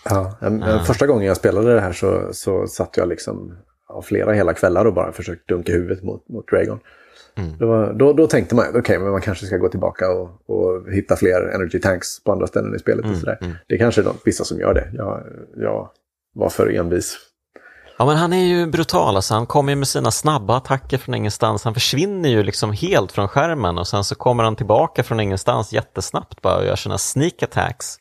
Ja, 0.09 0.37
men 0.41 0.85
Första 0.85 1.07
gången 1.07 1.27
jag 1.27 1.37
spelade 1.37 1.73
det 1.73 1.81
här 1.81 1.93
så, 1.93 2.29
så 2.33 2.67
satt 2.67 2.97
jag 2.97 3.07
liksom 3.07 3.57
ja, 3.87 4.01
flera 4.01 4.33
hela 4.33 4.53
kvällar 4.53 4.85
och 4.85 4.93
bara 4.93 5.11
försökte 5.11 5.53
dunka 5.53 5.71
huvudet 5.71 6.03
mot, 6.03 6.29
mot 6.29 6.47
Dragon. 6.47 6.79
Mm. 7.37 7.57
Var, 7.59 7.93
då, 7.93 8.13
då 8.13 8.27
tänkte 8.27 8.55
man, 8.55 8.65
okej, 8.75 8.99
men 8.99 9.11
man 9.11 9.21
kanske 9.21 9.45
ska 9.45 9.57
gå 9.57 9.69
tillbaka 9.69 10.11
och, 10.11 10.49
och 10.49 10.91
hitta 10.91 11.15
fler 11.15 11.51
energy 11.55 11.79
tanks 11.79 12.23
på 12.23 12.31
andra 12.31 12.47
ställen 12.47 12.75
i 12.75 12.79
spelet. 12.79 13.05
och 13.05 13.17
sådär. 13.17 13.37
mm. 13.41 13.53
Det 13.67 13.75
är 13.75 13.79
kanske 13.79 14.01
är 14.01 14.05
de, 14.05 14.15
vissa 14.25 14.43
som 14.43 14.59
gör 14.59 14.73
det. 14.73 14.91
Jag, 14.93 15.23
jag 15.55 15.89
var 16.33 16.49
för 16.49 16.69
envis. 16.75 17.17
Ja, 17.97 18.05
men 18.05 18.17
han 18.17 18.33
är 18.33 18.45
ju 18.45 18.65
brutal 18.67 19.15
alltså. 19.15 19.33
Han 19.33 19.45
kommer 19.45 19.75
med 19.75 19.87
sina 19.87 20.11
snabba 20.11 20.55
attacker 20.57 20.97
från 20.97 21.15
ingenstans. 21.15 21.63
Han 21.63 21.73
försvinner 21.73 22.29
ju 22.29 22.43
liksom 22.43 22.71
helt 22.73 23.11
från 23.11 23.27
skärmen 23.27 23.77
och 23.77 23.87
sen 23.87 24.03
så 24.03 24.15
kommer 24.15 24.43
han 24.43 24.55
tillbaka 24.55 25.03
från 25.03 25.19
ingenstans 25.19 25.73
jättesnabbt 25.73 26.41
bara 26.41 26.57
och 26.57 26.65
gör 26.65 26.75
sina 26.75 26.97
sneak 26.97 27.43
attacks. 27.43 27.95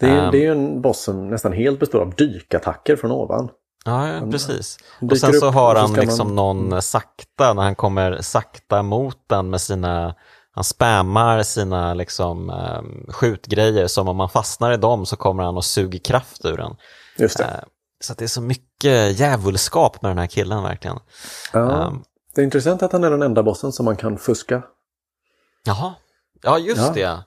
Det 0.00 0.06
är, 0.06 0.24
Ehm. 0.24 0.30
det 0.30 0.38
är 0.38 0.42
ju 0.42 0.52
en 0.52 0.82
boss 0.82 1.02
som 1.04 1.28
nästan 1.30 1.52
helt 1.52 1.80
består 1.80 2.00
av 2.00 2.14
dykattacker 2.14 2.96
från 2.96 3.10
ovan. 3.12 3.48
Ja, 3.84 4.08
ja 4.08 4.30
precis. 4.30 4.78
Och 5.10 5.18
sen 5.18 5.32
så 5.32 5.50
har 5.50 5.74
så 5.74 5.80
han 5.80 5.88
ska 5.92 6.00
liksom 6.00 6.34
man- 6.34 6.66
någon 6.68 6.82
sakta, 6.82 7.52
när 7.54 7.62
han 7.62 7.74
kommer 7.74 8.18
sakta 8.20 8.82
mot 8.82 9.16
den 9.28 9.50
med 9.50 9.60
sina, 9.60 10.14
han 10.54 10.64
spammar 10.64 11.42
sina 11.42 11.94
liksom 11.94 12.50
um, 12.50 13.06
skjutgrejer 13.12 13.86
som 13.86 14.08
om 14.08 14.16
man 14.16 14.28
fastnar 14.28 14.72
i 14.72 14.76
dem 14.76 15.06
så 15.06 15.16
kommer 15.16 15.42
han 15.42 15.56
och 15.56 15.64
suger 15.64 15.98
kraft 15.98 16.44
ur 16.44 16.56
den. 16.56 16.76
Just 17.18 17.38
det. 17.38 17.64
Så 18.02 18.12
att 18.12 18.18
det 18.18 18.24
är 18.24 18.28
så 18.28 18.40
mycket 18.42 19.18
djävulskap 19.20 20.02
med 20.02 20.10
den 20.10 20.18
här 20.18 20.26
killen 20.26 20.62
verkligen. 20.62 20.98
ja. 21.52 21.86
ehm. 21.86 22.02
Det 22.34 22.40
är 22.40 22.44
intressant 22.44 22.82
att 22.82 22.92
han 22.92 23.04
är 23.04 23.10
den 23.10 23.22
enda 23.22 23.42
bossen 23.42 23.72
som 23.72 23.84
man 23.84 23.96
kan 23.96 24.18
fuska. 24.18 24.62
Jaha, 25.64 25.94
ja 26.42 26.58
just 26.58 26.96
Ja. 26.96 27.24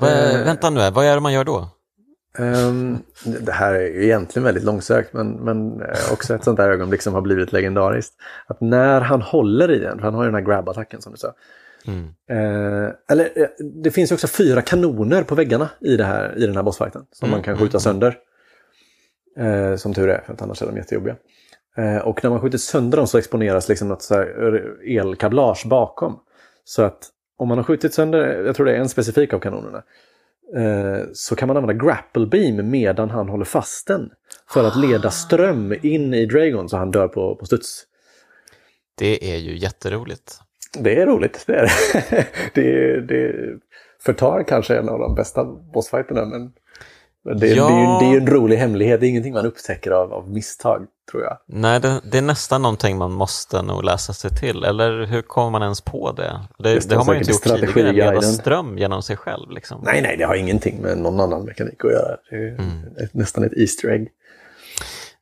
det. 0.00 0.08
Eh. 0.08 0.44
vänta 0.44 0.70
nu, 0.70 0.90
vad 0.90 1.04
är 1.06 1.14
det 1.14 1.20
man 1.20 1.32
gör 1.32 1.44
då? 1.44 1.68
Ehm, 2.38 2.98
det 3.24 3.52
här 3.52 3.74
är 3.74 3.80
ju 3.80 4.04
egentligen 4.04 4.44
väldigt 4.44 4.64
långsökt 4.64 5.12
men, 5.12 5.30
men 5.32 5.82
eh, 5.82 6.12
också 6.12 6.34
ett 6.34 6.44
sånt 6.44 6.56
där 6.56 6.68
ögonblick 6.70 7.02
som 7.02 7.14
har 7.14 7.20
blivit 7.20 7.52
legendariskt. 7.52 8.14
Att 8.46 8.60
när 8.60 9.00
han 9.00 9.22
håller 9.22 9.70
i 9.70 9.78
den, 9.78 9.98
för 9.98 10.04
han 10.04 10.14
har 10.14 10.22
ju 10.24 10.30
den 10.30 10.34
här 10.34 10.42
grab-attacken 10.52 11.00
som 11.00 11.12
du 11.12 11.18
sa. 11.18 11.32
Mm. 11.86 12.08
Eh, 12.30 12.92
eller 13.08 13.48
det 13.82 13.90
finns 13.90 14.10
ju 14.10 14.14
också 14.14 14.26
fyra 14.26 14.62
kanoner 14.62 15.22
på 15.22 15.34
väggarna 15.34 15.68
i, 15.80 15.96
det 15.96 16.04
här, 16.04 16.38
i 16.38 16.46
den 16.46 16.56
här 16.56 16.62
bossfighten 16.62 17.02
som 17.12 17.26
Mm, 17.26 17.38
man 17.38 17.42
kan 17.44 17.58
skjuta 17.58 17.80
sönder. 17.80 18.18
Eh, 19.36 19.76
som 19.76 19.94
tur 19.94 20.08
är, 20.08 20.22
för 20.26 20.32
att 20.32 20.42
annars 20.42 20.62
är 20.62 20.66
de 20.66 20.76
jättejobbiga. 20.76 21.16
Eh, 21.76 21.96
och 21.96 22.24
när 22.24 22.30
man 22.30 22.40
skjuter 22.40 22.58
sönder 22.58 22.98
dem 22.98 23.06
så 23.06 23.18
exponeras 23.18 23.68
liksom 23.68 23.88
något 23.88 24.02
så 24.02 24.14
här 24.14 24.88
elkablage 24.98 25.66
bakom. 25.66 26.20
Så 26.64 26.82
att 26.82 27.08
om 27.38 27.48
man 27.48 27.58
har 27.58 27.64
skjutit 27.64 27.94
sönder, 27.94 28.44
jag 28.44 28.56
tror 28.56 28.66
det 28.66 28.72
är 28.72 28.80
en 28.80 28.88
specifik 28.88 29.32
av 29.32 29.38
kanonerna, 29.38 29.82
eh, 30.56 31.04
så 31.12 31.36
kan 31.36 31.48
man 31.48 31.56
använda 31.56 31.84
grapple 31.86 32.26
beam 32.26 32.70
medan 32.70 33.10
han 33.10 33.28
håller 33.28 33.44
fast 33.44 33.86
den. 33.86 34.10
För 34.50 34.64
att 34.64 34.76
leda 34.76 35.10
ström 35.10 35.74
in 35.82 36.14
i 36.14 36.26
Dragon 36.26 36.68
så 36.68 36.76
han 36.76 36.90
dör 36.90 37.08
på, 37.08 37.36
på 37.36 37.46
studs. 37.46 37.84
Det 38.98 39.34
är 39.34 39.38
ju 39.38 39.56
jätteroligt. 39.56 40.40
Det 40.78 41.00
är 41.00 41.06
roligt, 41.06 41.44
det 41.46 41.54
är 41.54 41.62
det. 41.62 42.26
det, 42.54 43.00
det 43.00 43.34
förtar 44.04 44.42
kanske 44.42 44.76
en 44.76 44.88
av 44.88 44.98
de 44.98 45.14
bästa 45.14 45.44
bossfighterna 45.44 46.24
men 46.24 46.52
men 46.52 46.52
det, 47.24 47.46
Ja. 47.46 47.68
det, 47.68 47.74
är 47.74 47.80
ju, 47.80 47.98
det 47.98 48.04
är 48.04 48.12
ju 48.12 48.18
en 48.18 48.26
rolig 48.26 48.56
hemlighet, 48.56 49.00
det 49.00 49.06
är 49.06 49.08
ingenting 49.08 49.32
man 49.32 49.46
upptäcker 49.46 49.90
av, 49.90 50.12
av 50.12 50.30
misstag. 50.30 50.86
tror 51.10 51.22
jag. 51.22 51.38
Nej, 51.46 51.80
det, 51.80 52.00
det, 52.12 52.18
är 52.18 52.22
nästan 52.22 52.62
någonting 52.62 52.98
man 52.98 53.12
måste 53.12 53.62
nog 53.62 53.84
läsa 53.84 54.12
sig 54.12 54.30
till. 54.30 54.64
Eller 54.64 55.06
hur 55.06 55.22
kommer 55.22 55.50
man 55.50 55.62
ens 55.62 55.80
på 55.80 56.12
det? 56.12 56.40
Det, 56.58 56.88
det, 56.88 56.94
har 56.96 57.04
man 57.04 57.14
ju 57.14 57.20
inte 57.20 57.32
gjort 57.32 57.74
tidigare, 57.74 57.92
leva 57.92 58.22
ström 58.22 58.78
genom 58.78 59.02
sig 59.02 59.16
själv. 59.16 59.50
Liksom. 59.50 59.80
Nej, 59.84 60.02
nej, 60.02 60.16
det 60.16 60.24
har 60.24 60.34
ingenting 60.34 60.82
med 60.82 60.98
någon 60.98 61.20
annan 61.20 61.44
mekanik 61.44 61.84
att 61.84 61.90
göra. 61.90 62.16
Det 62.30 62.36
är 62.36 62.48
mm. 62.48 63.10
nästan 63.12 63.44
ett 63.44 63.52
Easter 63.56 63.88
egg. 63.88 64.08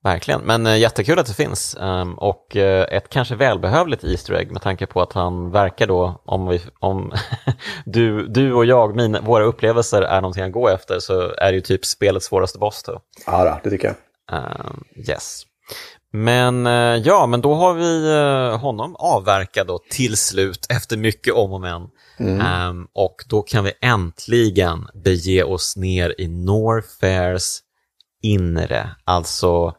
Verkligen, 0.02 0.40
men 0.40 0.66
äh, 0.66 0.78
jättekul 0.78 1.18
att 1.18 1.26
det 1.26 1.34
finns 1.34 1.76
um, 1.80 2.14
och 2.14 2.56
uh, 2.56 2.62
ett 2.62 3.08
kanske 3.08 3.34
välbehövligt 3.34 4.04
Easter 4.04 4.34
egg 4.34 4.50
med 4.52 4.62
tanke 4.62 4.86
på 4.86 5.02
att 5.02 5.12
han 5.12 5.50
verkar 5.50 5.86
då, 5.86 6.22
om, 6.24 6.46
vi, 6.46 6.60
om 6.78 7.12
du, 7.84 8.26
du 8.26 8.52
och 8.52 8.64
jag, 8.64 8.96
mina, 8.96 9.20
våra 9.20 9.44
upplevelser 9.44 10.02
är 10.02 10.20
någonting 10.20 10.42
att 10.42 10.52
gå 10.52 10.68
efter 10.68 10.98
så 10.98 11.34
är 11.34 11.52
det 11.52 11.54
ju 11.54 11.60
typ 11.60 11.84
spelets 11.84 12.26
svåraste 12.26 12.58
boss 12.58 12.82
då. 12.82 13.00
Ja, 13.26 13.60
det 13.64 13.70
tycker 13.70 13.86
jag. 13.86 14.38
Uh, 14.38 14.72
yes. 15.08 15.42
Men 16.12 16.66
uh, 16.66 16.96
ja, 16.96 17.26
men 17.26 17.40
då 17.40 17.54
har 17.54 17.74
vi 17.74 18.56
honom 18.56 18.96
avverkad 18.96 19.66
då 19.66 19.78
till 19.90 20.16
slut 20.16 20.66
efter 20.70 20.96
mycket 20.96 21.34
om 21.34 21.52
och 21.52 21.60
men. 21.60 21.88
Mm. 22.18 22.68
Um, 22.68 22.88
och 22.92 23.16
då 23.28 23.42
kan 23.42 23.64
vi 23.64 23.72
äntligen 23.80 24.88
bege 25.04 25.42
oss 25.42 25.76
ner 25.76 26.14
i 26.18 26.28
Norfairs 26.28 27.58
inre, 28.22 28.90
alltså 29.04 29.74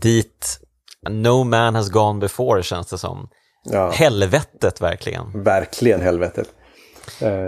dit 0.00 0.60
no 1.08 1.44
man 1.44 1.74
has 1.74 1.90
gone 1.90 2.20
before 2.20 2.62
känns 2.62 2.86
det 2.86 2.98
som. 2.98 3.28
Ja. 3.64 3.90
Helvetet 3.90 4.80
verkligen. 4.80 5.42
Verkligen 5.42 6.00
helvetet. 6.00 6.48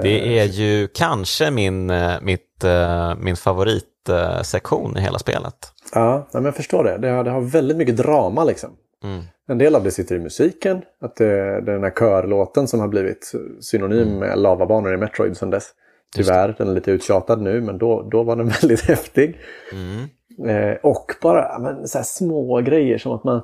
Det 0.03 0.39
är 0.39 0.45
ju 0.45 0.89
kanske 0.89 1.51
min, 1.51 1.91
eh, 1.91 2.21
mitt, 2.23 2.65
eh, 2.65 3.15
min 3.17 3.37
favoritsektion 3.37 4.97
i 4.97 5.01
hela 5.01 5.19
spelet. 5.19 5.73
Ja, 5.93 6.29
men 6.33 6.45
jag 6.45 6.57
förstår 6.57 6.85
det. 6.85 6.99
Det 6.99 7.09
har, 7.09 7.25
det 7.25 7.31
har 7.31 7.41
väldigt 7.41 7.77
mycket 7.77 7.97
drama 7.97 8.45
liksom. 8.45 8.71
Mm. 9.05 9.23
En 9.49 9.59
del 9.59 9.75
av 9.75 9.85
det 9.85 9.91
sitter 9.91 10.17
i 10.17 10.19
musiken. 10.19 10.83
Att 11.01 11.17
det, 11.17 11.61
det 11.61 11.71
är 11.71 11.75
den 11.75 11.83
här 11.83 11.95
körlåten 11.99 12.69
som 12.69 12.81
har 12.81 12.89
blivit 12.89 13.33
synonym 13.61 14.09
mm. 14.09 14.19
med 14.19 14.39
lavabanor 14.39 14.95
i 14.95 14.97
Metroid 14.97 15.37
sedan 15.37 15.51
dess. 15.51 15.71
Tyvärr, 16.17 16.55
den 16.59 16.69
är 16.69 16.75
lite 16.75 16.91
uttjatad 16.91 17.43
nu 17.43 17.61
men 17.61 17.79
då, 17.79 18.09
då 18.11 18.23
var 18.23 18.37
den 18.37 18.49
väldigt 18.61 18.81
häftig. 18.81 19.41
Mm. 19.73 20.09
Eh, 20.47 20.77
och 20.83 21.13
bara 21.23 21.59
men, 21.59 21.89
så 21.89 22.03
små 22.05 22.61
grejer 22.61 22.99
som 22.99 23.13
att 23.13 23.25
man, 23.25 23.43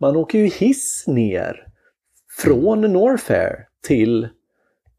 man 0.00 0.16
åker 0.16 0.38
ju 0.38 0.46
hiss 0.46 1.04
ner 1.06 1.66
från 2.42 2.80
Norfair 2.80 3.56
till 3.86 4.28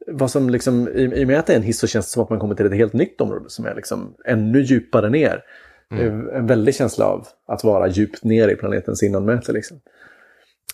vad 0.07 0.31
som 0.31 0.49
liksom, 0.49 0.87
i, 0.87 1.01
i 1.01 1.23
och 1.23 1.27
med 1.27 1.39
att 1.39 1.45
det 1.45 1.53
är 1.53 1.57
en 1.57 1.63
hiss 1.63 1.79
så 1.79 1.87
känns 1.87 2.05
det 2.05 2.11
som 2.11 2.23
att 2.23 2.29
man 2.29 2.39
kommer 2.39 2.55
till 2.55 2.65
ett 2.65 2.75
helt 2.75 2.93
nytt 2.93 3.21
område 3.21 3.49
som 3.49 3.65
är 3.65 3.75
liksom 3.75 4.15
ännu 4.25 4.61
djupare 4.61 5.09
ner. 5.09 5.41
Mm. 5.91 6.29
En 6.29 6.47
väldig 6.47 6.75
känsla 6.75 7.05
av 7.05 7.27
att 7.47 7.63
vara 7.63 7.87
djupt 7.87 8.23
ner 8.23 8.49
i 8.49 8.55
planetens 8.55 9.03
innanmäte. 9.03 9.51
Liksom. 9.51 9.79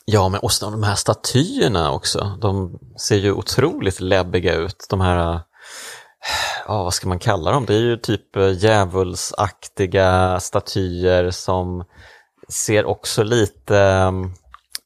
Ja, 0.05 0.29
men 0.29 0.39
och 0.39 0.51
de 0.61 0.83
här 0.83 0.95
statyerna 0.95 1.91
också. 1.91 2.37
De 2.41 2.79
ser 3.07 3.15
ju 3.15 3.31
otroligt 3.31 3.99
läbbiga 3.99 4.55
ut. 4.55 4.85
De 4.89 5.01
här 5.01 5.39
ja, 6.67 6.83
vad 6.83 6.93
ska 6.93 7.07
man 7.07 7.19
kalla 7.19 7.51
dem? 7.51 7.65
Det 7.65 7.73
är 7.73 7.79
ju 7.79 7.97
typ 7.97 8.35
eh, 8.35 8.51
djävulsaktiga 8.51 10.39
statyer 10.39 11.31
som 11.31 11.83
ser 12.49 12.85
också 12.85 13.23
lite 13.23 14.11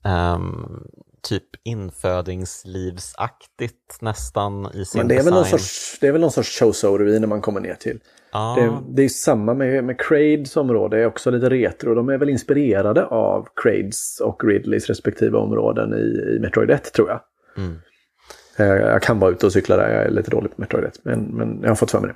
um, 0.03 0.83
typ 1.29 1.43
infödingslivsaktigt 1.63 4.01
nästan 4.01 4.69
i 4.73 4.85
sin 4.85 4.99
Men 4.99 5.07
det 5.07 5.13
är 5.13 5.17
design. 5.17 5.33
Väl 5.33 5.33
någon 5.33 5.45
sorts, 5.45 5.97
det 6.01 6.07
är 6.07 6.11
väl 6.11 6.21
någon 6.21 6.31
sorts 6.31 6.59
Chozo-ruiner 6.59 7.27
man 7.27 7.41
kommer 7.41 7.59
ner 7.59 7.75
till. 7.75 7.99
Ah. 8.31 8.55
Det, 8.55 8.77
det, 8.89 9.03
är 9.03 9.09
samma 9.09 9.53
med, 9.53 9.83
med 9.83 9.99
Crades 9.99 10.57
område, 10.57 11.01
är 11.01 11.05
också 11.05 11.31
lite 11.31 11.49
retro. 11.49 11.95
De 11.95 12.09
är 12.09 12.17
väl 12.17 12.29
inspirerade 12.29 13.05
av 13.05 13.47
Crades 13.55 14.19
och 14.19 14.43
Ridleys 14.43 14.87
respektive 14.87 15.37
områden 15.37 15.93
i, 15.93 16.35
i 16.35 16.39
Metroid 16.39 16.71
1 16.71 16.93
tror 16.93 17.09
jag. 17.09 17.21
Mm. 17.57 17.79
Eh, 18.57 18.65
jag 18.65 19.01
kan 19.01 19.19
vara 19.19 19.31
ute 19.31 19.45
och 19.45 19.53
cykla 19.53 19.77
där, 19.77 19.89
jag 19.89 20.05
är 20.05 20.11
lite 20.11 20.31
dålig 20.31 20.55
på 20.55 20.61
Metroid 20.61 20.91
men, 21.03 21.19
men 21.19 21.59
jag 21.61 21.69
har 21.69 21.75
fått 21.75 21.91
för 21.91 21.99
mig 21.99 22.09
det. 22.09 22.15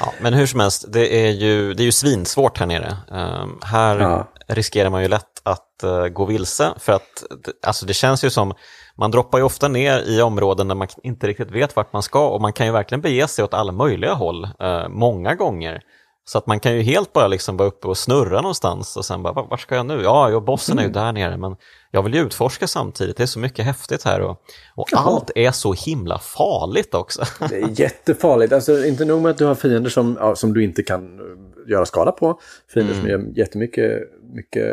Ja, 0.00 0.12
men 0.20 0.34
hur 0.34 0.46
som 0.46 0.60
helst, 0.60 0.92
det 0.92 1.26
är 1.26 1.30
ju, 1.30 1.74
det 1.74 1.82
är 1.82 1.84
ju 1.84 1.92
svinsvårt 1.92 2.58
här 2.58 2.66
nere. 2.66 2.96
Um, 3.10 3.58
här 3.62 3.98
ja. 3.98 4.28
riskerar 4.46 4.90
man 4.90 5.02
ju 5.02 5.08
lätt 5.08 5.40
att 5.42 5.84
uh, 5.84 6.08
gå 6.08 6.24
vilse 6.24 6.72
för 6.78 6.92
att 6.92 7.24
alltså 7.66 7.86
det 7.86 7.94
känns 7.94 8.24
ju 8.24 8.30
som, 8.30 8.54
man 8.96 9.10
droppar 9.10 9.38
ju 9.38 9.44
ofta 9.44 9.68
ner 9.68 10.02
i 10.06 10.22
områden 10.22 10.68
där 10.68 10.74
man 10.74 10.88
inte 11.02 11.26
riktigt 11.26 11.50
vet 11.50 11.76
vart 11.76 11.92
man 11.92 12.02
ska 12.02 12.28
och 12.28 12.40
man 12.40 12.52
kan 12.52 12.66
ju 12.66 12.72
verkligen 12.72 13.00
bege 13.00 13.28
sig 13.28 13.44
åt 13.44 13.54
alla 13.54 13.72
möjliga 13.72 14.12
håll 14.12 14.44
uh, 14.44 14.88
många 14.88 15.34
gånger. 15.34 15.82
Så 16.24 16.38
att 16.38 16.46
man 16.46 16.60
kan 16.60 16.76
ju 16.76 16.82
helt 16.82 17.12
bara 17.12 17.28
liksom 17.28 17.56
vara 17.56 17.68
uppe 17.68 17.88
och 17.88 17.98
snurra 17.98 18.40
någonstans 18.40 18.96
och 18.96 19.04
sen 19.04 19.22
bara, 19.22 19.32
var 19.32 19.56
ska 19.56 19.74
jag 19.76 19.86
nu? 19.86 20.02
Ja, 20.02 20.40
bossen 20.40 20.78
är 20.78 20.82
ju 20.82 20.88
mm. 20.88 21.04
där 21.04 21.12
nere, 21.12 21.36
men 21.36 21.56
jag 21.90 22.02
vill 22.02 22.14
ju 22.14 22.20
utforska 22.20 22.66
samtidigt. 22.66 23.16
Det 23.16 23.22
är 23.22 23.26
så 23.26 23.38
mycket 23.38 23.64
häftigt 23.64 24.02
här 24.02 24.20
och, 24.20 24.42
och 24.74 24.88
allt 24.92 25.30
är 25.34 25.50
så 25.50 25.72
himla 25.72 26.18
farligt 26.18 26.94
också. 26.94 27.22
Det 27.48 27.56
är 27.56 27.80
jättefarligt. 27.80 28.52
Alltså 28.52 28.84
inte 28.84 29.04
nog 29.04 29.22
med 29.22 29.30
att 29.30 29.38
du 29.38 29.44
har 29.44 29.54
fiender 29.54 29.90
som, 29.90 30.16
ja, 30.20 30.36
som 30.36 30.54
du 30.54 30.64
inte 30.64 30.82
kan 30.82 31.18
eh, 31.18 31.70
göra 31.70 31.86
skada 31.86 32.12
på. 32.12 32.40
Fiender 32.74 32.94
mm. 32.94 33.02
som 33.02 33.10
gör 33.10 33.38
jättemycket 33.38 33.92
mycket 34.34 34.66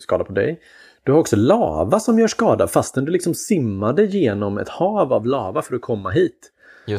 skada 0.00 0.24
på 0.24 0.32
dig. 0.32 0.60
Du 1.04 1.12
har 1.12 1.18
också 1.18 1.36
lava 1.36 2.00
som 2.00 2.18
gör 2.18 2.28
skada 2.28 2.68
fastän 2.68 3.04
du 3.04 3.12
liksom 3.12 3.34
simmade 3.34 4.04
genom 4.04 4.58
ett 4.58 4.68
hav 4.68 5.12
av 5.12 5.26
lava 5.26 5.62
för 5.62 5.74
att 5.74 5.82
komma 5.82 6.10
hit. 6.10 6.50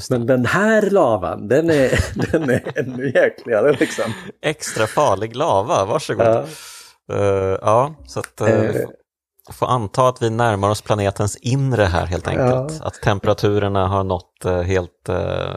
Men 0.10 0.26
den 0.26 0.46
här 0.46 0.90
lavan, 0.90 1.48
den 1.48 1.70
är, 1.70 2.00
den 2.32 2.50
är 2.50 2.62
ännu 2.76 3.12
jäkligare 3.16 3.72
liksom. 3.72 4.14
Extra 4.42 4.88
farlig 4.88 5.36
lava, 5.36 5.86
varsågod. 5.86 6.26
Ja, 6.26 6.46
uh, 7.16 7.58
ja 7.62 7.96
så 8.08 8.20
att 8.20 8.42
uh, 8.42 8.76
får 9.54 9.68
anta 9.68 10.08
att 10.08 10.22
vi 10.22 10.30
närmar 10.30 10.70
oss 10.70 10.82
planetens 10.82 11.38
inre 11.38 11.84
här 11.84 12.06
helt 12.06 12.28
enkelt. 12.28 12.80
Ja. 12.80 12.88
Att 12.88 12.94
temperaturerna 12.94 13.88
har 13.88 14.04
nått 14.04 14.46
helt 14.66 15.10
uh, 15.10 15.16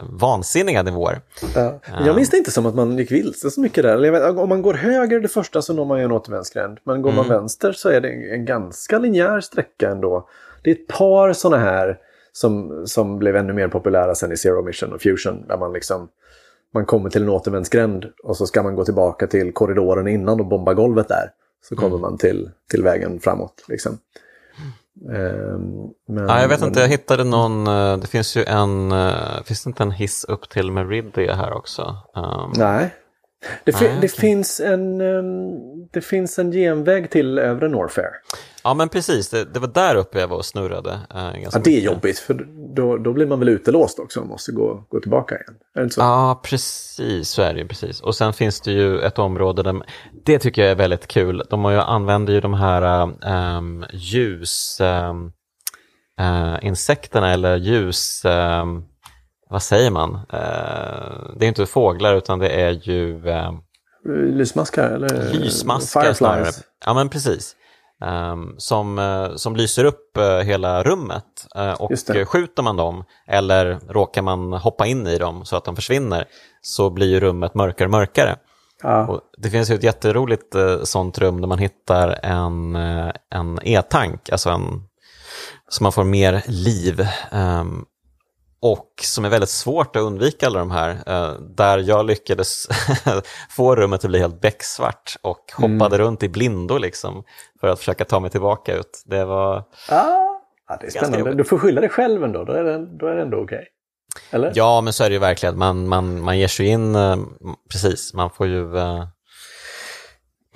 vansinniga 0.09 0.83
nivåer. 0.83 1.21
Ja. 1.55 1.79
Jag 2.05 2.15
minns 2.15 2.29
det 2.29 2.37
inte 2.37 2.51
som 2.51 2.65
att 2.65 2.75
man 2.75 2.97
gick 2.97 3.11
vilse 3.11 3.51
så 3.51 3.61
mycket 3.61 3.83
där. 3.83 4.11
Vet, 4.11 4.37
om 4.37 4.49
man 4.49 4.61
går 4.61 4.73
höger 4.73 5.19
det 5.19 5.27
första 5.27 5.61
så 5.61 5.73
når 5.73 5.85
man 5.85 5.99
ju 5.99 6.05
en 6.05 6.11
återvändsgränd. 6.11 6.77
Men 6.83 7.01
går 7.01 7.09
mm. 7.09 7.17
man 7.17 7.37
vänster 7.37 7.71
så 7.71 7.89
är 7.89 8.01
det 8.01 8.09
en, 8.09 8.33
en 8.33 8.45
ganska 8.45 8.99
linjär 8.99 9.41
sträcka 9.41 9.89
ändå. 9.89 10.29
Det 10.63 10.69
är 10.69 10.75
ett 10.75 10.87
par 10.87 11.33
sådana 11.33 11.63
här 11.63 11.97
som, 12.31 12.83
som 12.87 13.19
blev 13.19 13.35
ännu 13.35 13.53
mer 13.53 13.67
populära 13.67 14.15
sen 14.15 14.31
i 14.31 14.37
Zero 14.37 14.61
Mission 14.61 14.93
och 14.93 15.01
Fusion. 15.01 15.47
Där 15.47 15.57
man 15.57 15.73
liksom 15.73 16.09
man 16.73 16.85
kommer 16.85 17.09
till 17.09 17.23
en 17.23 17.29
återvändsgränd 17.29 18.05
och 18.23 18.37
så 18.37 18.47
ska 18.47 18.63
man 18.63 18.75
gå 18.75 18.85
tillbaka 18.85 19.27
till 19.27 19.53
korridoren 19.53 20.07
innan 20.07 20.39
och 20.39 20.45
bomba 20.45 20.73
golvet 20.73 21.07
där. 21.07 21.31
Så 21.69 21.75
kommer 21.75 21.89
mm. 21.97 22.01
man 22.01 22.17
till, 22.17 22.49
till 22.71 22.83
vägen 22.83 23.19
framåt. 23.19 23.65
Liksom. 23.67 23.97
Um, 25.09 25.93
men, 26.07 26.27
ja, 26.27 26.41
jag 26.41 26.47
vet 26.47 26.59
men... 26.59 26.69
inte, 26.69 26.79
jag 26.79 26.87
hittade 26.87 27.23
någon, 27.23 27.67
eh, 27.67 27.97
det 27.97 28.07
finns 28.07 28.37
ju 28.37 28.43
en, 28.43 28.91
uh, 28.91 29.43
finns 29.43 29.63
det 29.63 29.67
inte 29.67 29.83
en 29.83 29.91
hiss 29.91 30.23
upp 30.23 30.49
till 30.49 30.71
Meridia 30.71 31.35
här 31.35 31.53
också? 31.53 31.97
Um... 32.15 32.53
Nej, 32.57 32.95
det, 33.63 33.71
fi 33.71 33.85
Nej, 33.85 33.97
det 34.01 34.07
finns 34.07 34.59
en, 34.59 35.01
um, 35.01 35.87
det 35.91 36.01
finns 36.01 36.39
en 36.39 36.51
genväg 36.51 37.09
till 37.09 37.39
övre 37.39 37.67
Norfair. 37.67 38.11
Ja 38.63 38.73
men 38.73 38.89
precis, 38.89 39.29
det, 39.29 39.45
det, 39.45 39.59
var 39.59 39.67
där 39.67 39.95
uppe 39.95 40.19
jag 40.19 40.27
var 40.27 40.37
och 40.37 40.45
snurrade. 40.45 40.99
Eh, 41.15 41.43
ja, 41.43 41.59
det 41.63 41.77
är 41.77 41.81
jobbigt 41.81 42.19
för 42.19 42.47
då, 42.75 42.97
då 42.97 43.13
blir 43.13 43.25
man 43.25 43.39
väl 43.39 43.49
utelåst 43.49 43.99
också 43.99 44.19
och 44.19 44.27
måste 44.27 44.51
gå, 44.51 44.85
gå 44.89 44.99
tillbaka 44.99 45.35
igen. 45.35 45.55
Är 45.75 45.83
det 45.83 45.89
så? 45.89 46.01
Ja 46.01 46.41
precis, 46.43 47.29
så 47.29 47.41
är 47.41 47.53
det 47.53 47.59
ju 47.59 47.67
precis. 47.67 48.01
Och 48.01 48.15
sen 48.15 48.33
finns 48.33 48.61
det 48.61 48.71
ju 48.71 48.99
ett 48.99 49.19
område 49.19 49.63
där, 49.63 49.81
det 50.25 50.39
tycker 50.39 50.61
jag 50.61 50.71
är 50.71 50.75
väldigt 50.75 51.07
kul. 51.07 51.43
De 51.49 51.65
har 51.65 51.71
ju, 51.71 51.77
använder 51.77 52.33
ju 52.33 52.41
de 52.41 52.53
här 52.53 53.01
um, 53.57 53.85
ljus... 53.93 54.81
Um, 54.81 55.31
uh, 56.21 56.57
insekterna 56.61 57.33
eller 57.33 57.57
ljus... 57.57 58.25
Um, 58.25 58.85
vad 59.49 59.63
säger 59.63 59.91
man? 59.91 60.15
Uh, 60.15 61.37
det 61.37 61.45
är 61.45 61.47
inte 61.47 61.65
fåglar 61.65 62.15
utan 62.15 62.39
det 62.39 62.49
är 62.49 62.71
ju... 62.71 63.29
Um, 63.29 63.61
Lysmaskar 64.37 64.89
eller? 64.89 65.33
Lysmaskar 65.33 66.01
Fireflies. 66.01 66.17
snarare. 66.17 66.51
Ja 66.85 66.93
men 66.93 67.09
precis. 67.09 67.55
Um, 68.05 68.55
som, 68.57 68.99
uh, 68.99 69.35
som 69.35 69.55
lyser 69.55 69.85
upp 69.85 70.17
uh, 70.17 70.39
hela 70.39 70.83
rummet. 70.83 71.47
Uh, 71.57 71.71
och 71.71 71.91
skjuter 72.27 72.63
man 72.63 72.75
dem 72.75 73.03
eller 73.27 73.79
råkar 73.87 74.21
man 74.21 74.53
hoppa 74.53 74.87
in 74.87 75.07
i 75.07 75.17
dem 75.17 75.45
så 75.45 75.55
att 75.55 75.65
de 75.65 75.75
försvinner 75.75 76.25
så 76.61 76.89
blir 76.89 77.07
ju 77.07 77.19
rummet 77.19 77.55
mörkare 77.55 77.87
och 77.87 77.91
mörkare. 77.91 78.35
Ja. 78.83 79.21
Det 79.37 79.49
finns 79.49 79.71
ju 79.71 79.75
ett 79.75 79.83
jätteroligt 79.83 80.55
sånt 80.83 81.17
rum 81.17 81.41
där 81.41 81.47
man 81.47 81.59
hittar 81.59 82.19
en, 82.23 82.75
en 83.29 83.59
e-tank, 83.63 84.29
alltså 84.29 84.49
en, 84.49 84.83
så 85.69 85.83
man 85.83 85.91
får 85.91 86.03
mer 86.03 86.43
liv. 86.47 87.07
Um, 87.31 87.85
och 88.61 88.93
som 89.03 89.25
är 89.25 89.29
väldigt 89.29 89.49
svårt 89.49 89.95
att 89.95 90.01
undvika 90.01 90.47
alla 90.47 90.59
de 90.59 90.71
här. 90.71 90.89
Eh, 91.05 91.31
där 91.41 91.77
jag 91.77 92.05
lyckades 92.05 92.67
få 93.49 93.75
rummet 93.75 94.03
att 94.03 94.09
bli 94.09 94.19
helt 94.19 94.41
becksvart 94.41 95.15
och 95.21 95.51
hoppade 95.55 95.95
mm. 95.95 95.97
runt 95.97 96.23
i 96.23 96.29
blindo 96.29 96.77
liksom 96.77 97.23
för 97.59 97.67
att 97.67 97.79
försöka 97.79 98.05
ta 98.05 98.19
mig 98.19 98.29
tillbaka 98.31 98.75
ut. 98.75 99.03
Det 99.05 99.25
var... 99.25 99.57
Ah, 99.57 99.63
ja, 100.67 100.77
det 100.81 100.87
är 100.87 100.91
spännande. 100.91 101.33
Du 101.33 101.43
får 101.43 101.57
skylla 101.57 101.81
dig 101.81 101.89
själv 101.89 102.23
ändå, 102.23 102.43
då 102.43 102.53
är 102.53 102.63
det, 102.63 102.97
då 102.97 103.07
är 103.07 103.15
det 103.15 103.21
ändå 103.21 103.37
okej. 103.37 103.67
Okay. 104.33 104.51
Ja, 104.55 104.81
men 104.81 104.93
så 104.93 105.03
är 105.03 105.09
det 105.09 105.13
ju 105.13 105.19
verkligen. 105.19 105.57
Man, 105.57 105.87
man, 105.87 106.21
man 106.21 106.37
ger 106.39 106.47
sig 106.47 106.67
in, 106.67 106.95
eh, 106.95 107.17
precis, 107.71 108.13
man 108.13 108.29
får 108.29 108.47
ju... 108.47 108.75
Uh, 108.75 109.03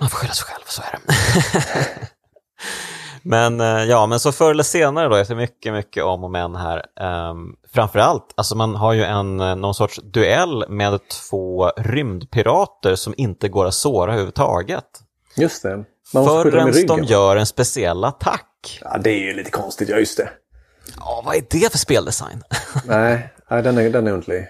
Man 0.00 0.08
får 0.10 0.18
skylla 0.18 0.32
sig 0.32 0.46
själv, 0.46 0.64
så 0.66 0.82
är 0.82 0.90
det. 0.92 1.00
men 3.22 3.60
eh, 3.60 3.84
ja, 3.84 4.06
men 4.06 4.20
så 4.20 4.32
förr 4.32 4.50
eller 4.50 4.62
senare 4.62 5.08
då, 5.08 5.16
efter 5.16 5.34
mycket, 5.34 5.72
mycket 5.72 6.04
om 6.04 6.24
och 6.24 6.30
men 6.30 6.56
här, 6.56 6.82
um, 7.30 7.56
framförallt, 7.74 8.34
alltså 8.36 8.56
man 8.56 8.74
har 8.74 8.92
ju 8.92 9.04
en, 9.04 9.40
eh, 9.40 9.56
någon 9.56 9.74
sorts 9.74 10.00
duell 10.02 10.64
med 10.68 11.00
två 11.08 11.70
rymdpirater 11.76 12.94
som 12.94 13.14
inte 13.16 13.48
går 13.48 13.66
att 13.66 13.74
såra 13.74 14.12
överhuvudtaget. 14.12 14.84
Just 15.36 15.62
det. 15.62 15.84
Förrän 16.12 16.86
de 16.86 17.04
gör 17.04 17.36
en 17.36 17.46
speciell 17.46 18.04
attack. 18.04 18.80
Ja, 18.82 18.98
det 18.98 19.10
är 19.10 19.18
ju 19.18 19.34
lite 19.34 19.50
konstigt, 19.50 19.88
ja 19.88 19.96
just 19.96 20.16
det. 20.16 20.30
Ja, 20.96 21.22
vad 21.26 21.36
är 21.36 21.44
det 21.50 21.72
för 21.72 21.78
speldesign? 21.78 22.42
nej, 22.86 23.32
nej, 23.50 23.62
den 23.62 23.78
är, 23.78 23.90
den 23.90 24.06
är 24.06 24.12
undlig. 24.12 24.48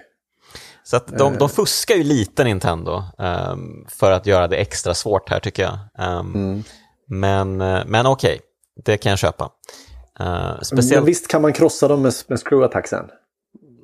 Så 0.83 0.97
att 0.97 1.07
de, 1.07 1.37
de 1.37 1.49
fuskar 1.49 1.95
ju 1.95 2.03
lite 2.03 2.43
Nintendo 2.43 3.03
um, 3.17 3.85
för 3.89 4.11
att 4.11 4.25
göra 4.25 4.47
det 4.47 4.55
extra 4.55 4.93
svårt 4.93 5.29
här 5.29 5.39
tycker 5.39 5.63
jag. 5.63 6.07
Um, 6.19 6.35
mm. 6.35 6.63
Men, 7.07 7.61
eh, 7.61 7.83
men 7.85 8.05
okej, 8.05 8.33
okay, 8.33 8.41
det 8.85 8.97
kan 8.97 9.09
jag 9.09 9.19
köpa. 9.19 9.49
Uh, 10.21 10.61
speciellt... 10.61 10.95
Men 10.95 11.05
visst 11.05 11.27
kan 11.27 11.41
man 11.41 11.53
krossa 11.53 11.87
dem 11.87 12.01
med, 12.01 12.13
med 12.27 12.39
screw 12.39 12.65
attack 12.65 12.87
sen? 12.87 13.05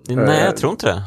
Nej, 0.07 0.43
jag 0.43 0.57
tror 0.57 0.71
inte 0.71 0.85
det. 0.85 1.03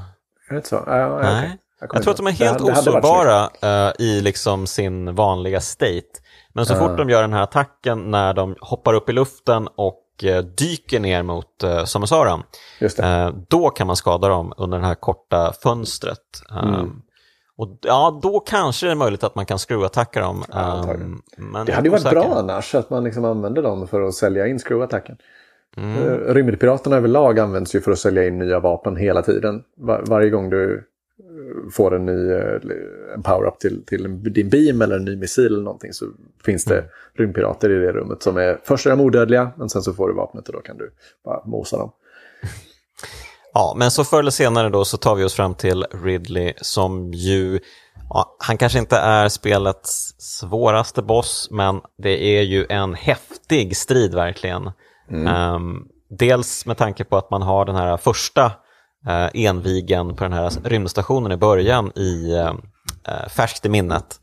Är 0.48 0.50
det 0.50 0.56
inte 0.56 0.68
så? 0.68 0.76
Uh, 0.76 0.84
Nej. 0.86 1.38
Okay. 1.38 1.50
Jag, 1.80 1.90
jag 1.94 2.02
tror 2.02 2.10
att 2.10 2.16
de 2.16 2.26
är 2.26 2.30
helt 2.30 2.60
osårbara 2.60 3.50
uh, 3.64 3.92
i 3.98 4.20
liksom 4.20 4.66
sin 4.66 5.14
vanliga 5.14 5.60
state. 5.60 6.20
Men 6.54 6.66
så 6.66 6.74
fort 6.74 6.96
de 6.96 7.10
gör 7.10 7.20
den 7.20 7.32
här 7.32 7.42
attacken 7.42 8.10
när 8.10 8.34
de 8.34 8.56
hoppar 8.60 8.94
upp 8.94 9.08
i 9.08 9.12
luften 9.12 9.68
och 9.76 10.00
Eh, 10.22 10.38
dyker 10.38 11.00
ner 11.00 11.22
mot 11.22 11.62
eh, 11.62 11.84
Samusaran, 11.84 12.42
eh, 12.98 13.30
då 13.48 13.70
kan 13.70 13.86
man 13.86 13.96
skada 13.96 14.28
dem 14.28 14.52
under 14.56 14.78
det 14.78 14.86
här 14.86 14.94
korta 14.94 15.52
fönstret. 15.62 16.18
Mm. 16.64 17.02
Och 17.56 17.78
ja, 17.82 18.20
då 18.22 18.40
kanske 18.40 18.86
det 18.86 18.92
är 18.92 18.96
möjligt 18.96 19.24
att 19.24 19.34
man 19.34 19.46
kan 19.46 19.58
skruvattacka 19.58 20.20
dem. 20.20 20.44
Ja, 20.52 20.84
um, 20.94 21.22
det 21.66 21.72
hade 21.72 21.88
ju 21.88 21.90
varit 21.90 22.10
bra 22.10 22.34
annars, 22.34 22.74
att 22.74 22.90
man 22.90 23.04
liksom 23.04 23.24
använder 23.24 23.62
dem 23.62 23.86
för 23.86 24.02
att 24.02 24.14
sälja 24.14 24.46
in 24.46 24.58
skruvattacken. 24.58 25.16
Mm. 25.76 26.18
Rymdpiraterna 26.34 26.96
överlag 26.96 27.38
används 27.38 27.74
ju 27.74 27.80
för 27.80 27.92
att 27.92 27.98
sälja 27.98 28.26
in 28.26 28.38
nya 28.38 28.60
vapen 28.60 28.96
hela 28.96 29.22
tiden. 29.22 29.62
Var, 29.76 30.04
varje 30.06 30.30
gång 30.30 30.50
du 30.50 30.88
får 31.72 31.96
en 31.96 32.06
ny 32.06 32.32
eh, 32.32 32.60
en 33.14 33.22
power-up 33.22 33.58
till, 33.58 33.86
till 33.86 34.22
din 34.32 34.48
beam 34.48 34.82
eller 34.82 34.96
en 34.96 35.04
ny 35.04 35.16
missil 35.16 35.46
eller 35.46 35.62
någonting 35.62 35.92
så 35.92 36.06
finns 36.44 36.64
det 36.64 36.78
mm. 36.78 36.90
rymdpirater 37.14 37.70
i 37.70 37.86
det 37.86 37.92
rummet 37.92 38.22
som 38.22 38.36
är 38.36 38.60
först 38.64 38.86
är 38.86 38.90
de 38.90 39.00
odödliga 39.00 39.50
men 39.56 39.68
sen 39.68 39.82
så 39.82 39.92
får 39.92 40.08
du 40.08 40.14
vapnet 40.14 40.48
och 40.48 40.54
då 40.54 40.60
kan 40.60 40.78
du 40.78 40.92
bara 41.24 41.44
mosa 41.44 41.76
dem. 41.76 41.90
Ja, 43.56 43.74
men 43.76 43.90
så 43.90 44.04
förr 44.04 44.18
eller 44.18 44.30
senare 44.30 44.68
då 44.68 44.84
så 44.84 44.96
tar 44.96 45.14
vi 45.14 45.24
oss 45.24 45.34
fram 45.34 45.54
till 45.54 45.84
Ridley 46.04 46.52
som 46.56 47.12
ju, 47.12 47.60
ja, 48.10 48.36
han 48.38 48.58
kanske 48.58 48.78
inte 48.78 48.96
är 48.96 49.28
spelets 49.28 50.14
svåraste 50.18 51.02
boss 51.02 51.48
men 51.50 51.80
det 51.98 52.38
är 52.38 52.42
ju 52.42 52.66
en 52.68 52.94
häftig 52.94 53.76
strid 53.76 54.14
verkligen. 54.14 54.70
Mm. 55.10 55.54
Um, 55.54 55.88
dels 56.08 56.66
med 56.66 56.76
tanke 56.76 57.04
på 57.04 57.16
att 57.16 57.30
man 57.30 57.42
har 57.42 57.64
den 57.64 57.76
här 57.76 57.96
första 57.96 58.52
eh, 59.06 59.28
envigen 59.34 60.16
på 60.16 60.24
den 60.24 60.32
här 60.32 60.50
rymdstationen 60.64 61.32
i 61.32 61.36
början 61.36 61.92
i 61.94 62.32
eh, 62.32 62.54
eh 63.08 63.28
färskt 63.28 63.66
i 63.66 63.68
minnet. 63.68 64.20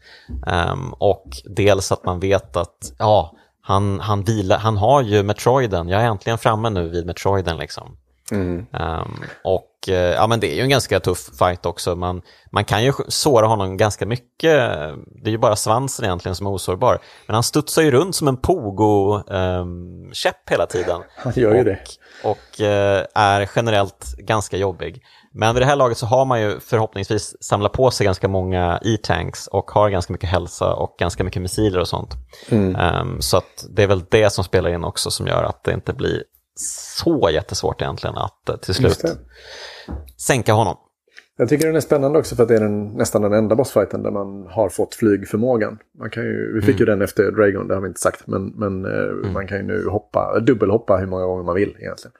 Um, 0.71 0.93
och 0.93 1.25
dels 1.45 1.91
att 1.91 2.05
man 2.05 2.19
vet 2.19 2.57
att 2.57 2.93
ja, 2.97 3.35
han, 3.61 3.99
han, 3.99 4.23
vila, 4.23 4.57
han 4.57 4.77
har 4.77 5.01
ju 5.01 5.23
Metroiden, 5.23 5.89
jag 5.89 6.01
är 6.01 6.05
äntligen 6.05 6.37
framme 6.37 6.69
nu 6.69 6.89
vid 6.89 7.05
Metroiden. 7.05 7.57
Liksom. 7.57 7.97
Mm. 8.31 8.65
Um, 8.71 9.23
och 9.43 9.71
uh, 9.87 9.95
ja, 9.95 10.27
men 10.27 10.39
det 10.39 10.53
är 10.53 10.55
ju 10.55 10.61
en 10.61 10.69
ganska 10.69 10.99
tuff 10.99 11.29
fight 11.39 11.65
också. 11.65 11.95
Man, 11.95 12.21
man 12.51 12.65
kan 12.65 12.83
ju 12.83 12.93
såra 13.07 13.47
honom 13.47 13.77
ganska 13.77 14.05
mycket. 14.05 14.69
Det 15.23 15.29
är 15.29 15.31
ju 15.31 15.37
bara 15.37 15.55
svansen 15.55 16.05
egentligen 16.05 16.35
som 16.35 16.47
är 16.47 16.51
osårbar. 16.51 16.99
Men 17.27 17.33
han 17.33 17.43
studsar 17.43 17.81
ju 17.81 17.91
runt 17.91 18.15
som 18.15 18.27
en 18.27 18.37
pogo-käpp 18.37 20.35
um, 20.35 20.51
hela 20.51 20.65
tiden. 20.65 21.01
Han 21.15 21.33
gör 21.35 21.53
ju 21.53 21.59
och, 21.59 21.65
det 21.65 21.79
och 22.23 22.61
eh, 22.61 23.05
är 23.15 23.49
generellt 23.55 24.15
ganska 24.17 24.57
jobbig. 24.57 25.03
Men 25.33 25.55
vid 25.55 25.61
det 25.61 25.65
här 25.65 25.75
laget 25.75 25.97
så 25.97 26.05
har 26.05 26.25
man 26.25 26.41
ju 26.41 26.59
förhoppningsvis 26.59 27.43
samlat 27.43 27.71
på 27.71 27.91
sig 27.91 28.05
ganska 28.05 28.27
många 28.27 28.79
E-tanks 28.85 29.47
och 29.47 29.71
har 29.71 29.89
ganska 29.89 30.13
mycket 30.13 30.29
hälsa 30.29 30.73
och 30.73 30.95
ganska 30.99 31.23
mycket 31.23 31.41
missiler 31.41 31.79
och 31.79 31.87
sånt. 31.87 32.13
Mm. 32.49 32.75
Um, 32.75 33.21
så 33.21 33.37
att 33.37 33.65
det 33.69 33.83
är 33.83 33.87
väl 33.87 34.03
det 34.09 34.29
som 34.29 34.43
spelar 34.43 34.69
in 34.69 34.83
också 34.83 35.11
som 35.11 35.27
gör 35.27 35.43
att 35.43 35.63
det 35.63 35.73
inte 35.73 35.93
blir 35.93 36.23
så 36.55 37.29
jättesvårt 37.33 37.81
egentligen 37.81 38.17
att 38.17 38.49
uh, 38.49 38.55
till 38.55 38.73
slut 38.73 39.03
sänka 40.17 40.53
honom. 40.53 40.77
Jag 41.37 41.49
tycker 41.49 41.67
den 41.67 41.75
är 41.75 41.81
spännande 41.81 42.19
också 42.19 42.35
för 42.35 42.43
att 42.43 42.49
det 42.49 42.55
är 42.55 42.59
den, 42.59 42.87
nästan 42.87 43.21
den 43.21 43.33
enda 43.33 43.55
bossfighten 43.55 44.03
där 44.03 44.11
man 44.11 44.47
har 44.47 44.69
fått 44.69 44.95
flygförmågan. 44.95 45.77
Man 45.99 46.09
kan 46.09 46.23
ju, 46.23 46.53
vi 46.55 46.61
fick 46.61 46.75
mm. 46.75 46.79
ju 46.79 46.85
den 46.85 47.01
efter 47.01 47.31
Dragon, 47.31 47.67
det 47.67 47.73
har 47.73 47.81
vi 47.81 47.87
inte 47.87 47.99
sagt, 47.99 48.27
men, 48.27 48.47
men 48.47 48.85
eh, 48.85 48.91
mm. 48.91 49.33
man 49.33 49.47
kan 49.47 49.57
ju 49.57 49.63
nu 49.63 49.87
hoppa, 49.89 50.39
dubbelhoppa 50.39 50.97
hur 50.97 51.07
många 51.07 51.25
gånger 51.25 51.43
man 51.43 51.55
vill 51.55 51.75
egentligen. 51.79 52.13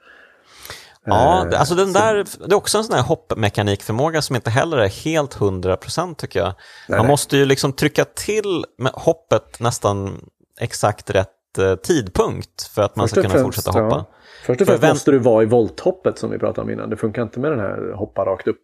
Ja, 1.04 1.48
eh, 1.52 1.60
alltså 1.60 1.74
den 1.74 1.92
där, 1.92 2.14
det 2.46 2.52
är 2.52 2.56
också 2.56 2.78
en 2.78 2.84
sån 2.84 2.94
här 2.96 3.02
hoppmekanikförmåga 3.02 4.22
som 4.22 4.36
inte 4.36 4.50
heller 4.50 4.78
är 4.78 4.88
helt 4.88 5.34
hundra 5.34 5.76
procent 5.76 6.18
tycker 6.18 6.40
jag. 6.40 6.54
Nej, 6.88 6.98
man 6.98 7.06
nej. 7.06 7.08
måste 7.08 7.36
ju 7.36 7.44
liksom 7.44 7.72
trycka 7.72 8.04
till 8.04 8.64
med 8.78 8.92
hoppet 8.94 9.60
nästan 9.60 10.20
exakt 10.60 11.10
rätt 11.10 11.58
eh, 11.58 11.74
tidpunkt 11.74 12.62
för 12.62 12.82
att 12.82 12.96
man 12.96 13.04
Först 13.04 13.14
ska 13.14 13.22
kunna 13.22 13.34
främst, 13.34 13.44
fortsätta 13.44 13.70
hoppa. 13.70 13.96
Ja. 13.96 14.16
Först 14.42 14.60
och 14.60 14.66
främst 14.66 14.82
måste 14.82 15.10
du 15.10 15.18
vara 15.18 15.42
i 15.42 15.46
volthoppet 15.46 16.18
som 16.18 16.30
vi 16.30 16.38
pratade 16.38 16.60
om 16.60 16.70
innan. 16.70 16.90
Det 16.90 16.96
funkar 16.96 17.22
inte 17.22 17.40
med 17.40 17.52
den 17.52 17.60
här 17.60 17.92
hoppa 17.94 18.24
rakt 18.24 18.48
upp. 18.48 18.62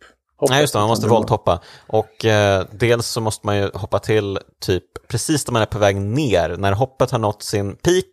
Nej, 0.49 0.61
just 0.61 0.73
det, 0.73 0.79
man 0.79 0.89
måste 0.89 1.09
volthoppa. 1.09 1.61
Och 1.87 2.25
eh, 2.25 2.65
dels 2.71 3.07
så 3.07 3.21
måste 3.21 3.47
man 3.47 3.57
ju 3.57 3.71
hoppa 3.75 3.99
till 3.99 4.39
typ 4.61 4.85
precis 5.09 5.47
när 5.47 5.53
man 5.53 5.63
är 5.63 5.67
på 5.67 5.79
väg 5.79 5.97
ner, 5.97 6.57
när 6.59 6.73
hoppet 6.73 7.11
har 7.11 7.19
nått 7.19 7.43
sin 7.43 7.77
peak 7.77 8.05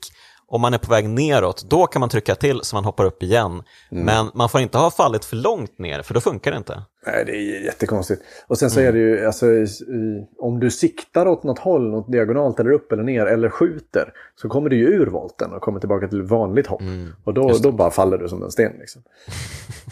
om 0.55 0.61
man 0.61 0.73
är 0.73 0.77
på 0.77 0.91
väg 0.91 1.09
neråt, 1.09 1.65
då 1.69 1.87
kan 1.87 1.99
man 1.99 2.09
trycka 2.09 2.35
till 2.35 2.59
så 2.63 2.75
man 2.75 2.85
hoppar 2.85 3.05
upp 3.05 3.23
igen. 3.23 3.63
Mm. 3.91 4.05
Men 4.05 4.31
man 4.33 4.49
får 4.49 4.61
inte 4.61 4.77
ha 4.77 4.91
fallit 4.91 5.25
för 5.25 5.35
långt 5.35 5.79
ner, 5.79 6.01
för 6.01 6.13
då 6.13 6.21
funkar 6.21 6.51
det 6.51 6.57
inte. 6.57 6.81
Nej, 7.07 7.25
det 7.25 7.31
är 7.31 7.65
jättekonstigt. 7.65 8.21
Och 8.47 8.57
sen 8.57 8.71
så 8.71 8.79
mm. 8.79 8.89
är 8.89 8.93
det 8.93 8.99
ju, 8.99 9.25
alltså, 9.25 9.45
i, 9.51 10.27
om 10.39 10.59
du 10.59 10.71
siktar 10.71 11.27
åt 11.27 11.43
något 11.43 11.59
håll, 11.59 11.91
något 11.91 12.11
diagonalt 12.11 12.59
eller 12.59 12.71
upp 12.71 12.91
eller 12.91 13.03
ner, 13.03 13.25
eller 13.25 13.49
skjuter, 13.49 14.13
så 14.41 14.49
kommer 14.49 14.69
du 14.69 14.77
ju 14.77 14.85
ur 14.85 15.07
volten 15.07 15.53
och 15.53 15.61
kommer 15.61 15.79
tillbaka 15.79 16.07
till 16.07 16.21
vanligt 16.21 16.67
hopp. 16.67 16.81
Mm. 16.81 17.13
Och 17.23 17.33
då, 17.33 17.57
då 17.63 17.71
bara 17.71 17.91
faller 17.91 18.17
du 18.17 18.29
som 18.29 18.43
en 18.43 18.51
sten. 18.51 18.73
Liksom. 18.79 19.01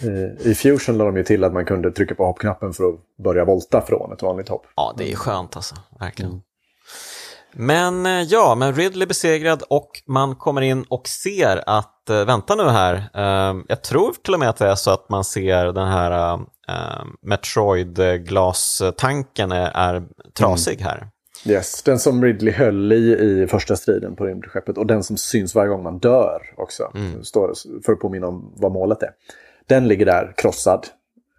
I, 0.01 0.49
I 0.49 0.55
Fusion 0.55 0.97
la 0.97 1.05
de 1.05 1.17
ju 1.17 1.23
till 1.23 1.43
att 1.43 1.53
man 1.53 1.65
kunde 1.65 1.91
trycka 1.91 2.15
på 2.15 2.25
hoppknappen 2.25 2.73
för 2.73 2.89
att 2.89 2.95
börja 3.23 3.45
volta 3.45 3.81
från 3.81 4.13
ett 4.13 4.21
vanligt 4.21 4.49
hopp. 4.49 4.65
Ja, 4.75 4.95
det 4.97 5.11
är 5.11 5.15
skönt 5.15 5.55
alltså, 5.55 5.75
verkligen. 5.99 6.41
Men 7.53 8.05
eh, 8.05 8.21
ja, 8.21 8.55
men 8.55 8.73
Ridley 8.73 9.07
besegrad 9.07 9.63
och 9.69 9.89
man 10.07 10.35
kommer 10.35 10.61
in 10.61 10.85
och 10.89 11.07
ser 11.07 11.63
att, 11.65 12.09
äh, 12.09 12.25
vänta 12.25 12.55
nu 12.55 12.63
här, 12.63 12.95
äh, 12.95 13.55
jag 13.67 13.83
tror 13.83 14.13
till 14.23 14.33
och 14.33 14.39
med 14.39 14.49
att 14.49 14.57
det 14.57 14.67
är 14.67 14.75
så 14.75 14.91
att 14.91 15.09
man 15.09 15.23
ser 15.23 15.65
den 15.65 15.87
här 15.87 16.39
äh, 16.67 17.03
Metroid-glastanken 17.21 19.51
är, 19.51 19.71
är 19.73 20.03
trasig 20.33 20.81
mm. 20.81 20.85
här. 20.85 21.07
Yes, 21.45 21.83
den 21.83 21.99
som 21.99 22.23
Ridley 22.23 22.53
höll 22.53 22.91
i 22.91 22.95
i 22.95 23.47
första 23.47 23.75
striden 23.75 24.15
på 24.15 24.25
rymdskeppet 24.25 24.77
och 24.77 24.87
den 24.87 25.03
som 25.03 25.17
syns 25.17 25.55
varje 25.55 25.69
gång 25.69 25.83
man 25.83 25.99
dör 25.99 26.41
också. 26.57 26.91
Mm. 26.95 27.23
Står 27.23 27.53
för 27.85 27.93
att 27.93 27.99
påminna 27.99 28.27
om 28.27 28.53
vad 28.55 28.71
målet 28.71 29.03
är. 29.03 29.09
Den 29.67 29.87
ligger 29.87 30.05
där 30.05 30.33
krossad. 30.37 30.87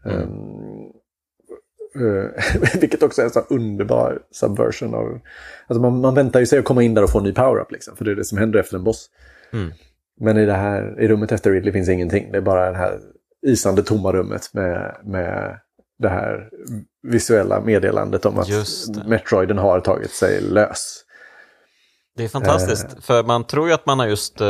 Mm. 0.04 0.22
Um, 0.22 0.92
Uh, 1.96 2.30
vilket 2.80 3.02
också 3.02 3.20
är 3.20 3.26
en 3.26 3.30
så 3.30 3.40
underbar 3.40 4.22
subversion 4.30 4.94
av... 4.94 5.20
Alltså 5.66 5.82
man, 5.82 6.00
man 6.00 6.14
väntar 6.14 6.40
ju 6.40 6.46
sig 6.46 6.58
att 6.58 6.64
komma 6.64 6.82
in 6.82 6.94
där 6.94 7.02
och 7.02 7.10
få 7.10 7.18
en 7.18 7.24
ny 7.24 7.32
power-up 7.32 7.72
liksom, 7.72 7.96
för 7.96 8.04
det 8.04 8.10
är 8.10 8.14
det 8.14 8.24
som 8.24 8.38
händer 8.38 8.58
efter 8.58 8.76
en 8.76 8.84
boss. 8.84 9.10
Mm. 9.52 9.72
Men 10.20 10.38
i 10.38 10.46
det 10.46 10.54
här 10.54 11.00
i 11.00 11.08
rummet 11.08 11.32
efter 11.32 11.50
Ridley 11.50 11.72
finns 11.72 11.88
ingenting. 11.88 12.32
Det 12.32 12.38
är 12.38 12.42
bara 12.42 12.70
det 12.70 12.76
här 12.76 13.00
isande 13.46 13.82
tomma 13.82 14.12
rummet 14.12 14.54
med, 14.54 14.96
med 15.04 15.58
det 15.98 16.08
här 16.08 16.48
visuella 17.02 17.60
meddelandet 17.60 18.26
om 18.26 18.38
att 18.38 18.48
Metroiden 19.06 19.58
har 19.58 19.80
tagit 19.80 20.10
sig 20.10 20.40
lös. 20.40 21.00
Det 22.16 22.24
är 22.24 22.28
fantastiskt, 22.28 22.86
uh, 22.94 23.00
för 23.00 23.22
man 23.22 23.44
tror 23.44 23.68
ju 23.68 23.74
att 23.74 23.86
man 23.86 23.98
har 23.98 24.06
just 24.06 24.40
uh, 24.40 24.46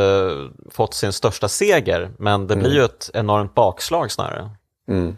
fått 0.71 0.95
sin 0.95 1.13
största 1.13 1.49
seger, 1.49 2.11
men 2.19 2.47
det 2.47 2.55
mm. 2.55 2.63
blir 2.63 2.75
ju 2.75 2.85
ett 2.85 3.11
enormt 3.15 3.55
bakslag 3.55 4.11
snarare. 4.11 4.51
Mm. 4.89 5.17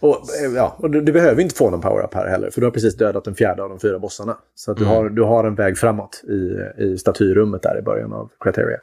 Och, 0.00 0.16
eh, 0.44 0.52
ja, 0.54 0.76
och 0.78 0.90
du, 0.90 1.00
du, 1.00 1.12
behöver 1.12 1.42
inte 1.42 1.54
få 1.54 1.70
någon 1.70 1.80
power-up 1.80 2.14
här 2.14 2.26
heller, 2.26 2.50
för 2.50 2.60
du 2.60 2.66
har 2.66 2.72
precis 2.72 2.96
dödat 2.96 3.24
den 3.24 3.34
fjärde 3.34 3.62
av 3.62 3.68
de 3.68 3.80
fyra 3.80 3.98
bossarna. 3.98 4.36
Så 4.54 4.70
att 4.70 4.76
du, 4.76 4.84
mm. 4.84 4.96
har, 4.96 5.08
du 5.08 5.22
har 5.22 5.44
en 5.44 5.54
väg 5.54 5.78
framåt 5.78 6.22
i, 6.28 6.82
i 6.82 6.98
statyrummet 6.98 7.62
där 7.62 7.78
i 7.78 7.82
början 7.82 8.12
av 8.12 8.30
Criteria. 8.40 8.78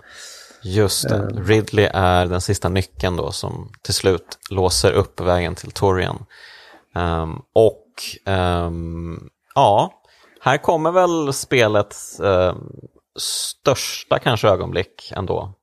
Just 0.64 1.10
det, 1.10 1.16
um, 1.16 1.44
Ridley 1.44 1.90
är 1.94 2.26
den 2.26 2.42
sista 2.42 2.70
nyckeln 2.70 3.16
då 3.18 3.32
som 3.32 3.72
till 3.82 3.94
slut 3.94 4.38
låser 4.50 4.92
upp 4.92 5.22
vägen 5.22 5.56
till 5.56 5.72
Torian. 5.72 6.26
Um, 6.96 7.42
och 7.54 7.88
um, 8.66 9.30
ja, 9.56 9.94
här 10.40 10.58
kommer 10.58 10.92
väl 10.92 11.34
spelets 11.34 12.20
uh, 12.20 12.56
största 13.20 14.20
kanske 14.20 14.48
ögonblick 14.48 15.12
ändå. 15.16 15.54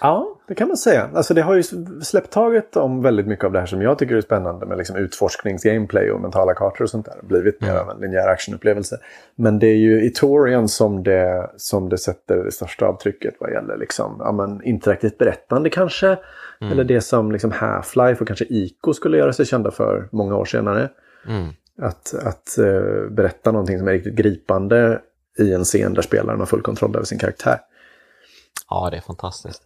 Ja, 0.00 0.40
det 0.48 0.54
kan 0.54 0.68
man 0.68 0.76
säga. 0.76 1.10
Alltså 1.14 1.34
det 1.34 1.42
har 1.42 1.54
ju 1.54 1.62
släppt 2.02 2.30
taget 2.30 2.76
om 2.76 3.02
väldigt 3.02 3.26
mycket 3.26 3.44
av 3.44 3.52
det 3.52 3.58
här 3.58 3.66
som 3.66 3.82
jag 3.82 3.98
tycker 3.98 4.16
är 4.16 4.20
spännande 4.20 4.66
med 4.66 4.78
liksom 4.78 4.96
utforskningsgameplay 4.96 6.10
och 6.10 6.20
mentala 6.20 6.54
kartor 6.54 6.84
och 6.84 6.90
sånt 6.90 7.06
där. 7.06 7.14
Blivit 7.22 7.60
mer 7.60 7.74
av 7.74 7.90
en 7.90 8.00
linjär 8.00 8.28
actionupplevelse. 8.28 8.98
Men 9.34 9.58
det 9.58 9.66
är 9.66 9.76
ju 9.76 10.04
i 10.04 10.10
Torian 10.10 10.68
som 10.68 11.02
det, 11.02 11.50
som 11.56 11.88
det 11.88 11.98
sätter 11.98 12.36
det 12.36 12.52
största 12.52 12.86
avtrycket 12.86 13.34
vad 13.40 13.52
gäller 13.52 13.76
liksom, 13.76 14.16
ja, 14.18 14.32
men, 14.32 14.62
interaktivt 14.62 15.18
berättande 15.18 15.70
kanske. 15.70 16.06
Mm. 16.60 16.72
Eller 16.72 16.84
det 16.84 17.00
som 17.00 17.32
liksom 17.32 17.52
Half-Life 17.52 18.20
och 18.20 18.26
kanske 18.26 18.44
ICO 18.48 18.92
skulle 18.92 19.18
göra 19.18 19.32
sig 19.32 19.46
kända 19.46 19.70
för 19.70 20.08
många 20.12 20.36
år 20.36 20.44
senare. 20.44 20.88
Mm. 21.28 21.48
Att, 21.82 22.14
att 22.14 22.56
uh, 22.58 23.10
berätta 23.10 23.52
någonting 23.52 23.78
som 23.78 23.88
är 23.88 23.92
riktigt 23.92 24.14
gripande 24.14 25.00
i 25.38 25.52
en 25.52 25.64
scen 25.64 25.94
där 25.94 26.02
spelaren 26.02 26.38
har 26.38 26.46
full 26.46 26.62
kontroll 26.62 26.96
över 26.96 27.04
sin 27.04 27.18
karaktär. 27.18 27.58
Ja, 28.70 28.88
det 28.90 28.96
är 28.96 29.00
fantastiskt. 29.00 29.62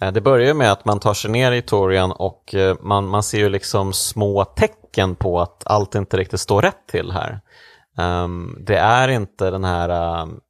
Eh, 0.00 0.12
det 0.12 0.20
börjar 0.20 0.54
med 0.54 0.72
att 0.72 0.84
man 0.84 1.00
tar 1.00 1.14
sig 1.14 1.30
ner 1.30 1.52
i 1.52 1.62
Torian 1.62 2.12
och 2.12 2.54
eh, 2.54 2.76
man, 2.80 3.08
man 3.08 3.22
ser 3.22 3.38
ju 3.38 3.48
liksom 3.48 3.92
små 3.92 4.44
tecken 4.44 5.14
på 5.14 5.40
att 5.40 5.62
allt 5.66 5.94
inte 5.94 6.16
riktigt 6.16 6.40
står 6.40 6.62
rätt 6.62 6.86
till 6.90 7.12
här. 7.12 7.40
Um, 7.98 8.58
det 8.66 8.76
är 8.76 9.08
inte 9.08 9.50
den 9.50 9.64
här 9.64 10.22
um, 10.22 10.40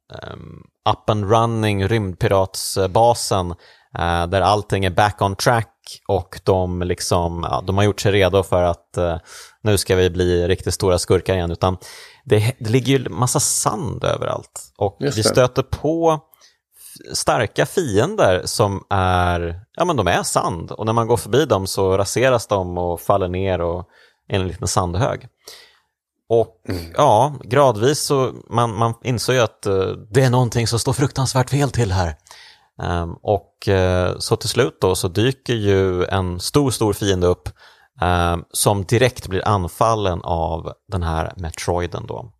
up 0.89 1.09
and 1.09 1.31
running 1.31 1.87
rymdpiratsbasen 1.87 3.51
uh, 3.99 4.27
där 4.27 4.41
allting 4.41 4.85
är 4.85 4.89
back 4.89 5.21
on 5.21 5.35
track 5.35 5.73
och 6.07 6.39
de, 6.43 6.81
liksom, 6.81 7.47
ja, 7.51 7.63
de 7.67 7.77
har 7.77 7.83
gjort 7.83 8.01
sig 8.01 8.11
redo 8.11 8.43
för 8.43 8.63
att 8.63 8.97
uh, 8.97 9.15
nu 9.61 9.77
ska 9.77 9.95
vi 9.95 10.09
bli 10.09 10.47
riktigt 10.47 10.73
stora 10.73 10.99
skurkar 10.99 11.35
igen. 11.35 11.51
Utan 11.51 11.77
det, 12.25 12.55
det 12.59 12.69
ligger 12.69 12.99
ju 12.99 13.09
massa 13.09 13.39
sand 13.39 14.03
överallt 14.03 14.73
och 14.77 14.97
vi 14.99 15.23
stöter 15.23 15.63
på 15.63 16.21
starka 17.13 17.65
fiender 17.65 18.41
som 18.45 18.83
är, 18.89 19.61
ja 19.75 19.85
men 19.85 19.95
de 19.95 20.07
är 20.07 20.23
sand 20.23 20.71
och 20.71 20.85
när 20.85 20.93
man 20.93 21.07
går 21.07 21.17
förbi 21.17 21.45
dem 21.45 21.67
så 21.67 21.97
raseras 21.97 22.47
de 22.47 22.77
och 22.77 23.01
faller 23.01 23.27
ner 23.27 23.61
och 23.61 23.87
är 24.29 24.35
en 24.39 24.47
liten 24.47 24.67
sandhög. 24.67 25.27
Och 26.29 26.61
mm. 26.69 26.93
ja, 26.97 27.35
gradvis 27.43 27.99
så 27.99 28.33
man, 28.49 28.77
man 28.77 28.93
insåg 29.03 29.35
ju 29.35 29.41
att 29.41 29.67
uh, 29.67 29.91
det 30.11 30.23
är 30.23 30.29
någonting 30.29 30.67
som 30.67 30.79
står 30.79 30.93
fruktansvärt 30.93 31.49
fel 31.49 31.71
till 31.71 31.91
här. 31.91 32.15
Um, 32.81 33.17
och 33.21 33.67
uh, 33.67 34.17
så 34.19 34.35
till 34.35 34.49
slut 34.49 34.77
då 34.81 34.95
så 34.95 35.07
dyker 35.07 35.53
ju 35.53 36.05
en 36.05 36.39
stor, 36.39 36.71
stor 36.71 36.93
fiende 36.93 37.27
upp 37.27 37.49
um, 38.01 38.43
som 38.51 38.83
direkt 38.83 39.27
blir 39.27 39.47
anfallen 39.47 40.21
av 40.23 40.73
den 40.91 41.03
här 41.03 41.33
Metroiden 41.37 42.05
då. 42.07 42.31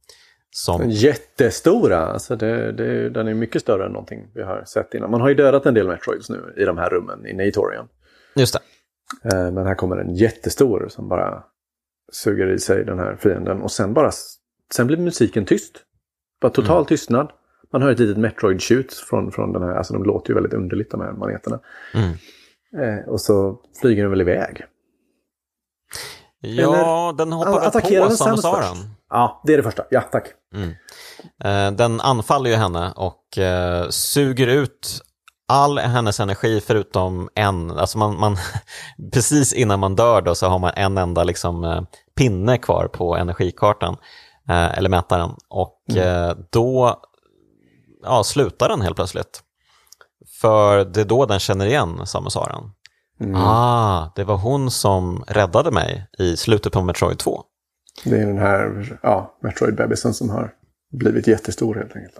Som... 0.58 0.90
Jättestora, 0.90 1.98
alltså 1.98 2.36
det, 2.36 2.72
det, 2.72 3.10
den 3.10 3.28
är 3.28 3.34
mycket 3.34 3.62
större 3.62 3.86
än 3.86 3.92
någonting 3.92 4.28
vi 4.34 4.44
har 4.44 4.64
sett 4.66 4.94
innan. 4.94 5.12
Man 5.12 5.22
har 5.22 5.30
ju 5.30 5.36
dödat 5.36 5.66
en 5.66 5.74
del 5.74 5.88
Metroids 5.88 6.30
nu 6.30 6.54
i 6.58 6.64
de 6.64 6.78
här 6.78 6.90
rummen 6.90 7.28
inne 7.28 7.46
i 7.46 7.52
Torian. 7.52 7.88
Just 8.36 8.54
det. 8.54 8.60
Eh, 9.36 9.52
men 9.52 9.66
här 9.66 9.76
kommer 9.76 9.98
en 9.98 10.16
jättestor 10.16 10.88
som 10.90 11.10
bara 11.10 11.44
suger 12.12 12.54
i 12.54 12.60
sig 12.60 12.86
den 12.86 13.00
här 13.00 13.16
fienden 13.16 13.62
och 13.62 13.72
sen 13.72 13.94
bara, 13.94 14.12
sen 14.74 14.88
blir 14.88 14.98
musiken 14.98 15.46
tyst. 15.46 15.74
Bara 16.42 16.52
total 16.52 16.78
mm. 16.78 16.86
tystnad. 16.86 17.32
Man 17.74 17.82
hör 17.82 17.92
ett 17.92 18.00
litet 18.00 18.18
Metroid-tjut 18.18 18.94
från, 18.94 19.32
från 19.32 19.54
den 19.54 19.64
här, 19.64 19.76
alltså 19.76 19.94
de 19.94 20.04
låter 20.04 20.30
ju 20.30 20.34
väldigt 20.34 20.54
underligt 20.54 20.92
de 20.92 21.02
här 21.02 21.12
maneterna. 21.12 21.60
Mm. 21.94 22.10
Eh, 22.84 23.08
och 23.08 23.22
så 23.22 23.62
flyger 23.82 24.02
den 24.02 24.12
väl 24.12 24.22
iväg. 24.22 24.66
Ja, 26.42 26.50
Eller, 26.50 27.14
den 27.14 27.34
väl 28.00 28.10
på 28.10 28.16
Samusaran. 28.16 28.96
Ja, 29.10 29.42
det 29.46 29.54
är 29.54 29.58
det 29.58 29.64
första. 29.64 29.84
Ja, 29.90 30.02
tack. 30.02 30.28
Mm. 30.54 30.70
Eh, 31.44 31.78
den 31.78 32.02
anfaller 32.02 32.50
ju 32.50 32.56
henne 32.56 32.94
och 32.96 33.38
eh, 33.38 33.90
suger 33.90 34.48
ut 34.48 35.02
all 35.48 35.80
hennes 35.80 36.20
energi 36.20 36.62
förutom 36.62 37.30
en, 37.36 37.72
alltså 37.72 37.98
man, 37.98 38.20
man 38.20 38.38
precis 39.14 39.54
innan 39.54 39.80
man 39.80 39.96
dör 39.96 40.22
då 40.22 40.36
så 40.36 40.48
har 40.48 40.60
man 40.60 40.72
en 40.76 40.98
enda 40.98 41.24
liksom, 41.24 41.64
eh, 41.64 41.82
pinne 42.18 42.58
kvar 42.58 42.88
på 42.88 43.16
energikartan, 43.16 43.98
eller 44.50 44.90
mätaren, 44.90 45.32
och 45.50 45.82
mm. 45.90 46.38
då 46.52 47.02
ja, 48.04 48.24
slutar 48.24 48.70
den 48.70 48.82
helt 48.82 48.96
plötsligt. 48.96 49.44
För 50.42 50.86
det 50.86 51.02
är 51.02 51.06
då 51.06 51.26
den 51.26 51.40
känner 51.40 51.66
igen 51.66 52.08
Samusaran. 52.08 52.72
Mm. 53.20 53.36
Ah, 53.36 54.12
det 54.16 54.24
var 54.24 54.38
hon 54.38 54.72
som 54.72 55.24
räddade 55.28 55.72
mig 55.72 56.08
i 56.20 56.38
slutet 56.38 56.74
på 56.74 56.82
Metroid 56.82 57.20
2. 57.20 57.44
Det 58.04 58.22
är 58.22 58.26
den 58.26 58.38
här 58.38 59.00
ja, 59.04 59.38
Metroid-bebisen 59.42 60.14
som 60.14 60.30
har 60.30 60.54
blivit 60.92 61.28
jättestor 61.28 61.76
helt 61.76 61.96
enkelt. 61.96 62.18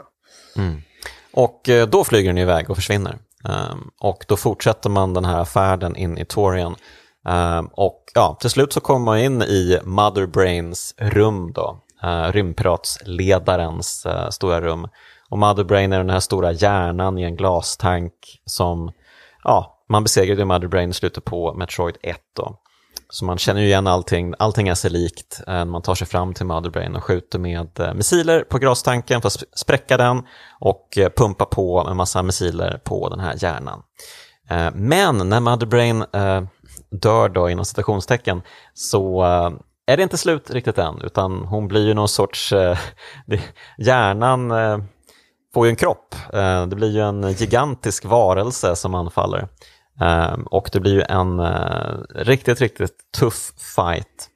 Mm. 0.58 0.82
Och 1.34 1.70
eh, 1.70 1.88
då 1.88 2.04
flyger 2.04 2.30
den 2.30 2.38
iväg 2.38 2.70
och 2.70 2.76
försvinner. 2.76 3.18
Um, 3.44 3.92
och 4.00 4.26
då 4.28 4.38
fortsätter 4.38 4.90
man 4.90 5.14
den 5.14 5.26
här 5.26 5.46
färden 5.46 5.96
in 5.96 6.18
i 6.18 6.26
Torian. 6.26 6.76
Um, 7.26 7.70
och 7.74 8.04
ja, 8.16 8.38
till 8.40 8.50
slut 8.50 8.74
så 8.74 8.80
kommer 8.80 9.06
man 9.06 9.20
in 9.20 9.42
i 9.42 9.80
Mother 9.84 10.26
Brains 10.26 10.96
rum 10.98 11.52
då. 11.54 11.82
Uh, 12.04 12.32
rymdpiratsledarens 12.32 14.06
uh, 14.06 14.30
stora 14.30 14.62
rum. 14.62 14.88
Och 15.30 15.38
Mother 15.38 15.64
Brain 15.64 15.94
är 15.94 15.98
den 15.98 16.10
här 16.10 16.20
stora 16.20 16.52
hjärnan 16.52 17.18
i 17.18 17.24
en 17.24 17.36
glastank 17.36 18.14
som, 18.46 18.92
ja, 19.44 19.77
man 19.90 20.04
besegrade 20.04 20.46
Mother 20.46 20.68
Brain 20.68 20.90
i 20.90 20.94
slutet 20.94 21.26
på 21.26 21.54
Metroid 21.54 21.98
1 22.02 22.18
då. 22.36 22.60
Så 23.10 23.26
man 23.26 23.38
känner 23.38 23.62
ju 23.62 23.68
igen 23.68 23.88
allting, 23.88 24.34
allting 24.40 24.68
är 24.68 24.76
sig 24.76 24.92
likt. 24.92 25.42
Eh, 25.48 25.66
man 25.66 25.82
tar 25.82 25.96
sig 25.96 26.08
fram 26.08 26.34
till 26.34 26.46
Motherbrain 26.46 26.96
och 26.96 27.04
skjuter 27.04 27.40
med 27.40 27.80
eh, 27.80 27.94
missiler 27.94 28.42
på 28.42 28.58
grastanken 28.58 29.22
för 29.22 29.28
att 29.28 29.44
spräcka 29.56 29.98
den 29.98 30.24
och 30.60 30.98
eh, 30.98 31.10
pumpa 31.10 31.46
på 31.46 31.88
en 31.90 31.98
massa 31.98 32.24
missiler 32.24 32.82
på 32.84 33.10
den 33.10 33.20
här 33.20 33.36
hjärnan. 33.38 33.82
Men 34.74 35.30
när 35.30 35.40
Motherbrain 35.40 36.06
dör 36.92 37.30
då 37.30 37.50
inom 37.50 37.66
citationstecken 37.66 38.42
så 38.74 39.24
är 39.88 39.98
det 39.98 40.04
inte 40.04 40.18
slut 40.18 40.50
riktigt 40.50 40.78
än 40.78 41.02
utan 41.02 41.46
hon 41.46 41.68
blir 41.68 41.88
ju 41.88 41.94
någon 41.94 42.08
sorts, 42.08 42.54
hjärnan 43.78 44.50
får 45.54 45.66
ju 45.66 45.70
en 45.70 45.76
kropp, 45.76 46.16
det 46.70 46.76
blir 46.76 46.92
ju 46.92 47.02
en 47.02 47.32
gigantisk 47.32 48.06
varelse 48.06 48.76
som 48.76 48.96
anfaller. 48.96 49.48
Um, 50.02 50.44
och 50.44 50.70
det 50.72 50.80
blir 50.80 50.94
ju 50.94 51.04
en 51.10 51.40
uh, 51.40 52.04
riktigt, 52.16 52.62
riktigt 52.62 52.98
tuff 53.18 53.54
fight 53.76 54.30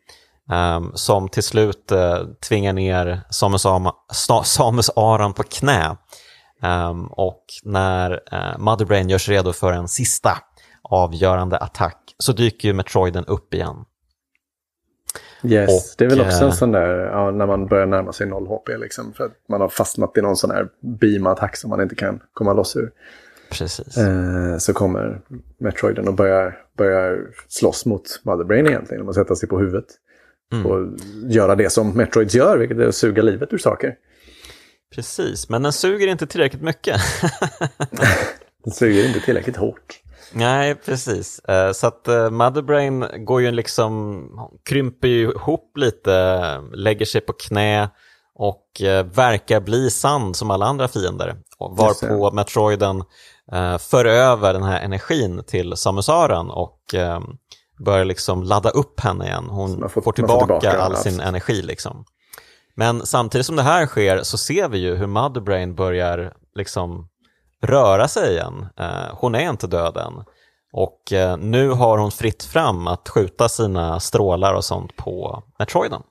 um, 0.52 0.92
som 0.96 1.30
till 1.30 1.44
slut 1.44 1.92
uh, 1.92 2.34
tvingar 2.48 2.74
ner 2.74 3.22
Samus, 3.30 3.66
Ama, 3.66 3.96
Samus 4.44 4.90
Aran 4.96 5.34
på 5.34 5.44
knä. 5.44 5.98
Um, 6.64 7.08
och 7.08 7.46
när 7.64 8.12
uh, 8.12 8.58
Mother 8.58 8.86
Brain 8.86 9.10
görs 9.10 9.30
redo 9.30 9.54
för 9.54 9.74
en 9.74 9.88
sista 9.88 10.38
avgörande 10.84 11.58
attack 11.58 12.16
så 12.18 12.32
dyker 12.32 12.68
ju 12.68 12.74
Metroiden 12.74 13.26
upp 13.26 13.54
igen. 13.54 13.76
Yes, 15.44 15.70
och, 15.70 15.96
det 15.98 16.06
är 16.06 16.10
väl 16.10 16.22
också 16.22 16.46
en 16.46 16.54
sån 16.54 16.72
där, 16.72 16.90
ja, 16.90 17.32
när 17.32 17.48
man 17.48 17.68
börjar 17.68 17.86
närma 17.86 18.14
sig 18.14 18.28
noll 18.28 18.48
HP 18.48 18.70
liksom. 18.80 19.14
För 19.14 19.24
att 19.24 19.32
man 19.50 19.62
har 19.62 19.70
fastnat 19.70 20.18
i 20.18 20.22
någon 20.22 20.36
sån 20.36 20.52
här 20.52 20.68
beam-attack 20.82 21.56
som 21.56 21.70
man 21.70 21.82
inte 21.82 21.96
kan 21.96 22.20
komma 22.34 22.54
loss 22.54 22.76
ur. 22.76 22.92
Precis. 23.52 23.98
Eh, 23.98 24.58
så 24.58 24.74
kommer 24.74 25.22
Metroiden 25.58 26.08
och 26.08 26.14
börjar, 26.14 26.58
börjar 26.78 27.20
slåss 27.48 27.86
mot 27.86 28.22
Motherbrain 28.24 28.68
egentligen. 28.68 29.00
Genom 29.00 29.10
att 29.10 29.16
sätta 29.16 29.36
sig 29.36 29.50
på 29.50 29.60
huvudet. 29.60 29.86
Mm. 30.54 30.66
Och 30.66 30.88
göra 31.30 31.56
det 31.56 31.70
som 31.70 31.90
Metroids 31.98 32.36
gör, 32.36 32.58
vilket 32.58 32.78
är 32.78 32.88
att 32.88 32.96
suga 32.96 33.22
livet 33.22 33.54
ur 33.54 33.58
saker. 33.58 33.96
Precis, 34.96 35.50
men 35.50 35.64
den 35.64 35.74
suger 35.74 36.08
inte 36.08 36.28
tillräckligt 36.28 36.62
mycket. 36.62 37.02
den 38.64 38.74
suger 38.74 39.08
inte 39.08 39.20
tillräckligt 39.20 39.58
hårt. 39.58 40.02
Nej, 40.34 40.76
precis. 40.76 41.40
Eh, 41.40 41.72
så 41.72 41.88
att 41.88 42.08
eh, 42.08 42.30
Motherbrain 42.30 43.06
går 43.18 43.42
ju 43.42 43.52
liksom, 43.52 44.28
krymper 44.70 45.08
ju 45.08 45.32
ihop 45.32 45.78
lite, 45.78 46.58
lägger 46.74 47.06
sig 47.06 47.22
på 47.22 47.34
knä 47.34 47.90
och 48.36 48.66
verkar 49.14 49.60
bli 49.60 49.90
sand 49.90 50.36
som 50.36 50.52
alla 50.52 50.66
andra 50.66 50.88
fiender. 50.88 51.36
Varpå 51.60 52.32
Metroiden 52.32 53.04
eh, 53.52 53.78
för 53.78 54.06
över 54.06 54.54
den 54.54 54.64
här 54.64 54.82
energin 54.82 55.44
till 55.48 55.76
Samusaran 55.76 56.50
och 56.50 56.96
eh, 56.96 57.20
börjar 57.80 58.06
liksom 58.06 58.44
ladda 58.44 58.70
upp 58.70 59.00
henne 59.00 59.26
igen. 59.26 59.48
Hon 59.50 59.90
får, 59.90 60.02
får, 60.02 60.12
tillbaka 60.12 60.40
får, 60.48 60.60
tillbaka 60.60 60.82
all 60.82 60.98
sin 60.98 61.20
energi. 61.20 61.62
Liksom. 61.62 62.06
Men 62.76 63.06
samtidigt 63.06 63.46
som 63.46 63.56
det 63.56 63.62
här 63.62 63.86
sker 63.86 64.24
så 64.24 64.38
ser 64.38 64.70
vi 64.70 64.78
ju 64.78 64.96
hur 64.96 65.08
Motherbrain 65.08 65.76
börjar 65.76 66.34
liksom 66.56 67.08
röra 67.62 68.08
sig 68.08 68.32
igen. 68.32 68.68
Eh, 68.78 69.14
hon 69.14 69.36
är 69.36 69.50
inte 69.50 69.68
död 69.68 69.98
än. 69.98 70.24
Och 70.74 71.14
eh, 71.14 71.38
nu 71.38 71.70
har 71.70 71.98
hon 71.98 72.12
fritt 72.12 72.44
fram 72.44 72.88
att 72.88 73.10
skjuta 73.10 73.50
sina 73.50 74.00
strålar 74.00 74.54
och 74.54 74.66
sånt 74.66 74.96
på 74.96 75.44
Metroiden. 75.60 76.02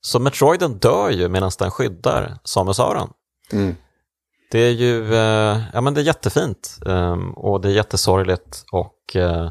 Så 0.00 0.18
Metroiden 0.18 0.78
dör 0.78 1.10
ju 1.10 1.28
medan 1.28 1.50
den 1.58 1.70
skyddar 1.70 2.38
Samus 2.44 2.80
Aran. 2.80 3.12
Mm. 3.52 3.76
Det 4.50 4.58
är 4.58 4.72
ju 4.72 5.14
eh, 5.14 5.58
ja, 5.72 5.80
men 5.80 5.94
det 5.94 6.00
är 6.00 6.04
jättefint 6.04 6.78
um, 6.86 7.30
och 7.30 7.60
det 7.60 7.68
är 7.68 7.72
jättesorgligt 7.72 8.64
och 8.72 9.16
uh, 9.16 9.50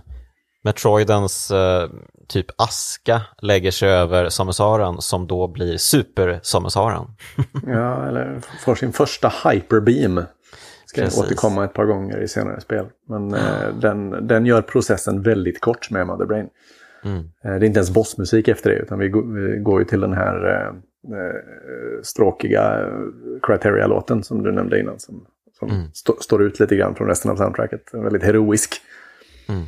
Metroidens 0.63 1.51
uh, 1.51 1.89
typ 2.27 2.45
aska 2.57 3.21
lägger 3.41 3.71
sig 3.71 3.89
över 3.89 4.29
Samus 4.29 4.59
Aran 4.59 5.01
som 5.01 5.27
då 5.27 5.47
blir 5.47 5.77
Super 5.77 6.39
Samus 6.43 6.77
Aran. 6.77 7.15
ja, 7.67 8.07
eller 8.07 8.41
får 8.65 8.75
sin 8.75 8.93
första 8.93 9.33
hyperbeam. 9.45 10.21
Ska 10.85 11.01
Precis. 11.01 11.19
återkomma 11.19 11.65
ett 11.65 11.73
par 11.73 11.85
gånger 11.85 12.23
i 12.23 12.27
senare 12.27 12.61
spel. 12.61 12.85
Men 13.07 13.33
eh, 13.33 13.73
den, 13.81 14.27
den 14.27 14.45
gör 14.45 14.61
processen 14.61 15.21
väldigt 15.21 15.61
kort 15.61 15.91
med 15.91 16.07
Mother 16.07 16.25
Brain. 16.25 16.47
Mm. 17.03 17.17
Eh, 17.17 17.23
det 17.43 17.49
är 17.49 17.63
inte 17.63 17.79
ens 17.79 17.93
bossmusik 17.93 18.47
efter 18.47 18.69
det, 18.69 18.75
utan 18.75 18.99
vi, 18.99 19.07
vi 19.07 19.59
går 19.59 19.79
ju 19.79 19.85
till 19.85 20.01
den 20.01 20.13
här 20.13 20.45
eh, 20.45 20.67
eh 20.67 20.73
stråkiga 22.03 22.81
eh, 22.81 22.97
Criteria-låten 23.41 24.23
som 24.23 24.43
du 24.43 24.51
nämnde 24.51 24.79
innan. 24.79 24.99
Som, 24.99 25.25
som 25.59 25.69
mm. 25.69 25.87
st 25.91 26.13
står 26.19 26.43
ut 26.43 26.59
lite 26.59 26.75
grann 26.75 26.95
från 26.95 27.07
resten 27.07 27.31
av 27.31 27.35
soundtracket. 27.35 27.81
Väldigt 27.93 28.23
heroisk. 28.23 28.81
Mm. 29.47 29.61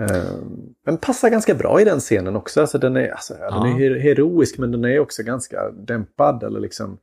Uh, 0.00 0.42
den 0.84 0.98
passar 0.98 1.30
ganska 1.30 1.54
bra 1.54 1.80
i 1.80 1.84
den 1.84 2.00
scenen 2.00 2.36
också. 2.36 2.60
Alltså, 2.60 2.78
den, 2.78 2.96
är, 2.96 3.10
alltså, 3.10 3.34
ja. 3.40 3.50
den 3.50 3.82
är 3.82 3.98
heroisk 3.98 4.58
men 4.58 4.72
den 4.72 4.84
är 4.84 4.98
också 4.98 5.22
ganska 5.22 5.70
dämpad. 5.70 6.42
Eller 6.42 6.60
liksom, 6.60 6.98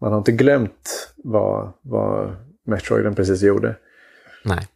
man 0.00 0.12
har 0.12 0.18
inte 0.18 0.32
glömt 0.32 1.12
vad, 1.16 1.72
vad 1.82 2.36
Metroiden 2.66 3.14
precis 3.14 3.42
gjorde. 3.42 3.76
Nej. 4.44 4.68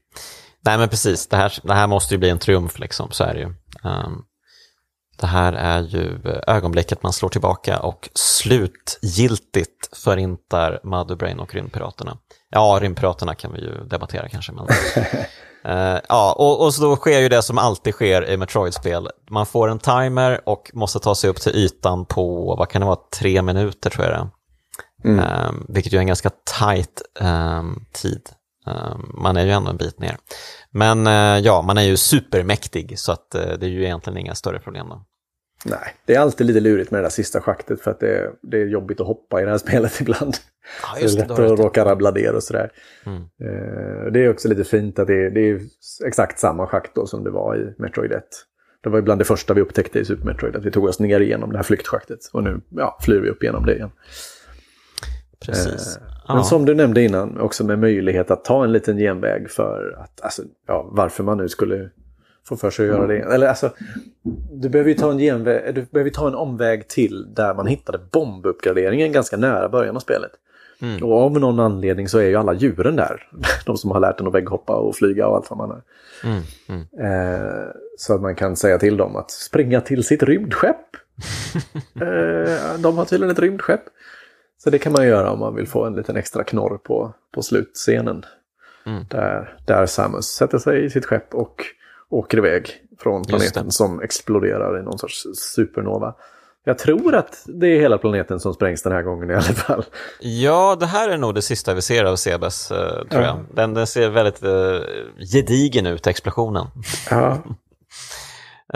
Nej 0.67 0.79
men 0.79 0.89
precis, 0.89 1.27
det 1.27 1.37
här, 1.37 1.53
det 1.63 1.75
här 1.75 1.87
måste 1.87 2.15
ju 2.15 2.19
bli 2.19 2.31
en 2.31 2.39
triumf 2.39 2.79
liksom, 2.79 3.11
så 3.11 3.25
är 3.25 3.35
det 3.35 3.41
ju. 3.41 3.47
Um, 3.47 4.25
det 5.17 5.27
här 5.27 5.53
är 5.53 5.83
ju 5.83 6.19
ögonblicket 6.47 7.03
man 7.03 7.13
slår 7.13 7.29
tillbaka 7.29 7.79
och 7.79 8.09
slutgiltigt 8.15 9.97
förintar 9.97 10.81
Motherbrain 10.85 11.41
och 11.41 11.55
rymdpiraterna. 11.55 12.19
Ja, 12.51 12.79
rymdpiraterna 12.83 13.35
kan 13.35 13.53
vi 13.53 13.61
ju 13.61 13.85
debattera 13.85 14.29
kanske. 14.29 14.53
Men... 14.53 14.65
uh, 14.65 16.01
ja, 16.09 16.33
och, 16.39 16.65
och 16.65 16.75
så 16.75 16.83
då 16.83 16.97
sker 16.97 17.21
ju 17.21 17.29
det 17.29 17.43
som 17.43 17.59
alltid 17.59 17.95
sker 17.95 18.31
i 18.31 18.37
Metroid-spel. 18.37 19.09
Man 19.31 19.47
får 19.47 19.69
en 19.69 19.79
timer 19.79 20.49
och 20.49 20.71
måste 20.75 20.99
ta 20.99 21.15
sig 21.15 21.31
upp 21.31 21.41
till 21.41 21.57
ytan 21.57 22.07
på, 22.07 22.57
vad 22.59 22.69
kan 22.69 22.81
det 22.81 22.87
vara, 22.87 22.99
tre 23.21 23.43
minuter 23.43 23.91
tror 23.91 24.07
jag 24.07 24.15
det. 24.15 24.29
Mm. 25.05 25.49
Um, 25.49 25.67
vilket 25.69 25.93
ju 25.93 25.97
är 25.97 26.01
en 26.01 26.07
ganska 26.07 26.31
tight 26.61 27.03
um, 27.21 27.87
tid. 27.93 28.31
Um, 28.67 29.15
man 29.23 29.37
är 29.37 29.45
ju 29.45 29.51
ändå 29.51 29.71
en 29.71 29.77
bit 29.77 29.99
ner. 29.99 30.17
Men 30.75 31.07
uh, 31.07 31.39
ja, 31.45 31.63
man 31.63 31.79
är 31.79 31.83
ju 31.83 31.97
supermäktig 31.97 32.99
så 32.99 33.13
att 33.13 33.35
uh, 33.35 33.59
det 33.59 33.67
är 33.67 33.71
ju 33.71 33.85
egentligen 33.85 34.19
inga 34.19 34.35
större 34.35 34.59
problem 34.59 34.89
då. 34.89 35.05
Nej, 35.65 35.95
det 36.07 36.15
är 36.15 36.21
alltid 36.21 36.47
lite 36.47 36.61
lurigt 36.61 36.91
med 36.91 37.01
det 37.01 37.05
där 37.05 37.11
sista 37.11 37.41
schaktet 37.41 37.81
för 37.81 37.91
att 37.91 38.01
det 38.01 38.17
är, 38.17 38.31
det 38.43 38.63
är 38.63 38.67
jobbigt 38.67 39.01
att 39.01 39.07
hoppa 39.07 39.41
i 39.41 39.45
det 39.45 39.51
här 39.51 39.59
spelet 39.67 40.01
ibland. 40.01 40.35
Ja, 40.83 41.01
just 41.01 41.17
det 41.17 41.25
är 41.25 41.29
lättare 41.29 41.53
att 41.53 41.59
råka 41.59 41.85
rabbla 41.85 42.11
ner 42.11 42.35
och 42.35 42.43
sådär. 42.43 42.71
Mm. 43.07 43.23
Uh, 43.23 44.13
det 44.13 44.25
är 44.25 44.31
också 44.31 44.49
lite 44.49 44.65
fint 44.65 44.99
att 44.99 45.07
det, 45.07 45.31
det 45.31 45.41
är 45.41 45.61
exakt 46.07 46.39
samma 46.39 46.67
schakt 46.67 46.95
då 46.95 47.07
som 47.07 47.25
det 47.25 47.31
var 47.31 47.57
i 47.57 47.75
Metroid 47.79 48.13
1. 48.13 48.25
Det 48.83 48.91
var 48.91 49.01
bland 49.01 49.21
det 49.21 49.25
första 49.25 49.55
vi 49.55 49.61
upptäckte 49.61 49.99
i 49.99 50.05
Super 50.05 50.25
Metroid, 50.25 50.57
att 50.57 50.65
vi 50.65 50.71
tog 50.71 50.85
oss 50.85 51.01
ner 51.01 51.21
igenom 51.21 51.51
det 51.51 51.59
här 51.59 51.63
flyktschaktet. 51.63 52.19
Och 52.33 52.45
nu 52.45 52.61
ja, 52.71 52.99
flyr 53.03 53.21
vi 53.21 53.31
upp 53.31 53.43
igenom 53.43 53.67
det 53.67 53.75
igen. 53.75 53.91
Precis. 55.47 55.97
Eh, 55.97 56.35
men 56.35 56.45
som 56.45 56.65
du 56.65 56.75
nämnde 56.75 57.03
innan, 57.03 57.41
också 57.41 57.65
med 57.65 57.79
möjlighet 57.79 58.31
att 58.31 58.45
ta 58.45 58.65
en 58.65 58.73
liten 58.73 58.97
genväg 58.97 59.51
för 59.51 59.99
att, 59.99 60.21
alltså, 60.21 60.43
ja, 60.67 60.89
varför 60.91 61.25
man 61.25 61.39
nu 61.39 61.49
skulle 61.49 61.91
få 62.49 62.57
för 62.57 62.71
sig 62.71 62.91
att 62.91 62.97
göra 62.97 63.07
det. 63.07 63.19
Eller 63.19 63.49
alltså, 63.49 63.71
du 64.53 64.69
behöver 64.69 64.91
ju 64.91 64.97
ta 64.97 65.11
en, 65.11 65.19
genväg, 65.19 65.75
du 65.75 65.87
behöver 65.91 66.11
ta 66.11 66.29
en 66.29 66.35
omväg 66.35 66.89
till 66.89 67.35
där 67.35 67.55
man 67.55 67.67
hittade 67.67 67.99
bombuppgraderingen 68.13 69.13
ganska 69.13 69.37
nära 69.37 69.69
början 69.69 69.97
av 69.97 70.01
spelet. 70.01 70.31
Mm. 70.83 71.03
Och 71.03 71.23
av 71.23 71.41
någon 71.41 71.61
anledning 71.61 72.09
så 72.09 72.19
är 72.19 72.29
ju 72.29 72.37
alla 72.37 72.55
djuren 72.55 72.97
där. 72.97 73.29
De 73.67 73.77
som 73.77 73.91
har 73.91 74.01
lärt 74.01 74.21
en 74.21 74.27
att 74.27 74.35
vägghoppa 74.35 74.77
och 74.77 74.97
flyga 74.97 75.27
och 75.27 75.37
allt 75.37 75.51
vad 75.51 75.59
man 75.59 75.71
är. 75.71 75.83
Mm. 76.25 76.43
Mm. 76.69 76.81
Eh, 77.01 77.67
så 77.99 78.15
att 78.15 78.21
man 78.21 78.35
kan 78.35 78.57
säga 78.57 78.79
till 78.79 78.97
dem 78.97 79.17
att 79.17 79.31
springa 79.31 79.81
till 79.81 80.05
sitt 80.05 80.23
rymdskepp. 80.23 80.77
eh, 82.01 82.79
de 82.79 82.99
har 82.99 83.05
tydligen 83.05 83.33
ett 83.33 83.39
rymdskepp. 83.39 83.83
Så 84.65 84.71
det 84.71 84.79
kan 84.79 84.93
man 84.93 85.07
göra 85.07 85.31
om 85.31 85.39
man 85.39 85.55
vill 85.55 85.69
få 85.69 85.85
en 85.85 85.95
liten 85.95 86.17
extra 86.17 86.45
knorr 86.45 86.79
på, 86.79 87.15
på 87.35 87.43
slutscenen. 87.43 88.25
Mm. 88.87 89.05
Där, 89.11 89.59
där 89.67 89.87
Samus 89.87 90.27
sätter 90.27 90.59
sig 90.59 90.85
i 90.85 90.91
sitt 90.91 91.05
skepp 91.05 91.35
och 91.35 91.65
åker 92.09 92.39
iväg 92.39 92.71
från 92.99 93.25
planeten 93.25 93.71
som 93.71 94.01
exploderar 94.01 94.81
i 94.81 94.83
någon 94.83 94.99
sorts 94.99 95.27
supernova. 95.35 96.15
Jag 96.65 96.79
tror 96.79 97.15
att 97.15 97.45
det 97.47 97.67
är 97.67 97.81
hela 97.81 97.99
planeten 97.99 98.41
som 98.41 98.55
sprängs 98.55 98.83
den 98.83 98.93
här 98.93 99.03
gången 99.03 99.31
i 99.31 99.35
alla 99.35 99.43
fall. 99.43 99.85
Ja, 100.21 100.77
det 100.81 100.87
här 100.87 101.09
är 101.09 101.19
nog 101.19 101.35
det 101.35 101.43
sista 101.43 101.75
vi 101.75 101.83
ser 101.83 102.05
av 102.05 102.17
Sebes, 102.17 102.71
uh, 102.71 102.79
tror 102.79 103.07
ja. 103.11 103.23
jag. 103.23 103.45
Den, 103.55 103.75
den, 103.75 103.87
ser 103.87 104.11
väldigt 104.11 104.45
uh, 104.45 104.81
gedigen 105.33 105.87
ut, 105.87 106.07
explosionen. 106.07 106.67
Ja. 107.11 107.43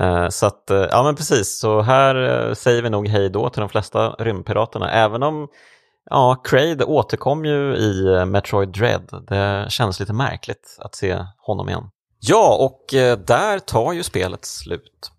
uh, 0.00 0.28
så 0.30 0.46
att, 0.46 0.64
ja 0.68 1.02
men 1.02 1.16
precis, 1.16 1.58
så 1.58 1.80
här 1.80 2.54
säger 2.54 2.82
vi 2.82 2.90
nog 2.90 3.08
hej 3.08 3.30
då 3.30 3.50
till 3.50 3.60
de 3.60 3.68
flesta 3.68 4.10
rymdpiraterna, 4.10 4.90
även 4.90 5.22
om 5.22 5.48
Ja, 6.10 6.42
Craig 6.44 6.82
återkom 6.88 7.44
ju 7.44 7.76
i 7.76 8.14
eh, 8.14 8.26
Metroid 8.26 8.68
Dread. 8.68 9.24
Det 9.28 9.66
känns 9.68 10.00
lite 10.00 10.12
märkligt 10.12 10.76
att 10.78 10.94
se 10.94 11.18
honom 11.38 11.68
igen. 11.68 11.84
Ja, 12.20 12.56
och 12.60 12.94
eh, 12.94 13.18
där 13.18 13.58
tar 13.58 13.92
ju 13.92 14.02
spelet 14.02 14.44
slut. 14.44 15.12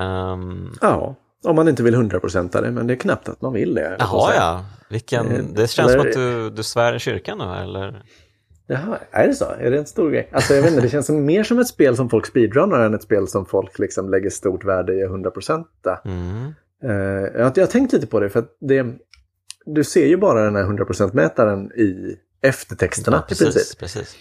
Um... 0.00 0.72
Ja, 0.80 1.14
om 1.44 1.56
man 1.56 1.68
inte 1.68 1.82
vill 1.82 1.94
hundraprocenta 1.94 2.60
det, 2.60 2.70
men 2.70 2.86
det 2.86 2.94
är 2.94 2.96
knappt 2.96 3.28
att 3.28 3.40
man 3.40 3.52
vill 3.52 3.74
det. 3.74 3.96
Jaha, 3.98 4.34
ja. 4.34 4.64
Vilken... 4.88 5.26
Eh, 5.26 5.44
det 5.54 5.70
känns 5.70 5.92
eller... 5.92 6.02
som 6.02 6.10
att 6.10 6.14
du, 6.14 6.50
du 6.50 6.62
svär 6.62 6.94
i 6.94 6.98
kyrkan 6.98 7.38
nu, 7.38 7.44
eller? 7.44 8.02
Jaha, 8.66 8.98
är 9.10 9.26
det 9.26 9.34
så? 9.34 9.44
Är 9.44 9.70
det 9.70 9.78
en 9.78 9.86
stor 9.86 10.10
grej? 10.10 10.28
Alltså 10.32 10.54
jag 10.54 10.62
vet 10.62 10.70
inte, 10.70 10.82
det 10.82 10.88
känns 10.88 11.06
som 11.06 11.24
mer 11.24 11.44
som 11.44 11.58
ett 11.58 11.68
spel 11.68 11.96
som 11.96 12.10
folk 12.10 12.26
speedrunnar 12.26 12.80
än 12.80 12.94
ett 12.94 13.02
spel 13.02 13.28
som 13.28 13.46
folk 13.46 13.78
liksom 13.78 14.10
lägger 14.10 14.30
stort 14.30 14.64
värde 14.64 14.92
i 14.92 15.06
100%. 15.06 15.64
Mm. 16.04 16.54
Uh, 16.84 16.92
jag, 17.40 17.58
jag 17.58 17.62
har 17.62 17.70
tänkt 17.70 17.92
lite 17.92 18.06
på 18.06 18.20
det, 18.20 18.30
för 18.30 18.38
att 18.38 18.56
det, 18.60 18.86
du 19.66 19.84
ser 19.84 20.06
ju 20.06 20.16
bara 20.16 20.44
den 20.44 20.56
här 20.56 20.64
100% 20.64 21.14
mätaren 21.14 21.72
i 21.72 22.16
eftertexterna 22.40 23.16
ja, 23.16 23.24
precis, 23.28 23.48
i 23.48 23.52
princip. 23.52 23.78
Precis. 23.78 24.16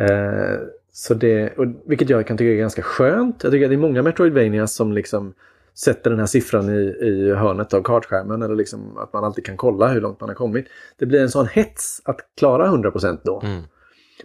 Eh, 0.00 0.58
så 0.92 1.14
det, 1.14 1.58
och, 1.58 1.66
vilket 1.86 2.10
jag 2.10 2.26
kan 2.26 2.36
tycka 2.36 2.52
är 2.52 2.56
ganska 2.56 2.82
skönt. 2.82 3.42
Jag 3.42 3.52
tycker 3.52 3.66
att 3.66 3.70
det 3.70 3.74
är 3.74 3.78
många 3.78 4.02
Metroidvanias 4.02 4.74
som 4.74 4.92
liksom 4.92 5.34
sätter 5.74 6.10
den 6.10 6.18
här 6.18 6.26
siffran 6.26 6.68
i, 6.68 6.80
i 7.00 7.34
hörnet 7.34 7.74
av 7.74 7.82
kartskärmen. 7.82 8.42
Eller 8.42 8.54
liksom 8.54 8.98
att 8.98 9.12
man 9.12 9.24
alltid 9.24 9.46
kan 9.46 9.56
kolla 9.56 9.88
hur 9.88 10.00
långt 10.00 10.20
man 10.20 10.28
har 10.28 10.36
kommit. 10.36 10.66
Det 10.98 11.06
blir 11.06 11.20
en 11.20 11.30
sån 11.30 11.46
hets 11.46 12.00
att 12.04 12.18
klara 12.36 12.68
100% 12.68 13.18
då. 13.24 13.40
Mm. 13.44 13.62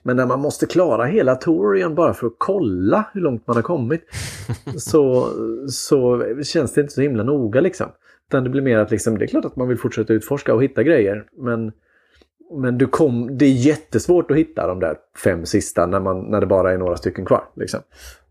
Men 0.04 0.16
när 0.16 0.26
man 0.26 0.40
måste 0.40 0.66
klara 0.66 1.06
hela 1.06 1.36
Torian 1.36 1.96
bara 1.96 2.14
för 2.14 2.28
att 2.28 2.36
kolla 2.38 3.10
hur 3.14 3.22
långt 3.22 3.48
man 3.48 3.56
har 3.56 3.64
kommit 3.64 4.02
så, 4.78 5.30
så 5.70 6.26
känns 6.44 6.74
det 6.74 6.82
inte 6.82 6.94
så 6.94 7.02
himla 7.02 7.24
noga 7.24 7.62
liksom. 7.62 7.88
Utan 8.28 8.44
det 8.44 8.50
blir 8.50 8.62
mer 8.62 8.78
att 8.78 8.92
liksom, 8.92 9.18
det 9.18 9.26
är 9.26 9.28
klart 9.28 9.46
att 9.46 9.56
man 9.56 9.68
vill 9.68 9.78
fortsätta 9.78 10.14
utforska 10.14 10.54
och 10.54 10.64
hitta 10.64 10.84
grejer. 10.84 11.26
Men, 11.38 11.72
men 12.62 12.78
du 12.78 12.88
kom, 12.88 13.38
det 13.38 13.46
är 13.46 13.54
jättesvårt 13.54 14.32
att 14.32 14.38
hitta 14.38 14.68
de 14.68 14.80
där 14.80 14.96
fem 15.24 15.46
sista 15.46 15.86
när, 15.86 16.00
man, 16.00 16.32
när 16.32 16.42
det 16.42 16.48
bara 16.48 16.74
är 16.74 16.78
några 16.78 16.98
stycken 16.98 17.26
kvar. 17.26 17.44
Liksom. 17.56 17.80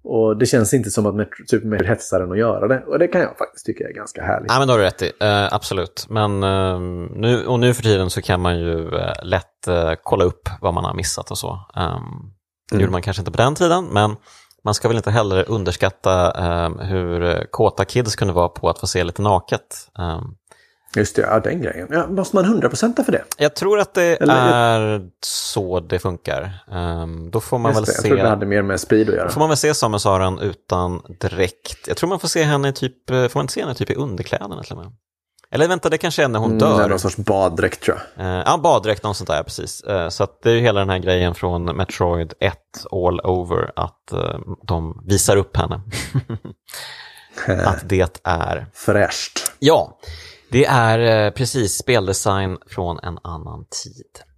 Och 0.08 0.36
det 0.36 0.46
känns 0.46 0.74
inte 0.74 0.90
som 0.90 1.06
att 1.06 1.28
Super 1.46 1.66
Metroid 1.66 1.88
hetsar 1.90 2.20
en 2.20 2.32
att 2.32 2.38
göra 2.38 2.68
det. 2.68 2.82
Och 2.86 2.98
det 2.98 3.08
kan 3.08 3.20
jag 3.20 3.38
faktiskt 3.38 3.66
tycka 3.66 3.88
är 3.88 3.92
ganska 3.92 4.22
härligt. 4.22 4.52
Ja, 4.52 4.58
men 4.58 4.68
då 4.68 4.74
har 4.74 4.78
du 4.78 4.84
rätt 4.84 5.02
i. 5.02 5.06
Uh, 5.06 5.54
absolut. 5.54 6.06
Men 6.08 6.42
uh, 6.42 6.80
nu, 7.14 7.46
och 7.46 7.60
nu 7.60 7.74
för 7.74 7.82
tiden 7.82 8.10
så 8.10 8.22
kan 8.22 8.40
man 8.40 8.58
ju 8.58 8.74
uh, 8.74 9.12
lätt 9.22 9.68
kolla 10.02 10.24
upp 10.24 10.48
vad 10.60 10.74
man 10.74 10.84
har 10.84 10.94
missat 10.94 11.30
och 11.30 11.38
så. 11.38 11.50
Um, 11.50 12.32
det 12.70 12.74
mm. 12.74 12.82
gjorde 12.82 12.92
man 12.92 13.02
kanske 13.02 13.20
inte 13.20 13.30
på 13.30 13.38
den 13.38 13.54
tiden, 13.54 13.84
men 13.92 14.16
man 14.66 14.74
ska 14.74 14.88
väl 14.88 14.96
inte 14.96 15.10
heller 15.10 15.50
underskatta 15.50 16.32
um, 16.66 16.78
hur 16.78 17.46
kåta 17.50 17.84
kids 17.84 18.16
kunde 18.16 18.34
vara 18.34 18.48
på 18.48 18.68
att 18.68 18.78
få 18.78 18.86
se 18.86 19.04
lite 19.04 19.22
naket. 19.22 19.88
Um, 19.98 20.36
Just 20.96 21.16
det, 21.16 21.22
ja, 21.22 21.40
den 21.40 21.62
grejen. 21.62 21.88
Ja, 21.90 22.06
måste 22.06 22.36
man 22.36 22.44
hundraprocenta 22.44 23.04
för 23.04 23.12
det? 23.12 23.24
Jag 23.38 23.54
tror 23.54 23.80
att 23.80 23.94
det 23.94 24.16
Eller, 24.16 24.34
är 24.34 25.10
så 25.20 25.80
det 25.80 25.98
funkar. 25.98 26.64
Um, 26.70 27.30
då 27.30 27.40
får 27.40 27.58
man 27.58 27.74
väl 27.74 27.84
det, 27.84 27.92
se... 27.92 27.96
Jag 27.96 28.04
tror 28.04 28.16
det 28.16 28.28
hade 28.28 28.46
mer 28.46 28.62
med 28.62 28.80
speed 28.80 29.08
att 29.08 29.14
göra. 29.14 29.26
Då 29.26 29.32
får 29.32 29.40
man 29.40 29.48
väl 29.48 29.58
se 29.58 29.74
Samus 29.74 30.06
Aran 30.06 30.38
utan 30.38 31.02
dräkt. 31.20 31.88
Jag 31.88 31.96
tror 31.96 32.08
man 32.08 32.20
får 32.20 32.28
se 32.28 32.42
henne 32.42 32.72
typ, 32.72 33.08
får 33.08 33.34
man 33.34 33.44
inte 33.44 33.52
se 33.52 33.60
henne 33.60 33.74
typ 33.74 33.90
i 33.90 33.94
underkläderna 33.94 34.62
till 34.62 34.72
och 34.72 34.78
med? 34.78 34.92
Eller 35.50 35.68
vänta, 35.68 35.88
det 35.88 35.98
kanske 35.98 36.24
är 36.24 36.28
när 36.28 36.38
hon 36.38 36.50
mm, 36.50 36.58
dör. 36.58 36.88
Någon 36.88 36.98
sorts 36.98 37.16
baddräkt 37.16 37.82
tror 37.82 38.02
jag. 38.16 38.26
Uh, 38.26 38.42
ja, 38.46 38.58
baddräkt, 38.62 39.02
något 39.02 39.16
sånt 39.16 39.28
där, 39.28 39.42
precis. 39.42 39.84
Uh, 39.88 40.08
så 40.08 40.26
det 40.42 40.50
är 40.50 40.54
ju 40.54 40.60
hela 40.60 40.80
den 40.80 40.90
här 40.90 40.98
grejen 40.98 41.34
från 41.34 41.64
Metroid 41.64 42.34
1 42.40 42.54
all 42.90 43.20
over, 43.20 43.72
att 43.76 44.12
uh, 44.12 44.38
de 44.66 45.02
visar 45.06 45.36
upp 45.36 45.56
henne. 45.56 45.80
att 47.64 47.88
det 47.88 48.20
är... 48.24 48.66
Fräscht. 48.72 49.52
Ja, 49.58 49.98
det 50.50 50.64
är 50.64 51.30
precis 51.30 51.78
speldesign 51.78 52.58
från 52.66 52.98
en 52.98 53.18
annan 53.22 53.64
tid. 53.84 54.35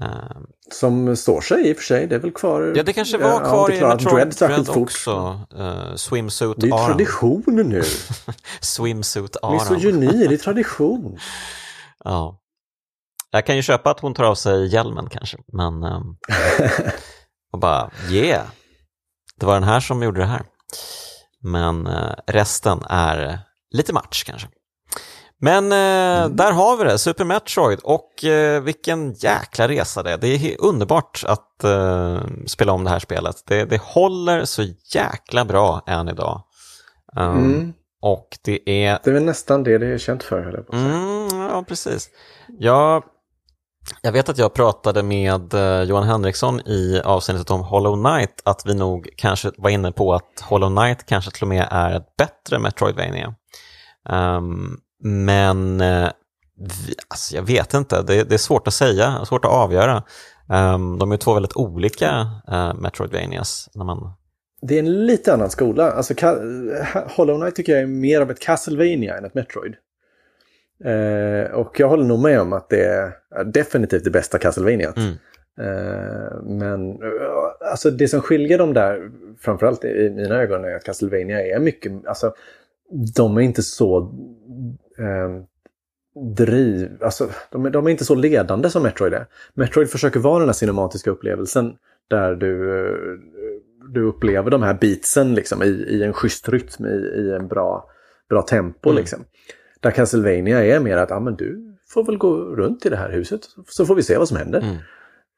Ehm. 0.00 0.46
Som 0.72 1.16
står 1.16 1.40
sig 1.40 1.68
i 1.68 1.72
och 1.72 1.76
för 1.76 1.84
sig, 1.84 2.06
det 2.06 2.14
är 2.14 2.18
väl 2.18 2.32
kvar. 2.32 2.72
Ja, 2.76 2.82
det 2.82 2.92
kanske 2.92 3.18
var 3.18 3.40
kvar 3.40 3.72
i 3.72 3.80
Metroid 3.80 4.28
Dread, 4.28 4.68
också. 4.68 5.40
Uh, 5.58 5.94
swimsuit 5.94 6.60
Det 6.60 6.66
är 6.68 6.86
tradition 6.86 7.42
nu. 7.46 7.82
swimsuit 8.60 9.36
Aram. 9.42 9.54
Misogyni, 9.54 10.26
det 10.28 10.34
är 10.34 10.36
tradition. 10.44 11.18
ja. 12.04 12.36
Jag 13.32 13.46
kan 13.46 13.56
ju 13.56 13.62
köpa 13.62 13.90
att 13.90 14.00
hon 14.00 14.14
tar 14.14 14.24
av 14.24 14.34
sig 14.34 14.66
hjälmen 14.66 15.08
kanske, 15.10 15.38
men... 15.52 15.84
Um, 15.84 16.16
och 17.52 17.58
bara, 17.58 17.90
yeah! 18.10 18.46
Det 19.36 19.46
var 19.46 19.54
den 19.54 19.64
här 19.64 19.80
som 19.80 20.02
gjorde 20.02 20.20
det 20.20 20.26
här. 20.26 20.42
Men 21.42 21.86
uh, 21.86 22.14
resten 22.26 22.82
är 22.88 23.40
lite 23.70 23.92
match 23.92 24.24
kanske. 24.24 24.48
Men 25.42 25.72
eh, 25.72 26.22
mm. 26.22 26.36
där 26.36 26.52
har 26.52 26.76
vi 26.76 26.84
det, 26.84 26.98
Super 26.98 27.24
Metroid 27.24 27.78
och 27.82 28.24
eh, 28.24 28.62
vilken 28.62 29.12
jäkla 29.12 29.68
resa 29.68 30.02
det 30.02 30.12
är. 30.12 30.18
Det 30.18 30.28
är 30.28 30.56
underbart 30.60 31.24
att 31.26 31.64
eh, 31.64 32.20
spela 32.46 32.72
om 32.72 32.84
det 32.84 32.90
här 32.90 32.98
spelet. 32.98 33.36
Det, 33.46 33.64
det 33.64 33.82
håller 33.82 34.44
så 34.44 34.62
jäkla 34.94 35.44
bra 35.44 35.82
än 35.86 36.08
idag. 36.08 36.42
Um, 37.16 37.24
mm. 37.24 37.72
Och 38.02 38.28
det 38.44 38.84
är... 38.84 38.98
Det 39.04 39.10
är 39.10 39.14
väl 39.14 39.24
nästan 39.24 39.62
det 39.62 39.78
det 39.78 39.86
är 39.86 39.98
känt 39.98 40.22
för, 40.22 40.42
höll 40.42 40.54
jag 40.54 40.66
på 40.66 40.76
att 40.76 40.82
säga. 40.82 40.94
Mm, 40.94 41.40
ja, 41.40 41.64
precis. 41.68 42.10
Jag, 42.58 43.04
jag 44.02 44.12
vet 44.12 44.28
att 44.28 44.38
jag 44.38 44.54
pratade 44.54 45.02
med 45.02 45.54
eh, 45.54 45.82
Johan 45.82 46.08
Henriksson 46.08 46.60
i 46.60 47.00
avsnittet 47.04 47.50
om 47.50 47.60
Hollow 47.60 48.04
Knight 48.04 48.42
att 48.44 48.62
vi 48.66 48.74
nog 48.74 49.08
kanske 49.16 49.50
var 49.56 49.70
inne 49.70 49.92
på 49.92 50.14
att 50.14 50.40
Hollow 50.42 50.76
Knight 50.76 51.06
kanske 51.06 51.30
till 51.30 51.42
och 51.42 51.48
med 51.48 51.68
är 51.70 51.96
ett 51.96 52.16
bättre 52.16 52.58
Metroidvania. 52.58 53.34
Um, 54.08 54.80
men 55.00 55.80
uh, 55.80 56.08
vi, 56.58 56.94
alltså 57.08 57.36
jag 57.36 57.42
vet 57.42 57.74
inte, 57.74 58.02
det, 58.02 58.24
det, 58.24 58.34
är 58.34 58.38
svårt 58.38 58.66
att 58.66 58.74
säga, 58.74 59.24
svårt 59.24 59.44
att 59.44 59.50
avgöra. 59.50 60.02
Um, 60.48 60.98
de 60.98 61.12
är 61.12 61.16
två 61.16 61.34
väldigt 61.34 61.56
olika 61.56 62.26
uh, 62.52 62.74
Metroidvanias 62.74 63.68
när 63.74 63.84
man 63.84 64.12
det 64.62 64.74
är 64.74 64.78
en 64.78 65.06
lite 65.06 65.34
annan 65.34 65.50
skola. 65.50 65.90
Alltså, 65.90 66.14
Hollow 67.16 67.40
Knight 67.40 67.54
tycker 67.54 67.72
jag 67.72 67.82
är 67.82 67.86
mer 67.86 68.20
av 68.20 68.30
ett 68.30 68.40
Castlevania 68.40 69.16
än 69.16 69.24
ett 69.24 69.34
Metroid. 69.34 69.74
Eh, 70.84 71.52
och 71.52 71.80
jag 71.80 71.88
håller 71.88 72.04
nog 72.04 72.18
med 72.18 72.40
om 72.40 72.52
att 72.52 72.68
det 72.68 72.84
är 72.84 73.44
definitivt 73.44 74.04
det 74.04 74.10
bästa 74.10 74.38
Castlevania. 74.38 74.92
Mm. 74.96 75.12
Eh, 75.60 76.42
men 76.42 76.98
alltså 77.70 77.90
det 77.90 78.08
som 78.08 78.20
skiljer 78.20 78.58
dem 78.58 78.74
där, 78.74 79.10
framförallt 79.40 79.84
i 79.84 80.10
mina 80.10 80.34
ögon, 80.34 80.64
är 80.64 80.74
att 80.74 80.84
Castlevania 80.84 81.46
är 81.46 81.60
mycket, 81.60 82.06
alltså 82.06 82.34
de 83.16 83.36
är 83.36 83.40
inte 83.40 83.62
så 83.62 84.14
eh, 85.00 85.42
driv, 86.36 87.02
alltså 87.02 87.28
de 87.50 87.66
är, 87.66 87.70
de 87.70 87.86
är 87.86 87.90
inte 87.90 88.04
så 88.04 88.14
ledande 88.14 88.70
som 88.70 88.82
Metroid 88.82 89.14
är. 89.14 89.26
Metroid 89.54 89.90
försöker 89.90 90.20
vara 90.20 90.38
den 90.38 90.48
här 90.48 90.54
cinematiska 90.54 91.10
upplevelsen 91.10 91.74
där 92.08 92.34
du 92.34 92.80
du 93.92 94.02
upplever 94.02 94.50
de 94.50 94.62
här 94.62 94.74
beatsen 94.74 95.34
liksom, 95.34 95.62
i, 95.62 95.66
i 95.66 96.02
en 96.02 96.12
schysst 96.12 96.48
rytm, 96.48 96.86
i, 96.86 97.20
i 97.20 97.32
en 97.32 97.48
bra, 97.48 97.90
bra 98.28 98.42
tempo. 98.42 98.90
Mm. 98.90 99.00
Liksom. 99.00 99.24
Där 99.80 99.90
Castlevania 99.90 100.64
är 100.64 100.80
mer 100.80 100.96
att 100.96 101.10
ah, 101.10 101.20
men 101.20 101.36
du 101.36 101.76
får 101.88 102.04
väl 102.04 102.18
gå 102.18 102.36
runt 102.36 102.86
i 102.86 102.88
det 102.88 102.96
här 102.96 103.10
huset 103.10 103.40
så 103.68 103.86
får 103.86 103.94
vi 103.94 104.02
se 104.02 104.18
vad 104.18 104.28
som 104.28 104.36
händer. 104.36 104.60
Mm. 104.60 104.76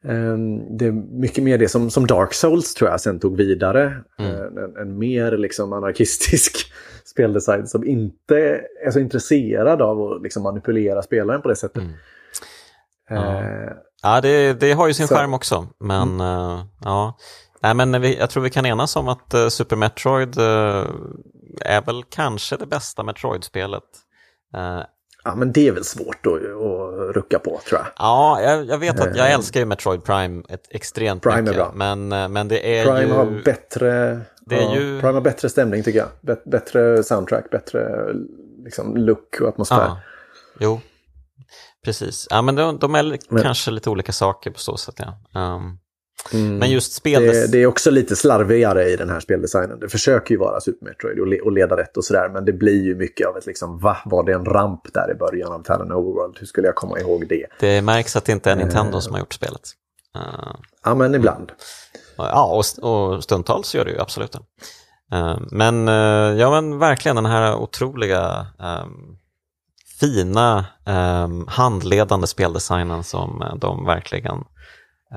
Um, 0.05 0.77
det 0.79 0.87
är 0.87 0.93
mycket 1.21 1.45
mer 1.45 1.59
det 1.59 1.69
som, 1.69 1.91
som 1.91 2.07
Dark 2.07 2.35
Souls 2.35 2.75
tror 2.75 2.91
jag 2.91 3.01
sen 3.01 3.21
tog 3.21 3.37
vidare. 3.37 3.95
Mm. 4.19 4.33
Uh, 4.33 4.65
en, 4.65 4.77
en, 4.77 4.99
mer 4.99 5.37
liksom 5.37 5.73
anarkistisk 5.73 6.73
speldesign 7.13 7.67
som 7.67 7.85
inte 7.87 8.61
är 8.85 8.91
så 8.91 8.99
intresserad 8.99 9.83
av 9.83 10.03
att 10.03 10.23
liksom 10.23 10.43
manipulera 10.43 11.03
spelaren 11.03 11.43
på 11.43 11.49
det 11.49 11.57
sättet. 11.57 11.83
Mm. 11.83 11.93
Ja, 13.09 13.17
uh, 13.17 13.73
ja 14.03 14.21
det, 14.21 14.61
det, 14.61 14.73
har 14.73 14.87
ju 14.87 14.95
sin 14.95 15.09
så, 15.09 15.15
skärm 15.15 15.35
också. 15.35 15.67
Men 15.81 16.21
uh, 16.21 16.65
ja, 16.85 17.19
Nej, 17.63 17.75
men 17.75 18.01
vi, 18.01 18.19
jag 18.19 18.31
tror 18.31 18.43
vi 18.43 18.51
kan 18.51 18.67
enas 18.67 18.97
om 18.97 19.09
att 19.09 19.35
uh, 19.35 19.49
Super 19.49 19.77
Metroid 19.77 20.39
uh, 20.39 20.87
är 21.61 21.83
väl 21.87 22.03
kanske 22.11 22.57
det 22.57 22.67
bästa 22.67 23.03
Metroid-spelet. 23.03 23.83
Ja, 25.25 25.35
men 25.35 25.53
det 25.53 25.69
är 25.69 25.73
väl 25.73 25.85
svårt 25.85 26.27
att, 26.27 26.33
att 26.33 27.17
rucka 27.17 27.39
på 27.39 27.61
tror 27.69 27.81
jag. 27.81 27.87
Ja, 27.97 28.41
jag, 28.43 28.67
jag 28.67 28.79
vet 28.79 29.01
att 29.01 29.17
jag 29.17 29.33
älskar 29.33 29.61
ju 29.61 29.67
Metroid 29.67 30.05
Prime 30.05 30.43
ett 30.49 30.67
extremt 30.71 31.23
Prime 31.23 31.43
mycket. 31.43 31.55
Är 31.55 31.59
bra. 31.59 31.73
Men, 31.75 32.33
men 32.33 32.49
det 32.49 32.79
är 32.79 32.85
Prime 32.85 33.01
ju... 33.01 33.13
har 33.13 33.43
bättre... 33.45 34.21
Det 34.47 34.55
är 34.55 34.63
ja, 34.63 34.75
ju... 34.75 35.01
Prime 35.01 35.15
har 35.15 35.21
bättre 35.21 35.49
stämning 35.49 35.83
tycker 35.83 35.99
jag. 35.99 36.39
bättre 36.45 37.03
soundtrack, 37.03 37.51
bättre 37.51 38.13
liksom, 38.65 38.97
look 38.97 39.41
och 39.41 39.49
atmosfär. 39.49 39.77
Ja, 39.77 40.01
jo, 40.59 40.81
precis. 41.85 42.27
Ja, 42.31 42.43
men 42.43 42.55
de, 42.55 42.79
de 42.79 42.95
är 42.95 43.19
men... 43.29 43.43
kanske 43.43 43.71
lite 43.71 43.91
olika 43.91 44.13
saker 44.13 44.51
på 44.51 44.59
så 44.59 44.77
sätt. 44.77 44.95
Ja. 44.99 45.55
Um... 45.57 45.79
Mm. 46.33 46.59
Men 46.59 46.71
just 46.71 46.93
spel... 46.93 47.23
Det, 47.23 47.53
det, 47.53 47.59
är 47.59 47.67
också 47.67 47.91
lite 47.91 48.17
slarvigare 48.17 48.91
i 48.91 48.97
den 48.97 49.11
här 49.11 49.21
speldesignen. 49.21 49.81
Det 49.81 49.89
försöker 49.89 50.35
ju 50.35 50.39
vara 50.39 50.61
Super 50.61 50.87
Metroid 50.87 51.21
och, 51.21 51.27
le 51.27 51.41
och 51.41 51.53
leda 51.53 51.77
rätt 51.77 51.97
och 51.97 52.05
sådär. 52.05 52.29
Men 52.29 52.45
det 52.45 52.53
blir 52.53 52.83
ju 52.83 52.95
mycket 52.95 53.27
av 53.27 53.37
ett 53.37 53.47
liksom, 53.47 53.79
va? 53.79 53.97
Var 54.05 54.25
det 54.25 54.33
en 54.33 54.45
ramp 54.45 54.81
där 54.95 55.11
i 55.11 55.15
början 55.15 55.53
av 55.53 55.63
Talon 55.63 55.93
Overworld? 55.93 56.37
Hur 56.39 56.47
skulle 56.47 56.67
jag 56.67 56.75
komma 56.75 57.01
ihåg 57.01 57.29
det? 57.29 57.47
Det 57.61 57.83
märks 57.83 58.17
att 58.17 58.25
det 58.25 58.33
inte 58.33 58.51
är 58.51 58.57
Nintendo 58.57 58.95
uh... 58.95 59.01
som 59.01 59.13
har 59.13 59.21
gjort 59.21 59.35
spelet. 59.35 59.71
Uh... 60.17 60.55
Ja, 60.85 60.95
men 60.95 61.15
ibland. 61.15 61.53
Ja, 62.17 62.63
och, 62.83 62.91
och 62.91 63.25
stundtals 63.25 63.75
gör 63.75 63.85
det 63.85 63.91
ju 63.91 64.01
absolut. 64.01 64.33
det. 64.33 64.39
Eh, 65.13 65.39
men 65.51 65.89
eh, 65.89 66.41
ja, 66.41 66.51
men 66.51 66.79
verkligen 66.79 67.17
den 67.17 67.27
här 67.27 67.55
otroliga 67.55 68.47
eh, 68.61 68.87
fina 70.01 70.67
handledande 71.47 72.27
speldesignen 72.27 73.05
som 73.05 73.45
de 73.57 73.87
verkligen 73.87 74.45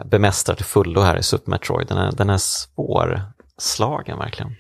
bemästrar 0.05 0.55
till 0.55 0.65
fullo 0.65 1.01
här 1.01 1.17
i 1.17 1.23
Super 1.23 1.51
Metroid. 1.51 1.88
Den 1.88 1.97
är, 1.97 2.11
den 2.11 2.30
är 2.30 2.38
svårslagen 2.38 4.17
verkligen. 4.17 4.51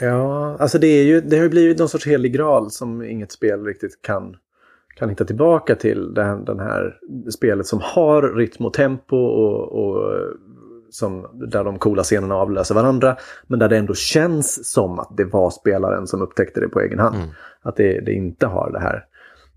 Ja, 0.00 0.56
alltså 0.60 0.78
det, 0.78 0.86
är 0.86 1.04
ju, 1.04 1.20
det 1.20 1.36
har 1.36 1.42
ju 1.42 1.48
blivit 1.48 1.78
någon 1.78 1.88
sorts 1.88 2.06
helig 2.06 2.32
graal 2.32 2.70
som 2.70 3.02
inget 3.02 3.32
spel 3.32 3.64
riktigt 3.64 4.02
kan, 4.02 4.36
kan 4.96 5.08
hitta 5.08 5.24
tillbaka 5.24 5.74
till. 5.74 6.14
Den, 6.14 6.44
den 6.44 6.60
här 6.60 6.94
spelet 7.30 7.66
som 7.66 7.80
har 7.82 8.22
rytm 8.22 8.66
och 8.66 8.72
tempo 8.72 9.16
och, 9.16 9.72
och 9.72 10.20
som, 10.94 11.26
där 11.50 11.64
de 11.64 11.78
coola 11.78 12.02
scenerna 12.02 12.34
avlöser 12.34 12.74
varandra. 12.74 13.16
Men 13.46 13.58
där 13.58 13.68
det 13.68 13.76
ändå 13.76 13.94
känns 13.94 14.72
som 14.72 14.98
att 14.98 15.16
det 15.16 15.24
var 15.24 15.50
spelaren 15.50 16.06
som 16.06 16.22
upptäckte 16.22 16.60
det 16.60 16.68
på 16.68 16.80
egen 16.80 16.98
hand. 16.98 17.16
Mm. 17.16 17.28
Att 17.62 17.76
det, 17.76 18.00
det 18.00 18.12
inte 18.12 18.46
har 18.46 18.70
det 18.70 18.80
här 18.80 19.04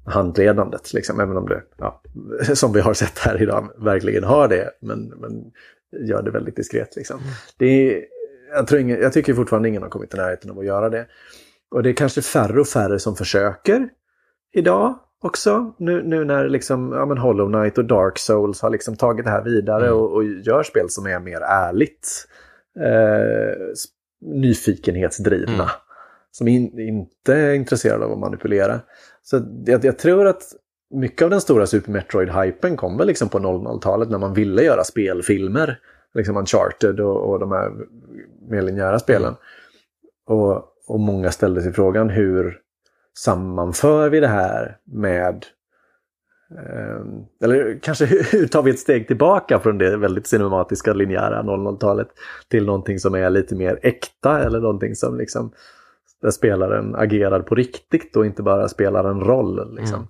handledandet. 0.05 0.93
Liksom, 0.93 1.19
även 1.19 1.38
om 1.38 1.47
det, 1.49 1.64
ja, 1.77 2.01
som 2.53 2.73
vi 2.73 2.81
har 2.81 2.93
sett 2.93 3.19
här 3.19 3.41
idag, 3.41 3.69
verkligen 3.77 4.23
har 4.23 4.47
det. 4.47 4.69
Men, 4.80 5.14
men 5.18 5.51
gör 6.07 6.23
det 6.23 6.31
väldigt 6.31 6.55
diskret. 6.55 6.95
Liksom. 6.95 7.19
Mm. 7.19 7.30
Det 7.57 8.03
jag, 8.51 8.68
tror 8.68 8.81
ingen, 8.81 9.01
jag 9.01 9.14
tycker 9.14 9.34
fortfarande 9.34 9.69
ingen 9.69 9.81
har 9.81 9.89
kommit 9.89 10.14
i 10.14 10.18
närheten 10.18 10.51
av 10.51 10.59
att 10.59 10.65
göra 10.65 10.89
det. 10.89 11.07
Och 11.72 11.84
det 11.84 11.89
är 11.89 11.93
kanske 11.93 12.22
färre 12.22 12.59
och 12.59 12.68
färre 12.68 12.99
som 12.99 13.15
försöker 13.15 13.89
idag 14.53 14.99
också. 15.23 15.73
Nu, 15.77 16.03
nu 16.03 16.26
när 16.26 16.49
liksom, 16.49 16.91
ja, 16.91 17.06
men 17.06 17.18
Hollow 17.18 17.52
Knight 17.52 17.77
och 17.77 17.85
Dark 17.85 18.18
Souls 18.18 18.61
har 18.61 18.69
liksom 18.69 18.95
tagit 18.95 19.26
det 19.26 19.31
här 19.31 19.44
vidare 19.44 19.88
mm. 19.88 19.99
och, 19.99 20.14
och, 20.14 20.23
gör 20.23 20.64
spel 20.64 20.89
som 20.89 21.06
är 21.06 21.19
mer 21.19 21.41
ärligt 21.41 22.27
eh, 22.80 23.57
nyfikenhetsdrivna. 24.22 25.53
Mm. 25.53 25.68
Som 26.31 26.48
in, 26.48 26.80
inte 26.80 27.35
är 27.35 27.53
intresserade 27.53 28.06
av 28.06 28.11
att 28.11 28.19
manipulera. 28.19 28.80
Så 29.23 29.41
jag, 29.65 29.85
jag 29.85 29.99
tror 29.99 30.27
att 30.27 30.44
mycket 30.94 31.22
av 31.22 31.30
den 31.30 31.41
stora 31.41 31.68
Super 31.68 31.91
Metroid-hypen 31.91 32.76
kom 32.76 32.98
väl 32.98 33.07
liksom 33.07 33.30
på 33.30 33.39
00-talet 33.39 34.10
när 34.10 34.18
man 34.18 34.34
ville 34.34 34.64
göra 34.64 34.84
spelfilmer. 34.84 35.80
Liksom 36.14 36.38
Uncharted 36.38 36.99
och, 36.99 37.30
och 37.30 37.39
de 37.39 37.52
här 37.52 37.72
mer 38.49 38.61
linjära 38.61 38.99
spelen. 38.99 39.35
Och, 40.27 40.64
och 40.88 40.99
många 40.99 41.31
ställde 41.31 41.61
sig 41.61 41.73
frågan 41.73 42.10
hur 42.10 42.60
sammanför 43.18 44.10
vi 44.10 44.19
det 44.19 44.27
här 44.27 44.77
med 44.85 45.45
eh, 46.52 47.06
eller 47.44 47.80
kanske 47.81 48.06
hur 48.31 48.48
tar 48.48 48.64
vi 48.64 48.72
ett 48.72 48.80
steg 48.80 49.07
tillbaka 49.07 49.60
från 49.60 49.77
det 49.77 49.98
väldigt 49.98 50.27
cinematiska 50.27 50.94
linjära 50.94 51.44
00-talet 51.44 52.07
till 52.48 52.65
någonting 52.65 52.99
som 52.99 53.15
är 53.15 53.30
lite 53.30 53.56
mer 53.56 53.80
äkta 53.84 54.44
eller 54.44 54.60
någonting 54.60 54.95
som 54.95 55.18
liksom 55.18 55.52
där 56.22 56.31
spelaren 56.31 56.95
agerar 56.95 57.39
på 57.39 57.56
riktigt 57.56 58.15
och 58.15 58.26
inte 58.26 58.44
bara 58.44 58.68
spelar 58.68 59.03
en 59.03 59.19
roll. 59.19 59.76
Liksom. 59.76 59.95
Mm. 59.95 60.07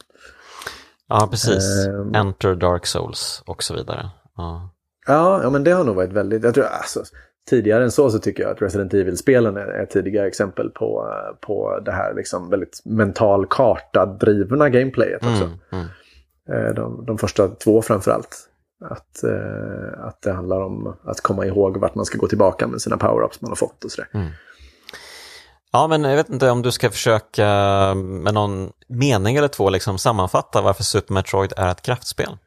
Ja, 1.08 1.28
precis. 1.32 1.88
Um, 1.88 2.16
Enter 2.16 2.56
Dark 2.56 2.86
Souls 2.86 3.44
och 3.46 3.64
så 3.64 3.74
vidare. 3.74 4.10
Ja. 4.38 4.70
ja. 5.08 5.44
Ja, 5.44 5.50
men 5.50 5.64
det 5.64 5.72
har 5.72 5.84
nog 5.84 5.96
varit 5.96 6.12
väldigt... 6.12 6.44
Jag 6.44 6.54
tror, 6.54 6.66
alltså, 6.66 7.04
tidigare 7.50 7.84
än 7.84 7.92
så 7.92 8.10
så 8.10 8.20
tycker 8.20 8.44
jag 8.44 8.52
att 8.52 8.62
Resident 8.62 8.94
Evil-spelen 8.94 9.58
är, 9.58 9.68
är 9.68 9.86
tidiga 9.86 10.28
exempel 10.28 10.70
på, 10.70 11.14
på 11.42 11.80
det 11.86 11.92
här 11.92 12.14
liksom 12.14 12.50
väldigt 12.50 12.82
mental 12.86 13.46
karta-drivna 13.46 14.70
gameplayet 14.70 15.24
också. 15.24 15.44
Mm, 15.44 15.58
mm. 15.72 15.88
Eh, 16.50 16.74
de, 16.74 17.06
de 17.06 17.18
första 17.18 17.48
två 17.48 17.82
framförallt. 17.82 18.50
Att, 18.86 19.24
eh, 19.24 20.06
att 20.06 20.22
det 20.22 20.32
handlar 20.32 20.62
om 20.62 20.96
att 21.04 21.22
komma 21.22 21.46
ihåg 21.46 21.78
vart 21.78 21.96
man 21.96 22.06
ska 22.06 22.18
gå 22.18 22.28
tillbaka 22.28 22.68
med 22.68 22.82
sina 22.82 22.96
power-ups 22.96 23.38
man 23.40 23.52
har 23.52 23.56
fått 23.56 23.84
och 23.84 23.92
sådär. 23.92 24.10
Mm. 24.14 24.28
Ja, 25.72 25.88
men 25.88 26.04
jag 26.04 26.16
vet 26.16 26.30
inte 26.30 26.50
om 26.50 26.62
du 26.62 26.72
ska 26.72 26.90
försöka 26.90 27.46
med 27.96 28.34
någon 28.34 28.72
mening 28.88 29.36
eller 29.36 29.48
två 29.48 29.70
liksom 29.70 29.98
sammanfatta 29.98 30.62
varför 30.62 30.84
Super 30.84 31.14
Metroid 31.14 31.54
är 31.58 31.72
ett 31.72 31.82
kraftspel. 31.82 32.38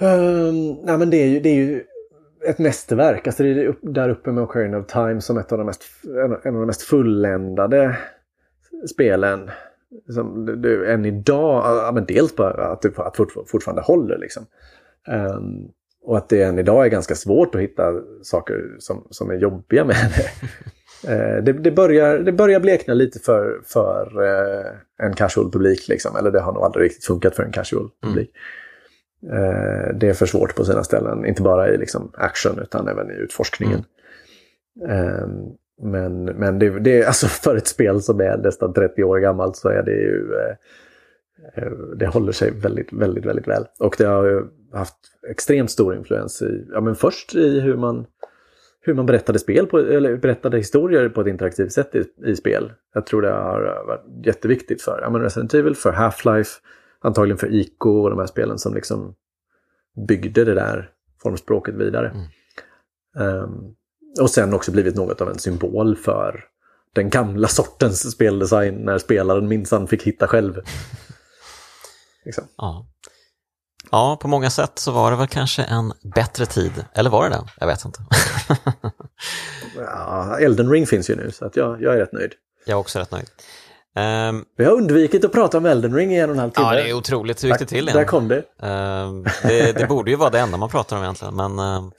Um, 0.00 0.72
nej, 0.84 0.98
men 0.98 1.10
det 1.10 1.16
är 1.16 1.26
ju, 1.26 1.40
det 1.40 1.48
är 1.48 1.54
ju 1.54 1.84
ett 2.46 2.58
mästerverk. 2.58 3.26
Alltså 3.26 3.42
det 3.42 3.50
är 3.50 3.66
upp, 3.66 3.78
där 3.82 4.08
uppe 4.08 4.32
med 4.32 4.44
Ocarina 4.44 4.78
of 4.78 4.86
Time 4.86 5.20
som 5.20 5.38
ett 5.38 5.52
av 5.52 5.58
de 5.58 5.64
mest, 5.64 5.84
en 6.44 6.54
av 6.54 6.60
de 6.60 6.66
mest 6.66 6.82
fulländade 6.82 7.98
spelen. 8.90 9.50
Som 10.08 10.46
du, 10.62 10.92
än 10.92 11.04
idag, 11.04 11.62
ja, 11.64 11.90
men 11.94 12.04
dels 12.04 12.36
bara 12.36 12.66
att 12.66 12.82
det 12.82 12.98
att 12.98 13.16
fortfarande 13.46 13.82
håller. 13.82 14.18
Liksom. 14.18 14.46
Um, 15.08 15.68
och 16.04 16.16
att 16.16 16.28
det 16.28 16.42
än 16.42 16.58
idag 16.58 16.84
är 16.86 16.90
ganska 16.90 17.14
svårt 17.14 17.54
att 17.54 17.60
hitta 17.60 17.92
saker 18.22 18.76
som, 18.78 19.06
som 19.10 19.30
är 19.30 19.34
jobbiga 19.34 19.84
med 19.84 19.96
det. 20.16 20.48
Eh, 21.08 21.42
det, 21.42 21.52
det, 21.52 21.70
börjar, 21.70 22.18
det 22.18 22.32
börjar 22.32 22.60
blekna 22.60 22.94
lite 22.94 23.18
för, 23.18 23.60
för 23.64 24.22
eh, 24.22 25.06
en 25.06 25.14
casual 25.14 25.50
publik. 25.52 25.88
Liksom. 25.88 26.16
Eller 26.16 26.30
det 26.30 26.40
har 26.40 26.52
nog 26.52 26.62
aldrig 26.62 26.84
riktigt 26.84 27.04
funkat 27.04 27.36
för 27.36 27.42
en 27.42 27.52
casual 27.52 27.88
publik. 28.02 28.30
Mm. 28.30 28.40
Eh, 29.32 29.94
det 29.94 30.08
är 30.08 30.12
för 30.12 30.26
svårt 30.26 30.54
på 30.54 30.64
sina 30.64 30.84
ställen. 30.84 31.26
Inte 31.26 31.42
bara 31.42 31.68
i 31.68 31.76
liksom, 31.76 32.10
action 32.14 32.58
utan 32.58 32.88
även 32.88 33.10
i 33.10 33.14
utforskningen. 33.14 33.84
Mm. 34.84 34.90
Eh, 34.90 35.28
men 35.82 36.24
men 36.24 36.58
det, 36.58 36.80
det, 36.80 37.04
alltså 37.04 37.26
för 37.44 37.56
ett 37.56 37.66
spel 37.66 38.02
som 38.02 38.20
är 38.20 38.36
nästan 38.36 38.72
30 38.72 39.04
år 39.04 39.18
gammalt 39.18 39.56
så 39.56 39.68
är 39.68 39.82
det 39.82 39.92
ju... 39.92 40.34
Eh, 40.34 40.56
eh, 41.54 41.72
det 41.96 42.06
håller 42.06 42.32
sig 42.32 42.50
väldigt, 42.50 42.92
väldigt, 42.92 43.26
väldigt 43.26 43.48
väl. 43.48 43.64
Och 43.78 43.94
det 43.98 44.04
har 44.04 44.48
haft 44.72 44.96
extremt 45.28 45.70
stor 45.70 45.96
influens 45.96 46.42
i, 46.42 46.66
ja 46.72 46.80
men 46.80 46.94
först 46.94 47.34
i 47.34 47.60
hur 47.60 47.76
man 47.76 48.06
hur 48.86 48.94
man 48.94 49.06
berättade, 49.06 49.38
spel 49.38 49.66
på, 49.66 49.78
eller 49.78 50.16
berättade 50.16 50.56
historier 50.56 51.08
på 51.08 51.20
ett 51.20 51.26
interaktivt 51.26 51.72
sätt 51.72 51.94
i, 51.94 52.04
i 52.24 52.36
spel. 52.36 52.72
Jag 52.94 53.06
tror 53.06 53.22
det 53.22 53.30
har 53.30 53.84
varit 53.86 54.26
jätteviktigt 54.26 54.82
för 54.82 55.00
ja, 55.02 55.10
men 55.10 55.20
Resident 55.20 55.54
Evil, 55.54 55.74
för 55.74 55.92
Half-Life, 55.92 56.58
antagligen 57.04 57.38
för 57.38 57.54
ICO 57.54 58.02
och 58.02 58.10
de 58.10 58.18
här 58.18 58.26
spelen 58.26 58.58
som 58.58 58.74
liksom 58.74 59.14
byggde 60.08 60.44
det 60.44 60.54
där 60.54 60.90
formspråket 61.22 61.74
vidare. 61.74 62.08
Mm. 62.10 63.42
Um, 63.42 63.74
och 64.20 64.30
sen 64.30 64.54
också 64.54 64.72
blivit 64.72 64.96
något 64.96 65.20
av 65.20 65.30
en 65.30 65.38
symbol 65.38 65.96
för 65.96 66.44
den 66.92 67.10
gamla 67.10 67.48
sortens 67.48 68.12
speldesign 68.12 68.74
när 68.74 68.98
spelaren 68.98 69.48
minsann 69.48 69.88
fick 69.88 70.02
hitta 70.02 70.26
själv. 70.26 70.60
liksom. 72.24 72.44
Ja. 72.56 72.86
Ja, 73.90 74.18
på 74.20 74.28
många 74.28 74.50
sätt 74.50 74.78
så 74.78 74.92
var 74.92 75.10
det 75.10 75.16
väl 75.16 75.28
kanske 75.28 75.62
en 75.62 75.92
bättre 76.14 76.46
tid. 76.46 76.84
Eller 76.94 77.10
var 77.10 77.30
det 77.30 77.36
det? 77.36 77.42
Jag 77.60 77.66
vet 77.66 77.84
inte. 77.84 78.00
ja, 79.76 80.38
Elden 80.38 80.70
Ring 80.70 80.86
finns 80.86 81.10
ju 81.10 81.16
nu, 81.16 81.30
så 81.30 81.44
att 81.44 81.56
jag, 81.56 81.82
jag 81.82 81.94
är 81.94 81.98
rätt 81.98 82.12
nöjd. 82.12 82.32
Jag 82.66 82.74
är 82.74 82.80
också 82.80 82.98
rätt 82.98 83.10
nöjd. 83.10 83.28
Um, 83.96 84.44
Vi 84.56 84.64
har 84.64 84.72
undvikit 84.72 85.24
att 85.24 85.32
prata 85.32 85.58
om 85.58 85.66
Elden 85.66 85.94
Ring 85.94 86.14
i 86.14 86.18
en 86.18 86.30
och 86.30 86.36
en 86.36 86.40
halv 86.40 86.50
timme. 86.50 86.66
Ja, 86.66 86.74
det 86.74 86.90
är 86.90 86.92
otroligt. 86.92 87.44
Hur 87.44 87.48
gick 87.48 87.58
det 87.58 87.66
till 87.66 87.88
igen? 87.88 87.96
Där 87.96 88.04
kom 88.04 88.28
det. 88.28 88.36
Um, 88.36 89.26
det. 89.42 89.78
det. 89.78 89.86
borde 89.86 90.10
ju 90.10 90.16
vara 90.16 90.30
det 90.30 90.40
enda 90.40 90.56
man 90.56 90.68
pratar 90.68 90.96
om 90.96 91.02
egentligen, 91.02 91.36
men... 91.36 91.58
Um... 91.58 91.92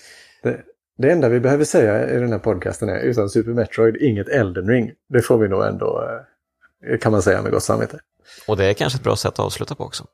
Det, 0.43 0.59
det, 0.97 1.11
enda 1.11 1.29
vi 1.29 1.39
behöver 1.39 1.65
säga 1.65 2.09
i 2.09 2.19
den 2.19 2.31
här 2.31 2.39
podcasten 2.39 2.89
är 2.89 2.99
utan 2.99 3.29
Super 3.29 3.51
Metroid, 3.51 3.95
inget 3.95 4.29
Elden 4.29 4.67
Ring. 4.67 4.91
Det 5.09 5.21
får 5.21 5.37
vi 5.37 5.47
nog 5.47 5.63
ändå, 5.63 6.03
eh, 6.89 6.97
kan 6.99 7.11
man 7.11 7.21
säga 7.21 7.41
med 7.41 7.51
gott 7.51 7.63
samvete. 7.63 7.99
Och 8.47 8.57
det 8.57 8.65
är 8.65 8.73
kanske 8.73 8.97
ett 8.97 9.03
bra 9.03 9.15
sätt 9.15 9.33
att 9.33 9.39
avsluta 9.39 9.75
på 9.75 9.83
också. 9.83 10.05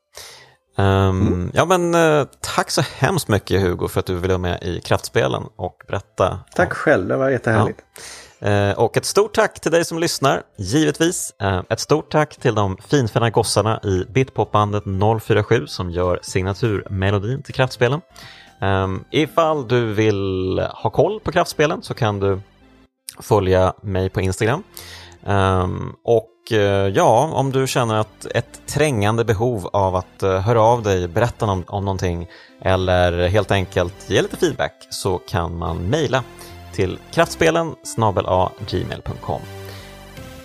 Um, 0.76 0.84
mm. 0.86 1.50
Ja 1.54 1.64
men 1.64 1.94
uh, 1.94 2.26
tack 2.40 2.70
så 2.70 2.82
hemskt 2.96 3.28
mycket 3.28 3.62
Hugo 3.62 3.88
för 3.88 4.00
att 4.00 4.06
du 4.06 4.14
ville 4.14 4.32
vara 4.32 4.38
med 4.38 4.62
i 4.62 4.80
Kraftspelen 4.80 5.42
och 5.56 5.82
berätta. 5.88 6.38
Tack 6.54 6.68
om... 6.68 6.74
själv, 6.74 7.08
det 7.08 7.16
var 7.16 7.30
jättehärligt. 7.30 7.78
Ja. 7.94 8.02
Eh, 8.42 8.72
och 8.78 8.96
ett 8.96 9.04
stort 9.04 9.34
tack 9.34 9.60
till 9.60 9.72
dig 9.72 9.84
som 9.84 9.98
lyssnar, 9.98 10.42
givetvis. 10.56 11.34
Eh, 11.42 11.62
ett 11.68 11.80
stort 11.80 12.12
tack 12.12 12.36
till 12.36 12.54
de 12.54 12.76
finfina 12.88 13.30
gossarna 13.30 13.80
i 13.82 14.04
Bitpopbandet 14.08 14.84
047 15.20 15.66
som 15.66 15.90
gör 15.90 16.20
signaturmelodin 16.22 17.42
till 17.42 17.54
Kraftspelen. 17.54 18.00
Eh, 18.60 18.88
ifall 19.10 19.68
du 19.68 19.92
vill 19.92 20.58
ha 20.72 20.90
koll 20.90 21.20
på 21.20 21.32
Kraftspelen 21.32 21.82
så 21.82 21.94
kan 21.94 22.20
du 22.20 22.40
följa 23.20 23.72
mig 23.82 24.10
på 24.10 24.20
Instagram. 24.20 24.62
Och 26.04 26.28
ja, 26.92 27.30
om 27.34 27.52
du 27.52 27.66
känner 27.66 27.94
att 27.94 28.26
ett 28.26 28.66
trängande 28.66 29.24
behov 29.24 29.68
av 29.72 29.96
att 29.96 30.22
höra 30.22 30.62
av 30.62 30.82
dig, 30.82 31.08
berätta 31.08 31.46
om, 31.46 31.64
om 31.66 31.84
någonting 31.84 32.28
eller 32.60 33.28
helt 33.28 33.50
enkelt 33.50 34.10
ge 34.10 34.22
lite 34.22 34.36
feedback 34.36 34.86
så 34.90 35.18
kan 35.18 35.58
man 35.58 35.76
mejla 35.76 36.24
till 36.72 36.98
kraftspelen 37.10 37.74
gmail.com. 38.70 39.40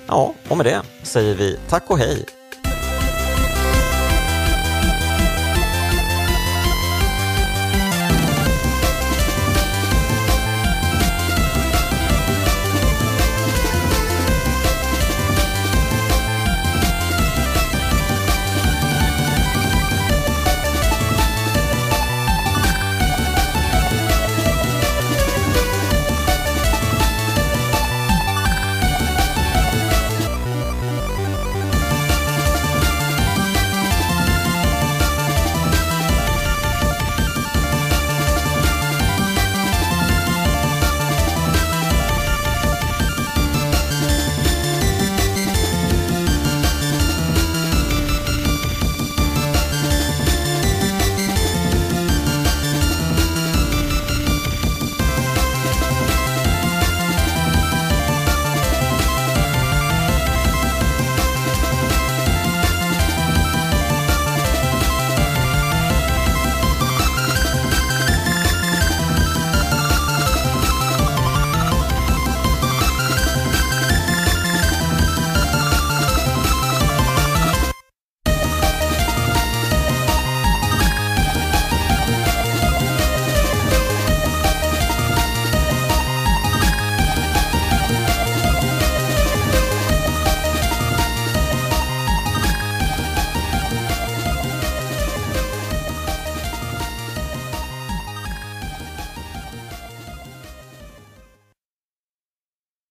Ja, 0.08 0.34
och 0.50 0.58
med 0.58 0.66
det 0.66 0.82
säger 1.04 1.36
vi 1.36 1.60
tack 1.70 1.84
och 1.90 1.98
hej 1.98 2.26